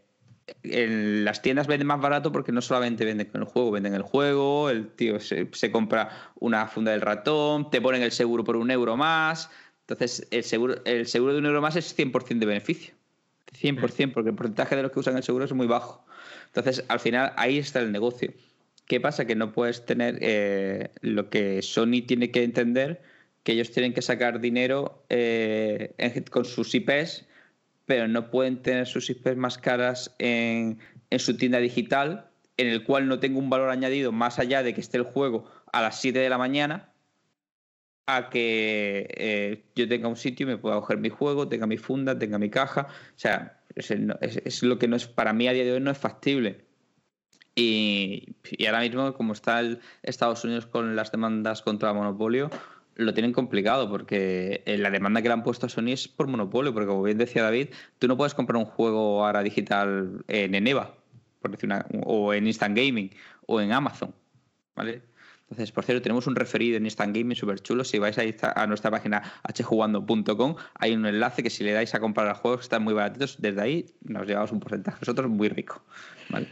en 0.64 1.24
las 1.24 1.42
tiendas 1.42 1.66
venden 1.66 1.86
más 1.86 2.00
barato 2.00 2.32
porque 2.32 2.52
no 2.52 2.60
solamente 2.60 3.04
venden 3.04 3.28
con 3.28 3.42
el 3.42 3.46
juego, 3.46 3.70
venden 3.70 3.94
el 3.94 4.02
juego, 4.02 4.70
el 4.70 4.88
tío 4.88 5.20
se, 5.20 5.48
se 5.52 5.70
compra 5.70 6.32
una 6.40 6.66
funda 6.66 6.90
del 6.90 7.00
ratón, 7.00 7.70
te 7.70 7.80
ponen 7.80 8.02
el 8.02 8.12
seguro 8.12 8.44
por 8.44 8.56
un 8.56 8.70
euro 8.70 8.96
más. 8.96 9.50
Entonces, 9.82 10.26
el 10.30 10.44
seguro, 10.44 10.76
el 10.84 11.06
seguro 11.06 11.32
de 11.32 11.38
un 11.38 11.46
euro 11.46 11.60
más 11.60 11.76
es 11.76 11.96
100% 11.96 12.38
de 12.38 12.46
beneficio. 12.46 12.94
100%, 13.60 14.12
porque 14.12 14.30
el 14.30 14.36
porcentaje 14.36 14.76
de 14.76 14.82
los 14.82 14.92
que 14.92 15.00
usan 15.00 15.16
el 15.16 15.22
seguro 15.22 15.44
es 15.44 15.52
muy 15.52 15.66
bajo. 15.66 16.04
Entonces, 16.46 16.84
al 16.88 17.00
final, 17.00 17.32
ahí 17.36 17.58
está 17.58 17.80
el 17.80 17.92
negocio. 17.92 18.32
¿Qué 18.92 19.00
pasa? 19.00 19.24
Que 19.24 19.36
no 19.36 19.52
puedes 19.52 19.86
tener 19.86 20.18
eh, 20.20 20.90
lo 21.00 21.30
que 21.30 21.62
Sony 21.62 22.02
tiene 22.06 22.30
que 22.30 22.42
entender, 22.44 23.00
que 23.42 23.52
ellos 23.52 23.70
tienen 23.70 23.94
que 23.94 24.02
sacar 24.02 24.38
dinero 24.38 25.06
eh, 25.08 25.94
con 26.30 26.44
sus 26.44 26.74
IPs, 26.74 27.24
pero 27.86 28.06
no 28.06 28.30
pueden 28.30 28.60
tener 28.60 28.86
sus 28.86 29.08
IPs 29.08 29.34
más 29.36 29.56
caras 29.56 30.14
en, 30.18 30.78
su 31.16 31.38
tienda 31.38 31.56
digital, 31.56 32.28
en 32.58 32.66
el 32.66 32.84
cual 32.84 33.08
no 33.08 33.18
tenga 33.18 33.38
un 33.38 33.48
valor 33.48 33.70
añadido 33.70 34.12
más 34.12 34.38
allá 34.38 34.62
de 34.62 34.74
que 34.74 34.82
esté 34.82 34.98
el 34.98 35.04
juego 35.04 35.50
a 35.72 35.80
las 35.80 35.98
7 35.98 36.18
de 36.18 36.28
la 36.28 36.36
mañana, 36.36 36.92
a 38.04 38.28
que 38.28 39.06
eh, 39.16 39.64
yo 39.74 39.88
tenga 39.88 40.08
un 40.08 40.16
sitio 40.16 40.44
y 40.44 40.50
me 40.50 40.58
pueda 40.58 40.74
coger 40.76 40.98
mi 40.98 41.08
juego, 41.08 41.48
tenga 41.48 41.66
mi 41.66 41.78
funda, 41.78 42.18
tenga 42.18 42.38
mi 42.38 42.50
caja. 42.50 42.88
O 42.90 43.18
sea, 43.18 43.58
es- 43.74 43.90
es 43.90 44.62
lo 44.62 44.78
que 44.78 44.86
no 44.86 44.96
es, 44.96 45.06
para 45.06 45.32
mí 45.32 45.48
a 45.48 45.54
día 45.54 45.64
de 45.64 45.72
hoy 45.72 45.80
no 45.80 45.90
es 45.90 45.96
factible. 45.96 46.70
Y, 47.54 48.34
ahora 48.66 48.80
mismo, 48.80 49.12
como 49.14 49.32
está 49.32 49.60
el 49.60 49.80
Estados 50.02 50.44
Unidos 50.44 50.66
con 50.66 50.96
las 50.96 51.12
demandas 51.12 51.62
contra 51.62 51.92
monopolio, 51.92 52.50
lo 52.94 53.14
tienen 53.14 53.32
complicado 53.32 53.88
porque 53.88 54.62
eh, 54.66 54.78
la 54.78 54.90
demanda 54.90 55.22
que 55.22 55.28
le 55.28 55.34
han 55.34 55.42
puesto 55.42 55.66
a 55.66 55.68
Sony 55.68 55.92
es 55.92 56.08
por 56.08 56.28
monopolio, 56.28 56.72
porque 56.72 56.86
como 56.86 57.02
bien 57.02 57.18
decía 57.18 57.42
David, 57.42 57.68
tú 57.98 58.08
no 58.08 58.16
puedes 58.16 58.34
comprar 58.34 58.56
un 58.56 58.64
juego 58.64 59.24
ahora 59.24 59.42
digital 59.42 60.24
en 60.28 60.54
Eneva, 60.54 60.94
por 61.40 61.50
decir 61.50 61.66
una, 61.66 61.86
o 62.04 62.32
en 62.32 62.46
Instant 62.46 62.76
Gaming, 62.76 63.10
o 63.46 63.60
en 63.60 63.72
Amazon, 63.72 64.14
¿vale? 64.74 65.02
Entonces, 65.42 65.70
por 65.70 65.84
cierto, 65.84 66.00
tenemos 66.00 66.26
un 66.26 66.34
referido 66.34 66.78
en 66.78 66.86
Instant 66.86 67.14
Gaming 67.14 67.36
súper 67.36 67.60
chulo. 67.60 67.84
Si 67.84 67.98
vais 67.98 68.16
a, 68.18 68.62
a 68.62 68.66
nuestra 68.66 68.90
página 68.90 69.22
hjugando.com, 69.54 70.56
hay 70.74 70.94
un 70.94 71.04
enlace 71.04 71.42
que 71.42 71.50
si 71.50 71.62
le 71.62 71.72
dais 71.72 71.94
a 71.94 72.00
comprar 72.00 72.26
los 72.26 72.38
juegos 72.38 72.60
que 72.60 72.62
están 72.62 72.82
muy 72.82 72.94
baratitos, 72.94 73.36
desde 73.38 73.60
ahí 73.60 73.86
nos 74.02 74.26
llevamos 74.26 74.50
un 74.52 74.60
porcentaje 74.60 74.96
nosotros 75.02 75.28
muy 75.28 75.50
rico. 75.50 75.82
¿vale? 76.30 76.48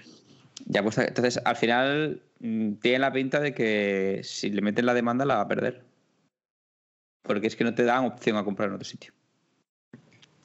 Ya, 0.66 0.82
pues, 0.82 0.98
entonces, 0.98 1.40
al 1.44 1.56
final, 1.56 2.22
mm, 2.40 2.74
tiene 2.74 2.98
la 2.98 3.12
pinta 3.12 3.40
de 3.40 3.54
que 3.54 4.20
si 4.22 4.50
le 4.50 4.62
meten 4.62 4.86
la 4.86 4.94
demanda 4.94 5.24
la 5.24 5.36
va 5.36 5.42
a 5.42 5.48
perder. 5.48 5.84
Porque 7.22 7.46
es 7.46 7.56
que 7.56 7.64
no 7.64 7.74
te 7.74 7.84
dan 7.84 8.04
opción 8.04 8.36
a 8.36 8.44
comprar 8.44 8.68
en 8.68 8.74
otro 8.74 8.84
sitio. 8.84 9.12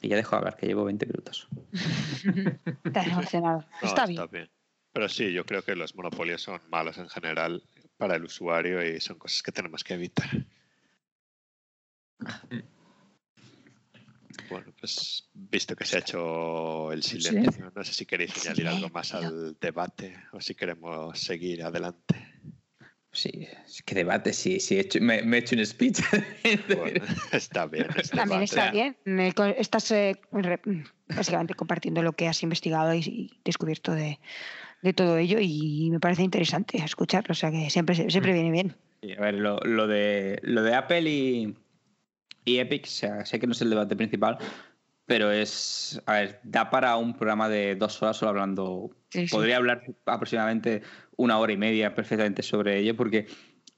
Y 0.02 0.08
ya 0.08 0.16
dejo 0.16 0.32
de 0.32 0.38
hablar, 0.38 0.56
que 0.56 0.66
llevo 0.66 0.84
20 0.84 1.06
minutos. 1.06 1.48
Estás 2.84 3.06
emocionado. 3.06 3.64
No, 3.82 3.88
está 3.88 4.06
bien. 4.06 4.28
bien. 4.30 4.50
Pero 4.92 5.08
sí, 5.08 5.32
yo 5.32 5.44
creo 5.44 5.62
que 5.62 5.74
los 5.74 5.94
monopolios 5.94 6.42
son 6.42 6.60
malos 6.70 6.98
en 6.98 7.08
general 7.08 7.62
para 7.96 8.16
el 8.16 8.24
usuario 8.24 8.84
y 8.86 9.00
son 9.00 9.18
cosas 9.18 9.42
que 9.42 9.52
tenemos 9.52 9.84
que 9.84 9.94
evitar. 9.94 10.28
Bueno, 14.48 14.72
pues 14.78 15.28
visto 15.34 15.74
que 15.76 15.84
se 15.84 15.96
ha 15.96 16.00
hecho 16.00 16.92
el 16.92 17.02
silencio, 17.02 17.70
no 17.74 17.84
sé 17.84 17.92
si 17.92 18.06
queréis 18.06 18.32
añadir 18.46 18.68
algo 18.68 18.88
más 18.90 19.14
al 19.14 19.56
debate 19.60 20.16
o 20.32 20.40
si 20.40 20.54
queremos 20.54 21.18
seguir 21.18 21.62
adelante. 21.62 22.14
Sí, 23.12 23.48
es 23.64 23.82
que 23.82 23.94
debate, 23.94 24.32
sí, 24.34 24.60
sí. 24.60 24.76
he 24.76 24.80
hecho- 24.80 25.00
me, 25.00 25.22
me 25.22 25.38
he 25.38 25.40
hecho 25.40 25.56
un 25.56 25.64
speech. 25.64 26.00
Bueno, 26.76 27.04
está 27.32 27.66
bien. 27.66 27.86
es 27.96 28.10
También 28.10 28.42
está 28.42 28.70
bien. 28.70 28.96
Estás 29.56 29.90
eh, 29.92 30.16
básicamente 31.08 31.54
compartiendo 31.54 32.02
lo 32.02 32.12
que 32.12 32.28
has 32.28 32.42
investigado 32.42 32.92
y, 32.94 32.98
y 32.98 33.40
descubierto 33.42 33.92
de, 33.92 34.20
de 34.82 34.92
todo 34.92 35.16
ello 35.16 35.38
y 35.40 35.88
me 35.90 35.98
parece 35.98 36.22
interesante 36.24 36.76
escucharlo. 36.78 37.32
O 37.32 37.34
sea 37.34 37.50
que 37.50 37.70
siempre, 37.70 37.94
siempre 38.10 38.34
viene 38.34 38.50
bien. 38.50 38.76
Sí, 39.02 39.12
a 39.12 39.20
ver, 39.20 39.34
lo, 39.34 39.60
lo 39.60 39.86
de, 39.86 40.38
lo 40.42 40.62
de 40.62 40.74
Apple 40.74 41.02
y, 41.10 41.56
y 42.46 42.58
Epic, 42.60 42.84
o 42.86 42.88
sea, 42.90 43.26
sé 43.26 43.38
que 43.38 43.46
no 43.46 43.52
es 43.52 43.60
el 43.60 43.68
debate 43.68 43.94
principal, 43.94 44.38
pero 45.04 45.30
es. 45.30 46.00
A 46.06 46.14
ver, 46.14 46.40
da 46.44 46.70
para 46.70 46.96
un 46.96 47.14
programa 47.14 47.48
de 47.50 47.76
dos 47.76 48.00
horas 48.02 48.16
solo 48.16 48.30
hablando. 48.30 48.90
Sí, 49.10 49.28
sí. 49.28 49.34
Podría 49.34 49.58
hablar 49.58 49.82
aproximadamente 50.06 50.80
una 51.16 51.38
hora 51.38 51.52
y 51.52 51.56
media 51.58 51.94
perfectamente 51.94 52.42
sobre 52.42 52.78
ello, 52.78 52.96
porque 52.96 53.26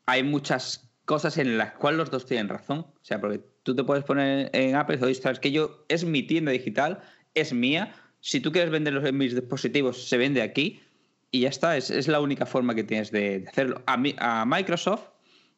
hay 0.07 0.23
muchas 0.23 0.89
cosas 1.05 1.37
en 1.39 1.59
las 1.59 1.73
cuales 1.73 1.99
los 1.99 2.11
dos 2.11 2.25
tienen 2.27 2.49
razón. 2.49 2.79
O 2.81 2.95
sea, 3.03 3.21
porque 3.21 3.41
tú 3.63 3.75
te 3.75 3.83
puedes 3.85 4.05
poner 4.05 4.51
en 4.53 4.75
Apple 4.77 4.97
y 4.97 4.99
decir, 5.01 5.13
"Ostras, 5.17 5.33
es 5.35 5.41
que 5.41 5.51
yo 5.51 5.85
es 5.89 6.05
mi 6.05 6.23
tienda 6.23 6.53
digital, 6.53 7.01
es 7.35 7.53
mía. 7.53 7.95
Si 8.21 8.41
tú 8.41 8.53
quieres 8.53 8.71
venderlos 8.71 9.05
en 9.05 9.17
mis 9.17 9.35
dispositivos, 9.35 10.09
se 10.09 10.17
vende 10.17 10.43
aquí. 10.43 10.81
Y 11.31 11.41
ya 11.41 11.51
está, 11.51 11.77
es, 11.77 11.91
es 11.91 12.09
la 12.09 12.21
única 12.21 12.47
forma 12.47 12.75
que 12.75 12.85
tienes 12.85 13.11
de, 13.11 13.41
de 13.41 13.49
hacerlo. 13.49 13.83
A, 13.87 13.97
mi- 13.99 14.17
a 14.19 14.45
Microsoft 14.47 15.03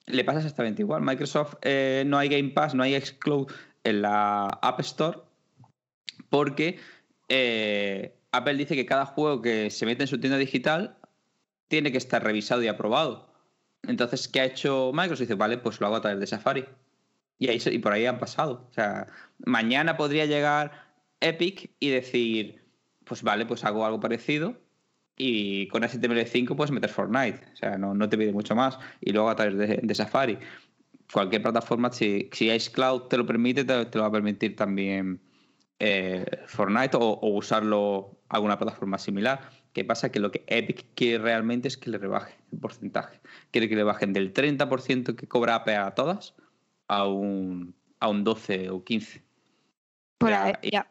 le 0.07 0.25
pasa 0.25 0.39
exactamente 0.39 0.83
igual. 0.83 1.03
Microsoft 1.03 1.55
eh, 1.63 2.05
no 2.07 2.19
hay 2.19 2.29
Game 2.29 2.51
Pass, 2.51 2.75
no 2.75 2.83
hay 2.83 3.01
Xcloud 3.01 3.51
en 3.85 4.03
la 4.03 4.47
App 4.47 4.81
Store 4.81 5.19
porque 6.29 6.79
eh, 7.29 8.15
Apple 8.33 8.55
dice 8.55 8.77
que 8.77 8.87
cada 8.87 9.07
juego 9.07 9.43
que 9.43 9.71
se 9.71 9.87
mete 9.87 10.05
en 10.05 10.09
su 10.09 10.21
tienda 10.21 10.39
digital 10.39 10.97
tiene 11.69 11.93
que 11.93 11.99
estar 11.99 12.23
revisado 12.23 12.63
y 12.63 12.69
aprobado. 12.69 13.33
Entonces, 13.87 14.29
¿qué 14.29 14.41
ha 14.41 14.45
hecho 14.45 14.91
Microsoft? 14.93 15.21
Dice, 15.21 15.35
vale, 15.35 15.59
pues 15.59 15.81
lo 15.81 15.87
hago 15.87 15.97
a 15.97 16.01
través 16.01 16.21
de 16.21 16.27
Safari. 16.27 16.67
Y, 17.39 17.49
ahí, 17.49 17.63
y 17.65 17.79
por 17.79 17.93
ahí 17.93 18.07
han 18.07 18.19
pasado. 18.19 18.67
O 18.69 18.73
sea, 18.73 19.07
mañana 19.39 19.97
podría 19.97 20.27
llegar 20.27 20.93
Epic 21.21 21.71
y 21.81 21.89
decir, 21.89 22.63
pues 23.05 23.23
vale, 23.23 23.47
pues 23.47 23.65
hago 23.65 23.87
algo 23.87 24.01
parecido 24.01 24.57
y 25.23 25.69
con 25.69 25.83
HTML5 25.83 26.57
puedes 26.57 26.71
meter 26.71 26.89
Fortnite. 26.89 27.41
O 27.53 27.57
sea, 27.57 27.77
no, 27.77 27.93
no 27.93 28.09
te 28.09 28.17
pide 28.17 28.33
mucho 28.33 28.55
más. 28.55 28.79
Y 29.03 29.13
luego 29.13 29.29
a 29.29 29.37
través 29.37 29.59
de, 29.59 29.81
de 29.83 29.95
Safari. 29.95 30.39
Cualquier 31.13 31.43
plataforma, 31.43 31.93
si, 31.93 32.31
si 32.33 32.49
Cloud 32.73 33.03
te 33.09 33.19
lo 33.19 33.27
permite, 33.27 33.65
te, 33.65 33.85
te 33.85 33.99
lo 33.99 34.03
va 34.05 34.09
a 34.09 34.13
permitir 34.13 34.57
también 34.57 35.21
eh, 35.79 36.25
Fortnite 36.47 36.97
o, 36.97 37.01
o 37.01 37.37
usarlo 37.37 38.19
alguna 38.31 38.57
plataforma 38.59 38.97
similar. 38.97 39.51
¿Qué 39.75 39.85
pasa? 39.85 40.11
Que 40.11 40.21
lo 40.21 40.31
que 40.31 40.43
Epic 40.47 40.87
quiere 40.95 41.23
realmente 41.23 41.69
es 41.69 41.77
que 41.77 41.91
le 41.91 41.99
rebaje 41.99 42.35
el 42.51 42.59
porcentaje. 42.59 43.21
Quiere 43.51 43.69
que 43.69 43.77
le 43.77 43.83
bajen 43.83 44.15
del 44.15 44.33
30% 44.33 45.17
que 45.17 45.27
cobra 45.29 45.57
Apple 45.57 45.77
a 45.77 45.91
todas 45.91 46.35
a 46.89 47.07
un, 47.07 47.75
a 47.99 48.09
un 48.09 48.25
12 48.25 48.71
o 48.71 48.83
15. 48.85 49.23
Por 50.17 50.33
ahí- 50.33 50.71
ya. 50.73 50.89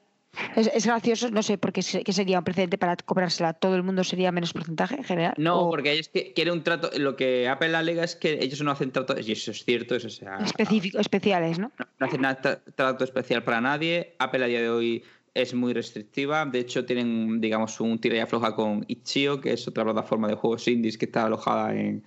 Es, 0.55 0.67
es 0.73 0.85
gracioso, 0.85 1.31
no 1.31 1.41
sé, 1.43 1.57
porque 1.57 1.81
¿qué 2.05 2.13
sería 2.13 2.37
un 2.37 2.43
precedente 2.43 2.77
para 2.77 2.95
cobrársela 2.97 3.53
todo 3.53 3.75
el 3.75 3.83
mundo? 3.83 4.03
¿Sería 4.03 4.31
menos 4.31 4.53
porcentaje 4.53 4.95
en 4.95 5.03
general? 5.03 5.33
No, 5.37 5.61
¿O 5.61 5.69
porque 5.71 5.91
ellos 5.91 6.07
que- 6.09 6.33
quieren 6.33 6.53
un 6.53 6.63
trato. 6.63 6.89
Lo 6.97 7.15
que 7.15 7.47
Apple 7.47 7.75
alega 7.75 8.03
es 8.03 8.15
que 8.15 8.39
ellos 8.41 8.61
no 8.61 8.71
hacen 8.71 8.91
trato. 8.91 9.15
Y 9.19 9.31
eso 9.31 9.51
es 9.51 9.65
cierto, 9.65 9.95
eso 9.95 10.09
sea. 10.09 10.37
específico, 10.37 10.99
especiales, 10.99 11.57
¿no? 11.59 11.71
no, 11.79 11.85
no 11.99 12.05
hacen 12.05 12.21
nada 12.21 12.41
tra- 12.41 12.61
trato 12.75 13.03
especial 13.03 13.43
para 13.43 13.59
nadie. 13.59 14.15
Apple 14.19 14.43
a 14.43 14.47
día 14.47 14.61
de 14.61 14.69
hoy 14.69 15.03
es 15.33 15.53
muy 15.53 15.73
restrictiva. 15.73 16.45
De 16.45 16.59
hecho, 16.59 16.85
tienen, 16.85 17.41
digamos, 17.41 17.79
un 17.79 17.99
tira 17.99 18.17
y 18.17 18.19
afloja 18.19 18.55
con 18.55 18.85
Itch.io, 18.87 19.41
que 19.41 19.53
es 19.53 19.67
otra 19.67 19.83
plataforma 19.83 20.27
de 20.27 20.35
juegos 20.35 20.67
indies 20.67 20.97
que 20.97 21.05
está 21.05 21.25
alojada 21.25 21.73
en, 21.75 22.03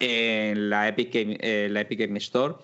en 0.00 0.70
la, 0.70 0.88
Epic 0.88 1.12
Game, 1.14 1.36
eh, 1.40 1.68
la 1.70 1.80
Epic 1.80 2.00
Game 2.00 2.18
Store. 2.18 2.54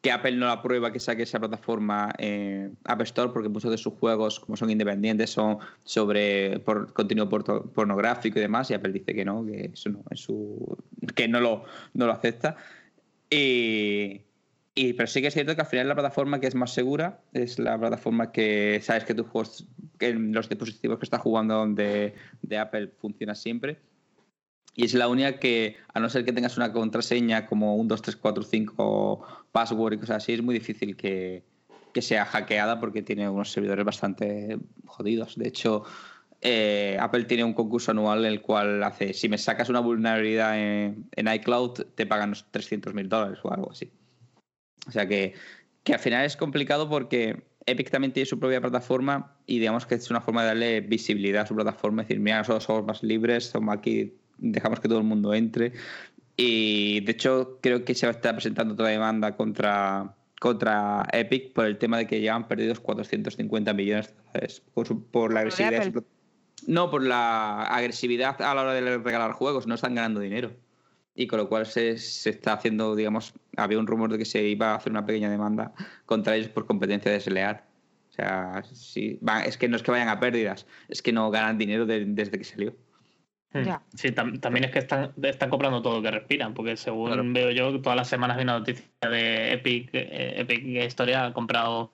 Que 0.00 0.12
Apple 0.12 0.36
no 0.36 0.46
la 0.46 0.52
aprueba 0.52 0.92
que 0.92 1.00
saque 1.00 1.24
esa 1.24 1.40
plataforma 1.40 2.12
en 2.18 2.76
App 2.84 3.00
Store 3.02 3.32
porque 3.32 3.48
muchos 3.48 3.70
de 3.72 3.78
sus 3.78 3.94
juegos, 3.94 4.38
como 4.38 4.56
son 4.56 4.70
independientes, 4.70 5.30
son 5.30 5.58
sobre 5.82 6.60
por, 6.60 6.92
contenido 6.92 7.28
porto- 7.28 7.64
pornográfico 7.72 8.38
y 8.38 8.42
demás. 8.42 8.70
Y 8.70 8.74
Apple 8.74 8.92
dice 8.92 9.12
que 9.12 9.24
no, 9.24 9.44
que 9.44 9.70
eso 9.74 9.90
no, 9.90 10.04
es 10.10 10.20
su, 10.20 10.78
que 11.16 11.26
no 11.26 11.40
lo, 11.40 11.64
no 11.94 12.06
lo 12.06 12.12
acepta. 12.12 12.56
Y, 13.28 14.22
y- 14.74 14.92
pero 14.92 15.08
sí 15.08 15.20
que 15.20 15.26
es 15.28 15.34
cierto 15.34 15.54
que 15.56 15.62
al 15.62 15.66
final 15.66 15.88
la 15.88 15.94
plataforma 15.94 16.38
que 16.38 16.46
es 16.46 16.54
más 16.54 16.72
segura 16.72 17.20
es 17.32 17.58
la 17.58 17.76
plataforma 17.76 18.30
que 18.30 18.78
sabes 18.82 19.02
que 19.04 19.14
tus 19.14 19.26
juegos, 19.26 19.66
que 19.98 20.14
los 20.14 20.48
dispositivos 20.48 20.98
que 21.00 21.06
estás 21.06 21.20
jugando 21.20 21.66
de, 21.66 22.14
de 22.42 22.58
Apple 22.58 22.92
funciona 23.00 23.34
siempre. 23.34 23.78
Y 24.78 24.84
es 24.84 24.94
la 24.94 25.08
única 25.08 25.40
que, 25.40 25.76
a 25.92 25.98
no 25.98 26.08
ser 26.08 26.24
que 26.24 26.32
tengas 26.32 26.56
una 26.56 26.72
contraseña 26.72 27.46
como 27.46 27.74
un 27.74 27.88
2345 27.88 29.26
password 29.50 29.94
y 29.94 29.98
cosas 29.98 30.18
así, 30.18 30.34
es 30.34 30.40
muy 30.40 30.54
difícil 30.54 30.96
que, 30.96 31.42
que 31.92 32.00
sea 32.00 32.24
hackeada 32.24 32.78
porque 32.78 33.02
tiene 33.02 33.28
unos 33.28 33.50
servidores 33.50 33.84
bastante 33.84 34.56
jodidos. 34.86 35.34
De 35.34 35.48
hecho, 35.48 35.82
eh, 36.42 36.96
Apple 37.00 37.24
tiene 37.24 37.42
un 37.42 37.54
concurso 37.54 37.90
anual 37.90 38.24
en 38.24 38.30
el 38.30 38.40
cual 38.40 38.80
hace, 38.84 39.14
si 39.14 39.28
me 39.28 39.36
sacas 39.36 39.68
una 39.68 39.80
vulnerabilidad 39.80 40.56
en, 40.56 41.08
en 41.16 41.26
iCloud, 41.26 41.72
te 41.96 42.06
pagan 42.06 42.28
unos 42.28 42.46
300 42.52 42.94
mil 42.94 43.08
dólares 43.08 43.40
o 43.42 43.52
algo 43.52 43.72
así. 43.72 43.90
O 44.86 44.92
sea 44.92 45.08
que, 45.08 45.34
que 45.82 45.94
al 45.94 45.98
final 45.98 46.24
es 46.24 46.36
complicado 46.36 46.88
porque 46.88 47.42
Epic 47.66 47.90
también 47.90 48.12
tiene 48.12 48.26
su 48.26 48.38
propia 48.38 48.60
plataforma 48.60 49.38
y 49.44 49.58
digamos 49.58 49.86
que 49.86 49.96
es 49.96 50.08
una 50.08 50.20
forma 50.20 50.42
de 50.42 50.46
darle 50.46 50.80
visibilidad 50.82 51.42
a 51.42 51.46
su 51.46 51.56
plataforma, 51.56 52.02
es 52.02 52.08
decir, 52.08 52.22
mira, 52.22 52.38
nosotros 52.38 52.62
somos 52.62 52.84
más 52.84 53.02
libres, 53.02 53.46
somos 53.46 53.74
aquí, 53.74 54.14
dejamos 54.38 54.80
que 54.80 54.88
todo 54.88 54.98
el 54.98 55.04
mundo 55.04 55.34
entre. 55.34 55.72
Y 56.36 57.00
de 57.00 57.12
hecho 57.12 57.58
creo 57.60 57.84
que 57.84 57.94
se 57.94 58.06
va 58.06 58.12
a 58.12 58.14
estar 58.16 58.34
presentando 58.34 58.76
toda 58.76 58.88
demanda 58.90 59.36
contra, 59.36 60.14
contra 60.40 61.04
Epic 61.12 61.52
por 61.52 61.66
el 61.66 61.78
tema 61.78 61.98
de 61.98 62.06
que 62.06 62.20
llevan 62.20 62.46
perdidos 62.46 62.80
450 62.80 63.72
millones 63.72 64.14
dólares 64.26 64.62
por, 64.74 64.86
su- 64.86 65.04
por 65.10 65.32
la 65.32 65.40
agresividad. 65.40 65.82
No, 66.66 66.90
por 66.90 67.02
la 67.04 67.62
agresividad 67.64 68.40
a 68.42 68.54
la 68.54 68.62
hora 68.62 68.74
de 68.74 68.98
regalar 68.98 69.32
juegos, 69.32 69.66
no 69.66 69.74
están 69.74 69.94
ganando 69.94 70.20
dinero. 70.20 70.52
Y 71.14 71.26
con 71.26 71.38
lo 71.40 71.48
cual 71.48 71.66
se, 71.66 71.98
se 71.98 72.30
está 72.30 72.52
haciendo, 72.52 72.94
digamos, 72.94 73.32
había 73.56 73.78
un 73.80 73.88
rumor 73.88 74.10
de 74.12 74.18
que 74.18 74.24
se 74.24 74.42
iba 74.44 74.72
a 74.72 74.74
hacer 74.76 74.92
una 74.92 75.04
pequeña 75.04 75.28
demanda 75.30 75.72
contra 76.06 76.36
ellos 76.36 76.48
por 76.48 76.66
competencia 76.66 77.10
desleal. 77.10 77.62
O 78.10 78.12
sea, 78.12 78.62
sí, 78.72 79.18
es 79.44 79.56
que 79.56 79.68
no 79.68 79.76
es 79.76 79.82
que 79.82 79.90
vayan 79.90 80.08
a 80.08 80.20
pérdidas, 80.20 80.66
es 80.88 81.02
que 81.02 81.12
no 81.12 81.30
ganan 81.30 81.58
dinero 81.58 81.86
de- 81.86 82.04
desde 82.04 82.38
que 82.38 82.44
salió. 82.44 82.74
Hmm. 83.52 83.62
Ya. 83.64 83.82
Sí, 83.94 84.08
tam- 84.12 84.38
también 84.40 84.64
es 84.64 84.70
que 84.72 84.78
están, 84.80 85.12
están 85.22 85.48
comprando 85.48 85.80
todo 85.80 85.96
lo 85.96 86.02
que 86.02 86.10
respiran, 86.10 86.52
porque 86.52 86.76
según 86.76 87.06
Claro. 87.12 87.24
veo 87.32 87.50
yo, 87.50 87.80
todas 87.80 87.96
las 87.96 88.08
semanas 88.08 88.36
hay 88.36 88.42
una 88.42 88.58
noticia 88.58 88.84
de 89.10 89.52
Epic, 89.52 89.88
eh, 89.94 90.34
Epic 90.40 90.64
Historia 90.66 91.26
ha 91.26 91.32
comprado 91.32 91.92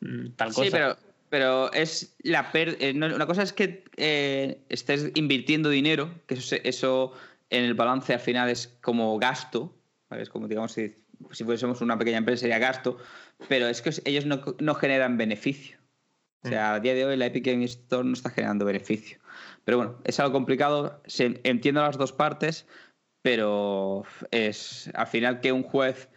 mm, 0.00 0.30
tal 0.36 0.48
cosa. 0.48 0.64
Sí, 0.64 0.70
pero, 0.72 0.96
pero 1.30 1.72
es 1.72 2.16
la 2.22 2.50
per- 2.50 2.76
eh, 2.80 2.92
no, 2.94 3.06
una 3.14 3.26
cosa 3.26 3.42
es 3.42 3.52
que 3.52 3.84
eh, 3.96 4.58
estés 4.68 5.12
invirtiendo 5.14 5.70
dinero, 5.70 6.10
que 6.26 6.34
eso, 6.34 6.42
se- 6.42 6.68
eso 6.68 7.12
en 7.50 7.64
el 7.64 7.74
balance 7.74 8.12
al 8.12 8.20
final 8.20 8.48
es 8.48 8.76
como 8.80 9.16
gasto, 9.18 9.74
¿vale? 10.10 10.22
Es 10.24 10.30
como, 10.30 10.48
digamos, 10.48 10.72
si, 10.72 10.96
si 11.30 11.44
fuésemos 11.44 11.80
una 11.80 11.96
pequeña 11.96 12.18
empresa 12.18 12.40
sería 12.40 12.58
gasto, 12.58 12.98
pero 13.48 13.68
es 13.68 13.82
que 13.82 13.90
ellos 14.04 14.26
no, 14.26 14.40
no 14.58 14.74
generan 14.74 15.16
beneficio. 15.16 15.78
O 16.44 16.48
sea, 16.48 16.74
a 16.74 16.80
día 16.80 16.94
de 16.94 17.04
hoy 17.04 17.16
la 17.16 17.26
Epic 17.26 17.44
Game 17.46 17.64
Store 17.64 18.04
no 18.06 18.12
está 18.14 18.30
generando 18.30 18.64
beneficio. 18.64 19.18
Pero 19.68 19.76
bueno, 19.76 19.98
es 20.04 20.18
algo 20.18 20.32
complicado, 20.32 21.02
se, 21.04 21.42
entiendo 21.44 21.82
las 21.82 21.98
dos 21.98 22.14
partes, 22.14 22.66
pero 23.20 24.02
es 24.30 24.90
al 24.94 25.06
final 25.08 25.42
que 25.42 25.52
un 25.52 25.62
juez 25.62 26.08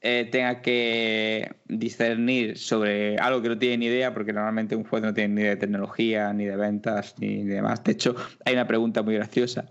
eh, 0.00 0.28
tenga 0.28 0.60
que 0.60 1.54
discernir 1.66 2.58
sobre 2.58 3.16
algo 3.18 3.42
que 3.42 3.48
no 3.50 3.58
tiene 3.58 3.76
ni 3.76 3.86
idea, 3.86 4.12
porque 4.12 4.32
normalmente 4.32 4.74
un 4.74 4.82
juez 4.82 5.04
no 5.04 5.14
tiene 5.14 5.34
ni 5.34 5.40
idea 5.42 5.50
de 5.50 5.56
tecnología, 5.56 6.32
ni 6.32 6.46
de 6.46 6.56
ventas, 6.56 7.14
ni 7.20 7.44
demás. 7.44 7.84
De 7.84 7.92
hecho, 7.92 8.16
hay 8.44 8.54
una 8.54 8.66
pregunta 8.66 9.04
muy 9.04 9.14
graciosa 9.14 9.66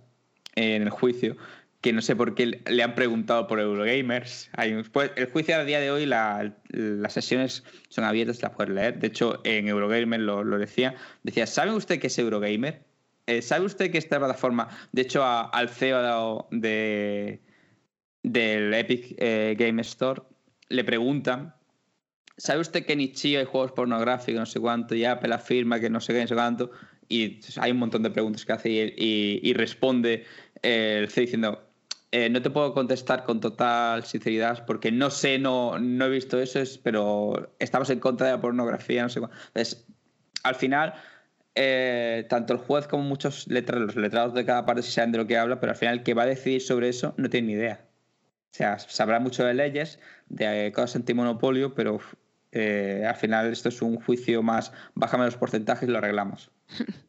en 0.56 0.84
el 0.84 0.90
juicio 0.90 1.36
que 1.82 1.92
no 1.92 2.02
sé 2.02 2.16
por 2.16 2.36
qué 2.36 2.62
le 2.66 2.84
han 2.84 2.96
preguntado 2.96 3.48
por 3.48 3.60
Eurogamers. 3.60 4.50
Hay 4.54 4.72
un- 4.72 4.86
pues, 4.86 5.12
el 5.18 5.30
juicio 5.30 5.58
a 5.58 5.66
día 5.66 5.82
de 5.82 5.92
hoy, 5.92 6.06
la- 6.06 6.56
las 6.70 7.12
sesiones 7.12 7.66
son 7.90 8.06
abiertas, 8.06 8.42
las 8.42 8.54
puedes 8.54 8.74
leer. 8.74 8.98
De 8.98 9.08
hecho, 9.08 9.42
en 9.44 9.68
Eurogamer 9.68 10.22
lo, 10.22 10.46
lo 10.46 10.58
decía. 10.58 10.96
Decía, 11.24 11.46
¿sabe 11.48 11.74
usted 11.74 12.00
qué 12.00 12.08
es 12.08 12.18
Eurogamer? 12.18 12.95
Eh, 13.28 13.42
¿Sabe 13.42 13.66
usted 13.66 13.92
que 13.92 13.98
esta 13.98 14.20
plataforma, 14.20 14.70
de 14.92 15.02
hecho, 15.02 15.24
al 15.24 15.70
CEO 15.70 16.48
de, 16.52 17.42
del 18.22 18.74
Epic 18.74 19.16
eh, 19.18 19.56
Game 19.58 19.82
Store 19.82 20.22
le 20.70 20.84
preguntan, 20.84 21.56
¿sabe 22.38 22.60
usted 22.60 22.86
que 22.86 22.94
en 22.94 23.02
Itch.io 23.02 23.40
hay 23.40 23.46
juegos 23.46 23.72
pornográficos, 23.72 24.40
no 24.40 24.46
sé 24.46 24.60
cuánto, 24.60 24.94
y 24.94 25.06
Apple 25.06 25.34
afirma 25.34 25.80
que 25.80 25.90
no 25.90 26.00
sé 26.00 26.14
qué, 26.14 26.22
no 26.22 26.28
sé 26.28 26.36
cuánto? 26.36 26.72
Y 27.10 27.40
hay 27.58 27.72
un 27.72 27.78
montón 27.78 28.04
de 28.04 28.12
preguntas 28.12 28.46
que 28.46 28.54
hace 28.54 28.70
y, 28.96 29.54
responde 29.54 30.26
eh, 30.62 31.00
el 31.02 31.10
CEO 31.10 31.22
diciendo, 31.22 31.62
no 32.32 32.42
te 32.42 32.50
puedo 32.50 32.74
contestar 32.74 33.26
con 33.26 33.42
total 33.42 34.06
sinceridad 34.06 34.66
porque 34.66 34.92
no 34.92 35.10
sé, 35.10 35.38
no, 35.38 35.78
no 35.80 36.06
he 36.06 36.10
visto 36.10 36.40
eso, 36.40 36.60
es, 36.60 36.78
pero 36.78 37.54
estamos 37.60 37.90
en 37.90 38.00
contra 38.00 38.28
de 38.28 38.34
la 38.34 38.42
pornografía, 38.42 39.04
no 39.04 39.10
sé 39.10 39.20
cuánto. 39.20 39.36
Entonces, 39.48 39.86
al 40.44 40.56
final, 40.56 40.94
eh, 41.56 42.26
tanto 42.30 42.54
el 42.54 42.60
juez 42.60 42.88
como 42.88 43.04
muchos 43.04 43.48
letrados, 43.48 43.88
los 43.88 43.96
letrados 43.96 44.34
de 44.34 44.46
cada 44.46 44.66
parte 44.66 44.82
sí 44.82 44.92
saben 44.92 45.12
de 45.12 45.18
lo 45.18 45.28
que 45.28 45.38
habla, 45.38 45.60
pero 45.60 45.72
al 45.72 45.78
final 45.78 45.96
el 45.96 46.04
que 46.04 46.14
va 46.14 46.24
a 46.24 46.28
decidir 46.28 46.62
sobre 46.62 46.90
eso 46.90 47.14
no 47.18 47.30
tiene 47.30 47.48
ni 47.48 47.54
idea. 47.54 47.86
O 48.52 48.58
sea, 48.58 48.80
sabrá 48.80 49.20
mucho 49.20 49.46
de 49.46 49.54
leyes, 49.54 50.00
de 50.28 50.72
cosas 50.74 50.98
antimonopolio, 50.98 51.74
pero 51.74 52.00
eh, 52.52 53.04
al 53.08 53.16
final 53.16 53.52
esto 53.52 53.70
es 53.70 53.82
un 53.82 53.98
juicio 53.98 54.44
más, 54.44 54.72
bájame 54.94 55.26
los 55.26 55.38
porcentajes 55.38 55.88
y 55.88 55.92
lo 55.92 55.98
arreglamos. 55.98 56.52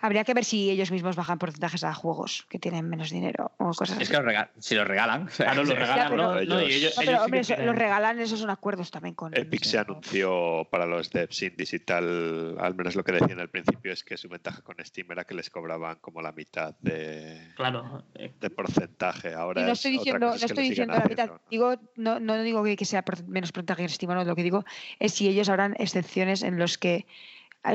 Habría 0.00 0.24
que 0.24 0.34
ver 0.34 0.44
si 0.44 0.70
ellos 0.70 0.90
mismos 0.90 1.16
bajan 1.16 1.38
porcentajes 1.38 1.84
a 1.84 1.94
juegos 1.94 2.46
que 2.48 2.58
tienen 2.58 2.88
menos 2.88 3.10
dinero 3.10 3.52
o 3.58 3.66
cosas 3.72 3.90
Es 4.00 4.02
así. 4.02 4.10
que 4.10 4.16
lo 4.18 4.22
rega- 4.22 4.50
si 4.58 4.74
lo 4.74 4.84
regalan. 4.84 5.22
o 5.26 5.30
sea, 5.30 5.46
Claro, 5.46 5.64
lo 5.64 5.74
regalan, 5.74 6.08
pero 6.10 6.22
¿no? 6.22 6.32
No, 6.34 6.38
ellos- 6.38 6.48
No, 6.54 6.60
ellos 6.60 6.94
pero 6.96 7.12
sí 7.12 7.18
hombre, 7.24 7.40
que 7.42 7.56
los 7.64 7.74
regalan, 7.76 8.20
esos 8.20 8.40
son 8.40 8.50
acuerdos 8.50 8.90
también 8.90 9.14
con. 9.14 9.36
Epic 9.36 9.64
se 9.64 9.78
anunció 9.78 10.66
para 10.70 10.86
los 10.86 11.10
devs 11.10 11.42
indie 11.42 11.66
y 11.72 11.78
tal, 11.80 12.56
al 12.58 12.74
menos 12.74 12.94
lo 12.96 13.04
que 13.04 13.12
decían 13.12 13.40
al 13.40 13.48
principio 13.50 13.92
es 13.92 14.04
que 14.04 14.16
su 14.16 14.28
ventaja 14.28 14.62
con 14.62 14.76
Steam 14.84 15.10
era 15.12 15.24
que 15.24 15.34
les 15.34 15.50
cobraban 15.50 15.96
como 16.00 16.22
la 16.22 16.32
mitad 16.32 16.74
de, 16.80 17.52
Claro, 17.56 18.04
eh, 18.14 18.32
de 18.40 18.50
porcentaje. 18.50 19.34
Ahora 19.34 19.60
Y 19.62 19.64
no 19.64 19.72
es 19.72 19.78
estoy 19.78 19.92
diciendo, 19.92 20.26
no 20.28 20.34
es 20.34 20.40
que 20.40 20.46
estoy 20.46 20.68
diciendo 20.68 20.94
la 20.94 21.04
mitad. 21.04 21.26
¿no? 21.28 21.40
Digo, 21.50 21.74
no, 21.96 22.20
no 22.20 22.40
digo 22.42 22.62
que, 22.64 22.76
que 22.76 22.84
sea 22.84 23.04
menos 23.26 23.52
porcentaje 23.52 23.84
estimado, 23.84 24.24
lo 24.24 24.36
que 24.36 24.42
digo 24.42 24.64
es 24.98 25.12
si 25.14 25.28
ellos 25.28 25.48
habrán 25.48 25.74
excepciones 25.78 26.42
en 26.42 26.58
los 26.58 26.78
que 26.78 27.06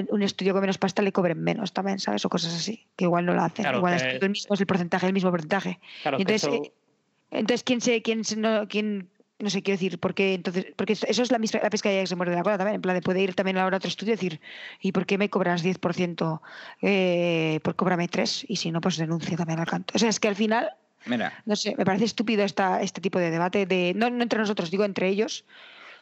un 0.09 0.21
estudio 0.21 0.53
con 0.53 0.61
menos 0.61 0.77
pasta 0.77 1.01
le 1.01 1.11
cobren 1.11 1.41
menos 1.41 1.73
también, 1.73 1.99
¿sabes? 1.99 2.23
O 2.25 2.29
cosas 2.29 2.53
así, 2.53 2.87
que 2.95 3.05
igual 3.05 3.25
no 3.25 3.33
lo 3.33 3.41
hacen. 3.41 3.63
Claro, 3.63 3.77
igual 3.77 3.93
es 3.95 4.03
el 4.21 4.29
mismo 4.29 4.53
es 4.53 4.59
el 4.61 4.67
porcentaje, 4.67 5.07
el 5.07 5.13
mismo 5.13 5.31
porcentaje. 5.31 5.79
claro 6.01 6.17
entonces, 6.19 6.43
eso- 6.43 6.63
eh, 6.63 6.71
entonces 7.31 7.63
quién 7.63 7.81
se, 7.81 8.01
quién 8.01 8.23
se- 8.25 8.35
no, 8.37 8.67
quién, 8.67 9.09
no 9.39 9.49
sé, 9.49 9.61
quiero 9.61 9.77
decir, 9.77 9.99
porque 9.99 10.33
entonces, 10.33 10.67
porque 10.75 10.93
eso 10.93 11.05
es 11.23 11.31
la, 11.31 11.39
misma, 11.39 11.59
la 11.61 11.69
pescadilla 11.69 12.01
que 12.01 12.07
se 12.07 12.15
muerde 12.15 12.35
la 12.35 12.43
cola 12.43 12.57
también, 12.57 12.75
en 12.75 12.81
plan 12.81 12.95
de 12.95 13.01
puede 13.01 13.21
ir 13.21 13.33
también 13.35 13.57
ahora 13.57 13.75
a 13.75 13.79
otro 13.79 13.87
estudio 13.87 14.13
y 14.13 14.15
decir, 14.15 14.41
¿y 14.81 14.91
por 14.91 15.05
qué 15.05 15.17
me 15.17 15.29
cobras 15.29 15.61
10%? 15.63 16.41
Eh, 16.81 17.59
pues 17.63 17.75
cóbrame 17.75 18.07
3 18.07 18.45
y 18.47 18.55
si 18.57 18.71
no, 18.71 18.81
pues 18.81 18.97
denuncia 18.97 19.37
también 19.37 19.59
al 19.59 19.67
canto. 19.67 19.93
O 19.95 19.99
sea, 19.99 20.09
es 20.09 20.19
que 20.19 20.27
al 20.27 20.35
final 20.35 20.69
Mira, 21.05 21.41
no 21.45 21.55
sé, 21.55 21.73
me 21.77 21.85
parece 21.85 22.03
estúpido 22.05 22.43
esta, 22.43 22.81
este 22.81 22.99
tipo 22.99 23.19
de 23.19 23.29
debate, 23.31 23.65
de 23.65 23.93
no, 23.95 24.09
no 24.09 24.23
entre 24.23 24.39
nosotros, 24.39 24.69
digo 24.71 24.83
entre 24.83 25.07
ellos. 25.07 25.45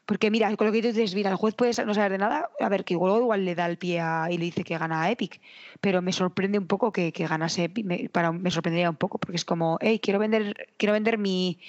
Porque 0.05 0.29
mira, 0.31 0.55
con 0.55 0.67
lo 0.67 0.73
que 0.73 0.81
tú 0.81 0.87
dices, 0.89 1.15
mira, 1.15 1.29
el 1.31 1.35
juez 1.35 1.55
puede 1.55 1.71
no 1.85 1.93
saber 1.93 2.11
de 2.11 2.17
nada, 2.19 2.49
a 2.59 2.69
ver, 2.69 2.85
que 2.85 2.93
igual, 2.93 3.21
igual 3.21 3.45
le 3.45 3.55
da 3.55 3.65
el 3.65 3.77
pie 3.77 3.99
a- 4.01 4.27
y 4.31 4.37
le 4.37 4.45
dice 4.45 4.63
que 4.63 4.77
gana 4.77 5.01
a 5.03 5.11
Epic, 5.11 5.41
pero 5.81 6.01
me 6.01 6.13
sorprende 6.13 6.59
un 6.59 6.67
poco 6.67 6.91
que, 6.91 7.11
que 7.11 7.27
ganase 7.27 7.65
Epic, 7.65 7.85
me, 7.85 8.09
para, 8.09 8.31
me 8.31 8.51
sorprendería 8.51 8.89
un 8.89 8.95
poco, 8.97 9.17
porque 9.19 9.37
es 9.37 9.45
como, 9.45 9.77
hey, 9.81 9.99
quiero 9.99 10.19
vender, 10.19 10.67
quiero 10.77 10.93
vender 10.93 11.17
mi, 11.17 11.59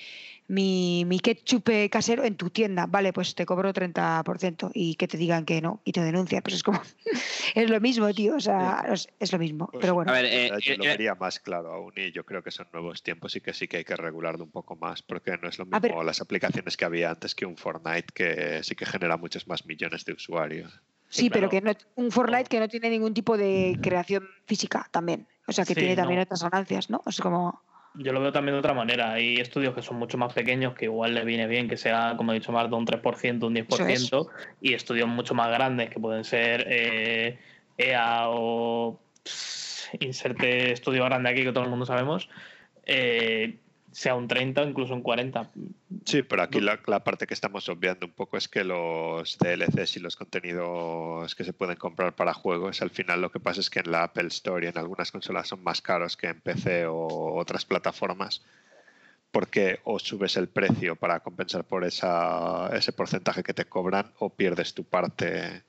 mi, 0.49 1.05
mi 1.07 1.19
ketchup 1.21 1.69
casero 1.91 2.25
en 2.25 2.37
tu 2.37 2.51
tienda, 2.51 2.87
vale, 2.87 3.13
pues 3.13 3.35
te 3.35 3.45
cobro 3.47 3.73
30% 3.73 4.71
y 4.75 4.95
que 4.95 5.09
te 5.09 5.17
digan 5.17 5.45
que 5.45 5.61
no 5.61 5.81
y 5.85 5.93
te 5.93 6.03
denuncian, 6.03 6.43
pues 6.43 6.57
es 6.57 6.63
como, 6.63 6.81
es 7.55 7.71
lo 7.71 7.81
mismo, 7.81 8.13
tío, 8.15 8.37
o 8.37 8.41
sea, 8.41 8.85
es, 8.93 9.09
es 9.19 9.33
lo 9.33 9.39
mismo, 9.39 9.69
Pues, 9.73 9.81
pero 9.81 9.95
bueno. 9.95 10.11
a 10.11 10.15
ver, 10.15 10.25
eh, 10.27 10.47
O 10.47 10.49
sea, 10.49 10.59
yo 10.61 10.73
eh, 10.75 10.77
lo 10.79 10.85
eh, 10.85 10.89
vería 10.89 11.15
más 11.15 11.41
claro 11.41 11.73
aún 11.73 11.93
y 11.97 12.13
yo 12.13 12.25
creo 12.25 12.43
que 12.43 12.51
son 12.51 12.69
nuevos 12.73 13.03
tiempos 13.03 13.35
y 13.37 13.41
que 13.41 13.53
sí 13.53 13.67
que 13.69 13.79
hay 13.79 13.85
que 13.85 13.97
regularlo 13.97 14.45
un 14.45 14.51
poco 14.51 14.77
más 14.77 15.03
porque 15.03 15.37
no 15.37 15.49
es 15.49 15.59
lo 15.59 15.67
ver. 15.67 15.83
mismo 15.83 16.05
las 16.05 16.21
aplicaciones 16.21 16.77
que 16.77 16.85
había 16.85 17.11
antes 17.11 17.35
que 17.35 17.47
un 17.47 17.57
Fortnite 17.57 18.07
que 18.15 18.63
sí 18.63 18.75
que 18.75 18.87
genera 18.87 19.17
muchos 19.17 19.47
más 19.49 19.67
millones 19.67 20.05
de 20.05 20.13
usuarios. 20.13 20.73
Sí, 21.09 21.23
Sí, 21.23 21.31
pero 21.31 21.49
que 21.49 21.61
no, 21.61 21.73
un 21.95 22.11
Fortnite 22.11 22.49
que 22.49 22.59
no 22.59 22.69
tiene 22.69 22.91
ningún 22.91 23.15
tipo 23.15 23.37
de 23.37 23.79
creación 23.81 24.29
física 24.45 24.89
también. 24.91 25.27
O 25.47 25.53
sea, 25.53 25.65
que 25.65 25.75
Sí, 25.75 25.81
tiene 25.81 25.95
también 25.95 26.19
no. 26.19 26.25
otras 26.25 26.43
ganancias, 26.43 26.91
¿no? 26.91 27.01
Es 27.07 27.21
como. 27.21 27.63
Yo 27.99 28.13
lo 28.13 28.21
veo 28.21 28.33
también 28.33 28.55
de 28.55 28.59
otra 28.59 28.75
manera. 28.75 29.13
Hay 29.13 29.37
estudios 29.37 29.75
que 29.75 29.83
son 29.83 29.97
mucho 29.97 30.19
más 30.19 30.33
pequeños, 30.33 30.75
que 30.75 30.87
igual 30.87 31.15
le 31.15 31.25
viene 31.25 31.47
bien 31.47 31.69
que 31.69 31.77
sea, 31.77 32.15
como 32.17 32.33
he 32.33 32.35
dicho, 32.35 32.53
más 32.53 32.69
de 32.69 32.77
un 32.77 32.87
3%, 32.87 33.47
un 33.47 33.55
10%, 33.55 34.29
y 34.61 34.75
estudios 34.75 35.09
mucho 35.09 35.35
más 35.35 35.49
grandes, 35.49 35.91
que 35.91 36.01
pueden 36.01 36.25
ser 36.25 36.67
eh, 36.69 37.39
EA 37.79 38.29
o 38.29 38.99
pss, 39.23 39.91
inserte 40.01 40.73
estudio 40.73 41.05
grande 41.05 41.31
aquí 41.31 41.43
que 41.43 41.53
todo 41.53 41.65
el 41.65 41.71
mundo 41.71 41.87
sabemos, 41.87 42.29
eh, 42.85 43.57
sea 43.97 44.15
un 44.15 44.29
30 44.29 44.61
o 44.61 44.69
incluso 44.69 44.93
un 44.93 45.01
40. 45.01 45.53
Sí, 46.05 46.23
pero 46.23 46.43
aquí 46.43 46.61
la, 46.61 46.79
la 46.87 47.03
parte 47.03 47.27
que 47.27 47.33
estamos 47.33 47.67
obviando 47.71 48.05
un 48.05 48.13
poco 48.13 48.37
es 48.37 48.47
que 48.47 48.63
los 48.63 49.39
DLCs 49.39 49.97
y 49.97 50.01
los 50.01 50.17
contenidos 50.17 51.35
que 51.35 51.45
se 51.45 51.55
pueden 51.55 51.77
comprar 51.77 52.15
para 52.15 52.35
juegos, 52.35 52.83
al 52.83 52.91
final 52.91 53.23
lo 53.23 53.33
que 53.33 53.41
pasa 53.41 53.61
es 53.61 53.71
que 53.71 53.81
en 53.81 53.91
la 53.91 54.05
Apple 54.05 54.27
Store 54.27 54.67
y 54.67 54.69
en 54.69 54.77
algunas 54.77 55.11
consolas 55.11 55.49
son 55.49 55.65
más 55.65 55.81
caros 55.81 56.19
que 56.19 56.27
en 56.27 56.43
PC 56.43 56.85
o 56.85 57.37
otras 57.37 57.65
plataformas, 57.65 58.45
porque 59.31 59.81
o 59.85 59.99
subes 59.99 60.37
el 60.37 60.49
precio 60.49 60.97
para 60.97 61.21
compensar 61.21 61.65
por 61.65 61.83
esa, 61.83 62.69
ese 62.77 62.93
porcentaje 62.93 63.43
que 63.43 63.55
te 63.55 63.65
cobran 63.65 64.13
o 64.19 64.29
pierdes 64.29 64.75
tu 64.75 64.85
parte 64.85 65.63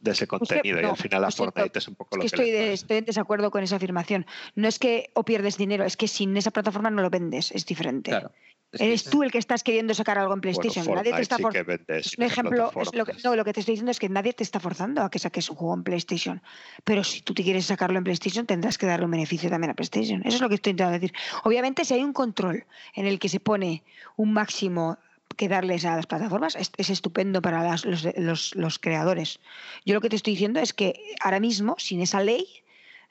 de 0.00 0.10
ese 0.12 0.26
contenido 0.26 0.80
y 0.80 0.84
al 0.84 0.96
final 0.96 1.24
a 1.24 1.26
lo 1.26 1.30
siento, 1.32 1.52
Fortnite 1.52 1.78
es 1.78 1.88
un 1.88 1.94
poco 1.96 2.16
Es 2.16 2.16
lo 2.18 2.22
que 2.22 2.28
que, 2.28 2.36
estoy, 2.36 2.50
de- 2.50 2.72
estoy 2.72 2.96
en 2.98 3.04
desacuerdo 3.04 3.50
con 3.50 3.62
esa 3.62 3.76
afirmación. 3.76 4.26
No 4.54 4.68
es 4.68 4.78
que 4.78 5.10
o 5.14 5.24
pierdes 5.24 5.56
dinero, 5.56 5.84
es 5.84 5.96
que 5.96 6.08
sin 6.08 6.36
esa 6.36 6.50
plataforma 6.50 6.90
no 6.90 7.02
lo 7.02 7.10
vendes, 7.10 7.50
es 7.52 7.66
diferente. 7.66 8.10
claro. 8.10 8.30
Es 8.70 8.80
que 8.80 8.86
Eres 8.86 9.04
tú 9.04 9.22
el 9.22 9.30
que 9.32 9.38
estás 9.38 9.62
queriendo 9.62 9.94
sacar 9.94 10.18
algo 10.18 10.34
en 10.34 10.42
PlayStation. 10.42 10.84
Bueno, 10.84 11.00
nadie 11.00 11.14
te 11.14 11.22
está 11.22 11.36
sí 11.36 11.42
for- 11.42 11.54
un 11.56 12.22
ejemplo, 12.22 12.70
es 12.82 12.94
lo 12.94 13.06
que, 13.06 13.14
no, 13.24 13.34
lo 13.34 13.42
que 13.42 13.54
te 13.54 13.60
estoy 13.60 13.72
diciendo 13.72 13.90
es 13.90 13.98
que 13.98 14.10
nadie 14.10 14.34
te 14.34 14.42
está 14.42 14.60
forzando 14.60 15.02
a 15.02 15.10
que 15.10 15.18
saques 15.18 15.48
un 15.48 15.56
juego 15.56 15.72
en 15.74 15.84
PlayStation. 15.84 16.42
Pero 16.84 17.02
si 17.02 17.22
tú 17.22 17.32
te 17.32 17.42
quieres 17.42 17.64
sacarlo 17.64 17.96
en 17.96 18.04
PlayStation, 18.04 18.44
tendrás 18.44 18.76
que 18.76 18.84
darle 18.84 19.06
un 19.06 19.10
beneficio 19.12 19.48
también 19.48 19.70
a 19.70 19.74
PlayStation. 19.74 20.20
Eso 20.20 20.36
es 20.36 20.40
lo 20.42 20.50
que 20.50 20.56
estoy 20.56 20.72
intentando 20.72 21.00
decir. 21.00 21.14
Obviamente, 21.44 21.86
si 21.86 21.94
hay 21.94 22.04
un 22.04 22.12
control 22.12 22.66
en 22.94 23.06
el 23.06 23.18
que 23.18 23.30
se 23.30 23.40
pone 23.40 23.84
un 24.16 24.34
máximo 24.34 24.98
que 25.36 25.48
darles 25.48 25.84
a 25.84 25.96
las 25.96 26.06
plataformas, 26.06 26.56
es, 26.56 26.72
es 26.76 26.90
estupendo 26.90 27.40
para 27.42 27.62
las- 27.62 27.84
los, 27.84 28.06
los- 28.16 28.54
los 28.54 28.78
creadores. 28.78 29.38
Yo 29.84 29.94
lo 29.94 30.00
que 30.00 30.08
te 30.08 30.16
estoy 30.16 30.32
diciendo 30.34 30.60
es 30.60 30.72
que 30.72 31.14
ahora 31.20 31.40
mismo, 31.40 31.76
sin 31.78 32.00
esa 32.00 32.20
ley, 32.20 32.46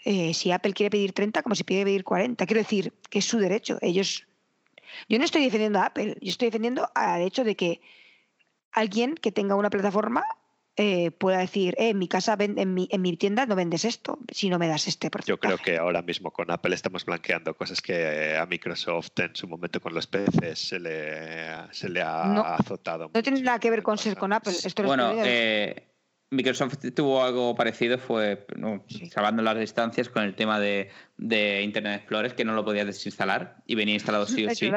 eh, 0.05 0.33
si 0.33 0.51
Apple 0.51 0.73
quiere 0.73 0.89
pedir 0.89 1.13
30, 1.13 1.41
como 1.43 1.55
si 1.55 1.63
pide 1.63 1.83
pedir 1.85 2.03
40. 2.03 2.45
Quiero 2.45 2.61
decir 2.61 2.93
que 3.09 3.19
es 3.19 3.25
su 3.25 3.39
derecho. 3.39 3.77
Ellos. 3.81 4.25
Yo 5.09 5.17
no 5.19 5.25
estoy 5.25 5.43
defendiendo 5.43 5.79
a 5.79 5.85
Apple, 5.87 6.17
yo 6.21 6.29
estoy 6.29 6.47
defendiendo 6.47 6.89
al 6.95 7.21
hecho 7.21 7.43
de 7.43 7.55
que 7.55 7.81
alguien 8.71 9.15
que 9.15 9.31
tenga 9.31 9.55
una 9.55 9.69
plataforma 9.69 10.23
eh, 10.77 11.11
pueda 11.11 11.39
decir, 11.39 11.75
eh, 11.77 11.89
en 11.89 11.97
mi 11.99 12.07
casa, 12.07 12.35
ven- 12.35 12.57
en, 12.57 12.73
mi, 12.73 12.87
en 12.91 13.01
mi 13.01 13.17
tienda 13.17 13.45
no 13.45 13.55
vendes 13.55 13.83
esto, 13.83 14.19
si 14.31 14.49
no 14.49 14.59
me 14.59 14.67
das 14.67 14.87
este 14.87 15.07
Yo 15.07 15.11
porcentaje. 15.11 15.39
creo 15.55 15.57
que 15.57 15.77
ahora 15.77 16.01
mismo 16.01 16.31
con 16.31 16.49
Apple 16.51 16.75
estamos 16.75 17.03
blanqueando 17.05 17.55
cosas 17.55 17.81
que 17.81 17.93
eh, 17.95 18.37
a 18.37 18.45
Microsoft 18.45 19.17
en 19.19 19.35
su 19.35 19.47
momento 19.47 19.81
con 19.81 19.93
los 19.93 20.07
PCs 20.07 20.59
se 20.69 20.79
le, 20.79 21.49
se 21.71 21.89
le 21.89 22.01
ha 22.01 22.25
No, 22.25 22.41
azotado. 22.41 23.09
No 23.13 23.21
tiene 23.23 23.41
nada 23.41 23.59
que 23.59 23.69
ver 23.71 23.83
con 23.83 23.97
ser 23.97 24.15
con 24.17 24.31
Apple. 24.33 24.53
Esto 24.63 24.83
Bueno, 24.83 25.13
eh, 25.25 25.87
Microsoft 26.29 26.77
tuvo 26.93 27.23
algo 27.23 27.55
parecido, 27.55 27.97
fue 27.97 28.45
no, 28.57 28.83
Sí. 28.89 29.09
salvando 29.09 29.41
las 29.41 29.57
distancias 29.57 30.09
con 30.09 30.23
el 30.23 30.35
tema 30.35 30.59
de, 30.59 30.89
de 31.17 31.61
Internet 31.63 32.01
Explorer, 32.01 32.35
que 32.35 32.43
no 32.45 32.53
lo 32.53 32.65
podías 32.65 32.85
desinstalar 32.85 33.63
y 33.65 33.75
venía 33.75 33.93
instalado 33.95 34.25
sí 34.27 34.45
o 34.45 34.49
sí. 34.53 34.69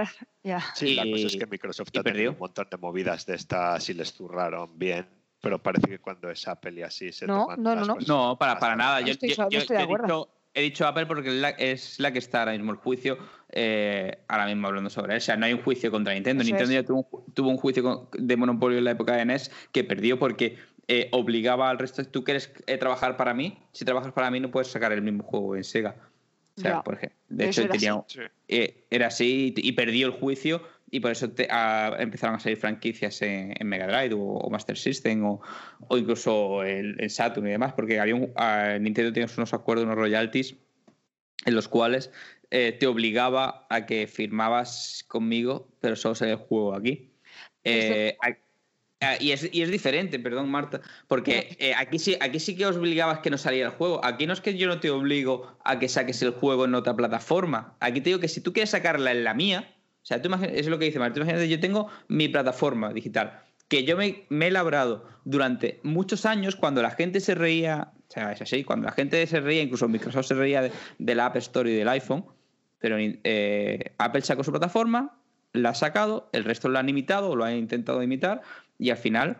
ya. 0.44 0.60
Sí, 0.74 0.94
la 0.94 1.02
cosa 1.10 1.26
es 1.26 1.34
y- 1.34 1.38
que 1.38 1.46
Microsoft 1.46 1.88
y 1.92 1.98
ha 1.98 2.02
tenido 2.04 2.32
un 2.32 2.38
montón 2.38 2.68
de 2.70 2.76
movidas 2.78 3.26
de 3.26 3.34
estas 3.34 3.88
y 3.90 3.94
les 3.94 4.12
zurraron 4.12 4.78
bien, 4.78 5.06
pero 5.40 5.62
parece 5.62 5.88
que 5.88 5.98
cuando 5.98 6.30
es 6.30 6.46
Apple 6.48 6.72
y 6.78 6.82
así 6.82 7.12
se 7.12 7.26
No, 7.26 7.42
toman 7.42 7.62
no, 7.62 7.70
no, 7.70 7.76
las 7.76 7.88
no. 7.88 7.94
cosas 7.94 8.08
No, 8.08 8.36
para, 8.38 8.58
para 8.58 8.76
nada. 8.76 9.00
Yo, 9.00 9.12
Estoy 9.12 9.30
yo- 9.30 9.48
yo 9.50 9.58
estoy 9.60 9.76
de 9.76 9.82
yo 9.82 9.88
he, 9.88 9.94
acuerdo. 9.94 10.06
dicho, 10.06 10.28
he 10.54 10.62
dicho 10.62 10.86
Apple 10.86 11.06
porque 11.06 11.28
es 11.28 11.34
la, 11.34 11.50
es 11.50 11.98
la 12.00 12.12
que 12.12 12.18
está 12.18 12.40
ahora 12.40 12.52
mismo 12.52 12.72
el 12.72 12.78
juicio, 12.78 13.18
eh, 13.50 14.18
ahora 14.28 14.46
mismo 14.46 14.66
hablando 14.68 14.90
sobre 14.90 15.14
él. 15.14 15.18
O 15.18 15.20
sea, 15.20 15.36
no 15.36 15.46
hay 15.46 15.52
un 15.52 15.62
juicio 15.62 15.90
contra 15.90 16.12
Nintendo. 16.14 16.42
Eso 16.42 16.50
Nintendo 16.50 16.72
es. 16.72 16.82
ya 16.82 16.86
tuvo, 16.86 17.08
un 17.10 17.34
tuvo 17.34 17.48
un 17.50 17.56
juicio 17.56 18.08
de 18.12 18.36
monopolio 18.36 18.78
en 18.78 18.84
la 18.84 18.90
época 18.92 19.16
de 19.16 19.24
NES 19.24 19.50
que 19.72 19.84
perdió 19.84 20.18
porque 20.18 20.58
eh, 20.88 21.08
obligaba 21.12 21.70
al 21.70 21.78
resto. 21.78 22.04
Tú 22.04 22.24
quieres 22.24 22.52
eh, 22.66 22.76
trabajar 22.78 23.16
para 23.16 23.32
mí, 23.34 23.58
si 23.72 23.84
trabajas 23.84 24.12
para 24.12 24.30
mí 24.30 24.40
no 24.40 24.50
puedes 24.50 24.68
sacar 24.68 24.92
el 24.92 25.02
mismo 25.02 25.22
juego 25.22 25.56
en 25.56 25.64
Sega. 25.64 25.96
O 26.56 26.60
sea, 26.60 26.72
Ya. 26.72 26.82
por 26.82 26.94
ejemplo, 26.94 27.16
de 27.28 27.44
Eso 27.48 27.60
hecho 27.62 27.62
era 27.62 27.72
tenía, 27.72 28.04
Sí. 28.08 28.20
eh, 28.48 28.84
era 28.90 29.06
así 29.06 29.54
y, 29.56 29.68
y 29.68 29.72
perdió 29.72 30.06
el 30.08 30.12
juicio 30.12 30.60
y 30.90 31.00
por 31.00 31.10
eso 31.12 31.30
te- 31.30 31.48
ah, 31.50 31.96
empezaron 31.98 32.36
a 32.36 32.40
salir 32.40 32.58
franquicias 32.58 33.22
en, 33.22 33.54
en 33.58 33.66
Mega 33.68 33.86
Drive 33.86 34.14
o, 34.14 34.18
o 34.38 34.50
Master 34.50 34.76
System 34.76 35.24
o, 35.24 35.40
o 35.88 35.96
incluso 35.98 36.62
el, 36.64 36.96
el 37.00 37.10
Saturn 37.10 37.46
y 37.46 37.50
demás, 37.52 37.72
porque 37.74 38.00
había 38.00 38.14
un, 38.14 38.32
ah, 38.36 38.76
Nintendo 38.80 39.12
tenía 39.12 39.28
unos 39.36 39.54
acuerdos, 39.54 39.84
unos 39.84 39.96
royalties 39.96 40.56
en 41.46 41.54
los 41.54 41.68
cuales 41.68 42.10
eh, 42.50 42.76
te 42.78 42.86
obligaba 42.86 43.66
a 43.70 43.86
que 43.86 44.06
firmabas 44.06 45.04
conmigo, 45.08 45.68
pero 45.80 45.96
solo 45.96 46.14
se 46.14 46.28
el 46.30 46.36
juego 46.36 46.74
aquí. 46.74 47.10
Eh, 47.64 48.16
a- 48.20 48.36
a- 49.06 49.22
y, 49.22 49.32
es, 49.32 49.48
y 49.52 49.62
es 49.62 49.70
diferente, 49.70 50.18
perdón 50.18 50.50
Marta, 50.50 50.80
porque 51.08 51.56
eh, 51.58 51.72
aquí, 51.76 51.98
sí, 51.98 52.16
aquí 52.20 52.38
sí 52.40 52.56
que 52.56 52.66
os 52.66 52.76
obligabas 52.76 53.20
que 53.20 53.30
no 53.30 53.38
saliera 53.38 53.68
el 53.70 53.74
juego. 53.76 54.04
Aquí 54.04 54.26
no 54.26 54.32
es 54.34 54.40
que 54.42 54.56
yo 54.58 54.66
no 54.66 54.80
te 54.80 54.90
obligo 54.90 55.56
a 55.64 55.78
que 55.78 55.88
saques 55.88 56.20
el 56.22 56.32
juego 56.32 56.64
en 56.66 56.74
otra 56.74 56.94
plataforma. 56.96 57.76
Aquí 57.80 58.00
te 58.00 58.10
digo 58.10 58.20
que 58.20 58.28
si 58.28 58.40
tú 58.42 58.52
quieres 58.52 58.70
sacarla 58.70 59.12
en 59.12 59.24
la 59.24 59.32
mía, 59.32 59.74
sea, 60.10 60.22
tú 60.22 60.30
es 60.52 60.66
lo 60.66 60.78
que 60.78 60.86
dice 60.86 60.98
Marta, 60.98 61.14
tú 61.14 61.20
imagínate, 61.20 61.48
yo 61.48 61.60
tengo 61.60 61.88
mi 62.08 62.28
plataforma 62.28 62.92
digital, 62.92 63.42
que 63.68 63.84
yo 63.84 63.96
me, 63.96 64.26
he 64.28 64.50
labrado 64.50 65.06
durante 65.24 65.80
muchos 65.82 66.26
años 66.26 66.56
cuando 66.56 66.82
la 66.82 66.90
gente 66.90 67.20
se 67.20 67.34
reía, 67.34 67.92
o 68.08 68.12
sea, 68.12 68.32
es 68.32 68.42
así, 68.42 68.64
cuando 68.64 68.86
la 68.86 68.92
gente 68.92 69.24
se 69.26 69.40
reía, 69.40 69.62
incluso 69.62 69.88
Microsoft 69.88 70.26
se 70.26 70.34
reía 70.34 70.70
de 70.98 71.14
la 71.14 71.26
App 71.26 71.36
Store 71.36 71.70
y 71.70 71.74
del 71.74 71.88
iPhone, 71.88 72.24
pero 72.80 72.96
eh, 72.98 73.94
Apple 73.98 74.22
sacó 74.22 74.42
su 74.42 74.50
plataforma, 74.50 75.16
la 75.52 75.70
ha 75.70 75.74
sacado, 75.74 76.28
el 76.32 76.44
resto 76.44 76.68
lo 76.68 76.78
han 76.78 76.88
imitado 76.88 77.30
o 77.30 77.36
lo 77.36 77.44
han 77.44 77.56
intentado 77.56 78.02
imitar 78.02 78.42
y 78.78 78.90
al 78.90 78.96
final 78.96 79.38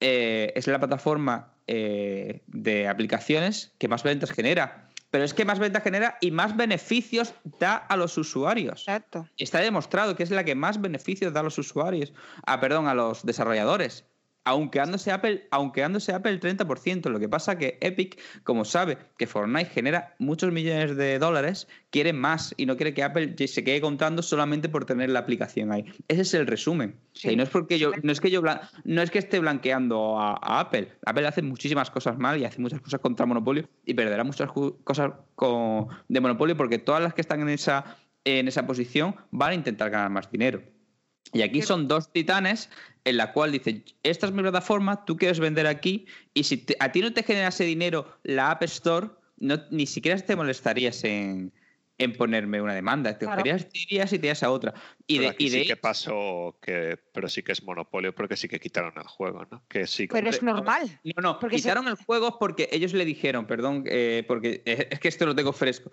eh, 0.00 0.52
es 0.56 0.66
la 0.66 0.78
plataforma 0.78 1.52
eh, 1.66 2.42
de 2.46 2.88
aplicaciones 2.88 3.72
que 3.78 3.86
más 3.86 4.02
ventas 4.02 4.32
genera. 4.32 4.89
Pero 5.10 5.24
es 5.24 5.34
que 5.34 5.44
más 5.44 5.58
ventas 5.58 5.82
genera 5.82 6.16
y 6.20 6.30
más 6.30 6.56
beneficios 6.56 7.34
da 7.58 7.74
a 7.74 7.96
los 7.96 8.16
usuarios. 8.16 8.82
Exacto. 8.82 9.28
Está 9.36 9.58
demostrado 9.58 10.14
que 10.16 10.22
es 10.22 10.30
la 10.30 10.44
que 10.44 10.54
más 10.54 10.80
beneficios 10.80 11.32
da 11.32 11.40
a 11.40 11.42
los 11.42 11.58
usuarios. 11.58 12.12
Ah, 12.46 12.60
perdón, 12.60 12.86
a 12.86 12.94
los 12.94 13.24
desarrolladores. 13.26 14.04
Aunque 14.50 14.80
dándose 14.80 15.12
Apple, 15.12 15.46
aunque 15.52 15.80
dándose 15.82 16.12
Apple 16.12 16.32
el 16.32 16.40
30%. 16.40 17.08
Lo 17.08 17.20
que 17.20 17.28
pasa 17.28 17.56
que 17.56 17.78
Epic, 17.80 18.18
como 18.42 18.64
sabe 18.64 18.98
que 19.16 19.28
Fortnite 19.28 19.70
genera 19.70 20.16
muchos 20.18 20.50
millones 20.52 20.96
de 20.96 21.20
dólares, 21.20 21.68
quiere 21.90 22.12
más 22.12 22.52
y 22.56 22.66
no 22.66 22.76
quiere 22.76 22.92
que 22.92 23.04
Apple 23.04 23.36
se 23.46 23.62
quede 23.62 23.80
contando 23.80 24.22
solamente 24.22 24.68
por 24.68 24.84
tener 24.86 25.08
la 25.10 25.20
aplicación 25.20 25.70
ahí. 25.70 25.84
Ese 26.08 26.22
es 26.22 26.34
el 26.34 26.48
resumen. 26.48 26.96
O 27.14 27.16
sea, 27.16 27.28
Sí. 27.30 27.34
y 27.34 27.36
no 27.36 27.44
es 27.44 27.48
porque 27.48 27.78
yo, 27.78 27.92
no 28.02 28.10
es 28.10 28.20
que 28.20 28.30
yo 28.32 28.42
no 28.84 29.02
es 29.02 29.10
que 29.12 29.20
esté 29.20 29.38
blanqueando 29.38 30.18
a, 30.18 30.32
a 30.32 30.58
Apple. 30.60 30.88
Apple 31.06 31.28
hace 31.28 31.42
muchísimas 31.42 31.88
cosas 31.90 32.18
mal 32.18 32.36
y 32.40 32.44
hace 32.44 32.60
muchas 32.60 32.80
cosas 32.80 32.98
contra 33.00 33.26
monopolio 33.26 33.68
y 33.86 33.94
perderá 33.94 34.24
muchas 34.24 34.50
cosas 34.82 35.12
con- 35.36 35.86
de 36.08 36.20
monopolio 36.20 36.56
porque 36.56 36.78
todas 36.78 37.00
las 37.02 37.14
que 37.14 37.20
están 37.20 37.40
en 37.42 37.50
esa, 37.50 37.96
en 38.24 38.48
esa 38.48 38.66
posición 38.66 39.14
van 39.30 39.50
a 39.52 39.54
intentar 39.54 39.90
ganar 39.90 40.10
más 40.10 40.28
dinero. 40.28 40.60
Y 41.32 41.42
aquí 41.42 41.62
son 41.62 41.86
dos 41.88 42.12
titanes 42.12 42.70
en 43.04 43.16
la 43.16 43.32
cual 43.32 43.52
dice, 43.52 43.84
esta 44.02 44.26
es 44.26 44.32
mi 44.32 44.42
plataforma, 44.42 45.04
tú 45.04 45.16
quieres 45.16 45.38
vender 45.40 45.66
aquí 45.66 46.06
y 46.34 46.44
si 46.44 46.56
te- 46.58 46.76
a 46.80 46.92
ti 46.92 47.00
no 47.00 47.12
te 47.12 47.22
genera 47.22 47.48
ese 47.48 47.64
dinero 47.64 48.18
la 48.24 48.50
App 48.50 48.62
Store, 48.64 49.08
no, 49.38 49.56
ni 49.70 49.86
siquiera 49.86 50.18
te 50.18 50.36
molestarías 50.36 51.02
en, 51.04 51.52
en 51.98 52.12
ponerme 52.14 52.60
una 52.60 52.74
demanda. 52.74 53.16
Te 53.16 53.26
Claro. 53.26 53.40
irías 53.42 54.12
y 54.12 54.18
te 54.18 54.26
irías 54.26 54.42
a 54.42 54.50
otra. 54.50 54.74
Y 55.06 55.16
Pero 55.18 55.22
de, 55.22 55.28
aquí 55.34 55.46
y 55.46 55.50
de 55.50 55.60
sí 55.62 55.66
que 55.68 55.76
pasó 55.76 56.58
que, 56.60 56.98
pero 57.14 57.28
sí 57.28 57.42
que 57.42 57.52
es 57.52 57.62
monopolio 57.62 58.14
porque 58.14 58.36
sí 58.36 58.48
que 58.48 58.58
quitaron 58.60 58.92
el 58.96 59.04
juego, 59.06 59.46
¿no? 59.50 59.62
Que 59.68 59.86
sí. 59.86 60.08
Pero 60.08 60.28
es 60.28 60.42
normal. 60.42 61.00
No, 61.04 61.22
no, 61.22 61.38
Porque 61.38 61.56
se- 61.58 61.62
quitaron 61.62 61.86
el 61.88 61.94
juego 61.94 62.38
porque 62.38 62.68
ellos 62.72 62.92
le 62.92 63.04
dijeron, 63.04 63.46
perdón, 63.46 63.84
eh, 63.86 64.24
porque 64.26 64.62
eh, 64.66 64.88
es 64.90 64.98
que 65.00 65.08
esto 65.08 65.24
lo 65.26 65.34
tengo 65.34 65.52
fresco. 65.52 65.90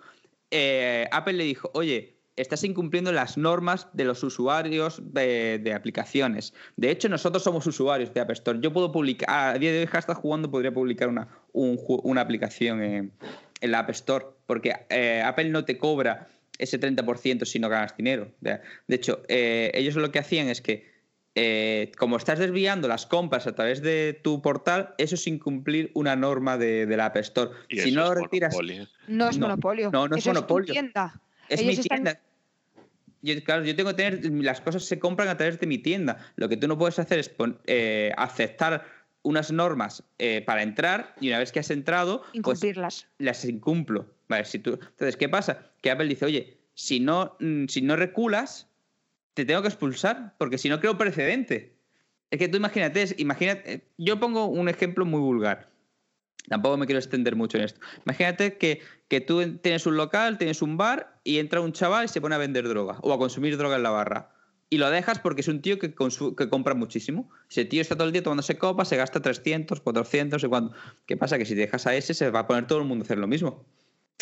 Eh, 0.50 1.06
Apple 1.12 1.34
le 1.34 1.44
dijo, 1.44 1.70
oye, 1.74 2.17
estás 2.40 2.64
incumpliendo 2.64 3.12
las 3.12 3.36
normas 3.36 3.88
de 3.92 4.04
los 4.04 4.22
usuarios 4.22 5.00
de, 5.12 5.58
de 5.58 5.74
aplicaciones. 5.74 6.54
De 6.76 6.90
hecho, 6.90 7.08
nosotros 7.08 7.42
somos 7.42 7.66
usuarios 7.66 8.12
de 8.14 8.20
App 8.20 8.30
Store. 8.30 8.58
Yo 8.62 8.72
puedo 8.72 8.92
publicar, 8.92 9.54
a 9.56 9.58
día 9.58 9.72
de 9.72 9.80
hoy, 9.80 9.86
hashtag 9.86 10.16
jugando, 10.16 10.50
podría 10.50 10.72
publicar 10.72 11.08
una, 11.08 11.28
un 11.52 11.78
una 12.04 12.20
aplicación 12.20 12.82
en, 12.82 13.12
en 13.60 13.70
la 13.70 13.80
App 13.80 13.90
Store, 13.90 14.24
porque 14.46 14.72
eh, 14.90 15.22
Apple 15.24 15.50
no 15.50 15.64
te 15.64 15.78
cobra 15.78 16.28
ese 16.58 16.80
30% 16.80 17.44
si 17.44 17.58
no 17.58 17.68
ganas 17.68 17.96
dinero. 17.96 18.32
De, 18.40 18.60
de 18.86 18.96
hecho, 18.96 19.22
eh, 19.28 19.70
ellos 19.74 19.94
lo 19.96 20.10
que 20.10 20.18
hacían 20.18 20.48
es 20.48 20.60
que 20.60 20.96
eh, 21.34 21.92
como 21.98 22.16
estás 22.16 22.38
desviando 22.40 22.88
las 22.88 23.06
compras 23.06 23.46
a 23.46 23.54
través 23.54 23.80
de 23.80 24.18
tu 24.24 24.42
portal, 24.42 24.94
eso 24.98 25.14
es 25.14 25.26
incumplir 25.28 25.92
una 25.94 26.16
norma 26.16 26.58
de, 26.58 26.84
de 26.86 26.96
la 26.96 27.06
App 27.06 27.16
Store. 27.18 27.50
Y 27.68 27.78
si 27.78 27.90
eso 27.90 27.98
no 28.00 28.02
es 28.04 28.08
lo 28.08 28.14
retiras, 28.22 28.52
monopolio. 28.54 28.86
No 29.06 29.28
es 29.28 29.38
No, 29.38 29.46
monopolio. 29.46 29.90
no, 29.92 30.08
no 30.08 30.16
es 30.16 30.22
Eso 30.22 30.30
monopolio. 30.30 30.66
tu 30.66 30.72
tienda. 30.72 31.20
es 31.48 31.60
ellos 31.60 31.76
mi 31.76 31.80
están- 31.80 31.96
tienda. 32.04 32.20
Yo, 33.22 33.34
claro, 33.44 33.64
yo 33.64 33.74
tengo 33.74 33.90
que 33.90 33.96
tener, 33.96 34.24
las 34.42 34.60
cosas 34.60 34.84
se 34.84 34.98
compran 34.98 35.28
a 35.28 35.36
través 35.36 35.58
de 35.58 35.66
mi 35.66 35.78
tienda. 35.78 36.18
Lo 36.36 36.48
que 36.48 36.56
tú 36.56 36.68
no 36.68 36.78
puedes 36.78 36.98
hacer 36.98 37.18
es 37.18 37.28
pon- 37.28 37.58
eh, 37.66 38.12
aceptar 38.16 38.84
unas 39.22 39.50
normas 39.50 40.04
eh, 40.18 40.42
para 40.42 40.62
entrar 40.62 41.14
y 41.20 41.28
una 41.28 41.38
vez 41.38 41.50
que 41.52 41.60
has 41.60 41.70
entrado, 41.70 42.22
pues 42.22 42.34
Incumplirlas. 42.36 43.08
las 43.18 43.44
incumplo. 43.44 44.06
Vale, 44.28 44.44
si 44.44 44.58
tú, 44.60 44.74
entonces, 44.74 45.16
¿qué 45.16 45.28
pasa? 45.28 45.70
Que 45.82 45.90
Apple 45.90 46.06
dice, 46.06 46.24
oye, 46.24 46.58
si 46.74 47.00
no, 47.00 47.36
mm, 47.40 47.66
si 47.66 47.82
no 47.82 47.96
reculas, 47.96 48.68
te 49.34 49.44
tengo 49.44 49.62
que 49.62 49.68
expulsar, 49.68 50.34
porque 50.38 50.58
si 50.58 50.68
no 50.68 50.80
creo 50.80 50.96
precedente. 50.96 51.74
Es 52.30 52.38
que 52.38 52.48
tú 52.48 52.58
imagínate, 52.58 53.06
imagínate, 53.18 53.72
eh, 53.72 53.80
yo 53.96 54.20
pongo 54.20 54.46
un 54.46 54.68
ejemplo 54.68 55.04
muy 55.06 55.20
vulgar. 55.20 55.70
Tampoco 56.48 56.76
me 56.76 56.86
quiero 56.86 56.98
extender 56.98 57.36
mucho 57.36 57.58
en 57.58 57.64
esto. 57.64 57.80
Imagínate 58.06 58.56
que, 58.58 58.80
que 59.08 59.20
tú 59.20 59.58
tienes 59.58 59.86
un 59.86 59.96
local, 59.96 60.38
tienes 60.38 60.62
un 60.62 60.76
bar 60.76 61.20
y 61.24 61.38
entra 61.38 61.60
un 61.60 61.72
chaval 61.72 62.06
y 62.06 62.08
se 62.08 62.20
pone 62.20 62.34
a 62.34 62.38
vender 62.38 62.66
droga 62.68 62.98
o 63.02 63.12
a 63.12 63.18
consumir 63.18 63.56
droga 63.56 63.76
en 63.76 63.82
la 63.82 63.90
barra. 63.90 64.32
Y 64.70 64.78
lo 64.78 64.90
dejas 64.90 65.18
porque 65.18 65.40
es 65.40 65.48
un 65.48 65.62
tío 65.62 65.78
que, 65.78 65.94
que 65.94 66.48
compra 66.48 66.74
muchísimo. 66.74 67.30
Ese 67.50 67.64
tío 67.64 67.80
está 67.80 67.94
todo 67.96 68.06
el 68.06 68.12
día 68.12 68.22
tomándose 68.22 68.58
copas, 68.58 68.88
se 68.88 68.96
gasta 68.96 69.20
300, 69.22 69.80
400, 69.80 70.36
no 70.36 70.38
sé 70.38 70.48
cuánto. 70.48 70.74
¿Qué 71.06 71.16
pasa? 71.16 71.38
Que 71.38 71.46
si 71.46 71.54
dejas 71.54 71.86
a 71.86 71.94
ese, 71.94 72.12
se 72.14 72.30
va 72.30 72.40
a 72.40 72.46
poner 72.46 72.66
todo 72.66 72.78
el 72.78 72.84
mundo 72.84 73.02
a 73.02 73.06
hacer 73.06 73.18
lo 73.18 73.26
mismo. 73.26 73.64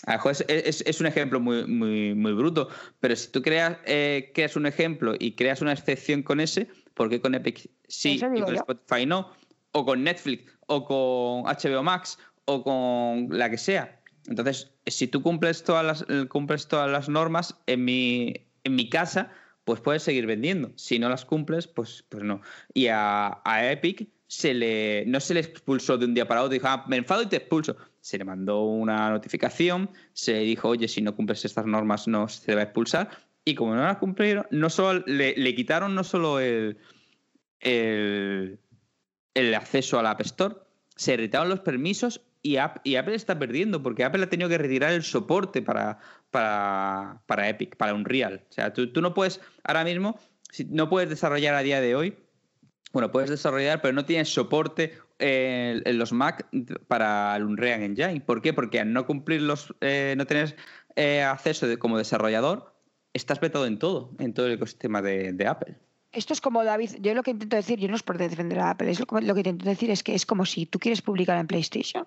A 0.07 0.21
es, 0.31 0.45
es- 0.49 0.83
es 0.87 1.01
un 1.01 1.07
ejemplo 1.07 1.41
muy, 1.41 1.67
muy, 1.67 2.15
muy 2.15 2.33
bruto, 2.33 2.69
pero 3.01 3.17
si 3.17 3.31
tú 3.33 3.43
creas, 3.43 3.79
eh, 3.87 4.31
creas 4.35 4.55
un 4.55 4.67
ejemplo 4.67 5.15
y 5.19 5.33
creas 5.33 5.63
una 5.63 5.73
excepción 5.73 6.23
con 6.23 6.39
ese, 6.39 6.69
¿por 6.95 7.09
qué 7.09 7.21
con 7.21 7.35
Epic 7.35 7.71
sí 7.89 8.11
y 8.13 8.21
con 8.21 8.55
yo. 8.55 8.61
Spotify 8.61 9.07
no? 9.07 9.33
O 9.73 9.85
con 9.85 10.05
Netflix, 10.05 10.53
o 10.67 10.85
con 10.85 11.45
HBO 11.45 11.83
Max, 11.83 12.19
o 12.45 12.63
con 12.63 13.29
la 13.31 13.51
que 13.51 13.59
sea. 13.59 14.01
Entonces, 14.27 14.73
si 14.87 15.07
tú 15.07 15.23
cumples 15.23 15.63
todas 15.63 15.85
las, 15.85 16.29
cumples 16.29 16.69
todas 16.69 16.91
las 16.91 17.09
normas, 17.09 17.57
en 17.67 17.85
mi, 17.85 18.35
en 18.65 18.75
mi 18.75 18.89
casa, 18.89 19.31
pues 19.67 19.81
puedes 19.81 20.03
seguir 20.05 20.27
vendiendo. 20.27 20.73
Si 20.77 20.99
no 20.99 21.09
las 21.09 21.25
cumples, 21.25 21.67
pues, 21.67 22.05
pues 22.09 22.23
no. 22.23 22.41
Y 22.73 22.87
a, 22.89 23.41
Epic 23.45 24.09
no 25.07 25.21
se 25.21 25.35
le 25.35 25.41
expulsó 25.41 25.99
de 25.99 26.07
un 26.07 26.15
día 26.15 26.27
para 26.29 26.43
otro, 26.43 26.53
dijo, 26.53 26.69
ah, 26.69 26.85
me 26.89 26.97
enfado 26.97 27.23
y 27.23 27.27
te 27.27 27.37
expulso. 27.37 27.77
Se 28.01 28.17
le 28.17 28.25
mandó 28.25 28.63
una 28.63 29.11
notificación, 29.11 29.91
se 30.13 30.33
le 30.35 30.41
dijo, 30.41 30.69
oye, 30.69 30.87
si 30.87 31.03
no 31.03 31.17
cumples 31.17 31.45
estas 31.45 31.67
normas 31.67 32.07
no 32.07 32.29
se 32.29 32.47
te 32.47 32.55
va 32.55 32.61
a 32.61 32.65
expulsar. 32.65 33.11
Y 33.45 33.55
como 33.55 33.75
no 33.75 33.83
las 33.83 33.99
cumplieron, 33.99 34.47
no 34.51 34.71
solo 34.71 35.05
le, 35.07 35.55
quitaron 35.55 35.95
no 35.95 36.05
solo 36.05 36.39
el, 36.41 36.79
el 39.37 39.55
acceso 39.55 39.99
al 39.99 40.07
App 40.07 40.21
Store, 40.23 40.57
se 40.97 41.17
retiraron 41.17 41.51
los 41.51 41.61
permisos 41.61 42.23
y, 42.43 42.57
App- 42.57 42.81
y 42.85 42.97
Apple 42.97 43.15
está 43.15 43.39
perdiendo, 43.39 43.83
porque 43.83 44.03
Apple 44.03 44.25
ha 44.25 44.29
tenido 44.31 44.49
que 44.49 44.57
retirar 44.59 44.93
el 44.93 45.03
soporte 45.03 45.61
para, 45.63 45.99
para, 46.31 47.21
para 47.27 47.49
Epic, 47.49 47.77
para 47.77 47.93
Unreal. 47.95 48.45
O 48.49 48.53
sea, 48.53 48.73
tú, 48.73 48.93
tú 48.93 49.03
no 49.03 49.13
puedes, 49.13 49.41
ahora 49.63 49.85
mismo, 49.85 50.19
si- 50.51 50.65
no 50.65 50.89
puedes 50.89 51.11
desarrollar 51.11 51.55
a 51.55 51.63
día 51.63 51.81
de 51.81 51.95
hoy, 51.95 52.17
bueno, 52.93 53.11
puedes 53.13 53.29
desarrollar, 53.29 53.83
pero 53.83 53.93
no 53.93 54.07
tienes 54.07 54.33
soporte 54.33 54.95
eh, 55.19 55.83
en 55.85 55.99
los 55.99 56.13
Mac 56.13 56.47
para 56.89 57.37
el 57.37 57.43
Unreal 57.43 57.83
Engine. 57.83 58.23
¿Por 58.23 58.41
qué? 58.41 58.55
Porque 58.55 58.81
al 58.81 58.91
no 58.93 59.07
cumplir 59.07 59.43
los, 59.43 59.75
eh, 59.83 60.15
no 60.17 60.25
tener 60.27 60.57
eh, 60.95 61.23
acceso 61.23 61.67
como 61.79 61.99
desarrollador, 61.99 62.75
estás 63.13 63.39
vetado 63.41 63.67
en 63.67 63.79
todo, 63.79 64.13
en 64.19 64.33
todo 64.33 64.47
el 64.47 64.53
ecosistema 64.53 65.03
de 65.03 65.47
Apple. 65.47 65.77
Esto 66.17 66.33
es 66.33 66.41
como 66.41 66.65
David, 66.65 66.93
yo 67.01 67.15
lo 67.15 67.23
que 67.23 67.31
intento 67.31 67.57
decir, 67.57 67.79
yo 67.79 67.89
no 67.89 67.95
es 67.97 68.03
por 68.03 68.17
defender 68.17 68.59
a 68.59 68.71
Apple, 68.71 68.91
es 68.91 68.99
lo, 68.99 69.07
lo 69.21 69.35
que 69.35 69.41
intento 69.41 69.67
decir 69.67 69.91
es 69.91 70.03
que 70.03 70.15
es 70.15 70.25
como 70.25 70.47
si 70.47 70.65
tú 70.65 70.79
quieres 70.79 71.03
publicar 71.03 71.39
en 71.39 71.47
PlayStation 71.47 72.07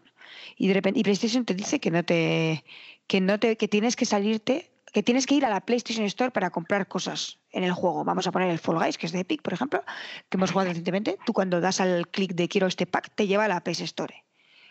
y 0.57 0.67
de 0.67 0.73
repente 0.73 0.99
y 0.99 1.03
PlayStation 1.03 1.45
te 1.45 1.53
dice 1.53 1.79
que 1.79 1.91
no 1.91 2.03
te 2.03 2.65
que 3.07 3.21
no 3.21 3.39
te 3.39 3.55
que 3.55 3.67
tienes 3.67 3.95
que 3.95 4.05
salirte, 4.05 4.71
que 4.93 5.03
tienes 5.03 5.27
que 5.27 5.35
ir 5.35 5.45
a 5.45 5.49
la 5.49 5.61
PlayStation 5.61 6.05
Store 6.05 6.31
para 6.31 6.49
comprar 6.49 6.87
cosas 6.87 7.37
en 7.51 7.63
el 7.63 7.71
juego. 7.71 8.03
Vamos 8.03 8.25
a 8.25 8.31
poner 8.31 8.49
el 8.49 8.57
Fall 8.57 8.79
Guys, 8.79 8.97
que 8.97 9.05
es 9.05 9.11
de 9.11 9.19
Epic, 9.19 9.43
por 9.43 9.53
ejemplo, 9.53 9.83
que 10.29 10.37
hemos 10.37 10.51
jugado 10.51 10.69
recientemente. 10.69 11.17
Tú 11.25 11.33
cuando 11.33 11.61
das 11.61 11.79
al 11.79 12.07
clic 12.07 12.33
de 12.33 12.47
quiero 12.47 12.65
este 12.65 12.87
pack 12.87 13.11
te 13.13 13.27
lleva 13.27 13.45
a 13.45 13.47
la 13.47 13.63
PS 13.63 13.81
Store. 13.81 14.23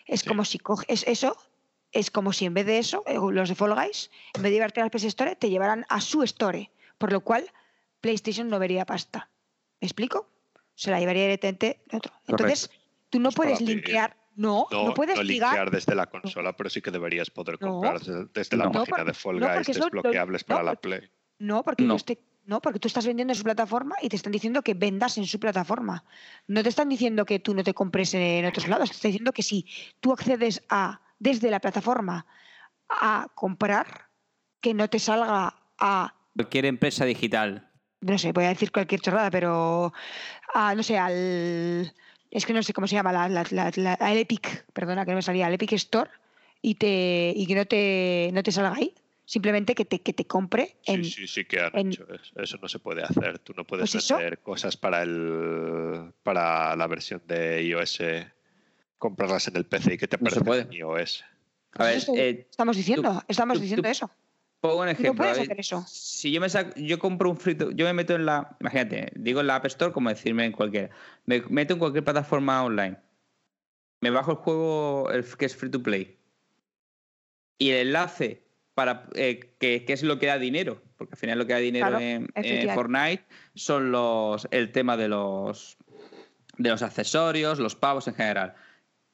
Es 0.05 0.21
Sí. 0.21 0.27
como 0.27 0.43
si 0.43 0.59
coges 0.59 1.03
eso 1.07 1.37
es 1.91 2.11
como 2.11 2.33
si 2.33 2.45
en 2.45 2.53
vez 2.53 2.65
de 2.65 2.77
eso, 2.77 3.03
eh, 3.07 3.15
los 3.31 3.49
de 3.49 3.55
Fall 3.55 3.73
Guys, 3.73 4.11
en 4.35 4.43
vez 4.43 4.51
de 4.51 4.55
llevarte 4.57 4.81
a 4.81 4.83
la 4.83 4.89
PS 4.91 5.07
Store, 5.07 5.35
te 5.35 5.49
llevaran 5.49 5.85
a 5.89 6.01
su 6.01 6.23
Store. 6.23 6.69
Por 6.97 7.11
lo 7.11 7.21
cual, 7.21 7.49
PlayStation 8.01 8.49
no 8.49 8.59
vería 8.59 8.85
pasta. 8.85 9.29
¿Me 9.81 9.85
explico? 9.87 10.29
Se 10.75 10.91
la 10.91 10.99
llevaría 10.99 11.23
directamente 11.23 11.81
a 11.91 11.97
otro. 11.97 12.13
Entonces, 12.27 12.69
tú 13.09 13.19
no 13.19 13.29
Pues 13.31 13.35
puedes 13.35 13.61
linkear. 13.61 14.15
No, 14.35 14.67
no, 14.71 14.85
No, 14.85 14.93
puedes 14.93 15.17
no 15.17 15.23
linkear 15.23 15.69
desde 15.69 15.95
la 15.95 16.05
consola, 16.05 16.55
pero 16.55 16.69
sí 16.69 16.81
que 16.81 16.91
deberías 16.91 17.29
poder 17.29 17.57
No. 17.59 17.71
comprar 17.71 17.99
desde, 17.99 18.25
desde 18.33 18.55
la 18.55 18.65
No. 18.65 18.71
página 18.71 18.99
No, 18.99 19.05
de 19.05 19.13
Fall 19.13 19.39
no, 19.39 19.47
Guys 19.47 19.67
lo- 19.77 19.85
desbloqueables 19.85 20.47
no, 20.47 20.55
para 20.55 20.63
la 20.63 20.75
Play. 20.75 21.11
No, 21.39 21.63
porque 21.63 21.83
No. 21.83 21.97
te- 21.97 22.23
no, 22.45 22.61
porque 22.61 22.79
tú 22.79 22.87
estás 22.87 23.05
vendiendo 23.05 23.33
en 23.33 23.37
su 23.37 23.43
plataforma 23.43 23.95
y 24.01 24.07
te 24.09 24.15
están 24.15 24.31
diciendo 24.31 24.61
que 24.61 24.73
vendas 24.73 25.17
en 25.17 25.25
su 25.27 25.39
plataforma. 25.39 26.05
No 26.47 26.63
te 26.63 26.69
están 26.69 26.87
diciendo 26.87 27.25
que 27.25 27.39
tú 27.39 27.53
no 27.53 27.63
te 27.63 27.73
compres 27.73 28.13
en 28.13 28.45
otros 28.45 28.67
lados. 28.69 28.89
Te 28.89 28.95
están 28.95 29.09
diciendo 29.11 29.33
que 29.33 29.43
si 29.43 29.65
tú 29.99 30.13
accedes 30.13 30.63
a 30.69 31.01
desde 31.19 31.51
la 31.51 31.59
plataforma 31.59 32.25
a 32.87 33.27
comprar, 33.35 34.07
que 34.61 34.73
no 34.73 34.89
te 34.89 34.99
salga 34.99 35.53
a 35.77 36.15
Cualquier 36.35 36.65
empresa 36.65 37.03
digital. 37.05 37.68
No 38.01 38.17
sé, 38.17 38.31
voy 38.31 38.45
a 38.45 38.49
decir 38.49 38.71
cualquier 38.71 39.01
chorrada, 39.01 39.29
pero 39.31 39.93
a, 40.53 40.73
no 40.75 40.83
sé, 40.83 40.97
al 40.97 41.93
es 42.31 42.45
que 42.45 42.53
no 42.53 42.61
sé 42.63 42.73
cómo 42.73 42.87
se 42.87 42.95
llama, 42.95 43.11
la, 43.11 43.27
la- 43.27 43.45
la- 43.49 43.71
la- 43.75 43.93
al 43.93 44.17
Epic, 44.17 44.65
perdona 44.71 45.03
que 45.05 45.11
no 45.11 45.15
me 45.17 45.21
salía, 45.21 45.47
al 45.47 45.53
Epic 45.53 45.73
Store 45.73 46.09
y 46.61 46.75
te 46.75 47.33
y 47.35 47.45
que 47.47 47.55
no 47.55 47.65
te 47.65 48.29
no 48.33 48.43
te 48.43 48.51
salga 48.51 48.75
ahí, 48.75 48.93
simplemente 49.25 49.73
que 49.75 49.85
te 49.85 49.99
que 50.01 50.13
te 50.13 50.25
compre 50.25 50.77
en 50.85 51.03
sí, 51.03 51.11
sí, 51.11 51.27
sí 51.27 51.45
que 51.45 51.59
han 51.59 51.75
en- 51.77 51.87
hecho 51.89 52.05
eso. 52.13 52.39
Eso 52.39 52.57
no 52.61 52.67
se 52.69 52.79
puede 52.79 53.03
hacer. 53.03 53.39
Tú 53.39 53.53
no 53.57 53.65
puedes 53.65 53.91
Pues 53.91 54.03
eso. 54.03 54.15
vender 54.17 54.39
cosas 54.39 54.77
para 54.77 55.01
el 55.01 56.13
para 56.23 56.75
la 56.75 56.87
versión 56.87 57.21
de 57.27 57.63
iOS, 57.63 57.99
comprarlas 58.97 59.47
en 59.47 59.57
el 59.57 59.65
PC 59.65 59.95
y 59.95 59.97
que 59.97 60.07
te 60.07 60.17
No 60.17 60.29
puede. 60.43 60.61
en 60.61 60.73
iOS. 60.73 61.23
A 61.73 61.83
ver, 61.85 61.97
Eso 61.97 62.13
eh, 62.15 62.47
estamos 62.49 62.77
diciendo, 62.77 63.23
estamos 63.27 63.57
tú- 63.57 63.61
diciendo 63.61 63.83
tú- 63.83 63.89
eso. 63.89 64.11
Pongo 64.61 64.81
un 64.81 64.89
ejemplo. 64.89 65.15
puedes 65.15 65.37
David. 65.37 65.47
hacer 65.51 65.59
eso. 65.59 65.83
Si 65.87 66.31
yo 66.31 66.41
me 66.41 66.49
saco, 66.49 66.71
yo 66.77 66.99
compro 66.99 67.29
un 67.29 67.37
free 67.37 67.55
to- 67.55 67.71
yo 67.71 67.85
me 67.85 67.93
meto 67.93 68.15
en 68.15 68.25
la, 68.25 68.55
imagínate, 68.59 69.11
digo 69.15 69.39
en 69.41 69.47
la 69.47 69.55
App 69.55 69.65
Store 69.65 69.91
como 69.93 70.09
decirme 70.09 70.45
en 70.45 70.51
cualquiera, 70.51 70.89
me 71.25 71.41
meto 71.49 71.73
en 71.73 71.79
cualquier 71.79 72.03
plataforma 72.03 72.63
online, 72.63 72.97
me 74.01 74.09
bajo 74.09 74.31
el 74.31 74.37
juego 74.37 75.09
el 75.11 75.23
que 75.25 75.45
es 75.45 75.55
free 75.55 75.69
to 75.71 75.81
play 75.83 76.17
y 77.57 77.69
el 77.71 77.87
enlace 77.87 78.43
para 78.73 79.07
eh, 79.15 79.55
que, 79.59 79.83
que 79.85 79.93
es 79.93 80.03
lo 80.03 80.19
que 80.19 80.27
da 80.27 80.39
dinero, 80.39 80.81
porque 80.97 81.13
al 81.15 81.19
final 81.19 81.37
lo 81.39 81.45
que 81.45 81.53
da 81.53 81.59
dinero 81.59 81.87
Claro, 81.87 81.99
en. 82.03 82.29
Fortnite 82.73 83.23
son 83.55 83.91
los 83.91 84.47
el 84.51 84.71
tema 84.71 84.95
de 84.95 85.09
los 85.09 85.77
de 86.57 86.69
los 86.69 86.81
accesorios, 86.81 87.59
los 87.59 87.75
pavos 87.75 88.07
en 88.07 88.15
general. 88.15 88.55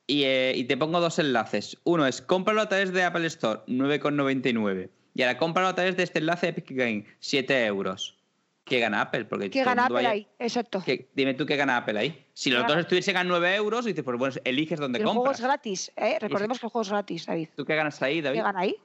Y, 0.07 0.23
eh, 0.23 0.53
y 0.55 0.65
te 0.65 0.77
pongo 0.77 0.99
dos 0.99 1.17
enlaces. 1.17 1.77
Uno 1.83 2.05
es 2.05 2.21
cómpralo 2.21 2.61
a 2.61 2.69
través 2.69 2.91
de 2.93 3.03
Apple 3.03 3.25
Store, 3.27 3.61
9,99. 3.67 4.89
Y 5.15 5.23
ahora 5.23 5.37
cómpralo 5.39 5.69
a 5.69 5.75
través 5.75 5.95
de 5.97 6.03
este 6.03 6.19
enlace 6.19 6.49
Epic 6.49 6.69
Game, 6.71 7.05
7 7.19 7.65
euros. 7.65 8.17
¿Qué 8.65 8.79
gana 8.79 9.01
Apple? 9.01 9.25
Porque 9.25 9.49
¿Qué 9.49 9.63
gana 9.63 9.83
Apple 9.85 9.93
vaya- 9.95 10.09
ahí? 10.09 10.27
Exacto. 10.39 10.81
¿Qué- 10.85 11.07
dime 11.15 11.35
tú 11.35 11.45
qué 11.45 11.55
gana 11.55 11.77
Apple 11.77 11.97
ahí. 11.99 12.25
Si 12.33 12.49
los 12.49 12.63
Nada. 12.63 12.73
dos 12.75 12.83
estuviesen 12.83 13.15
a 13.15 13.23
9 13.23 13.55
euros, 13.55 13.85
dices, 13.85 14.03
pues 14.03 14.17
bueno, 14.17 14.35
eliges 14.43 14.79
dónde 14.79 14.99
El 14.99 15.05
juego 15.05 15.19
compras. 15.21 15.39
es 15.39 15.45
gratis, 15.45 15.91
¿eh? 15.95 16.17
Recordemos 16.19 16.59
que 16.59 16.65
el 16.65 16.71
juego 16.71 16.81
es 16.83 16.89
gratis, 16.89 17.25
David. 17.27 17.49
¿Tú 17.55 17.63
qué 17.63 17.75
ganas 17.75 18.01
ahí, 18.01 18.21
David? 18.21 18.39
¿Qué 18.39 18.43
gana 18.43 18.59
ahí? 18.59 18.75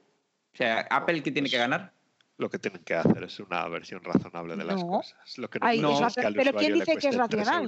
O 0.53 0.57
sea, 0.57 0.81
¿Apple 0.89 1.21
qué 1.23 1.31
tiene 1.31 1.49
que 1.49 1.57
ganar? 1.57 1.91
Lo 2.37 2.49
que 2.49 2.59
tienen 2.59 2.83
que 2.83 2.93
hacer 2.95 3.23
es 3.23 3.39
una 3.39 3.67
versión 3.67 4.03
razonable 4.03 4.55
de 4.55 4.63
las 4.63 4.81
No. 4.81 4.87
cosas. 4.87 5.37
Lo 5.37 5.49
que 5.49 5.59
no 5.59 5.65
Ay, 5.65 5.81
puede 5.81 5.93
es 6.07 6.13
que 6.15 6.21
al 6.27 6.33
pero 6.33 6.53
¿quién 6.53 6.71
le 6.73 6.79
dice 6.79 6.97
que 6.97 7.07
es 7.09 7.15
racional? 7.15 7.67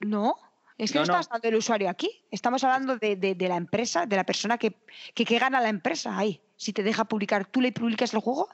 No, 0.00 0.36
es 0.78 0.90
que 0.92 0.98
No, 0.98 1.04
no, 1.04 1.12
no. 1.12 1.20
estamos 1.20 1.26
hablando 1.26 1.48
del 1.48 1.54
usuario 1.56 1.88
aquí. 1.90 2.10
Estamos 2.30 2.64
hablando 2.64 2.96
de, 2.98 3.16
de- 3.16 3.34
de 3.34 3.48
la 3.48 3.56
empresa, 3.56 4.06
de 4.06 4.16
la 4.16 4.24
persona 4.24 4.58
que, 4.58 4.74
que, 5.14 5.24
que 5.24 5.38
gana 5.38 5.60
la 5.60 5.68
empresa 5.68 6.16
ahí. 6.16 6.40
Si 6.62 6.72
te 6.72 6.82
deja 6.82 7.04
publicar, 7.06 7.44
tú 7.46 7.60
le 7.60 7.72
publicas 7.72 8.14
el 8.14 8.20
juego, 8.20 8.48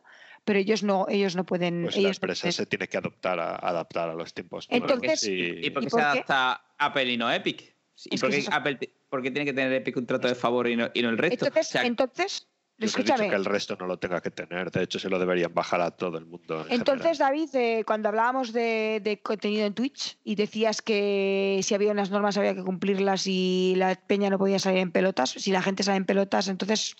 pero 0.44 0.58
ellos 0.58 0.82
no, 0.82 1.06
ellos 1.10 1.36
no 1.36 1.44
pueden. 1.44 1.82
Pues 1.82 1.96
la 1.96 2.00
ellos 2.00 2.22
no 2.22 2.26
empresa 2.26 2.52
se 2.52 2.64
tiene 2.66 2.88
que 2.88 2.96
adoptar 2.96 3.38
a, 3.38 3.56
adaptar 3.56 4.08
a 4.08 4.14
los 4.14 4.32
tiempos 4.32 4.66
Entonces- 4.70 5.24
y, 5.24 5.66
¿Y 5.66 5.70
por 5.70 5.82
qué 5.82 5.86
¿Y 5.88 5.90
se 5.90 6.00
adapta 6.00 6.62
Apple 6.78 7.12
y 7.12 7.16
no 7.18 7.30
Epic? 7.30 7.74
¿Y 8.06 8.14
Es 8.14 8.20
por 8.20 8.30
qué. 8.30 8.44
Apple 8.50 8.74
te- 8.76 8.94
por 9.10 9.22
qué 9.22 9.30
tiene 9.30 9.44
que 9.44 9.52
tener 9.52 9.72
Epic 9.72 9.96
un 9.96 10.06
trato 10.06 10.26
de 10.28 10.34
favor 10.34 10.68
y 10.68 10.76
no, 10.76 10.88
y 10.94 11.02
no 11.02 11.10
el 11.10 11.18
resto? 11.18 11.44
Entonces, 11.46 11.66
O 11.68 11.70
sea, 11.72 11.82
entonces, 11.84 12.40
yo 12.40 12.46
no 12.46 12.84
he 12.84 12.86
dicho 12.86 12.98
escúchame. 13.00 13.28
que 13.28 13.34
el 13.36 13.44
resto 13.44 13.76
no 13.78 13.86
lo 13.86 13.98
tenga 13.98 14.20
que 14.22 14.30
tener. 14.30 14.70
De 14.70 14.84
hecho, 14.84 14.98
se 14.98 15.08
lo 15.10 15.18
deberían 15.18 15.52
bajar 15.52 15.80
a 15.80 15.90
todo 15.90 16.16
el 16.16 16.24
mundo. 16.26 16.64
en 16.66 16.72
Entonces, 16.72 17.18
general. 17.18 17.36
David, 17.36 17.54
eh, 17.56 17.84
cuando 17.84 18.08
hablábamos 18.08 18.52
de, 18.52 19.00
de 19.02 19.20
contenido 19.20 19.66
en 19.66 19.74
Twitch 19.74 20.16
y 20.24 20.36
decías 20.36 20.80
que 20.80 21.60
si 21.62 21.74
había 21.74 21.90
unas 21.90 22.10
normas 22.10 22.36
había 22.38 22.54
que 22.54 22.62
cumplirlas 22.62 23.26
y 23.26 23.74
la 23.76 23.96
peña 23.96 24.30
no 24.30 24.38
podía 24.38 24.58
salir 24.60 24.78
en 24.78 24.92
pelotas, 24.92 25.30
si 25.30 25.50
la 25.50 25.60
gente 25.60 25.82
sale 25.82 25.96
en 25.98 26.04
pelotas, 26.06 26.46
entonces 26.48 26.94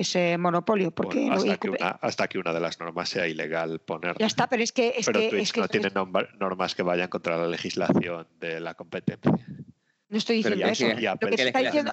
ese 0.00 0.38
monopolio, 0.38 0.90
porque 0.90 1.18
Bueno, 1.18 1.36
no- 1.36 1.44
y 1.44 1.50
hasta, 1.50 1.60
que 1.60 1.70
una, 1.70 1.88
hasta 1.88 2.28
que 2.28 2.38
una 2.38 2.52
de 2.54 2.60
las 2.60 2.80
normas 2.80 3.08
sea 3.08 3.28
ilegal 3.28 3.80
poner. 3.80 4.16
ya 4.18 4.26
está, 4.26 4.48
pero 4.48 4.62
es 4.62 4.72
que 4.72 4.94
es 4.96 5.04
Pero 5.06 5.20
que, 5.20 5.28
Twitch 5.28 5.42
es 5.42 5.52
que 5.52 5.60
no 5.60 5.68
tiene 5.68 5.90
normas 6.38 6.74
que 6.74 6.82
vayan 6.82 7.08
contra 7.08 7.36
la 7.36 7.46
legislación 7.46 8.26
de 8.40 8.60
la 8.60 8.74
competencia. 8.74 9.30
no 10.08 10.18
estoy 10.18 10.36
diciendo 10.36 10.66
eso. 10.66 10.86
Lo 10.88 10.96
que 10.96 11.26
¿qué 11.30 11.36
te 11.36 11.42
está 11.48 11.58
diciendo, 11.60 11.92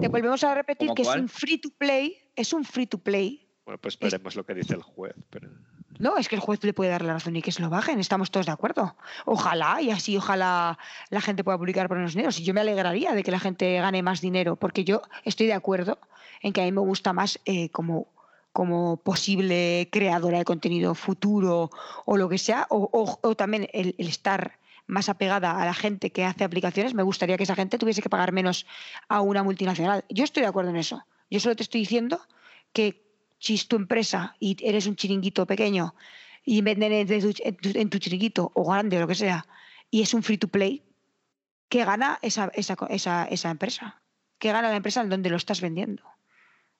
te 0.00 0.08
volvemos 0.08 0.44
a 0.44 0.54
repetir 0.54 0.88
¿Cómo 0.88 0.94
que 0.96 1.02
es 1.02 1.08
un 1.16 1.28
free 1.28 1.58
to 1.58 1.70
play, 1.70 2.16
es 2.36 2.52
un 2.52 2.64
free 2.64 2.86
to 2.86 2.98
play. 2.98 3.45
Bueno, 3.66 3.78
pues 3.78 3.98
veremos 3.98 4.34
lo 4.36 4.46
que 4.46 4.54
dice 4.54 4.72
el 4.74 4.82
juez. 4.82 5.14
Pero... 5.28 5.50
No, 5.98 6.16
es 6.18 6.28
que 6.28 6.36
el 6.36 6.40
juez 6.40 6.62
le 6.62 6.72
puede 6.72 6.90
dar 6.90 7.02
la 7.02 7.14
razón 7.14 7.36
y 7.36 7.42
que 7.42 7.50
se 7.52 7.60
lo 7.60 7.68
bajen, 7.68 7.98
estamos 8.00 8.30
todos 8.30 8.46
de 8.46 8.52
acuerdo. 8.52 8.96
Ojalá, 9.24 9.82
y 9.82 9.90
así 9.90 10.16
ojalá 10.16 10.78
la 11.10 11.20
gente 11.20 11.42
pueda 11.44 11.58
publicar 11.58 11.88
por 11.88 11.98
los 11.98 12.12
dineros. 12.14 12.38
Y 12.38 12.44
yo 12.44 12.54
me 12.54 12.60
alegraría 12.60 13.12
de 13.12 13.22
que 13.22 13.30
la 13.30 13.40
gente 13.40 13.74
gane 13.80 14.02
más 14.02 14.20
dinero, 14.20 14.56
porque 14.56 14.84
yo 14.84 15.02
estoy 15.24 15.46
de 15.46 15.52
acuerdo 15.54 15.98
en 16.42 16.52
que 16.52 16.62
a 16.62 16.64
mí 16.64 16.72
me 16.72 16.80
gusta 16.80 17.12
más 17.12 17.40
eh, 17.44 17.70
como, 17.70 18.06
como 18.52 18.98
posible 18.98 19.88
creadora 19.90 20.38
de 20.38 20.44
contenido 20.44 20.94
futuro 20.94 21.70
o 22.04 22.16
lo 22.16 22.28
que 22.28 22.38
sea, 22.38 22.66
o, 22.70 22.88
o- 22.92 23.18
o 23.28 23.34
también 23.34 23.68
el, 23.72 23.94
el 23.98 24.06
estar 24.08 24.58
más 24.86 25.08
apegada 25.08 25.60
a 25.60 25.64
la 25.64 25.74
gente 25.74 26.12
que 26.12 26.24
hace 26.24 26.44
aplicaciones, 26.44 26.94
me 26.94 27.02
gustaría 27.02 27.36
que 27.36 27.42
esa 27.42 27.56
gente 27.56 27.78
tuviese 27.78 28.02
que 28.02 28.08
pagar 28.10 28.30
menos 28.30 28.64
a 29.08 29.20
una 29.22 29.42
multinacional. 29.42 30.04
Yo 30.08 30.22
estoy 30.22 30.42
de 30.42 30.48
acuerdo 30.48 30.70
en 30.70 30.76
eso. 30.76 31.02
Yo 31.28 31.40
solo 31.40 31.56
te 31.56 31.64
estoy 31.64 31.80
diciendo 31.80 32.20
que 32.72 33.05
si 33.38 33.54
es 33.54 33.68
tu 33.68 33.76
empresa 33.76 34.36
y 34.40 34.56
eres 34.66 34.86
un 34.86 34.96
chiringuito 34.96 35.46
pequeño 35.46 35.94
y 36.44 36.60
venden 36.62 36.92
en 36.92 37.06
tu, 37.06 37.32
en 37.78 37.90
tu- 37.90 37.98
chiringuito 37.98 38.50
o 38.54 38.70
grande 38.70 38.96
o 38.96 39.00
lo 39.00 39.08
que 39.08 39.14
sea 39.14 39.46
y 39.90 40.02
es 40.02 40.14
un 40.14 40.22
free 40.22 40.38
to 40.38 40.48
play, 40.48 40.82
¿qué 41.68 41.84
gana 41.84 42.18
esa, 42.22 42.50
esa, 42.54 42.76
esa, 42.88 43.24
esa 43.24 43.50
empresa? 43.50 44.02
¿Qué 44.38 44.52
gana 44.52 44.68
la 44.70 44.76
empresa 44.76 45.00
en 45.00 45.08
donde 45.08 45.30
lo 45.30 45.36
estás 45.36 45.60
vendiendo? 45.60 46.02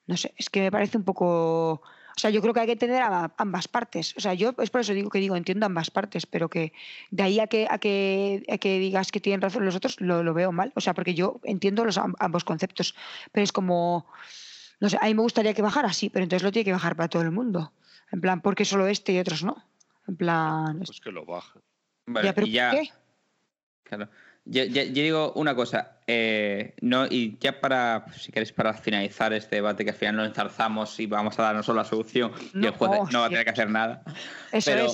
No 0.07 0.17
sé, 0.17 0.35
es 0.37 0.51
que 0.51 0.61
me 0.61 0.71
parece 0.71 0.97
un 0.99 1.05
poco... 1.05 1.83
O 1.83 2.19
sea, 2.19 2.31
yo 2.31 2.41
creo 2.41 2.55
que 2.55 2.61
hay 2.61 2.67
que 2.67 2.77
tener 2.77 3.03
a 3.03 3.35
ambas 3.37 3.69
partes. 3.69 4.15
O 4.17 4.21
sea, 4.21 4.33
yo 4.33 4.55
es 4.59 4.71
por 4.71 4.81
eso 4.81 4.95
digo 4.95 5.11
que 5.11 5.19
digo, 5.19 5.37
entiendo 5.37 5.67
ambas 5.67 5.91
partes, 5.91 6.25
pero 6.25 6.49
que 6.49 6.73
de 7.11 7.23
ahí 7.23 7.41
a 7.41 7.47
que, 7.47 7.67
a 7.69 7.77
que, 7.79 8.43
a 8.49 8.57
que 8.57 8.79
digas 8.79 9.13
que 9.13 9.21
tienen 9.21 9.43
razón 9.43 9.67
los 9.67 9.75
otros, 9.75 10.01
lo, 10.01 10.23
lo 10.23 10.33
veo 10.33 10.51
mal. 10.51 10.73
O 10.77 10.81
sea, 10.81 10.95
porque 10.95 11.13
yo 11.13 11.41
entiendo 11.45 11.85
los 11.85 11.99
am- 11.99 12.15
ambos 12.19 12.45
conceptos, 12.45 12.95
pero 13.33 13.45
es 13.45 13.53
como... 13.53 14.07
No 14.81 14.89
sé, 14.91 14.99
a 15.01 15.07
mí 15.07 15.15
me 15.15 15.23
gustaría 15.23 15.55
que 15.55 15.63
bajara, 15.63 15.93
sí, 15.93 16.11
pero 16.11 16.23
entonces 16.25 16.43
lo 16.45 16.53
tiene 16.53 16.65
que 16.65 16.73
bajar 16.73 16.97
para 16.97 17.09
todo 17.09 17.23
el 17.23 17.31
mundo. 17.31 17.73
En 18.13 18.21
plan, 18.21 18.41
¿por 18.43 18.55
qué 18.55 18.65
solo 18.65 18.87
este 18.87 19.13
y 19.13 19.19
otros 19.19 19.43
no? 19.43 19.57
En 20.07 20.17
plan, 20.17 20.79
Pues 20.85 21.01
que 21.01 21.11
lo 21.11 21.25
bajen. 21.25 21.63
Vale, 22.07 22.27
ya, 22.27 22.35
pero 22.35 22.47
y 22.47 22.51
ya, 22.53 22.71
¿por 22.71 22.81
qué? 22.81 22.91
Claro. 23.85 24.09
Yo, 24.45 24.63
yo- 24.65 24.83
yo 24.85 25.03
digo 25.03 25.33
una 25.35 25.57
cosa, 25.57 25.97
eh, 26.07 26.75
no, 26.81 27.07
y 27.07 27.37
ya 27.41 27.61
para, 27.61 28.07
si 28.17 28.31
queréis, 28.31 28.53
para 28.53 28.73
finalizar 28.75 29.33
este 29.33 29.57
debate, 29.57 29.85
que 29.85 29.91
al 29.91 29.97
final 29.97 30.17
nos 30.17 30.29
enzarzamos 30.29 31.01
y 31.01 31.07
vamos 31.07 31.37
a 31.39 31.43
darnos 31.43 31.67
solo 31.67 31.79
la 31.81 31.85
solución 31.85 32.33
y 32.55 32.65
el 32.67 32.71
juez 32.73 32.91
No, 32.93 33.09
no 33.11 33.21
va 33.21 33.27
a 33.27 33.29
tener 33.29 33.45
que 33.45 33.51
hacer 33.51 33.69
nada. 33.71 34.03
Eso 34.53 34.71
pero 34.71 34.87
es. 34.87 34.93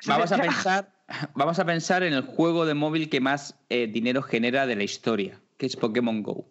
Eso 0.00 0.08
Vamos 0.10 0.32
a 0.32 0.36
es- 0.36 0.40
pensar, 0.48 0.90
vamos 1.34 1.58
a 1.58 1.64
pensar 1.66 2.02
en 2.02 2.14
el 2.14 2.22
juego 2.22 2.64
de 2.64 2.72
móvil 2.72 3.10
que 3.10 3.20
más 3.20 3.56
eh, 3.68 3.86
dinero 3.88 4.22
genera 4.22 4.66
de 4.66 4.76
la 4.76 4.84
historia, 4.84 5.38
que 5.58 5.66
es 5.66 5.76
Pokémon 5.76 6.22
Go. 6.22 6.46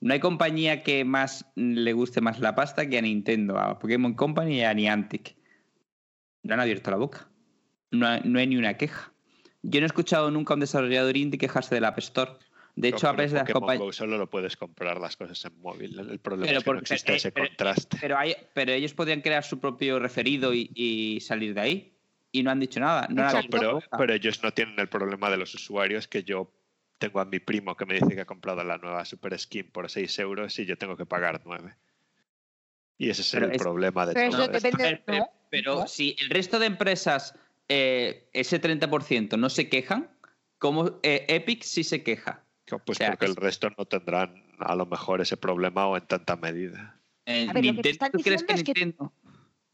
No 0.00 0.14
hay 0.14 0.20
compañía 0.20 0.82
que 0.82 1.04
más 1.04 1.44
le 1.56 1.92
guste 1.92 2.20
más 2.20 2.40
la 2.40 2.54
pasta 2.54 2.88
que 2.88 2.98
a 2.98 3.02
Nintendo, 3.02 3.58
a 3.58 3.78
Pokémon 3.78 4.14
Company 4.14 4.60
y 4.60 4.62
a 4.62 4.72
Niantic. 4.72 5.36
No 6.42 6.54
han 6.54 6.60
abierto 6.60 6.90
la 6.90 6.96
boca. 6.96 7.28
No, 7.90 8.06
hay- 8.06 8.22
no 8.24 8.38
hay 8.38 8.46
ni 8.46 8.56
una 8.56 8.76
queja. 8.76 9.12
Yo 9.62 9.80
no 9.80 9.84
he 9.84 9.88
escuchado 9.88 10.30
nunca 10.30 10.54
a 10.54 10.56
un 10.56 10.60
desarrollador 10.60 11.16
indie 11.16 11.38
quejarse 11.38 11.74
del 11.74 11.84
App 11.84 11.98
Store. 11.98 12.32
De 12.76 12.88
hecho, 12.88 13.08
Apple 13.08 13.26
es 13.26 13.32
de 13.32 13.38
las 13.40 13.50
compañías. 13.50 13.94
Solo 13.96 14.16
lo 14.16 14.30
puedes 14.30 14.56
comprar 14.56 14.98
las 14.98 15.16
cosas 15.18 15.44
en 15.44 15.60
móvil. 15.60 15.98
El 15.98 16.18
problema 16.20 16.46
Pero 16.46 16.58
es 16.60 16.64
que 16.64 16.72
no 16.72 16.78
existe 16.78 17.12
eh, 17.12 17.16
ese 17.16 17.32
pero- 17.32 17.48
contraste. 17.48 17.98
Pero, 18.00 18.16
hay, 18.16 18.34
pero 18.54 18.72
ellos 18.72 18.94
podrían 18.94 19.20
crear 19.20 19.44
su 19.44 19.58
propio 19.60 19.98
referido 19.98 20.54
y, 20.54 20.70
y 20.74 21.20
salir 21.20 21.52
de 21.52 21.60
ahí. 21.60 21.92
Y 22.32 22.42
no 22.42 22.50
han 22.52 22.60
dicho 22.60 22.80
nada. 22.80 23.06
No 23.10 23.22
han 23.24 23.48
pero 23.98 24.14
ellos 24.14 24.42
no 24.42 24.52
tienen 24.54 24.78
el 24.78 24.88
problema 24.88 25.28
de 25.30 25.36
los 25.36 25.52
usuarios 25.54 26.06
que 26.08 26.22
yo 26.22 26.50
tengo 27.00 27.18
a 27.18 27.24
mi 27.24 27.40
primo 27.40 27.76
que 27.76 27.86
me 27.86 27.94
dice 27.94 28.14
que 28.14 28.20
ha 28.20 28.26
comprado 28.26 28.62
la 28.62 28.76
nueva 28.76 29.04
Super 29.06 29.36
Skin 29.38 29.70
por 29.72 29.90
6 29.90 30.16
euros 30.20 30.56
y 30.58 30.66
yo 30.66 30.76
tengo 30.76 30.96
que 30.96 31.06
pagar 31.06 31.40
9. 31.44 31.74
Y 32.98 33.08
ese 33.08 33.22
es 33.22 33.30
Pero 33.32 33.46
el 33.46 33.52
es- 33.52 33.58
problema 33.62 34.06
de 34.06 34.12
Pero 34.14 34.30
todo 34.30 34.42
eso 34.42 34.52
esto. 34.52 34.68
depende- 34.68 35.02
pero, 35.06 35.24
pero 35.50 35.86
si 35.86 36.14
el 36.20 36.28
resto 36.28 36.58
de 36.58 36.66
empresas, 36.66 37.34
eh, 37.68 38.28
ese 38.34 38.58
30%, 38.60 39.38
no 39.38 39.48
se 39.48 39.68
quejan, 39.70 40.10
¿cómo 40.58 41.00
eh, 41.02 41.24
Epic 41.28 41.62
sí 41.62 41.82
se 41.82 42.02
queja? 42.02 42.44
Pues 42.66 42.82
o 42.86 42.94
sea, 42.94 43.08
porque 43.12 43.24
es- 43.24 43.30
el 43.30 43.36
resto 43.36 43.70
no 43.76 43.86
tendrán 43.86 44.44
a 44.58 44.76
lo 44.76 44.84
mejor 44.86 45.22
ese 45.22 45.36
problema 45.38 45.86
o 45.86 45.96
en 45.96 46.06
tanta 46.06 46.36
medida. 46.36 47.00
Eh, 47.24 47.46
A 47.48 47.52
ver, 47.54 47.64
lo 47.64 47.72
que 47.76 47.82
te 47.82 47.88
Nintendo- 47.88 47.88
están 47.90 48.12
¿Tú 48.12 48.18
crees 48.20 48.42
que 48.44 48.52
diciendo 48.54 48.70
es 48.70 48.74
que- 48.74 48.84
Nintendo? 48.84 49.12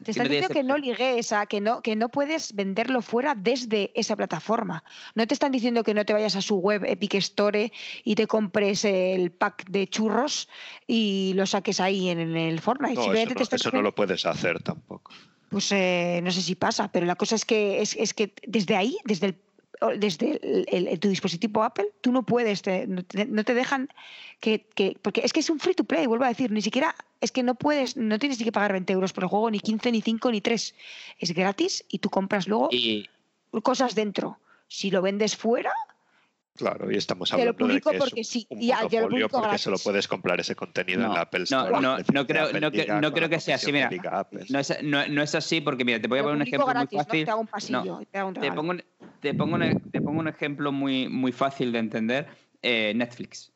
Te 0.07 0.13
están 0.13 0.29
diciendo 0.29 0.49
que 0.55 0.63
no 0.63 0.79
ligues, 0.79 1.33
a 1.33 1.47
que 1.47 1.61
no, 1.61 1.83
que 1.83 1.97
no 1.97 2.09
puedes 2.09 2.55
venderlo 2.55 3.03
fuera 3.03 3.35
desde 3.35 3.91
esa 3.95 4.17
plataforma. 4.17 4.83
No 5.15 5.27
te 5.27 5.35
están 5.35 5.53
diciendo 5.53 5.83
que 5.85 5.93
no 5.95 6.05
te 6.05 6.13
vayas 6.13 6.37
a 6.37 6.41
su 6.43 6.57
web 6.57 6.85
Epic 6.85 7.15
Store 7.17 7.73
y 8.05 8.15
te 8.15 8.27
compres 8.27 8.85
el 8.85 9.33
pack 9.33 9.69
de 9.69 9.87
churros 9.89 10.49
y 10.87 11.33
lo 11.35 11.45
saques 11.45 11.81
ahí 11.81 12.09
en, 12.09 12.21
en 12.21 12.37
el 12.37 12.61
Fortnite. 12.61 12.95
No, 12.95 13.13
eso 13.13 13.29
no, 13.31 13.35
te 13.35 13.43
están 13.43 13.57
eso 13.57 13.69
no 13.69 13.71
diciendo- 13.71 13.83
lo 13.83 13.95
puedes 13.95 14.25
hacer 14.25 14.63
tampoco. 14.63 15.13
Pues 15.51 15.71
eh, 15.73 16.21
no 16.23 16.31
sé 16.31 16.43
si 16.43 16.55
pasa, 16.55 16.91
pero 16.91 17.07
la 17.07 17.15
cosa 17.17 17.35
es 17.37 17.45
que 17.45 17.81
es, 17.83 17.95
es 17.97 18.15
que 18.15 18.33
desde 18.47 18.75
ahí, 18.77 18.97
desde 19.05 19.27
el 19.27 19.37
desde 19.99 20.41
el- 20.43 20.99
tu 21.01 21.09
dispositivo 21.09 21.63
Apple, 21.63 21.87
tú 22.01 22.13
no 22.13 22.23
puedes, 22.25 22.63
te- 22.63 22.87
no, 22.87 23.05
te, 23.05 23.27
no 23.27 23.45
te 23.45 23.55
dejan 23.55 23.89
que, 24.41 24.67
que- 24.75 24.97
Porque 25.01 25.23
es 25.25 25.33
que 25.33 25.41
es 25.41 25.51
un 25.51 25.59
free 25.61 25.75
to 25.75 25.85
play, 25.85 26.07
vuelvo 26.07 26.25
a 26.25 26.29
decir, 26.29 26.51
ni 26.51 26.63
siquiera. 26.63 26.95
Es 27.21 27.33
que 27.33 27.43
no 27.43 27.55
puedes, 27.55 27.97
no 27.97 28.19
tienes 28.19 28.39
ni 28.39 28.45
que 28.45 28.53
pagar 28.53 28.73
20 28.73 28.93
euros 28.93 29.13
por 29.13 29.25
el 29.25 29.31
juego, 29.31 29.51
ni 29.51 29.61
15, 29.61 29.91
ni 29.93 30.03
5, 30.03 30.31
ni 30.31 30.41
3. 30.41 30.75
Es 31.19 31.33
gratis 31.33 31.85
y 31.89 31.99
tú 31.99 32.11
compras 32.11 32.47
luego 32.47 32.69
Y, 32.71 33.09
cosas 33.63 33.95
dentro. 33.95 34.39
Si 34.69 34.91
lo 34.91 35.01
vendes 35.01 35.37
fuera, 35.37 35.73
Claro, 36.57 36.91
y 36.91 36.97
estamos 36.97 37.31
lo 37.31 37.39
hablando 37.39 37.67
de 37.69 37.81
que 37.81 37.99
porque 37.99 38.21
es 38.23 38.29
sí, 38.29 38.47
un 38.51 38.63
y 38.63 38.69
lo 38.69 38.89
publico 39.09 39.41
porque 39.41 39.59
solo 39.59 39.77
puedes 39.79 40.09
comprar 40.09 40.41
ese 40.41 40.55
contenido 40.57 41.01
en 41.03 41.09
No, 41.09 41.15
la 41.15 41.21
Apple 41.23 41.41
no, 41.41 41.45
Store. 41.45 41.81
no, 41.81 41.99
no 41.99 42.27
que 42.27 42.33
creo- 42.33 42.53
no 42.61 42.71
que- 42.71 42.87
no 42.87 43.13
creo 43.13 43.29
que 43.29 43.41
sea 43.41 43.57
así, 43.57 43.73
mira. 43.73 43.91
no, 44.49 44.59
es, 44.59 44.83
no- 44.83 45.07
no 45.09 45.23
es 45.23 45.35
así 45.35 45.61
porque, 45.61 45.85
mira, 45.85 46.01
te 46.01 46.09
voy 46.09 46.19
a 46.19 46.23
poner 46.23 46.37
un 46.37 46.43
ejemplo 46.43 46.67
gratis, 46.67 46.93
muy 46.93 46.99
¿no? 46.99 47.05
fácil. 47.05 47.25
Te 47.25 47.31
hago 47.31 47.41
un 47.41 47.47
No, 47.47 47.51
pasillo 47.53 48.01
y 48.01 48.07
te 48.07 48.19
hago 48.19 48.29
un 48.29 48.35
Te 48.35 48.41
regalo. 48.41 48.61
pongo, 48.61 48.71
un- 48.73 48.85
te 49.21 49.35
pongo, 49.35 49.55
un, 49.57 49.91
te 49.91 50.01
pongo 50.03 50.21
un 50.21 50.29
ejemplo 50.29 50.73
muy, 50.73 51.09
muy 51.09 51.33
fácil 51.33 51.73
de 51.73 51.79
entender. 51.79 52.27
eh, 52.63 52.93
Netflix. 52.97 53.53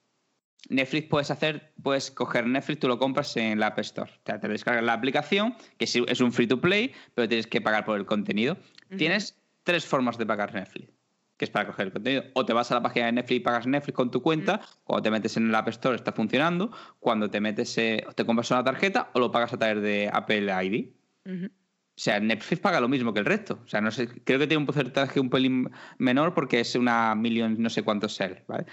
Netflix 0.68 1.08
puedes 1.08 1.30
hacer, 1.30 1.72
puedes 1.82 2.10
coger 2.10 2.46
Netflix, 2.46 2.78
tú 2.80 2.86
lo 2.86 2.98
compras 2.98 3.36
en 3.38 3.58
la 3.58 3.68
App 3.68 3.78
Store. 3.80 4.10
O 4.12 4.20
sea, 4.24 4.38
te 4.38 4.46
descargas 4.46 4.84
la 4.84 4.92
aplicación, 4.92 5.56
que 5.78 5.86
es 5.86 6.20
un 6.20 6.32
free 6.32 6.46
to 6.46 6.60
play, 6.60 6.92
pero 7.14 7.26
tienes 7.26 7.46
que 7.46 7.60
pagar 7.60 7.84
por 7.84 7.96
el 7.98 8.04
contenido. 8.06 8.56
Tienes 8.96 9.40
tres 9.64 9.84
formas 9.86 10.16
de 10.18 10.26
pagar 10.26 10.54
Netflix, 10.54 10.92
que 11.40 11.46
es 11.46 11.50
para 11.50 11.66
coger 11.66 11.86
el 11.86 11.92
contenido. 11.94 12.24
O 12.34 12.44
te 12.44 12.52
vas 12.52 12.70
a 12.70 12.74
la 12.74 12.82
página 12.82 13.06
de 13.06 13.12
Netflix 13.12 13.36
y 13.38 13.40
pagas 13.40 13.66
Netflix 13.66 13.96
con 13.96 14.10
tu 14.10 14.20
cuenta, 14.20 14.60
cuando 14.84 15.02
te 15.02 15.10
metes 15.10 15.38
en 15.38 15.50
la 15.50 15.60
App 15.60 15.68
Store 15.68 15.96
está 15.96 16.12
funcionando, 16.12 16.70
cuando 16.98 17.30
te 17.30 17.40
metes, 17.40 17.78
eh, 17.78 18.04
te 18.14 18.26
compras 18.26 18.50
una 18.50 18.62
tarjeta 18.62 19.10
o 19.14 19.20
lo 19.20 19.32
pagas 19.32 19.54
a 19.54 19.58
través 19.58 19.82
de 19.82 20.10
Apple 20.12 20.52
ID. 20.62 20.90
O 21.24 21.48
sea, 21.96 22.20
Netflix 22.20 22.60
paga 22.60 22.78
lo 22.78 22.88
mismo 22.88 23.14
que 23.14 23.20
el 23.20 23.24
resto. 23.24 23.58
O 23.64 23.66
sea, 23.66 23.80
no 23.80 23.90
sé, 23.90 24.08
creo 24.22 24.38
que 24.38 24.46
tiene 24.46 24.58
un 24.58 24.66
porcentaje 24.66 25.18
un 25.18 25.30
pelín 25.30 25.70
menor 25.96 26.34
porque 26.34 26.60
es 26.60 26.74
una 26.74 27.14
millón, 27.14 27.56
no 27.58 27.70
sé 27.70 27.82
cuántos 27.84 28.18
¿vale? 28.46 28.66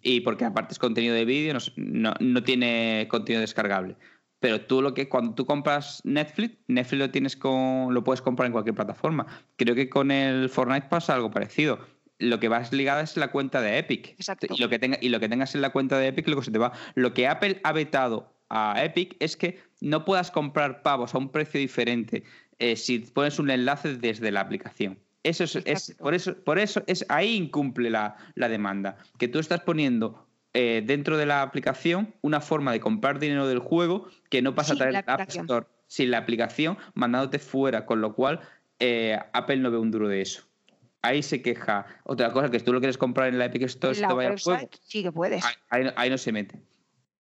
Y 0.00 0.20
porque 0.20 0.46
aparte 0.46 0.72
es 0.72 0.78
contenido 0.78 1.14
de 1.14 1.26
vídeo, 1.26 1.52
no, 1.52 1.60
no, 1.76 2.14
no 2.18 2.42
tiene 2.42 3.08
contenido 3.10 3.42
descargable. 3.42 3.98
Pero 4.40 4.62
tú 4.62 4.80
lo 4.80 4.94
que 4.94 5.10
cuando 5.10 5.34
tú 5.34 5.44
compras 5.44 6.00
Netflix, 6.04 6.56
Netflix 6.66 6.98
lo 6.98 7.10
tienes 7.10 7.36
con, 7.36 7.92
lo 7.92 8.02
puedes 8.04 8.22
comprar 8.22 8.46
en 8.46 8.52
cualquier 8.52 8.74
plataforma. 8.74 9.26
Creo 9.56 9.74
que 9.74 9.90
con 9.90 10.10
el 10.10 10.48
Fortnite 10.48 10.88
pasa 10.88 11.14
algo 11.14 11.30
parecido. 11.30 11.78
Lo 12.18 12.40
que 12.40 12.48
vas 12.48 12.72
ligada 12.72 13.02
es 13.02 13.16
la 13.16 13.28
cuenta 13.28 13.60
de 13.60 13.78
Epic. 13.78 14.08
Exacto. 14.18 14.46
Y 14.50 14.60
lo 14.60 14.68
que 14.68 14.78
tenga, 14.78 14.98
y 15.00 15.08
lo 15.10 15.20
que 15.20 15.28
tengas 15.28 15.54
en 15.54 15.60
la 15.60 15.70
cuenta 15.70 15.98
de 15.98 16.08
Epic, 16.08 16.26
luego 16.26 16.42
se 16.42 16.50
te 16.50 16.58
va. 16.58 16.72
Lo 16.94 17.12
que 17.14 17.26
Apple 17.28 17.60
ha 17.62 17.72
vetado 17.72 18.32
a 18.48 18.82
Epic 18.82 19.16
es 19.20 19.36
que 19.36 19.60
no 19.80 20.04
puedas 20.04 20.30
comprar 20.30 20.82
pavos 20.82 21.14
a 21.14 21.18
un 21.18 21.30
precio 21.30 21.60
diferente 21.60 22.22
eh, 22.58 22.76
si 22.76 23.00
pones 23.00 23.38
un 23.38 23.50
enlace 23.50 23.96
desde 23.96 24.30
la 24.30 24.40
aplicación. 24.40 24.98
Eso 25.24 25.44
es, 25.44 25.56
es- 25.56 25.94
por 25.98 26.14
eso, 26.14 26.34
por 26.36 26.58
eso 26.58 26.82
es 26.86 27.04
ahí 27.08 27.34
incumple 27.34 27.90
la, 27.90 28.16
la 28.34 28.48
demanda. 28.48 28.96
Que 29.18 29.28
tú 29.28 29.38
estás 29.40 29.60
poniendo 29.60 30.26
eh, 30.54 30.82
dentro 30.86 31.18
de 31.18 31.26
la 31.26 31.42
aplicación 31.42 32.14
una 32.22 32.40
forma 32.40 32.72
de 32.72 32.80
comprar 32.80 33.18
dinero 33.18 33.46
del 33.46 33.58
juego 33.58 34.08
que 34.30 34.40
no 34.40 34.54
pasa 34.54 34.72
a 34.72 34.76
la 34.76 35.00
App. 35.00 35.28
Store, 35.42 35.66
sin 35.88 36.12
la 36.12 36.18
aplicación, 36.18 36.78
mandándote 36.94 37.38
fuera, 37.40 37.84
con 37.84 38.00
lo 38.00 38.14
cual 38.14 38.40
eh, 38.78 39.18
Apple 39.32 39.56
no 39.58 39.70
ve 39.70 39.78
un 39.78 39.90
duro 39.90 40.08
de 40.08 40.22
eso. 40.22 40.44
Ahí 41.06 41.22
se 41.22 41.40
queja. 41.42 41.86
Otra 42.04 42.32
cosa 42.32 42.50
que 42.50 42.58
si 42.58 42.64
tú 42.64 42.72
lo 42.72 42.80
quieres 42.80 42.98
comprar 42.98 43.28
en 43.28 43.38
la 43.38 43.46
Epic 43.46 43.62
Store, 43.62 43.98
la 44.00 44.08
te 44.08 44.14
vaya 44.14 44.30
website 44.30 44.56
juego. 44.58 44.70
sí 44.82 45.02
que 45.02 45.12
puedes. 45.12 45.44
Ahí, 45.44 45.54
ahí 45.70 45.84
no- 45.84 45.92
ahí 45.96 46.10
no 46.10 46.18
se 46.18 46.32
mete. 46.32 46.60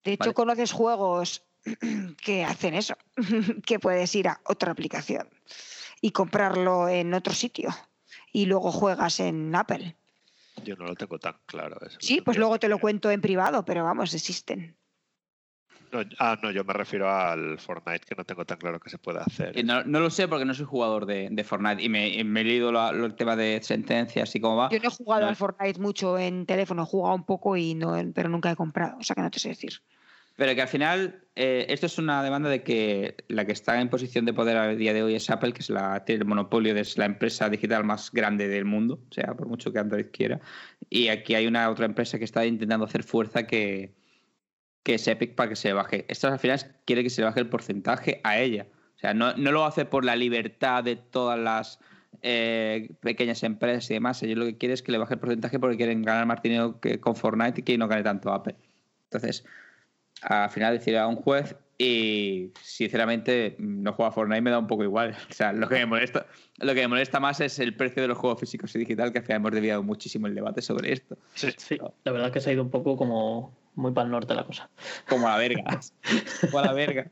De 0.05 0.13
hecho, 0.13 0.21
Vale. 0.25 0.35
conoces 0.35 0.73
juegos 0.73 1.43
que 2.25 2.45
hacen 2.45 2.75
eso, 2.75 2.95
que 3.67 3.79
puedes 3.79 4.15
ir 4.15 4.29
a 4.29 4.41
otra 4.45 4.73
aplicación 4.73 5.29
y 6.01 6.11
comprarlo 6.11 6.89
en 6.89 7.15
otro 7.15 7.33
sitio 7.33 7.71
y 8.33 8.47
luego 8.47 8.71
juegas 8.73 9.21
en 9.21 9.55
Apple. 9.55 9.97
Yo 10.65 10.77
no 10.77 10.85
lo 10.85 10.95
tengo 10.95 11.19
tan 11.19 11.37
claro. 11.47 11.79
Eso 11.85 11.99
Sí, 12.01 12.21
pues 12.21 12.37
luego 12.39 12.59
te 12.59 12.69
lo 12.69 12.79
cuento 12.79 13.11
en 13.11 13.21
privado, 13.21 13.65
pero 13.65 13.83
vamos, 13.85 14.15
existen. 14.15 14.77
No, 15.95 16.09
ah, 16.19 16.39
no, 16.43 16.51
yo 16.51 16.65
me 16.65 16.73
refiero 16.73 17.09
al 17.11 17.59
Fortnite, 17.59 18.05
que 18.07 18.15
no 18.15 18.25
tengo 18.25 18.45
tan 18.45 18.59
claro 18.59 18.81
que 18.81 18.91
se 18.91 18.99
puede 18.99 19.21
hacer. 19.21 19.65
No, 19.65 19.85
no 19.85 20.01
lo 20.01 20.11
sé 20.11 20.29
porque 20.29 20.45
no 20.45 20.53
soy 20.53 20.67
jugador 20.67 21.07
de, 21.07 21.29
de 21.31 21.45
Fortnite 21.45 21.83
y 21.83 21.89
me, 21.89 22.09
y 22.09 22.25
me 22.25 22.41
he 22.41 22.45
leído 22.45 22.73
la- 22.73 22.93
lo- 22.93 23.07
el 23.07 23.15
tema 23.15 23.37
de 23.37 23.61
sentencias 23.63 24.35
y 24.35 24.41
cómo 24.41 24.57
va. 24.57 24.71
Yo 24.71 24.79
no 24.81 24.89
he 24.89 24.91
jugado 24.91 25.23
no 25.23 25.29
al 25.29 25.37
Fortnite 25.37 25.81
mucho 25.81 26.19
en 26.19 26.45
teléfono, 26.47 26.83
he 26.83 26.87
jugado 26.87 27.15
un 27.15 27.25
poco 27.25 27.57
y 27.57 27.75
no, 27.75 27.95
pero 28.15 28.29
nunca 28.29 28.51
he 28.51 28.57
comprado, 28.57 28.99
o 28.99 29.03
sea 29.03 29.15
que 29.15 29.23
no 29.23 29.31
te 29.31 29.39
sé 29.39 29.51
decir. 29.51 29.73
Pero 30.37 30.53
que 30.57 30.63
al 30.63 30.67
final, 30.69 31.23
eh, 31.37 31.67
esto 31.69 31.87
es 31.87 31.97
una 31.97 32.21
demanda 32.25 32.49
de 32.49 32.65
que 32.65 33.15
la 33.29 33.45
que 33.45 33.53
está 33.53 33.81
en 33.81 33.89
posición 33.89 34.25
de 34.25 34.33
poder 34.33 34.57
a 34.57 34.75
día 34.75 34.93
de 34.93 35.05
hoy 35.05 35.15
es 35.15 35.31
Apple, 35.31 35.53
que 35.53 35.61
es 35.61 35.71
la, 35.71 36.05
tiene 36.05 36.23
el 36.23 36.27
monopolio, 36.29 36.75
de 36.75 36.81
es 36.81 36.99
la 36.99 37.05
empresa 37.05 37.49
digital 37.49 37.85
más 37.85 38.11
grande 38.11 38.49
del 38.49 38.65
mundo, 38.65 38.99
o 39.09 39.15
sea, 39.15 39.35
por 39.35 39.47
mucho 39.47 39.73
que 39.73 39.79
Android 39.79 40.07
quiera. 40.13 40.41
Y 40.91 41.07
aquí 41.07 41.37
hay 41.37 41.47
una 41.47 41.71
otra 41.71 41.87
empresa 41.87 42.19
que 42.19 42.25
está 42.25 42.45
intentando 42.45 42.85
hacer 42.85 43.05
fuerza 43.05 43.47
que, 43.47 43.95
que 44.85 44.95
es 44.95 45.09
Epic 45.09 45.35
para 45.35 45.49
que 45.49 45.57
se 45.57 45.73
baje. 45.73 46.05
Esta 46.09 46.33
al 46.33 46.39
final 46.39 46.61
quiere 46.85 47.03
que 47.03 47.11
se 47.11 47.25
baje 47.25 47.41
el 47.41 47.49
porcentaje 47.49 48.21
a 48.23 48.39
ella. 48.39 48.67
O 48.97 48.99
sea, 48.99 49.15
no, 49.15 49.35
no 49.37 49.51
lo 49.51 49.65
hace 49.65 49.85
por 49.87 50.05
la 50.05 50.15
libertad 50.15 50.85
de 50.85 50.95
todas 50.95 51.39
las 51.39 51.81
eh, 52.23 52.91
pequeñas 53.01 53.43
empresas 53.43 53.91
y 53.91 53.95
demás. 53.95 54.23
Ellos 54.23 54.39
lo 54.39 54.45
que 54.45 54.57
quieren 54.57 54.75
es 54.75 54.83
que 54.83 54.93
le 54.93 54.99
baje 54.99 55.15
el 55.15 55.21
porcentaje 55.21 55.59
porque 55.59 55.77
quieren 55.77 56.03
ganar 56.03 56.27
más 56.27 56.43
dinero 56.43 56.81
que 56.81 57.01
con 57.01 57.17
Fortnite 57.17 57.63
y 57.63 57.65
que 57.65 57.79
no 57.79 57.89
gane 57.89 58.03
tanto 58.03 58.33
Apple. 58.33 58.55
Entonces, 59.05 59.45
al 60.23 60.51
final 60.51 60.79
decir 60.79 60.97
a 60.97 61.07
un 61.07 61.17
juez 61.17 61.57
y 61.77 62.53
sinceramente 62.63 63.57
no 63.59 63.93
juego 63.93 64.09
a 64.09 64.13
Fortnite 64.13 64.41
me 64.43 64.51
da 64.51 64.59
un 64.59 64.67
poco 64.67 64.85
igual. 64.85 65.17
O 65.31 65.33
sea, 65.33 65.53
lo 65.53 65.69
que 65.69 65.77
me 65.77 65.87
molesta, 65.87 66.27
lo 66.59 66.73
que 66.75 66.81
me 66.83 66.89
molesta 66.89 67.21
más 67.21 67.41
es 67.41 67.59
el 67.59 67.77
precio 67.77 68.03
de 68.03 68.09
los 68.09 68.19
juegos 68.19 68.41
físicos 68.41 68.75
y 68.75 68.79
digital, 68.79 69.13
que 69.13 69.19
al 69.19 69.25
final 69.25 69.41
hemos 69.41 69.53
desviado 69.53 69.83
muchísimo 69.83 70.27
el 70.27 70.35
debate 70.35 70.63
sobre 70.63 70.93
esto. 70.93 71.17
Sí. 71.35 71.53
Sí, 71.57 71.79
la 72.05 72.13
verdad 72.13 72.33
que 72.33 72.41
se 72.41 72.51
ha 72.51 72.53
ido 72.53 72.63
un 72.63 72.71
poco 72.71 72.97
como 72.97 73.57
muy 73.75 73.93
para 73.93 74.05
el 74.07 74.13
norte 74.13 74.35
la 74.35 74.45
cosa. 74.45 74.71
Como 75.09 75.27
a 75.27 75.33
la 75.33 75.39
verga. 75.39 75.65
Como 76.41 76.59
a 76.59 76.63
la 76.63 76.73
verga. 76.73 77.11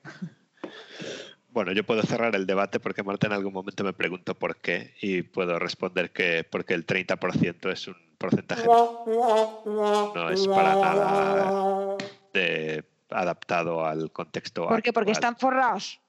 Bueno, 1.50 1.72
yo 1.72 1.84
puedo 1.84 2.02
cerrar 2.02 2.34
el 2.34 2.46
debate 2.46 2.80
porque 2.80 3.02
Marta 3.02 3.26
en 3.26 3.34
algún 3.34 3.52
momento 3.52 3.84
me 3.84 3.92
preguntó 3.92 4.34
por 4.34 4.56
qué 4.56 4.94
y 5.02 5.22
puedo 5.22 5.58
responder 5.58 6.10
que 6.12 6.44
porque 6.50 6.72
el 6.72 6.86
30% 6.86 7.70
es 7.70 7.88
un 7.88 7.96
porcentaje 8.16 8.66
no 8.66 10.30
es 10.30 10.48
para 10.48 10.76
nada 10.76 11.96
de- 12.32 12.84
adaptado 13.14 13.84
al 13.86 14.10
contexto 14.12 14.66
¿Por 14.68 14.82
qué? 14.82 14.92
Porque 14.92 15.12
actual. 15.12 15.30
están 15.32 15.36
forrados. 15.38 16.00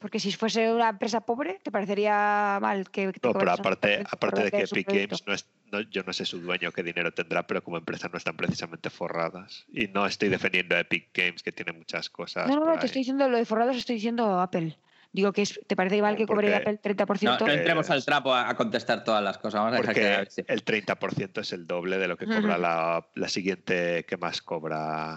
Porque 0.00 0.20
si 0.20 0.30
fuese 0.32 0.72
una 0.72 0.90
empresa 0.90 1.20
pobre, 1.22 1.58
¿te 1.60 1.72
parecería 1.72 2.58
mal 2.62 2.88
que 2.88 3.12
te 3.12 3.26
No, 3.26 3.34
pero 3.34 3.50
aparte, 3.50 4.04
aparte 4.08 4.44
de 4.44 4.50
que 4.52 4.58
Epic 4.60 4.86
producto? 4.86 4.94
Games 4.94 5.26
no 5.26 5.34
es, 5.34 5.46
no- 5.72 5.80
yo 5.80 6.04
no 6.04 6.12
sé 6.12 6.24
su 6.24 6.40
dueño 6.40 6.70
qué 6.70 6.84
dinero 6.84 7.12
tendrá, 7.12 7.48
pero 7.48 7.64
como 7.64 7.78
empresa 7.78 8.08
no 8.08 8.16
están 8.16 8.36
precisamente 8.36 8.90
forradas. 8.90 9.64
Y 9.72 9.88
no 9.88 10.06
estoy 10.06 10.28
defendiendo 10.28 10.76
a 10.76 10.80
Epic 10.80 11.08
Games, 11.12 11.42
que 11.42 11.50
tiene 11.50 11.72
muchas 11.72 12.08
cosas. 12.10 12.46
No, 12.46 12.60
no, 12.60 12.66
no, 12.66 12.72
ahí. 12.72 12.78
te 12.78 12.86
estoy 12.86 13.00
diciendo 13.00 13.28
lo 13.28 13.36
de 13.36 13.44
forrados, 13.44 13.76
estoy 13.76 13.96
diciendo 13.96 14.40
Apple. 14.40 14.78
Digo 15.10 15.32
que 15.32 15.42
es, 15.42 15.58
¿te 15.66 15.74
parece 15.74 16.00
mal 16.00 16.14
que 16.16 16.26
cobre 16.26 16.54
Apple 16.54 16.80
30%? 16.80 17.22
No, 17.40 17.46
no 17.46 17.52
entremos 17.52 17.86
es- 17.86 17.90
al 17.90 18.04
trapo 18.04 18.32
a, 18.32 18.48
a 18.50 18.54
contestar 18.54 19.02
todas 19.02 19.24
las 19.24 19.38
cosas. 19.38 19.54
Vamos 19.62 19.72
a 19.78 19.80
dejar 19.80 19.94
Porque 20.26 20.44
que. 20.46 20.52
el 20.52 20.64
30% 20.64 21.40
es 21.40 21.52
el 21.52 21.66
doble 21.66 21.98
de 21.98 22.06
lo 22.06 22.16
que 22.16 22.26
cobra 22.54 22.56
la, 22.56 23.04
la 23.16 23.28
siguiente 23.28 24.04
que 24.06 24.16
más 24.16 24.42
cobra. 24.42 25.16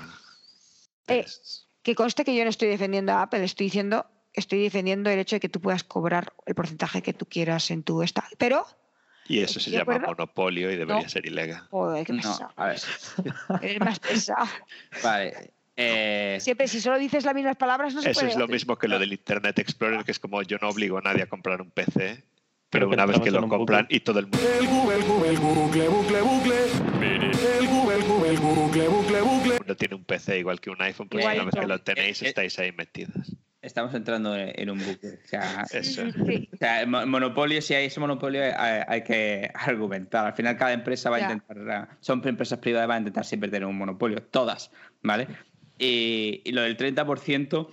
Eh, 1.11 1.19
Es- 1.25 1.67
Que 1.83 1.95
conste 1.95 2.23
que 2.23 2.35
yo 2.35 2.43
no 2.43 2.49
estoy 2.51 2.67
defendiendo 2.67 3.11
a 3.13 3.23
Apple, 3.23 3.43
estoy 3.43 3.65
diciendo, 3.65 4.05
estoy 4.33 4.61
defendiendo 4.61 5.09
el 5.09 5.17
hecho 5.19 5.35
de 5.35 5.39
que 5.39 5.49
tú 5.49 5.59
puedas 5.59 5.83
cobrar 5.83 6.31
el 6.45 6.53
porcentaje 6.53 7.01
que 7.01 7.11
tú 7.13 7.25
quieras 7.25 7.71
en 7.71 7.81
tu 7.83 8.03
esta. 8.03 8.23
Pero, 8.37 8.65
y 9.27 9.39
eso 9.39 9.59
se 9.59 9.71
¿de 9.71 9.77
llama 9.77 9.95
acuerdo? 9.95 10.07
monopolio 10.15 10.69
y 10.71 10.75
debería 10.77 11.03
No. 11.03 11.09
ser 11.09 11.25
ilegal. 11.25 11.67
joder, 11.71 12.05
qué 12.05 12.13
No, 12.13 12.21
pesado. 12.21 12.51
a 12.55 12.65
ver. 12.67 12.79
Eres 13.63 13.79
más 13.79 13.99
pesado. 13.99 14.45
Vale. 15.03 15.53
eh, 15.75 16.37
Siempre, 16.39 16.67
si 16.67 16.79
solo 16.81 16.99
dices 16.99 17.25
las 17.25 17.33
mismas 17.33 17.55
palabras, 17.57 17.95
no 17.95 18.01
se 18.03 18.11
Eso 18.11 18.19
puede 18.19 18.31
es 18.33 18.37
lo 18.37 18.47
mismo 18.47 18.77
que 18.77 18.87
lo 18.87 18.99
del 18.99 19.13
Internet 19.13 19.57
Explorer, 19.57 20.03
que 20.03 20.11
es 20.11 20.19
como 20.19 20.43
yo 20.43 20.57
no 20.61 20.69
obligo 20.69 20.99
a 20.99 21.01
nadie 21.01 21.23
a 21.23 21.27
comprar 21.27 21.61
un 21.61 21.71
PC, 21.71 22.23
pero 22.69 22.87
una 22.89 23.05
vez 23.07 23.19
que 23.21 23.31
lo 23.31 23.41
un 23.41 23.49
compran 23.49 23.83
bucle. 23.85 23.97
y 23.97 23.99
todo 24.01 24.19
el 24.19 24.27
mundo 24.27 24.39
El 24.59 24.67
Google, 24.67 24.95
el 24.97 25.03
Google, 25.03 25.29
el 25.31 25.39
bucle, 25.39 25.87
bucle, 25.87 26.21
bucle. 26.21 26.55
El 27.57 27.67
Google, 27.67 28.00
el 28.31 28.37
bucle, 28.39 28.87
bucle, 28.87 29.21
bucle. 29.21 29.75
tiene 29.75 29.95
un 29.95 30.03
PC 30.05 30.39
igual 30.39 30.59
que 30.59 30.69
un 30.69 30.81
iPhone, 30.81 31.07
pues 31.09 31.25
una 31.25 31.43
vez 31.43 31.53
que 31.59 31.67
lo 31.67 31.81
tenéis 31.81 32.21
Eh, 32.21 32.25
eh, 32.25 32.29
estáis 32.29 32.57
ahí 32.59 32.71
metidos. 32.71 33.35
estamos 33.61 33.93
entrando 33.93 34.35
en, 34.35 34.69
un 34.69 34.77
bucle. 34.79 35.19
O 35.23 35.27
sea, 35.27 35.65
Eso. 35.71 36.03
Sí, 36.25 36.49
o 36.53 36.57
sea, 36.57 36.85
monopolio, 36.85 37.61
si 37.61 37.73
hay 37.73 37.85
ese 37.87 37.99
monopolio, 37.99 38.41
hay, 38.43 38.81
hay 38.87 39.03
que 39.03 39.51
argumentar. 39.53 40.25
Al 40.27 40.33
final, 40.33 40.57
cada 40.57 40.73
empresa 40.73 41.09
va 41.09 41.17
a 41.17 41.19
Ya. 41.19 41.31
intentar. 41.33 41.89
Son 41.99 42.25
empresas 42.27 42.59
privadas, 42.59 42.87
van 42.87 42.95
a 42.95 42.99
intentar 42.99 43.25
siempre 43.25 43.49
tener 43.49 43.67
un 43.67 43.77
monopolio. 43.77 44.21
Todas, 44.23 44.71
¿vale? 45.01 45.27
Y, 45.77 46.41
y 46.45 46.51
lo 46.53 46.61
del 46.61 46.77
30% 46.77 47.67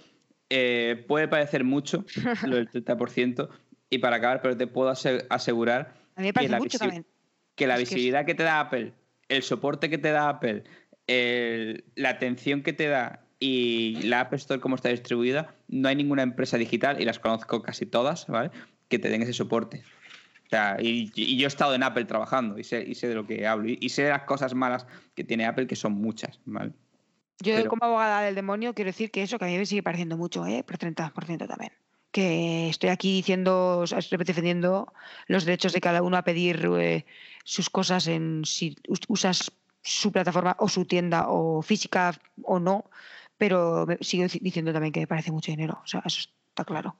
eh, 0.51 1.05
puede 1.07 1.29
parecer 1.29 1.63
mucho, 1.65 2.05
lo 2.45 2.57
del 2.57 2.69
30%, 2.71 3.49
y 3.91 3.99
para 3.99 4.17
acabar, 4.17 4.41
pero 4.43 4.57
te 4.57 4.67
puedo 4.67 4.91
ase- 4.91 5.27
asegurar 5.31 5.95
A 6.17 6.21
mí 6.23 6.29
me 6.29 6.33
que 6.33 6.49
la 6.49 6.59
mucho 6.59 6.79
también. 6.79 7.07
que 7.55 7.67
la 7.67 7.75
Es 7.75 7.79
que 7.81 7.83
es- 7.85 7.91
visibilidad 7.91 8.25
que 8.27 8.35
te 8.35 8.43
da 8.45 8.61
Apple, 8.61 8.93
el 9.29 9.43
soporte 9.43 9.91
que 9.91 9.99
te 9.99 10.11
da 10.11 10.29
Apple, 10.29 10.65
el- 11.07 11.85
la 11.95 12.11
atención 12.11 12.63
que 12.63 12.73
te 12.73 12.87
da 12.89 13.25
y 13.41 14.03
la 14.03 14.21
App 14.21 14.35
Store 14.35 14.61
como 14.61 14.75
está 14.77 14.89
distribuida, 14.89 15.55
no 15.69 15.89
hay 15.89 15.97
ninguna 15.97 16.23
empresa 16.23 16.57
digital, 16.59 17.01
y 17.01 17.05
las 17.05 17.19
conozco 17.19 17.63
casi 17.63 17.87
todas, 17.87 18.27
¿vale? 18.27 18.51
Que 18.89 18.99
te 18.99 19.09
den 19.09 19.23
ese 19.23 19.33
soporte. 19.33 19.83
O 20.47 20.49
sea, 20.51 20.77
y, 20.81 21.13
y 21.15 21.37
yo 21.37 21.47
he 21.47 21.49
estado 21.49 21.75
en 21.75 21.83
Apple 21.83 22.07
trabajando 22.07 22.59
y 22.59 22.65
sé, 22.65 22.83
y 22.83 22.95
sé 22.95 23.07
de 23.07 23.15
lo 23.15 23.27
que 23.27 23.47
hablo. 23.47 23.69
Y, 23.69 23.79
y 23.81 23.91
sé 23.91 24.03
de 24.05 24.09
las 24.11 24.23
cosas 24.23 24.55
malas 24.55 24.87
que 25.15 25.23
tiene 25.23 25.45
Apple, 25.47 25.67
que 25.67 25.77
son 25.77 25.93
muchas, 25.93 26.41
¿vale? 26.47 26.73
Yo 27.41 27.55
pero- 27.55 27.69
como 27.71 27.85
abogada 27.85 28.23
del 28.23 28.35
demonio 28.35 28.75
quiero 28.75 28.89
decir 28.89 29.11
que 29.13 29.23
eso 29.23 29.39
que 29.39 29.45
a 29.45 29.49
mí 29.49 29.57
me 29.59 29.67
sigue 29.67 29.83
pareciendo 29.83 30.17
mucho, 30.17 30.45
¿eh? 30.47 30.65
por 30.67 30.77
30% 30.79 31.47
también. 31.47 31.73
Que 32.11 32.69
estoy 32.71 32.89
aquí 32.91 33.17
diciendo, 33.17 33.85
estoy 33.85 34.19
defendiendo 34.19 34.93
los 35.27 35.45
derechos 35.45 35.73
de 35.73 35.81
cada 35.81 36.03
uno 36.03 36.17
a 36.17 36.23
pedir 36.23 36.67
eh, 36.79 37.05
sus 37.45 37.69
cosas 37.71 38.07
en 38.07 38.43
si 38.47 38.77
us- 38.89 39.01
usas 39.09 39.53
su 39.83 40.11
plataforma 40.11 40.57
o 40.59 40.69
su 40.69 40.85
tienda 40.87 41.27
o 41.29 41.61
física 41.63 42.19
o 42.43 42.59
no, 42.59 42.85
pero 43.37 43.87
sigo 44.01 44.25
dici- 44.25 44.41
diciendo 44.41 44.73
también 44.73 44.93
que 44.93 45.01
me 45.01 45.07
parece 45.07 45.31
mucho 45.33 45.53
dinero, 45.53 45.81
o 45.83 45.87
sea, 45.87 46.03
eso 46.05 46.29
está 46.49 46.65
claro. 46.65 46.97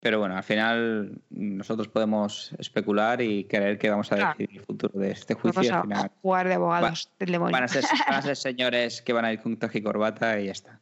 Pero 0.00 0.20
bueno, 0.20 0.36
al 0.36 0.44
final 0.44 1.20
nosotros 1.28 1.88
podemos 1.88 2.52
especular 2.58 3.20
y 3.20 3.44
creer 3.44 3.78
que 3.78 3.90
vamos 3.90 4.10
a 4.12 4.16
Claro. 4.16 4.30
decidir 4.38 4.58
el 4.60 4.64
futuro 4.64 4.98
de 4.98 5.10
este 5.10 5.34
juicio. 5.34 5.60
Vamos 5.60 5.70
al 5.72 5.82
final 5.82 6.10
jugar 6.22 6.48
de 6.48 6.54
abogados 6.54 7.10
del 7.18 7.32
demonio. 7.32 7.52
van, 7.52 7.64
a 7.64 7.68
ser, 7.68 7.84
van 8.06 8.14
a 8.18 8.22
ser 8.22 8.36
señores 8.36 9.02
que 9.02 9.12
van 9.12 9.24
a 9.24 9.32
ir 9.32 9.40
con 9.42 9.58
traje 9.58 9.78
y 9.78 9.82
corbata 9.82 10.38
y 10.40 10.46
ya 10.46 10.52
está. 10.52 10.80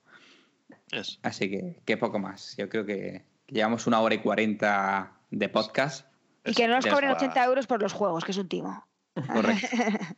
Eso. 0.90 1.18
Así 1.22 1.50
que, 1.50 1.80
que 1.84 1.96
poco 1.96 2.18
más. 2.18 2.54
Yo 2.56 2.68
creo 2.68 2.84
que 2.86 3.24
llevamos 3.48 3.86
una 3.86 4.00
hora 4.00 4.14
y 4.14 4.18
cuarenta 4.18 5.12
de 5.30 5.48
podcast. 5.48 6.06
y 6.44 6.54
que 6.54 6.68
no 6.68 6.76
nos 6.76 6.86
cobren 6.86 7.10
está. 7.10 7.24
80 7.24 7.44
euros 7.44 7.66
por 7.66 7.82
los 7.82 7.92
juegos, 7.92 8.24
que 8.24 8.30
es 8.32 8.38
un 8.38 8.48
timo. 8.48 8.86
Correcto. 9.32 9.66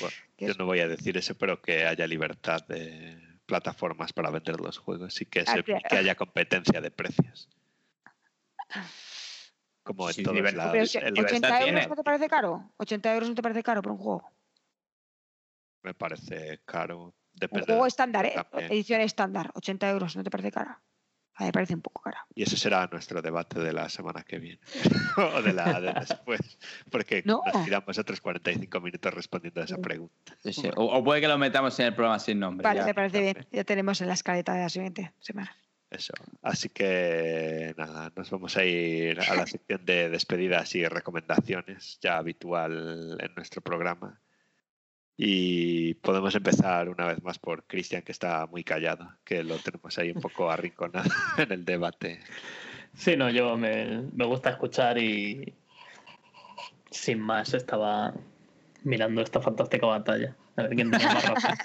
Bueno, 0.00 0.16
¿Qué 0.38 0.46
yo 0.46 0.54
no 0.54 0.64
voy 0.64 0.80
a 0.80 0.88
decir 0.88 1.18
eso, 1.18 1.36
pero 1.36 1.60
que 1.60 1.84
haya 1.84 2.06
libertad 2.06 2.66
de 2.68 3.18
plataformas 3.44 4.14
para 4.14 4.30
vender 4.30 4.58
los 4.62 4.78
juegos 4.78 5.20
y 5.20 5.26
que, 5.26 5.40
se- 5.44 5.62
claro. 5.62 5.82
que 5.90 5.96
haya 5.98 6.14
competencia 6.14 6.80
de 6.80 6.90
precios. 6.90 7.50
Como 9.82 10.08
en 10.08 10.14
Sí, 10.14 10.22
todos 10.22 10.36
libertad. 10.36 10.56
lados. 10.58 10.72
Pero 10.72 10.86
si 10.86 10.98
El- 10.98 11.04
libertad 11.14 11.36
80 11.36 11.48
euros 11.48 11.64
tiene. 11.64 11.86
no 11.86 11.96
te 11.96 12.02
parece 12.04 12.28
caro. 12.28 12.70
80 12.78 13.12
euros 13.14 13.28
no 13.28 13.34
te 13.34 13.42
parece 13.42 13.62
caro 13.62 13.82
por 13.82 13.92
un 13.92 13.98
juego. 13.98 14.32
me 15.82 15.92
parece 15.94 16.60
caro. 16.64 17.14
Un 17.38 17.40
Depende 17.40 17.66
juego 17.66 17.86
estándar, 17.86 18.26
¿eh? 18.26 18.34
Edición 18.70 19.00
estándar. 19.00 19.50
80 19.54 19.90
euros 19.90 20.16
no 20.16 20.24
te 20.24 20.30
parece 20.30 20.50
cara. 20.52 20.80
A 21.34 21.42
mí 21.42 21.46
me 21.46 21.52
parece 21.52 21.74
un 21.74 21.82
poco 21.82 22.02
cara. 22.02 22.26
Y 22.34 22.42
ese 22.42 22.56
será 22.56 22.88
nuestro 22.90 23.22
debate 23.22 23.60
de 23.60 23.72
la 23.72 23.88
semana 23.88 24.24
que 24.24 24.40
viene. 24.40 24.58
o 25.36 25.40
de 25.40 25.52
la 25.52 25.80
de 25.80 25.92
después. 25.92 26.40
Porque 26.90 27.22
No. 27.24 27.42
nos 27.54 27.64
tiramos 27.64 27.96
otros 27.96 28.20
45 28.20 28.80
minutos 28.80 29.14
respondiendo 29.14 29.60
a 29.60 29.64
esa 29.64 29.76
pregunta. 29.78 30.36
Sí, 30.42 30.52
sí. 30.52 30.68
O, 30.74 30.86
o 30.86 31.04
puede 31.04 31.20
que 31.20 31.28
lo 31.28 31.38
metamos 31.38 31.78
en 31.78 31.86
el 31.86 31.94
programa 31.94 32.18
sin 32.18 32.40
nombre. 32.40 32.64
Vale, 32.64 32.80
ya. 32.80 32.86
me 32.86 32.94
parece 32.94 33.20
bien. 33.20 33.46
Ya 33.52 33.62
tenemos 33.62 34.00
en 34.00 34.08
la 34.08 34.14
escaleta 34.14 34.52
de 34.54 34.62
la 34.62 34.68
siguiente 34.68 35.12
semana. 35.20 35.54
Eso. 35.90 36.12
Así 36.42 36.68
que 36.70 37.72
nada, 37.78 38.12
nos 38.14 38.28
vamos 38.30 38.56
a 38.56 38.64
ir 38.64 39.18
a 39.20 39.34
la 39.36 39.46
sección 39.46 39.86
de 39.86 40.10
despedidas 40.10 40.74
y 40.74 40.84
recomendaciones, 40.86 41.98
ya 42.02 42.18
habitual 42.18 43.16
en 43.20 43.34
nuestro 43.36 43.62
programa. 43.62 44.20
Y 45.20 45.94
podemos 45.94 46.32
empezar 46.36 46.88
una 46.88 47.06
vez 47.06 47.20
más 47.24 47.40
por 47.40 47.64
Cristian, 47.64 48.02
que 48.02 48.12
está 48.12 48.46
muy 48.46 48.62
callado, 48.62 49.10
que 49.24 49.42
lo 49.42 49.56
tenemos 49.56 49.98
ahí 49.98 50.12
un 50.12 50.20
poco 50.20 50.48
arrinconado 50.48 51.10
en 51.38 51.50
el 51.50 51.64
debate. 51.64 52.20
Sí, 52.94 53.16
no, 53.16 53.28
yo 53.28 53.56
me, 53.56 54.04
me 54.14 54.24
gusta 54.24 54.50
escuchar 54.50 54.96
y 54.96 55.52
sin 56.90 57.20
más 57.20 57.52
estaba 57.52 58.14
mirando 58.84 59.20
esta 59.20 59.40
fantástica 59.40 59.86
batalla. 59.86 60.36
A 60.56 60.62
ver 60.62 60.76
quién 60.76 60.90
tenía 60.92 61.12
más 61.12 61.28
razón. 61.28 61.58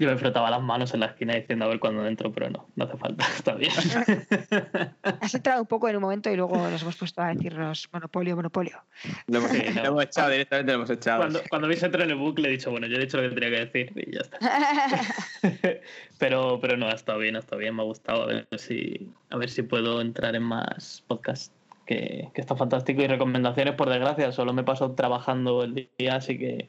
Yo 0.00 0.08
me 0.08 0.16
frotaba 0.16 0.50
las 0.50 0.62
manos 0.62 0.94
en 0.94 1.00
la 1.00 1.06
esquina 1.06 1.34
diciendo 1.34 1.66
a 1.66 1.68
ver 1.68 1.78
cuándo 1.78 2.06
entro, 2.06 2.32
pero 2.32 2.48
no, 2.48 2.66
no 2.74 2.84
hace 2.84 2.96
falta, 2.96 3.26
está 3.36 3.54
bien. 3.54 3.70
Has 5.20 5.34
entrado 5.34 5.60
un 5.60 5.66
poco 5.66 5.90
en 5.90 5.96
un 5.96 6.02
momento 6.02 6.30
y 6.30 6.36
luego 6.36 6.56
nos 6.56 6.80
hemos 6.80 6.96
puesto 6.96 7.20
a 7.20 7.34
decirnos 7.34 7.86
monopolio, 7.92 8.34
monopolio. 8.34 8.82
Lo 9.26 9.38
hemos, 9.38 9.50
Sí, 9.50 9.62
no. 9.74 9.82
lo 9.82 9.88
hemos 9.88 10.04
echado 10.04 10.30
directamente, 10.30 10.72
lo 10.72 10.78
hemos 10.78 10.90
echado. 10.90 11.18
Cuando, 11.20 11.42
cuando 11.50 11.68
veis 11.68 11.82
entrar 11.82 12.04
en 12.04 12.10
el 12.12 12.16
bucle 12.16 12.48
he 12.48 12.52
dicho, 12.52 12.70
bueno, 12.70 12.86
yo 12.86 12.96
he 12.96 13.00
dicho 13.00 13.18
lo 13.20 13.28
que 13.28 13.34
tenía 13.34 13.50
que 13.50 13.66
decir 13.66 13.92
y 13.94 14.14
ya 14.14 14.20
está. 14.20 14.38
pero, 16.18 16.58
pero 16.62 16.78
no, 16.78 16.86
ha 16.86 16.92
estado 16.92 17.18
bien, 17.18 17.36
ha 17.36 17.40
estado 17.40 17.58
bien, 17.58 17.76
me 17.76 17.82
ha 17.82 17.84
gustado. 17.84 18.22
A 18.22 18.26
ver 18.26 18.46
si, 18.56 19.10
a 19.28 19.36
ver 19.36 19.50
si 19.50 19.62
puedo 19.62 20.00
entrar 20.00 20.34
en 20.34 20.44
más 20.44 21.04
podcasts, 21.06 21.52
que, 21.84 22.30
que 22.32 22.40
está 22.40 22.56
fantástico. 22.56 23.02
Y 23.02 23.06
recomendaciones, 23.06 23.74
por 23.74 23.90
desgracia, 23.90 24.32
solo 24.32 24.54
me 24.54 24.62
paso 24.64 24.92
trabajando 24.92 25.62
el 25.62 25.88
día, 25.98 26.14
así 26.14 26.38
que 26.38 26.68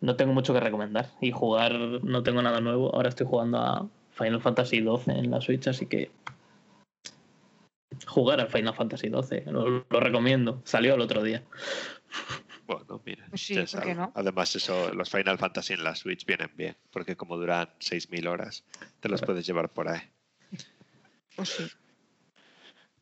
no 0.00 0.16
tengo 0.16 0.32
mucho 0.32 0.52
que 0.52 0.60
recomendar. 0.60 1.10
Y 1.20 1.30
jugar, 1.30 1.72
no 1.74 2.22
tengo 2.22 2.42
nada 2.42 2.60
nuevo. 2.60 2.94
Ahora 2.94 3.08
estoy 3.08 3.26
jugando 3.26 3.58
a 3.58 3.88
Final 4.12 4.40
Fantasy 4.40 4.78
XII 4.78 5.14
en 5.14 5.30
la 5.30 5.40
Switch, 5.40 5.66
así 5.68 5.86
que 5.86 6.10
jugar 8.06 8.40
al 8.40 8.48
Final 8.48 8.74
Fantasy 8.74 9.08
XII, 9.08 9.52
lo, 9.52 9.84
lo 9.88 10.00
recomiendo. 10.00 10.60
Salió 10.64 10.94
el 10.94 11.00
otro 11.00 11.22
día. 11.22 11.42
Bueno, 12.66 13.00
mira. 13.04 13.24
Pues. 13.30 13.76
Además, 14.14 14.56
eso, 14.56 14.92
los 14.92 15.10
Final 15.10 15.38
Fantasy 15.38 15.74
en 15.74 15.84
la 15.84 15.94
Switch 15.94 16.26
vienen 16.26 16.50
bien, 16.56 16.76
porque 16.90 17.16
como 17.16 17.36
duran 17.36 17.68
6.000 17.78 18.26
horas, 18.28 18.64
te 19.00 19.08
los 19.08 19.22
puedes 19.22 19.46
llevar 19.46 19.68
por 19.68 19.88
ahí. 19.88 20.00
Pues 21.36 21.48
sí, 21.50 21.64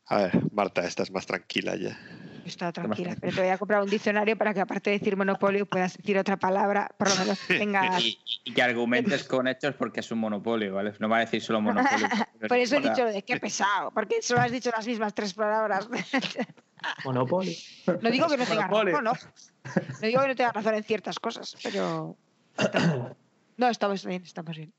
A 0.07 0.23
ver, 0.23 0.51
Marta, 0.51 0.85
estás 0.85 1.09
más 1.09 1.25
tranquila 1.25 1.75
ya. 1.75 1.97
Está 2.45 2.71
tranquila. 2.71 3.15
Pero 3.19 3.33
te 3.35 3.41
voy 3.41 3.49
a 3.49 3.57
comprar 3.57 3.81
un 3.81 3.89
diccionario 3.89 4.37
para 4.37 4.53
que 4.53 4.61
aparte 4.61 4.89
de 4.91 4.99
decir 4.99 5.15
monopolio 5.17 5.65
puedas 5.65 5.97
decir 5.97 6.17
otra 6.17 6.37
palabra, 6.37 6.89
por 6.97 7.09
lo 7.09 7.15
menos 7.15 7.39
tengas... 7.47 8.01
Y, 8.03 8.17
y 8.43 8.53
que 8.53 8.61
argumentes 8.61 9.23
con 9.23 9.47
hechos 9.47 9.75
porque 9.75 9.99
es 10.01 10.11
un 10.11 10.19
monopolio, 10.19 10.73
¿vale? 10.75 10.93
No 10.99 11.09
va 11.09 11.17
a 11.17 11.19
decir 11.21 11.41
solo 11.41 11.61
monopolio. 11.61 12.07
Por 12.47 12.57
eso 12.57 12.75
he 12.77 12.81
dicho 12.81 13.05
de 13.05 13.23
qué 13.23 13.39
pesado, 13.39 13.91
porque 13.91 14.21
solo 14.21 14.41
has 14.41 14.51
dicho 14.51 14.69
las 14.75 14.85
mismas 14.85 15.13
tres 15.15 15.33
palabras. 15.33 15.87
Monopoly. 17.03 17.57
No 18.01 18.11
digo 18.11 18.27
que 18.27 18.37
no 18.37 18.45
tengas 18.45 18.69
Monopolio. 18.69 19.01
razón, 19.01 19.03
¿no? 19.03 19.81
No 20.01 20.07
digo 20.07 20.21
que 20.21 20.27
no 20.27 20.35
tengas 20.35 20.53
razón 20.53 20.75
en 20.75 20.83
ciertas 20.83 21.19
cosas, 21.19 21.55
pero. 21.63 22.17
No, 23.57 23.69
estamos 23.69 24.05
bien, 24.05 24.21
estamos 24.23 24.57
bien. 24.57 24.73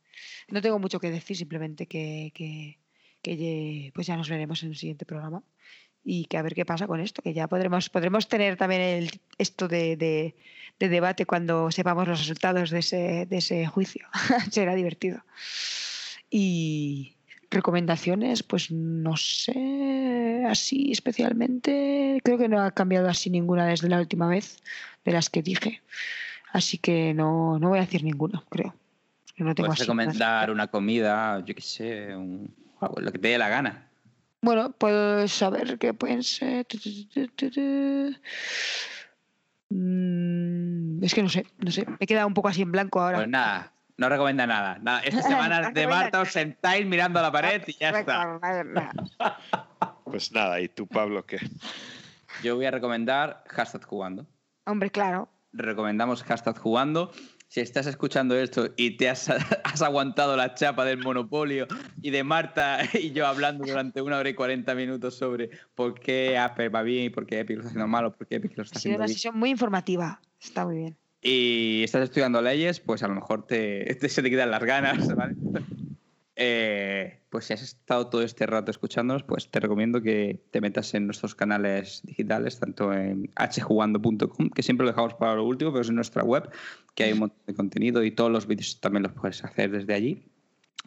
No 0.49 0.61
tengo 0.61 0.79
mucho 0.79 1.01
que 1.01 1.11
decir, 1.11 1.35
simplemente 1.35 1.87
que, 1.87 2.31
que, 2.35 2.79
que 3.23 3.37
ye- 3.39 3.91
pues 3.95 4.07
ya 4.07 4.17
nos 4.19 4.29
veremos 4.29 4.63
en 4.63 4.69
el 4.69 4.77
siguiente 4.77 5.07
programa 5.07 5.43
y 6.09 6.27
que 6.27 6.39
a 6.39 6.43
ver 6.43 6.55
qué 6.55 6.65
pasa 6.65 6.87
con 6.87 7.01
esto, 7.01 7.21
que 7.21 7.35
ya 7.35 7.49
podremos, 7.49 7.91
podremos 7.91 8.29
tener 8.29 8.57
también 8.57 8.81
el, 8.81 9.11
esto 9.39 9.67
de, 9.67 9.97
de- 9.97 10.37
de 10.79 10.89
debate 10.89 11.27
cuando 11.27 11.71
sepamos 11.71 12.07
los 12.07 12.21
resultados 12.21 12.71
de 12.71 12.79
ese, 12.79 13.27
de 13.27 13.37
ese 13.39 13.67
juicio. 13.67 14.07
Será 14.51 14.75
divertido. 14.75 15.23
Y 16.31 17.17
recomendaciones, 17.51 18.43
pues 18.43 18.71
no 18.71 19.17
sé, 19.17 20.45
así 20.49 20.93
especialmente. 20.93 22.21
Creo 22.25 22.39
que 22.39 22.49
no 22.49 22.61
ha 22.61 22.71
cambiado 22.73 23.09
así 23.09 23.31
ninguna 23.31 23.67
desde 23.67 23.89
la 23.89 23.99
última 23.99 24.29
vez 24.29 24.63
de 25.05 25.13
las 25.13 25.31
que 25.31 25.43
dije. 25.43 25.83
Así 26.53 26.79
que 26.79 27.15
no, 27.15 27.59
no 27.59 27.71
voy 27.71 27.79
a 27.79 27.83
decir 27.83 28.05
ninguno, 28.05 28.45
creo. 28.49 28.75
No 29.39 29.55
tengo 29.55 29.67
Puedes 29.67 29.81
así 29.81 29.83
recomendar 29.83 30.51
una 30.51 30.69
comida, 30.69 31.43
yo 31.45 31.55
qué 31.55 31.63
sé, 31.63 32.17
un- 32.17 32.55
lo 32.99 33.13
que 33.13 33.19
te 33.19 33.29
dé 33.29 33.39
la 33.39 33.49
gana. 33.49 33.86
Bueno, 34.47 34.71
puedo 34.71 35.27
saber 35.27 35.77
qué 35.77 35.93
pueden 35.93 36.23
ser. 36.23 36.65
Tu, 36.67 36.79
tu, 36.79 36.91
tu, 37.09 37.27
tu, 37.35 37.51
tu. 37.51 38.15
Mm, 39.71 41.03
Es 41.03 41.13
que 41.15 41.23
no 41.25 41.29
sé, 41.29 41.45
no 41.59 41.73
sé. 41.73 41.85
Me 41.85 41.97
he 41.99 42.07
quedado 42.07 42.29
un 42.29 42.35
poco 42.35 42.47
así 42.47 42.63
en 42.63 42.71
blanco 42.71 43.01
ahora. 43.01 43.17
Pues 43.19 43.29
nada, 43.29 43.73
no 43.97 44.09
recomienda 44.09 44.47
nada. 44.47 44.79
nada. 44.81 45.01
Esta 45.01 45.23
semana 45.23 45.71
de 45.73 45.87
Marta 45.89 46.21
os 46.21 46.31
sentáis 46.31 46.87
mirando 46.87 47.19
a 47.19 47.23
la 47.23 47.33
pared 47.33 47.61
y 47.67 47.73
ya 47.73 47.91
está. 47.91 48.39
Pues 50.05 50.31
nada, 50.31 50.61
¿y 50.61 50.69
tú, 50.69 50.87
Pablo, 50.87 51.27
qué? 51.27 51.39
Yo 52.45 52.55
voy 52.55 52.67
a 52.67 52.71
recomendar 52.71 53.43
hashtag 53.49 53.85
jugando. 53.85 54.25
Hombre, 54.65 54.91
claro. 54.91 55.29
recomendamos 55.53 56.23
hashtag 56.23 56.57
jugando. 56.57 57.11
Si 57.49 57.61
estás 57.61 57.87
escuchando 57.87 58.37
esto 58.37 58.71
y 58.77 58.97
te 58.97 59.09
has, 59.09 59.29
has 59.65 59.83
aguantado 59.83 60.37
la 60.37 60.55
chapa 60.55 60.85
del 60.85 60.99
monopolio 60.99 61.67
y 62.03 62.11
de 62.11 62.25
Marta 62.25 62.79
y 62.95 63.13
yo 63.13 63.27
hablando 63.27 63.65
durante 63.65 64.03
una 64.03 64.19
hora 64.19 64.29
y 64.29 64.35
40 64.35 64.75
minutos 64.75 65.17
sobre 65.17 65.51
por 65.75 65.99
qué 66.01 66.37
Apple 66.39 66.69
va 66.71 66.83
bien 66.83 67.05
y 67.05 67.11
por 67.11 67.27
qué 67.27 67.41
Epic 67.41 67.57
lo 67.57 67.61
está 67.63 67.69
haciendo 67.71 67.89
mal 67.89 68.05
o 68.07 68.13
por 68.17 68.27
qué 68.27 68.37
Epic 68.37 68.57
lo 68.57 68.63
está 68.65 68.79
Ha 68.79 68.81
sido 68.81 68.95
haciendo 68.95 68.99
una 68.99 69.07
bien. 69.07 69.15
sesión 69.15 69.39
muy 69.39 69.51
informativa. 69.51 70.21
Está 70.43 70.65
muy 70.67 70.77
bien. 70.77 70.97
Y 71.23 71.83
estás 71.83 72.03
estudiando 72.05 72.43
leyes, 72.43 72.79
pues 72.81 73.03
a 73.03 73.09
lo 73.09 73.15
mejor 73.15 73.47
te, 73.47 73.95
te- 74.01 74.09
se 74.09 74.23
te 74.23 74.31
quitan 74.31 74.51
las 74.51 74.63
ganas, 74.65 75.15
¿vale? 75.15 75.35
Eh, 76.39 77.21
pues 77.31 77.47
si 77.47 77.55
has 77.55 77.63
estado 77.63 78.09
todo 78.09 78.21
este 78.21 78.45
rato 78.45 78.71
escuchándonos, 78.71 79.23
pues 79.23 79.51
te 79.51 79.59
recomiendo 79.59 80.03
que 80.03 80.45
te 80.51 80.61
metas 80.61 80.93
en 80.93 81.07
nuestros 81.07 81.35
canales 81.35 82.03
digitales, 82.05 82.61
tanto 82.61 82.93
en 82.93 83.31
hjugando.com, 83.51 84.51
que 84.51 84.63
siempre 84.63 84.85
lo 84.85 84.93
dejamos 84.93 85.15
para 85.15 85.35
lo 85.35 85.45
último, 85.45 85.73
pero 85.73 85.81
es 85.81 85.89
en 85.89 85.95
nuestra 85.95 86.23
web, 86.23 86.51
que 86.95 87.05
hay 87.05 87.13
un 87.15 87.21
montón 87.21 87.41
de 87.47 87.55
contenido 87.55 88.05
y 88.05 88.11
todos 88.11 88.31
los 88.31 88.47
vídeos 88.47 88.79
también 88.81 89.05
los 89.05 89.13
puedes 89.13 89.43
hacer 89.45 89.71
desde 89.71 89.95
allí. 89.95 90.25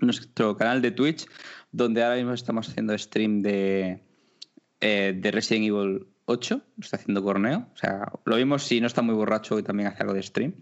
Nuestro 0.02 0.56
canal 0.56 0.84
de 0.84 0.92
Twitch, 0.92 1.26
donde 1.72 2.04
ahora 2.04 2.18
mismo 2.18 2.34
estamos 2.34 2.70
haciendo 2.70 2.96
stream 2.96 3.42
de, 3.42 4.04
eh, 4.82 5.14
de 5.18 5.32
Resident 5.32 5.66
Evil 5.66 6.08
8, 6.26 6.62
lo 6.78 6.82
está 6.84 6.98
haciendo 6.98 7.24
Corneo. 7.24 7.68
O 7.74 7.78
sea, 7.78 8.12
lo 8.24 8.36
vimos 8.36 8.64
si 8.64 8.80
no 8.80 8.88
está 8.88 9.02
muy 9.02 9.16
borracho 9.16 9.58
y 9.58 9.64
también 9.64 9.88
hace 9.88 10.04
algo 10.04 10.14
de 10.14 10.22
stream. 10.22 10.54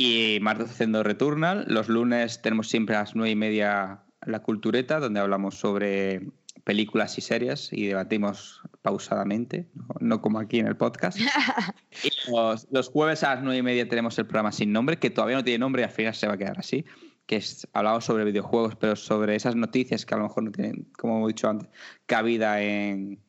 Y 0.00 0.40
Marta 0.40 0.62
está 0.62 0.72
haciendo 0.72 1.02
Returnal. 1.02 1.66
Los 1.68 1.90
lunes 1.90 2.40
tenemos 2.40 2.70
siempre 2.70 2.96
a 2.96 3.00
las 3.00 3.14
nueve 3.14 3.32
y 3.32 3.36
media 3.36 4.00
la 4.24 4.38
cultureta, 4.40 4.98
donde 4.98 5.20
hablamos 5.20 5.56
sobre 5.56 6.22
películas 6.64 7.18
y 7.18 7.20
series 7.20 7.70
y 7.70 7.86
debatimos 7.86 8.62
pausadamente, 8.80 9.66
no, 9.74 9.94
no 10.00 10.22
como 10.22 10.38
aquí 10.38 10.58
en 10.58 10.68
el 10.68 10.76
podcast. 10.78 11.18
y 12.02 12.30
los, 12.30 12.66
los 12.70 12.88
jueves 12.88 13.22
a 13.24 13.34
las 13.34 13.44
nueve 13.44 13.58
y 13.58 13.62
media 13.62 13.86
tenemos 13.90 14.18
el 14.18 14.24
programa 14.24 14.52
sin 14.52 14.72
nombre, 14.72 14.98
que 14.98 15.10
todavía 15.10 15.36
no 15.36 15.44
tiene 15.44 15.58
nombre 15.58 15.82
y 15.82 15.84
al 15.84 15.90
final 15.90 16.14
se 16.14 16.26
va 16.26 16.32
a 16.32 16.38
quedar 16.38 16.58
así. 16.58 16.86
Que 17.26 17.36
es, 17.36 17.68
hablamos 17.74 18.06
sobre 18.06 18.24
videojuegos, 18.24 18.76
pero 18.76 18.96
sobre 18.96 19.36
esas 19.36 19.54
noticias 19.54 20.06
que 20.06 20.14
a 20.14 20.16
lo 20.16 20.24
mejor 20.24 20.44
no 20.44 20.50
tienen, 20.50 20.88
como 20.96 21.18
hemos 21.18 21.28
dicho 21.28 21.46
antes, 21.46 21.68
cabida 22.06 22.62
en 22.62 23.20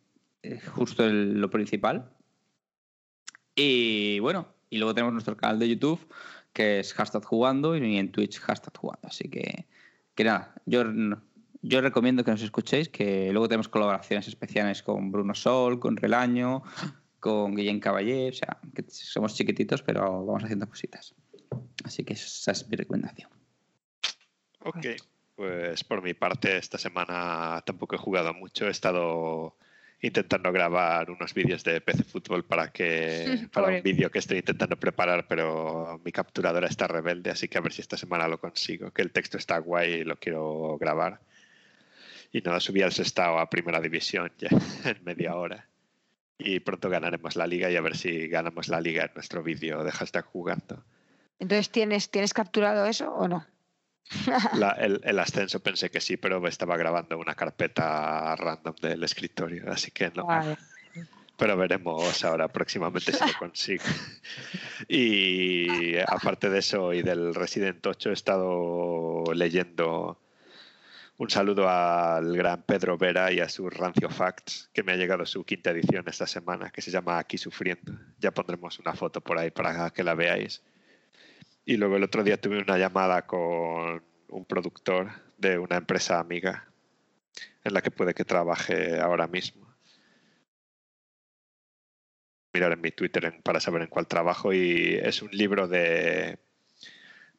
eh, 0.43 0.61
justo 0.73 1.05
lo 1.05 1.49
principal. 1.49 2.13
Y 3.55 4.19
bueno, 4.19 4.47
y 4.71 4.77
luego 4.77 4.95
tenemos 4.95 5.11
nuestro 5.11 5.35
canal 5.35 5.59
de 5.59 5.67
YouTube, 5.67 5.99
que 6.53 6.79
es 6.79 6.93
hashtag 6.93 7.23
jugando, 7.23 7.75
y 7.75 7.97
en 7.97 8.11
Twitch 8.11 8.39
hashtag 8.39 8.77
jugando. 8.77 9.07
Así 9.07 9.29
que, 9.29 9.65
que 10.15 10.23
nada, 10.23 10.53
yo, 10.65 10.83
yo 11.61 11.81
recomiendo 11.81 12.23
que 12.23 12.31
nos 12.31 12.41
escuchéis, 12.41 12.89
que 12.89 13.31
luego 13.31 13.47
tenemos 13.47 13.67
colaboraciones 13.67 14.27
especiales 14.27 14.83
con 14.83 15.11
Bruno 15.11 15.35
Sol, 15.35 15.79
con 15.79 15.97
Relaño, 15.97 16.63
con 17.19 17.55
Guillén 17.55 17.79
Caballé, 17.79 18.29
o 18.29 18.33
sea, 18.33 18.57
que 18.73 18.83
somos 18.89 19.35
chiquititos, 19.35 19.81
pero 19.83 20.25
vamos 20.25 20.43
haciendo 20.43 20.67
cositas. 20.67 21.13
Así 21.83 22.03
que 22.03 22.13
esa 22.13 22.51
es 22.51 22.67
mi 22.67 22.75
recomendación. 22.75 23.29
Ok, 24.63 24.85
pues 25.35 25.83
por 25.83 26.01
mi 26.01 26.13
parte 26.13 26.57
esta 26.57 26.77
semana 26.77 27.63
tampoco 27.65 27.95
he 27.95 27.99
jugado 27.99 28.33
mucho, 28.33 28.67
he 28.67 28.71
estado 28.71 29.55
intentando 30.01 30.51
grabar 30.51 31.11
unos 31.11 31.33
vídeos 31.33 31.63
de 31.63 31.79
PC 31.79 32.03
Fútbol 32.03 32.43
para 32.43 32.71
que 32.71 33.47
para 33.53 33.67
Pobre. 33.67 33.77
un 33.77 33.83
vídeo 33.83 34.09
que 34.09 34.19
estoy 34.19 34.39
intentando 34.39 34.77
preparar, 34.77 35.27
pero 35.27 36.01
mi 36.03 36.11
capturadora 36.11 36.67
está 36.67 36.87
rebelde, 36.87 37.29
así 37.29 37.47
que 37.47 37.57
a 37.57 37.61
ver 37.61 37.71
si 37.71 37.81
esta 37.81 37.97
semana 37.97 38.27
lo 38.27 38.39
consigo, 38.39 38.91
que 38.91 39.01
el 39.01 39.11
texto 39.11 39.37
está 39.37 39.59
guay 39.59 39.93
y 39.93 40.03
lo 40.03 40.17
quiero 40.17 40.77
grabar. 40.79 41.19
Y 42.31 42.41
nada, 42.41 42.59
subí 42.59 42.81
al 42.81 42.93
Sestao 42.93 43.39
a 43.39 43.49
Primera 43.49 43.79
División 43.79 44.31
ya 44.37 44.49
en 44.85 45.03
media 45.03 45.35
hora. 45.35 45.67
Y 46.37 46.59
pronto 46.61 46.89
ganaremos 46.89 47.35
la 47.35 47.45
liga 47.45 47.69
y 47.69 47.75
a 47.75 47.81
ver 47.81 47.95
si 47.95 48.27
ganamos 48.27 48.67
la 48.67 48.81
liga 48.81 49.03
en 49.03 49.11
nuestro 49.13 49.43
vídeo 49.43 49.83
de 49.83 49.91
hashtag 49.91 50.25
jugando. 50.25 50.83
Entonces, 51.37 51.69
¿tienes, 51.69 52.09
¿tienes 52.09 52.33
capturado 52.33 52.85
eso 52.85 53.13
o 53.13 53.27
no? 53.27 53.45
La- 54.53 54.71
el, 54.79 55.01
el 55.03 55.19
ascenso 55.19 55.59
pensé 55.61 55.89
que 55.89 56.01
sí, 56.01 56.17
pero 56.17 56.45
estaba 56.47 56.77
grabando 56.77 57.17
una 57.17 57.35
carpeta 57.35 58.35
random 58.35 58.75
del 58.81 59.03
escritorio, 59.03 59.71
así 59.71 59.91
que 59.91 60.11
no. 60.11 60.25
Vale. 60.25 60.57
Pero 61.37 61.57
veremos 61.57 62.23
ahora 62.23 62.47
próximamente 62.49 63.11
si 63.13 63.25
lo 63.25 63.33
consigo. 63.39 63.83
Y 64.87 65.97
aparte 65.99 66.49
de 66.49 66.59
eso 66.59 66.93
y 66.93 67.01
del 67.01 67.33
Resident 67.35 67.85
8 67.85 68.09
he 68.09 68.13
estado 68.13 69.23
leyendo 69.33 70.19
un 71.17 71.29
saludo 71.29 71.69
al 71.69 72.35
gran 72.35 72.63
Pedro 72.63 72.97
Vera 72.97 73.31
y 73.31 73.39
a 73.39 73.47
su 73.49 73.69
Rancio 73.69 74.09
Facts, 74.09 74.69
que 74.73 74.81
me 74.83 74.91
ha 74.91 74.95
llegado 74.97 75.25
su 75.25 75.43
quinta 75.43 75.69
edición 75.69 76.03
esta 76.07 76.25
semana, 76.25 76.71
que 76.71 76.81
se 76.81 76.89
llama 76.89 77.19
Aquí 77.19 77.37
Sufriendo. 77.37 77.93
Ya 78.19 78.31
pondremos 78.31 78.79
una 78.79 78.93
foto 78.93 79.21
por 79.21 79.37
ahí 79.37 79.51
para 79.51 79.91
que 79.91 80.03
la 80.03 80.15
veáis. 80.15 80.63
Y 81.65 81.77
luego 81.77 81.97
el 81.97 82.03
otro 82.03 82.23
día 82.23 82.39
tuve 82.39 82.59
una 82.61 82.77
llamada 82.77 83.25
con 83.27 84.03
un 84.29 84.45
productor 84.45 85.11
de 85.37 85.57
una 85.57 85.77
empresa 85.77 86.19
amiga 86.19 86.67
en 87.63 87.73
la 87.73 87.81
que 87.81 87.91
puede 87.91 88.13
que 88.13 88.25
trabaje 88.25 88.99
ahora 88.99 89.27
mismo. 89.27 89.67
Mirar 92.53 92.73
en 92.73 92.81
mi 92.81 92.91
Twitter 92.91 93.25
en- 93.25 93.41
para 93.41 93.59
saber 93.59 93.83
en 93.83 93.87
cuál 93.87 94.07
trabajo 94.07 94.53
y 94.53 94.95
es 95.01 95.21
un 95.21 95.31
libro 95.31 95.67
de, 95.67 96.39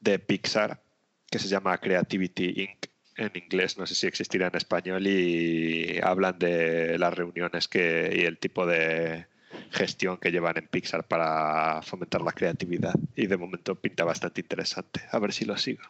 de 0.00 0.18
Pixar 0.18 0.82
que 1.30 1.38
se 1.38 1.48
llama 1.48 1.78
Creativity 1.78 2.62
Inc. 2.62 2.86
en 3.16 3.32
inglés, 3.34 3.76
no 3.78 3.86
sé 3.86 3.94
si 3.94 4.06
existirá 4.06 4.46
en 4.48 4.56
español 4.56 5.06
y 5.06 5.98
hablan 6.02 6.38
de 6.38 6.98
las 6.98 7.12
reuniones 7.14 7.68
que 7.68 8.10
y 8.14 8.20
el 8.24 8.38
tipo 8.38 8.66
de 8.66 9.26
gestión 9.72 10.18
que 10.18 10.30
llevan 10.30 10.58
en 10.58 10.68
Pixar 10.68 11.06
para 11.06 11.82
fomentar 11.82 12.20
la 12.22 12.32
creatividad 12.32 12.94
y 13.16 13.26
de 13.26 13.36
momento 13.36 13.74
pinta 13.74 14.04
bastante 14.04 14.40
interesante. 14.40 15.02
A 15.10 15.18
ver 15.18 15.32
si 15.32 15.44
lo 15.44 15.56
sigo. 15.56 15.82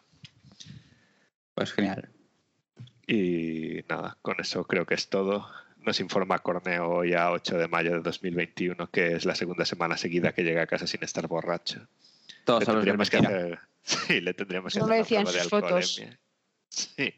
Pues 1.53 1.73
genial. 1.73 2.09
Y 3.05 3.83
nada, 3.89 4.17
con 4.21 4.39
eso 4.39 4.65
creo 4.65 4.85
que 4.85 4.95
es 4.95 5.09
todo. 5.09 5.47
Nos 5.77 5.99
informa 5.99 6.39
Corneo 6.39 6.89
hoy 6.89 7.13
a 7.13 7.31
8 7.31 7.57
de 7.57 7.67
mayo 7.67 7.91
de 7.91 7.99
2021 7.99 8.89
que 8.89 9.15
es 9.15 9.25
la 9.25 9.35
segunda 9.35 9.65
semana 9.65 9.97
seguida 9.97 10.33
que 10.33 10.43
llega 10.43 10.63
a 10.63 10.67
casa 10.67 10.87
sin 10.87 11.03
estar 11.03 11.27
borracho. 11.27 11.87
Todos 12.45 12.61
Le 12.61 12.65
tendríamos 12.65 13.09
que 13.09 13.17
hacer, 13.17 13.59
sí, 13.83 14.21
le 14.21 14.33
tendríamos 14.33 14.73
que 14.73 14.79
Eso 14.79 14.85
hacer 14.85 14.89
lo 14.89 14.95
una 14.95 15.03
decía 15.03 15.19
en 15.19 15.25
prueba 15.25 15.37
de 15.37 15.43
sus 15.43 15.49
fotos. 15.49 15.99
alcoholemia. 15.99 16.19
Sí. 16.69 17.13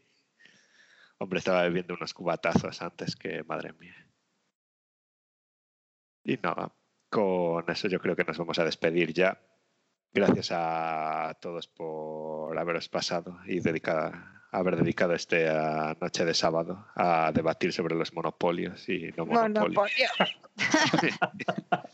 Hombre, 1.18 1.40
estaba 1.40 1.62
bebiendo 1.64 1.94
unos 1.94 2.14
cubatazos 2.14 2.82
antes 2.82 3.16
que, 3.16 3.44
madre 3.44 3.74
mía. 3.74 4.05
Y 6.26 6.38
nada, 6.38 6.74
con 7.10 7.70
eso 7.70 7.88
yo 7.88 8.00
creo 8.00 8.16
que 8.16 8.24
nos 8.24 8.38
vamos 8.38 8.58
a 8.58 8.66
despedir 8.66 9.14
ya. 9.14 9.40
Gracias 10.12 10.50
a 10.52 11.38
todos 11.40 11.68
por 11.68 12.58
haberos 12.58 12.90
pasado 12.90 13.40
y 13.48 13.62
haber 14.52 14.78
dedicado 14.78 15.14
esta 15.14 15.96
noche 16.02 16.26
de 16.26 16.34
sábado 16.34 16.88
a 16.96 17.32
debatir 17.32 17.74
sobre 17.74 17.96
los 17.96 18.14
monopolios 18.14 18.90
y 18.90 19.12
no 19.16 19.26
monopolios. 19.26 19.78
Monopolio. 19.78 20.08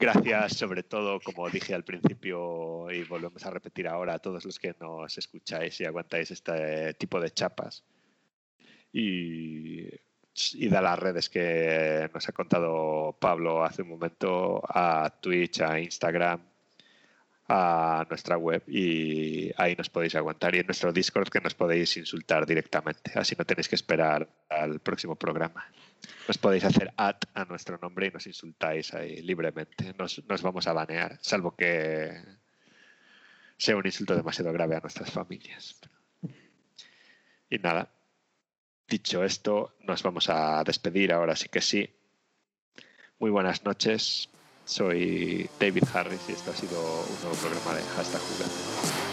Gracias 0.00 0.56
sobre 0.56 0.82
todo, 0.82 1.20
como 1.20 1.48
dije 1.48 1.74
al 1.74 1.84
principio 1.84 2.90
y 2.90 3.04
volvemos 3.04 3.44
a 3.46 3.50
repetir 3.50 3.86
ahora, 3.86 4.14
a 4.14 4.18
todos 4.18 4.44
los 4.46 4.58
que 4.58 4.74
nos 4.80 5.16
escucháis 5.16 5.80
y 5.80 5.84
aguantáis 5.84 6.32
este 6.32 6.94
tipo 6.94 7.20
de 7.20 7.30
chapas. 7.30 7.84
Y, 8.92 9.86
y 10.54 10.68
de 10.68 10.82
las 10.82 10.98
redes 10.98 11.28
que 11.28 12.10
nos 12.12 12.28
ha 12.28 12.32
contado 12.32 13.16
Pablo 13.18 13.64
hace 13.64 13.82
un 13.82 13.90
momento, 13.90 14.62
a 14.68 15.10
Twitch, 15.20 15.60
a 15.60 15.78
Instagram, 15.80 16.40
a 17.48 18.06
nuestra 18.08 18.36
web 18.36 18.62
y 18.68 19.50
ahí 19.56 19.74
nos 19.74 19.90
podéis 19.90 20.14
aguantar. 20.14 20.54
Y 20.54 20.60
en 20.60 20.66
nuestro 20.66 20.92
Discord 20.92 21.28
que 21.28 21.40
nos 21.40 21.54
podéis 21.54 21.96
insultar 21.96 22.46
directamente, 22.46 23.12
así 23.16 23.34
no 23.36 23.44
tenéis 23.44 23.68
que 23.68 23.74
esperar 23.74 24.28
al 24.48 24.78
próximo 24.80 25.16
programa. 25.16 25.66
Nos 26.28 26.38
podéis 26.38 26.64
hacer 26.64 26.92
ad 26.96 27.16
a 27.34 27.44
nuestro 27.44 27.78
nombre 27.82 28.06
y 28.06 28.10
nos 28.10 28.26
insultáis 28.26 28.94
ahí 28.94 29.20
libremente. 29.22 29.94
Nos, 29.98 30.22
nos 30.28 30.42
vamos 30.42 30.66
a 30.68 30.72
banear, 30.72 31.18
salvo 31.20 31.56
que 31.56 32.12
sea 33.56 33.76
un 33.76 33.84
insulto 33.84 34.14
demasiado 34.14 34.52
grave 34.52 34.76
a 34.76 34.80
nuestras 34.80 35.10
familias. 35.10 35.80
Y 37.50 37.58
nada, 37.58 37.90
dicho 38.90 39.24
esto, 39.24 39.72
nos 39.84 40.02
vamos 40.02 40.28
a 40.28 40.62
despedir 40.64 41.12
ahora 41.12 41.36
sí 41.36 41.48
que 41.48 41.62
sí. 41.62 41.88
Muy 43.18 43.30
buenas 43.30 43.64
noches. 43.64 44.28
Soy 44.66 45.48
David 45.58 45.84
Harris 45.94 46.20
y 46.28 46.32
esto 46.32 46.50
ha 46.50 46.56
sido 46.56 46.78
un 46.80 47.20
nuevo 47.22 47.36
programa 47.40 47.74
de 47.74 47.82
Hashtag 47.82 48.20
Jugando. 48.20 49.09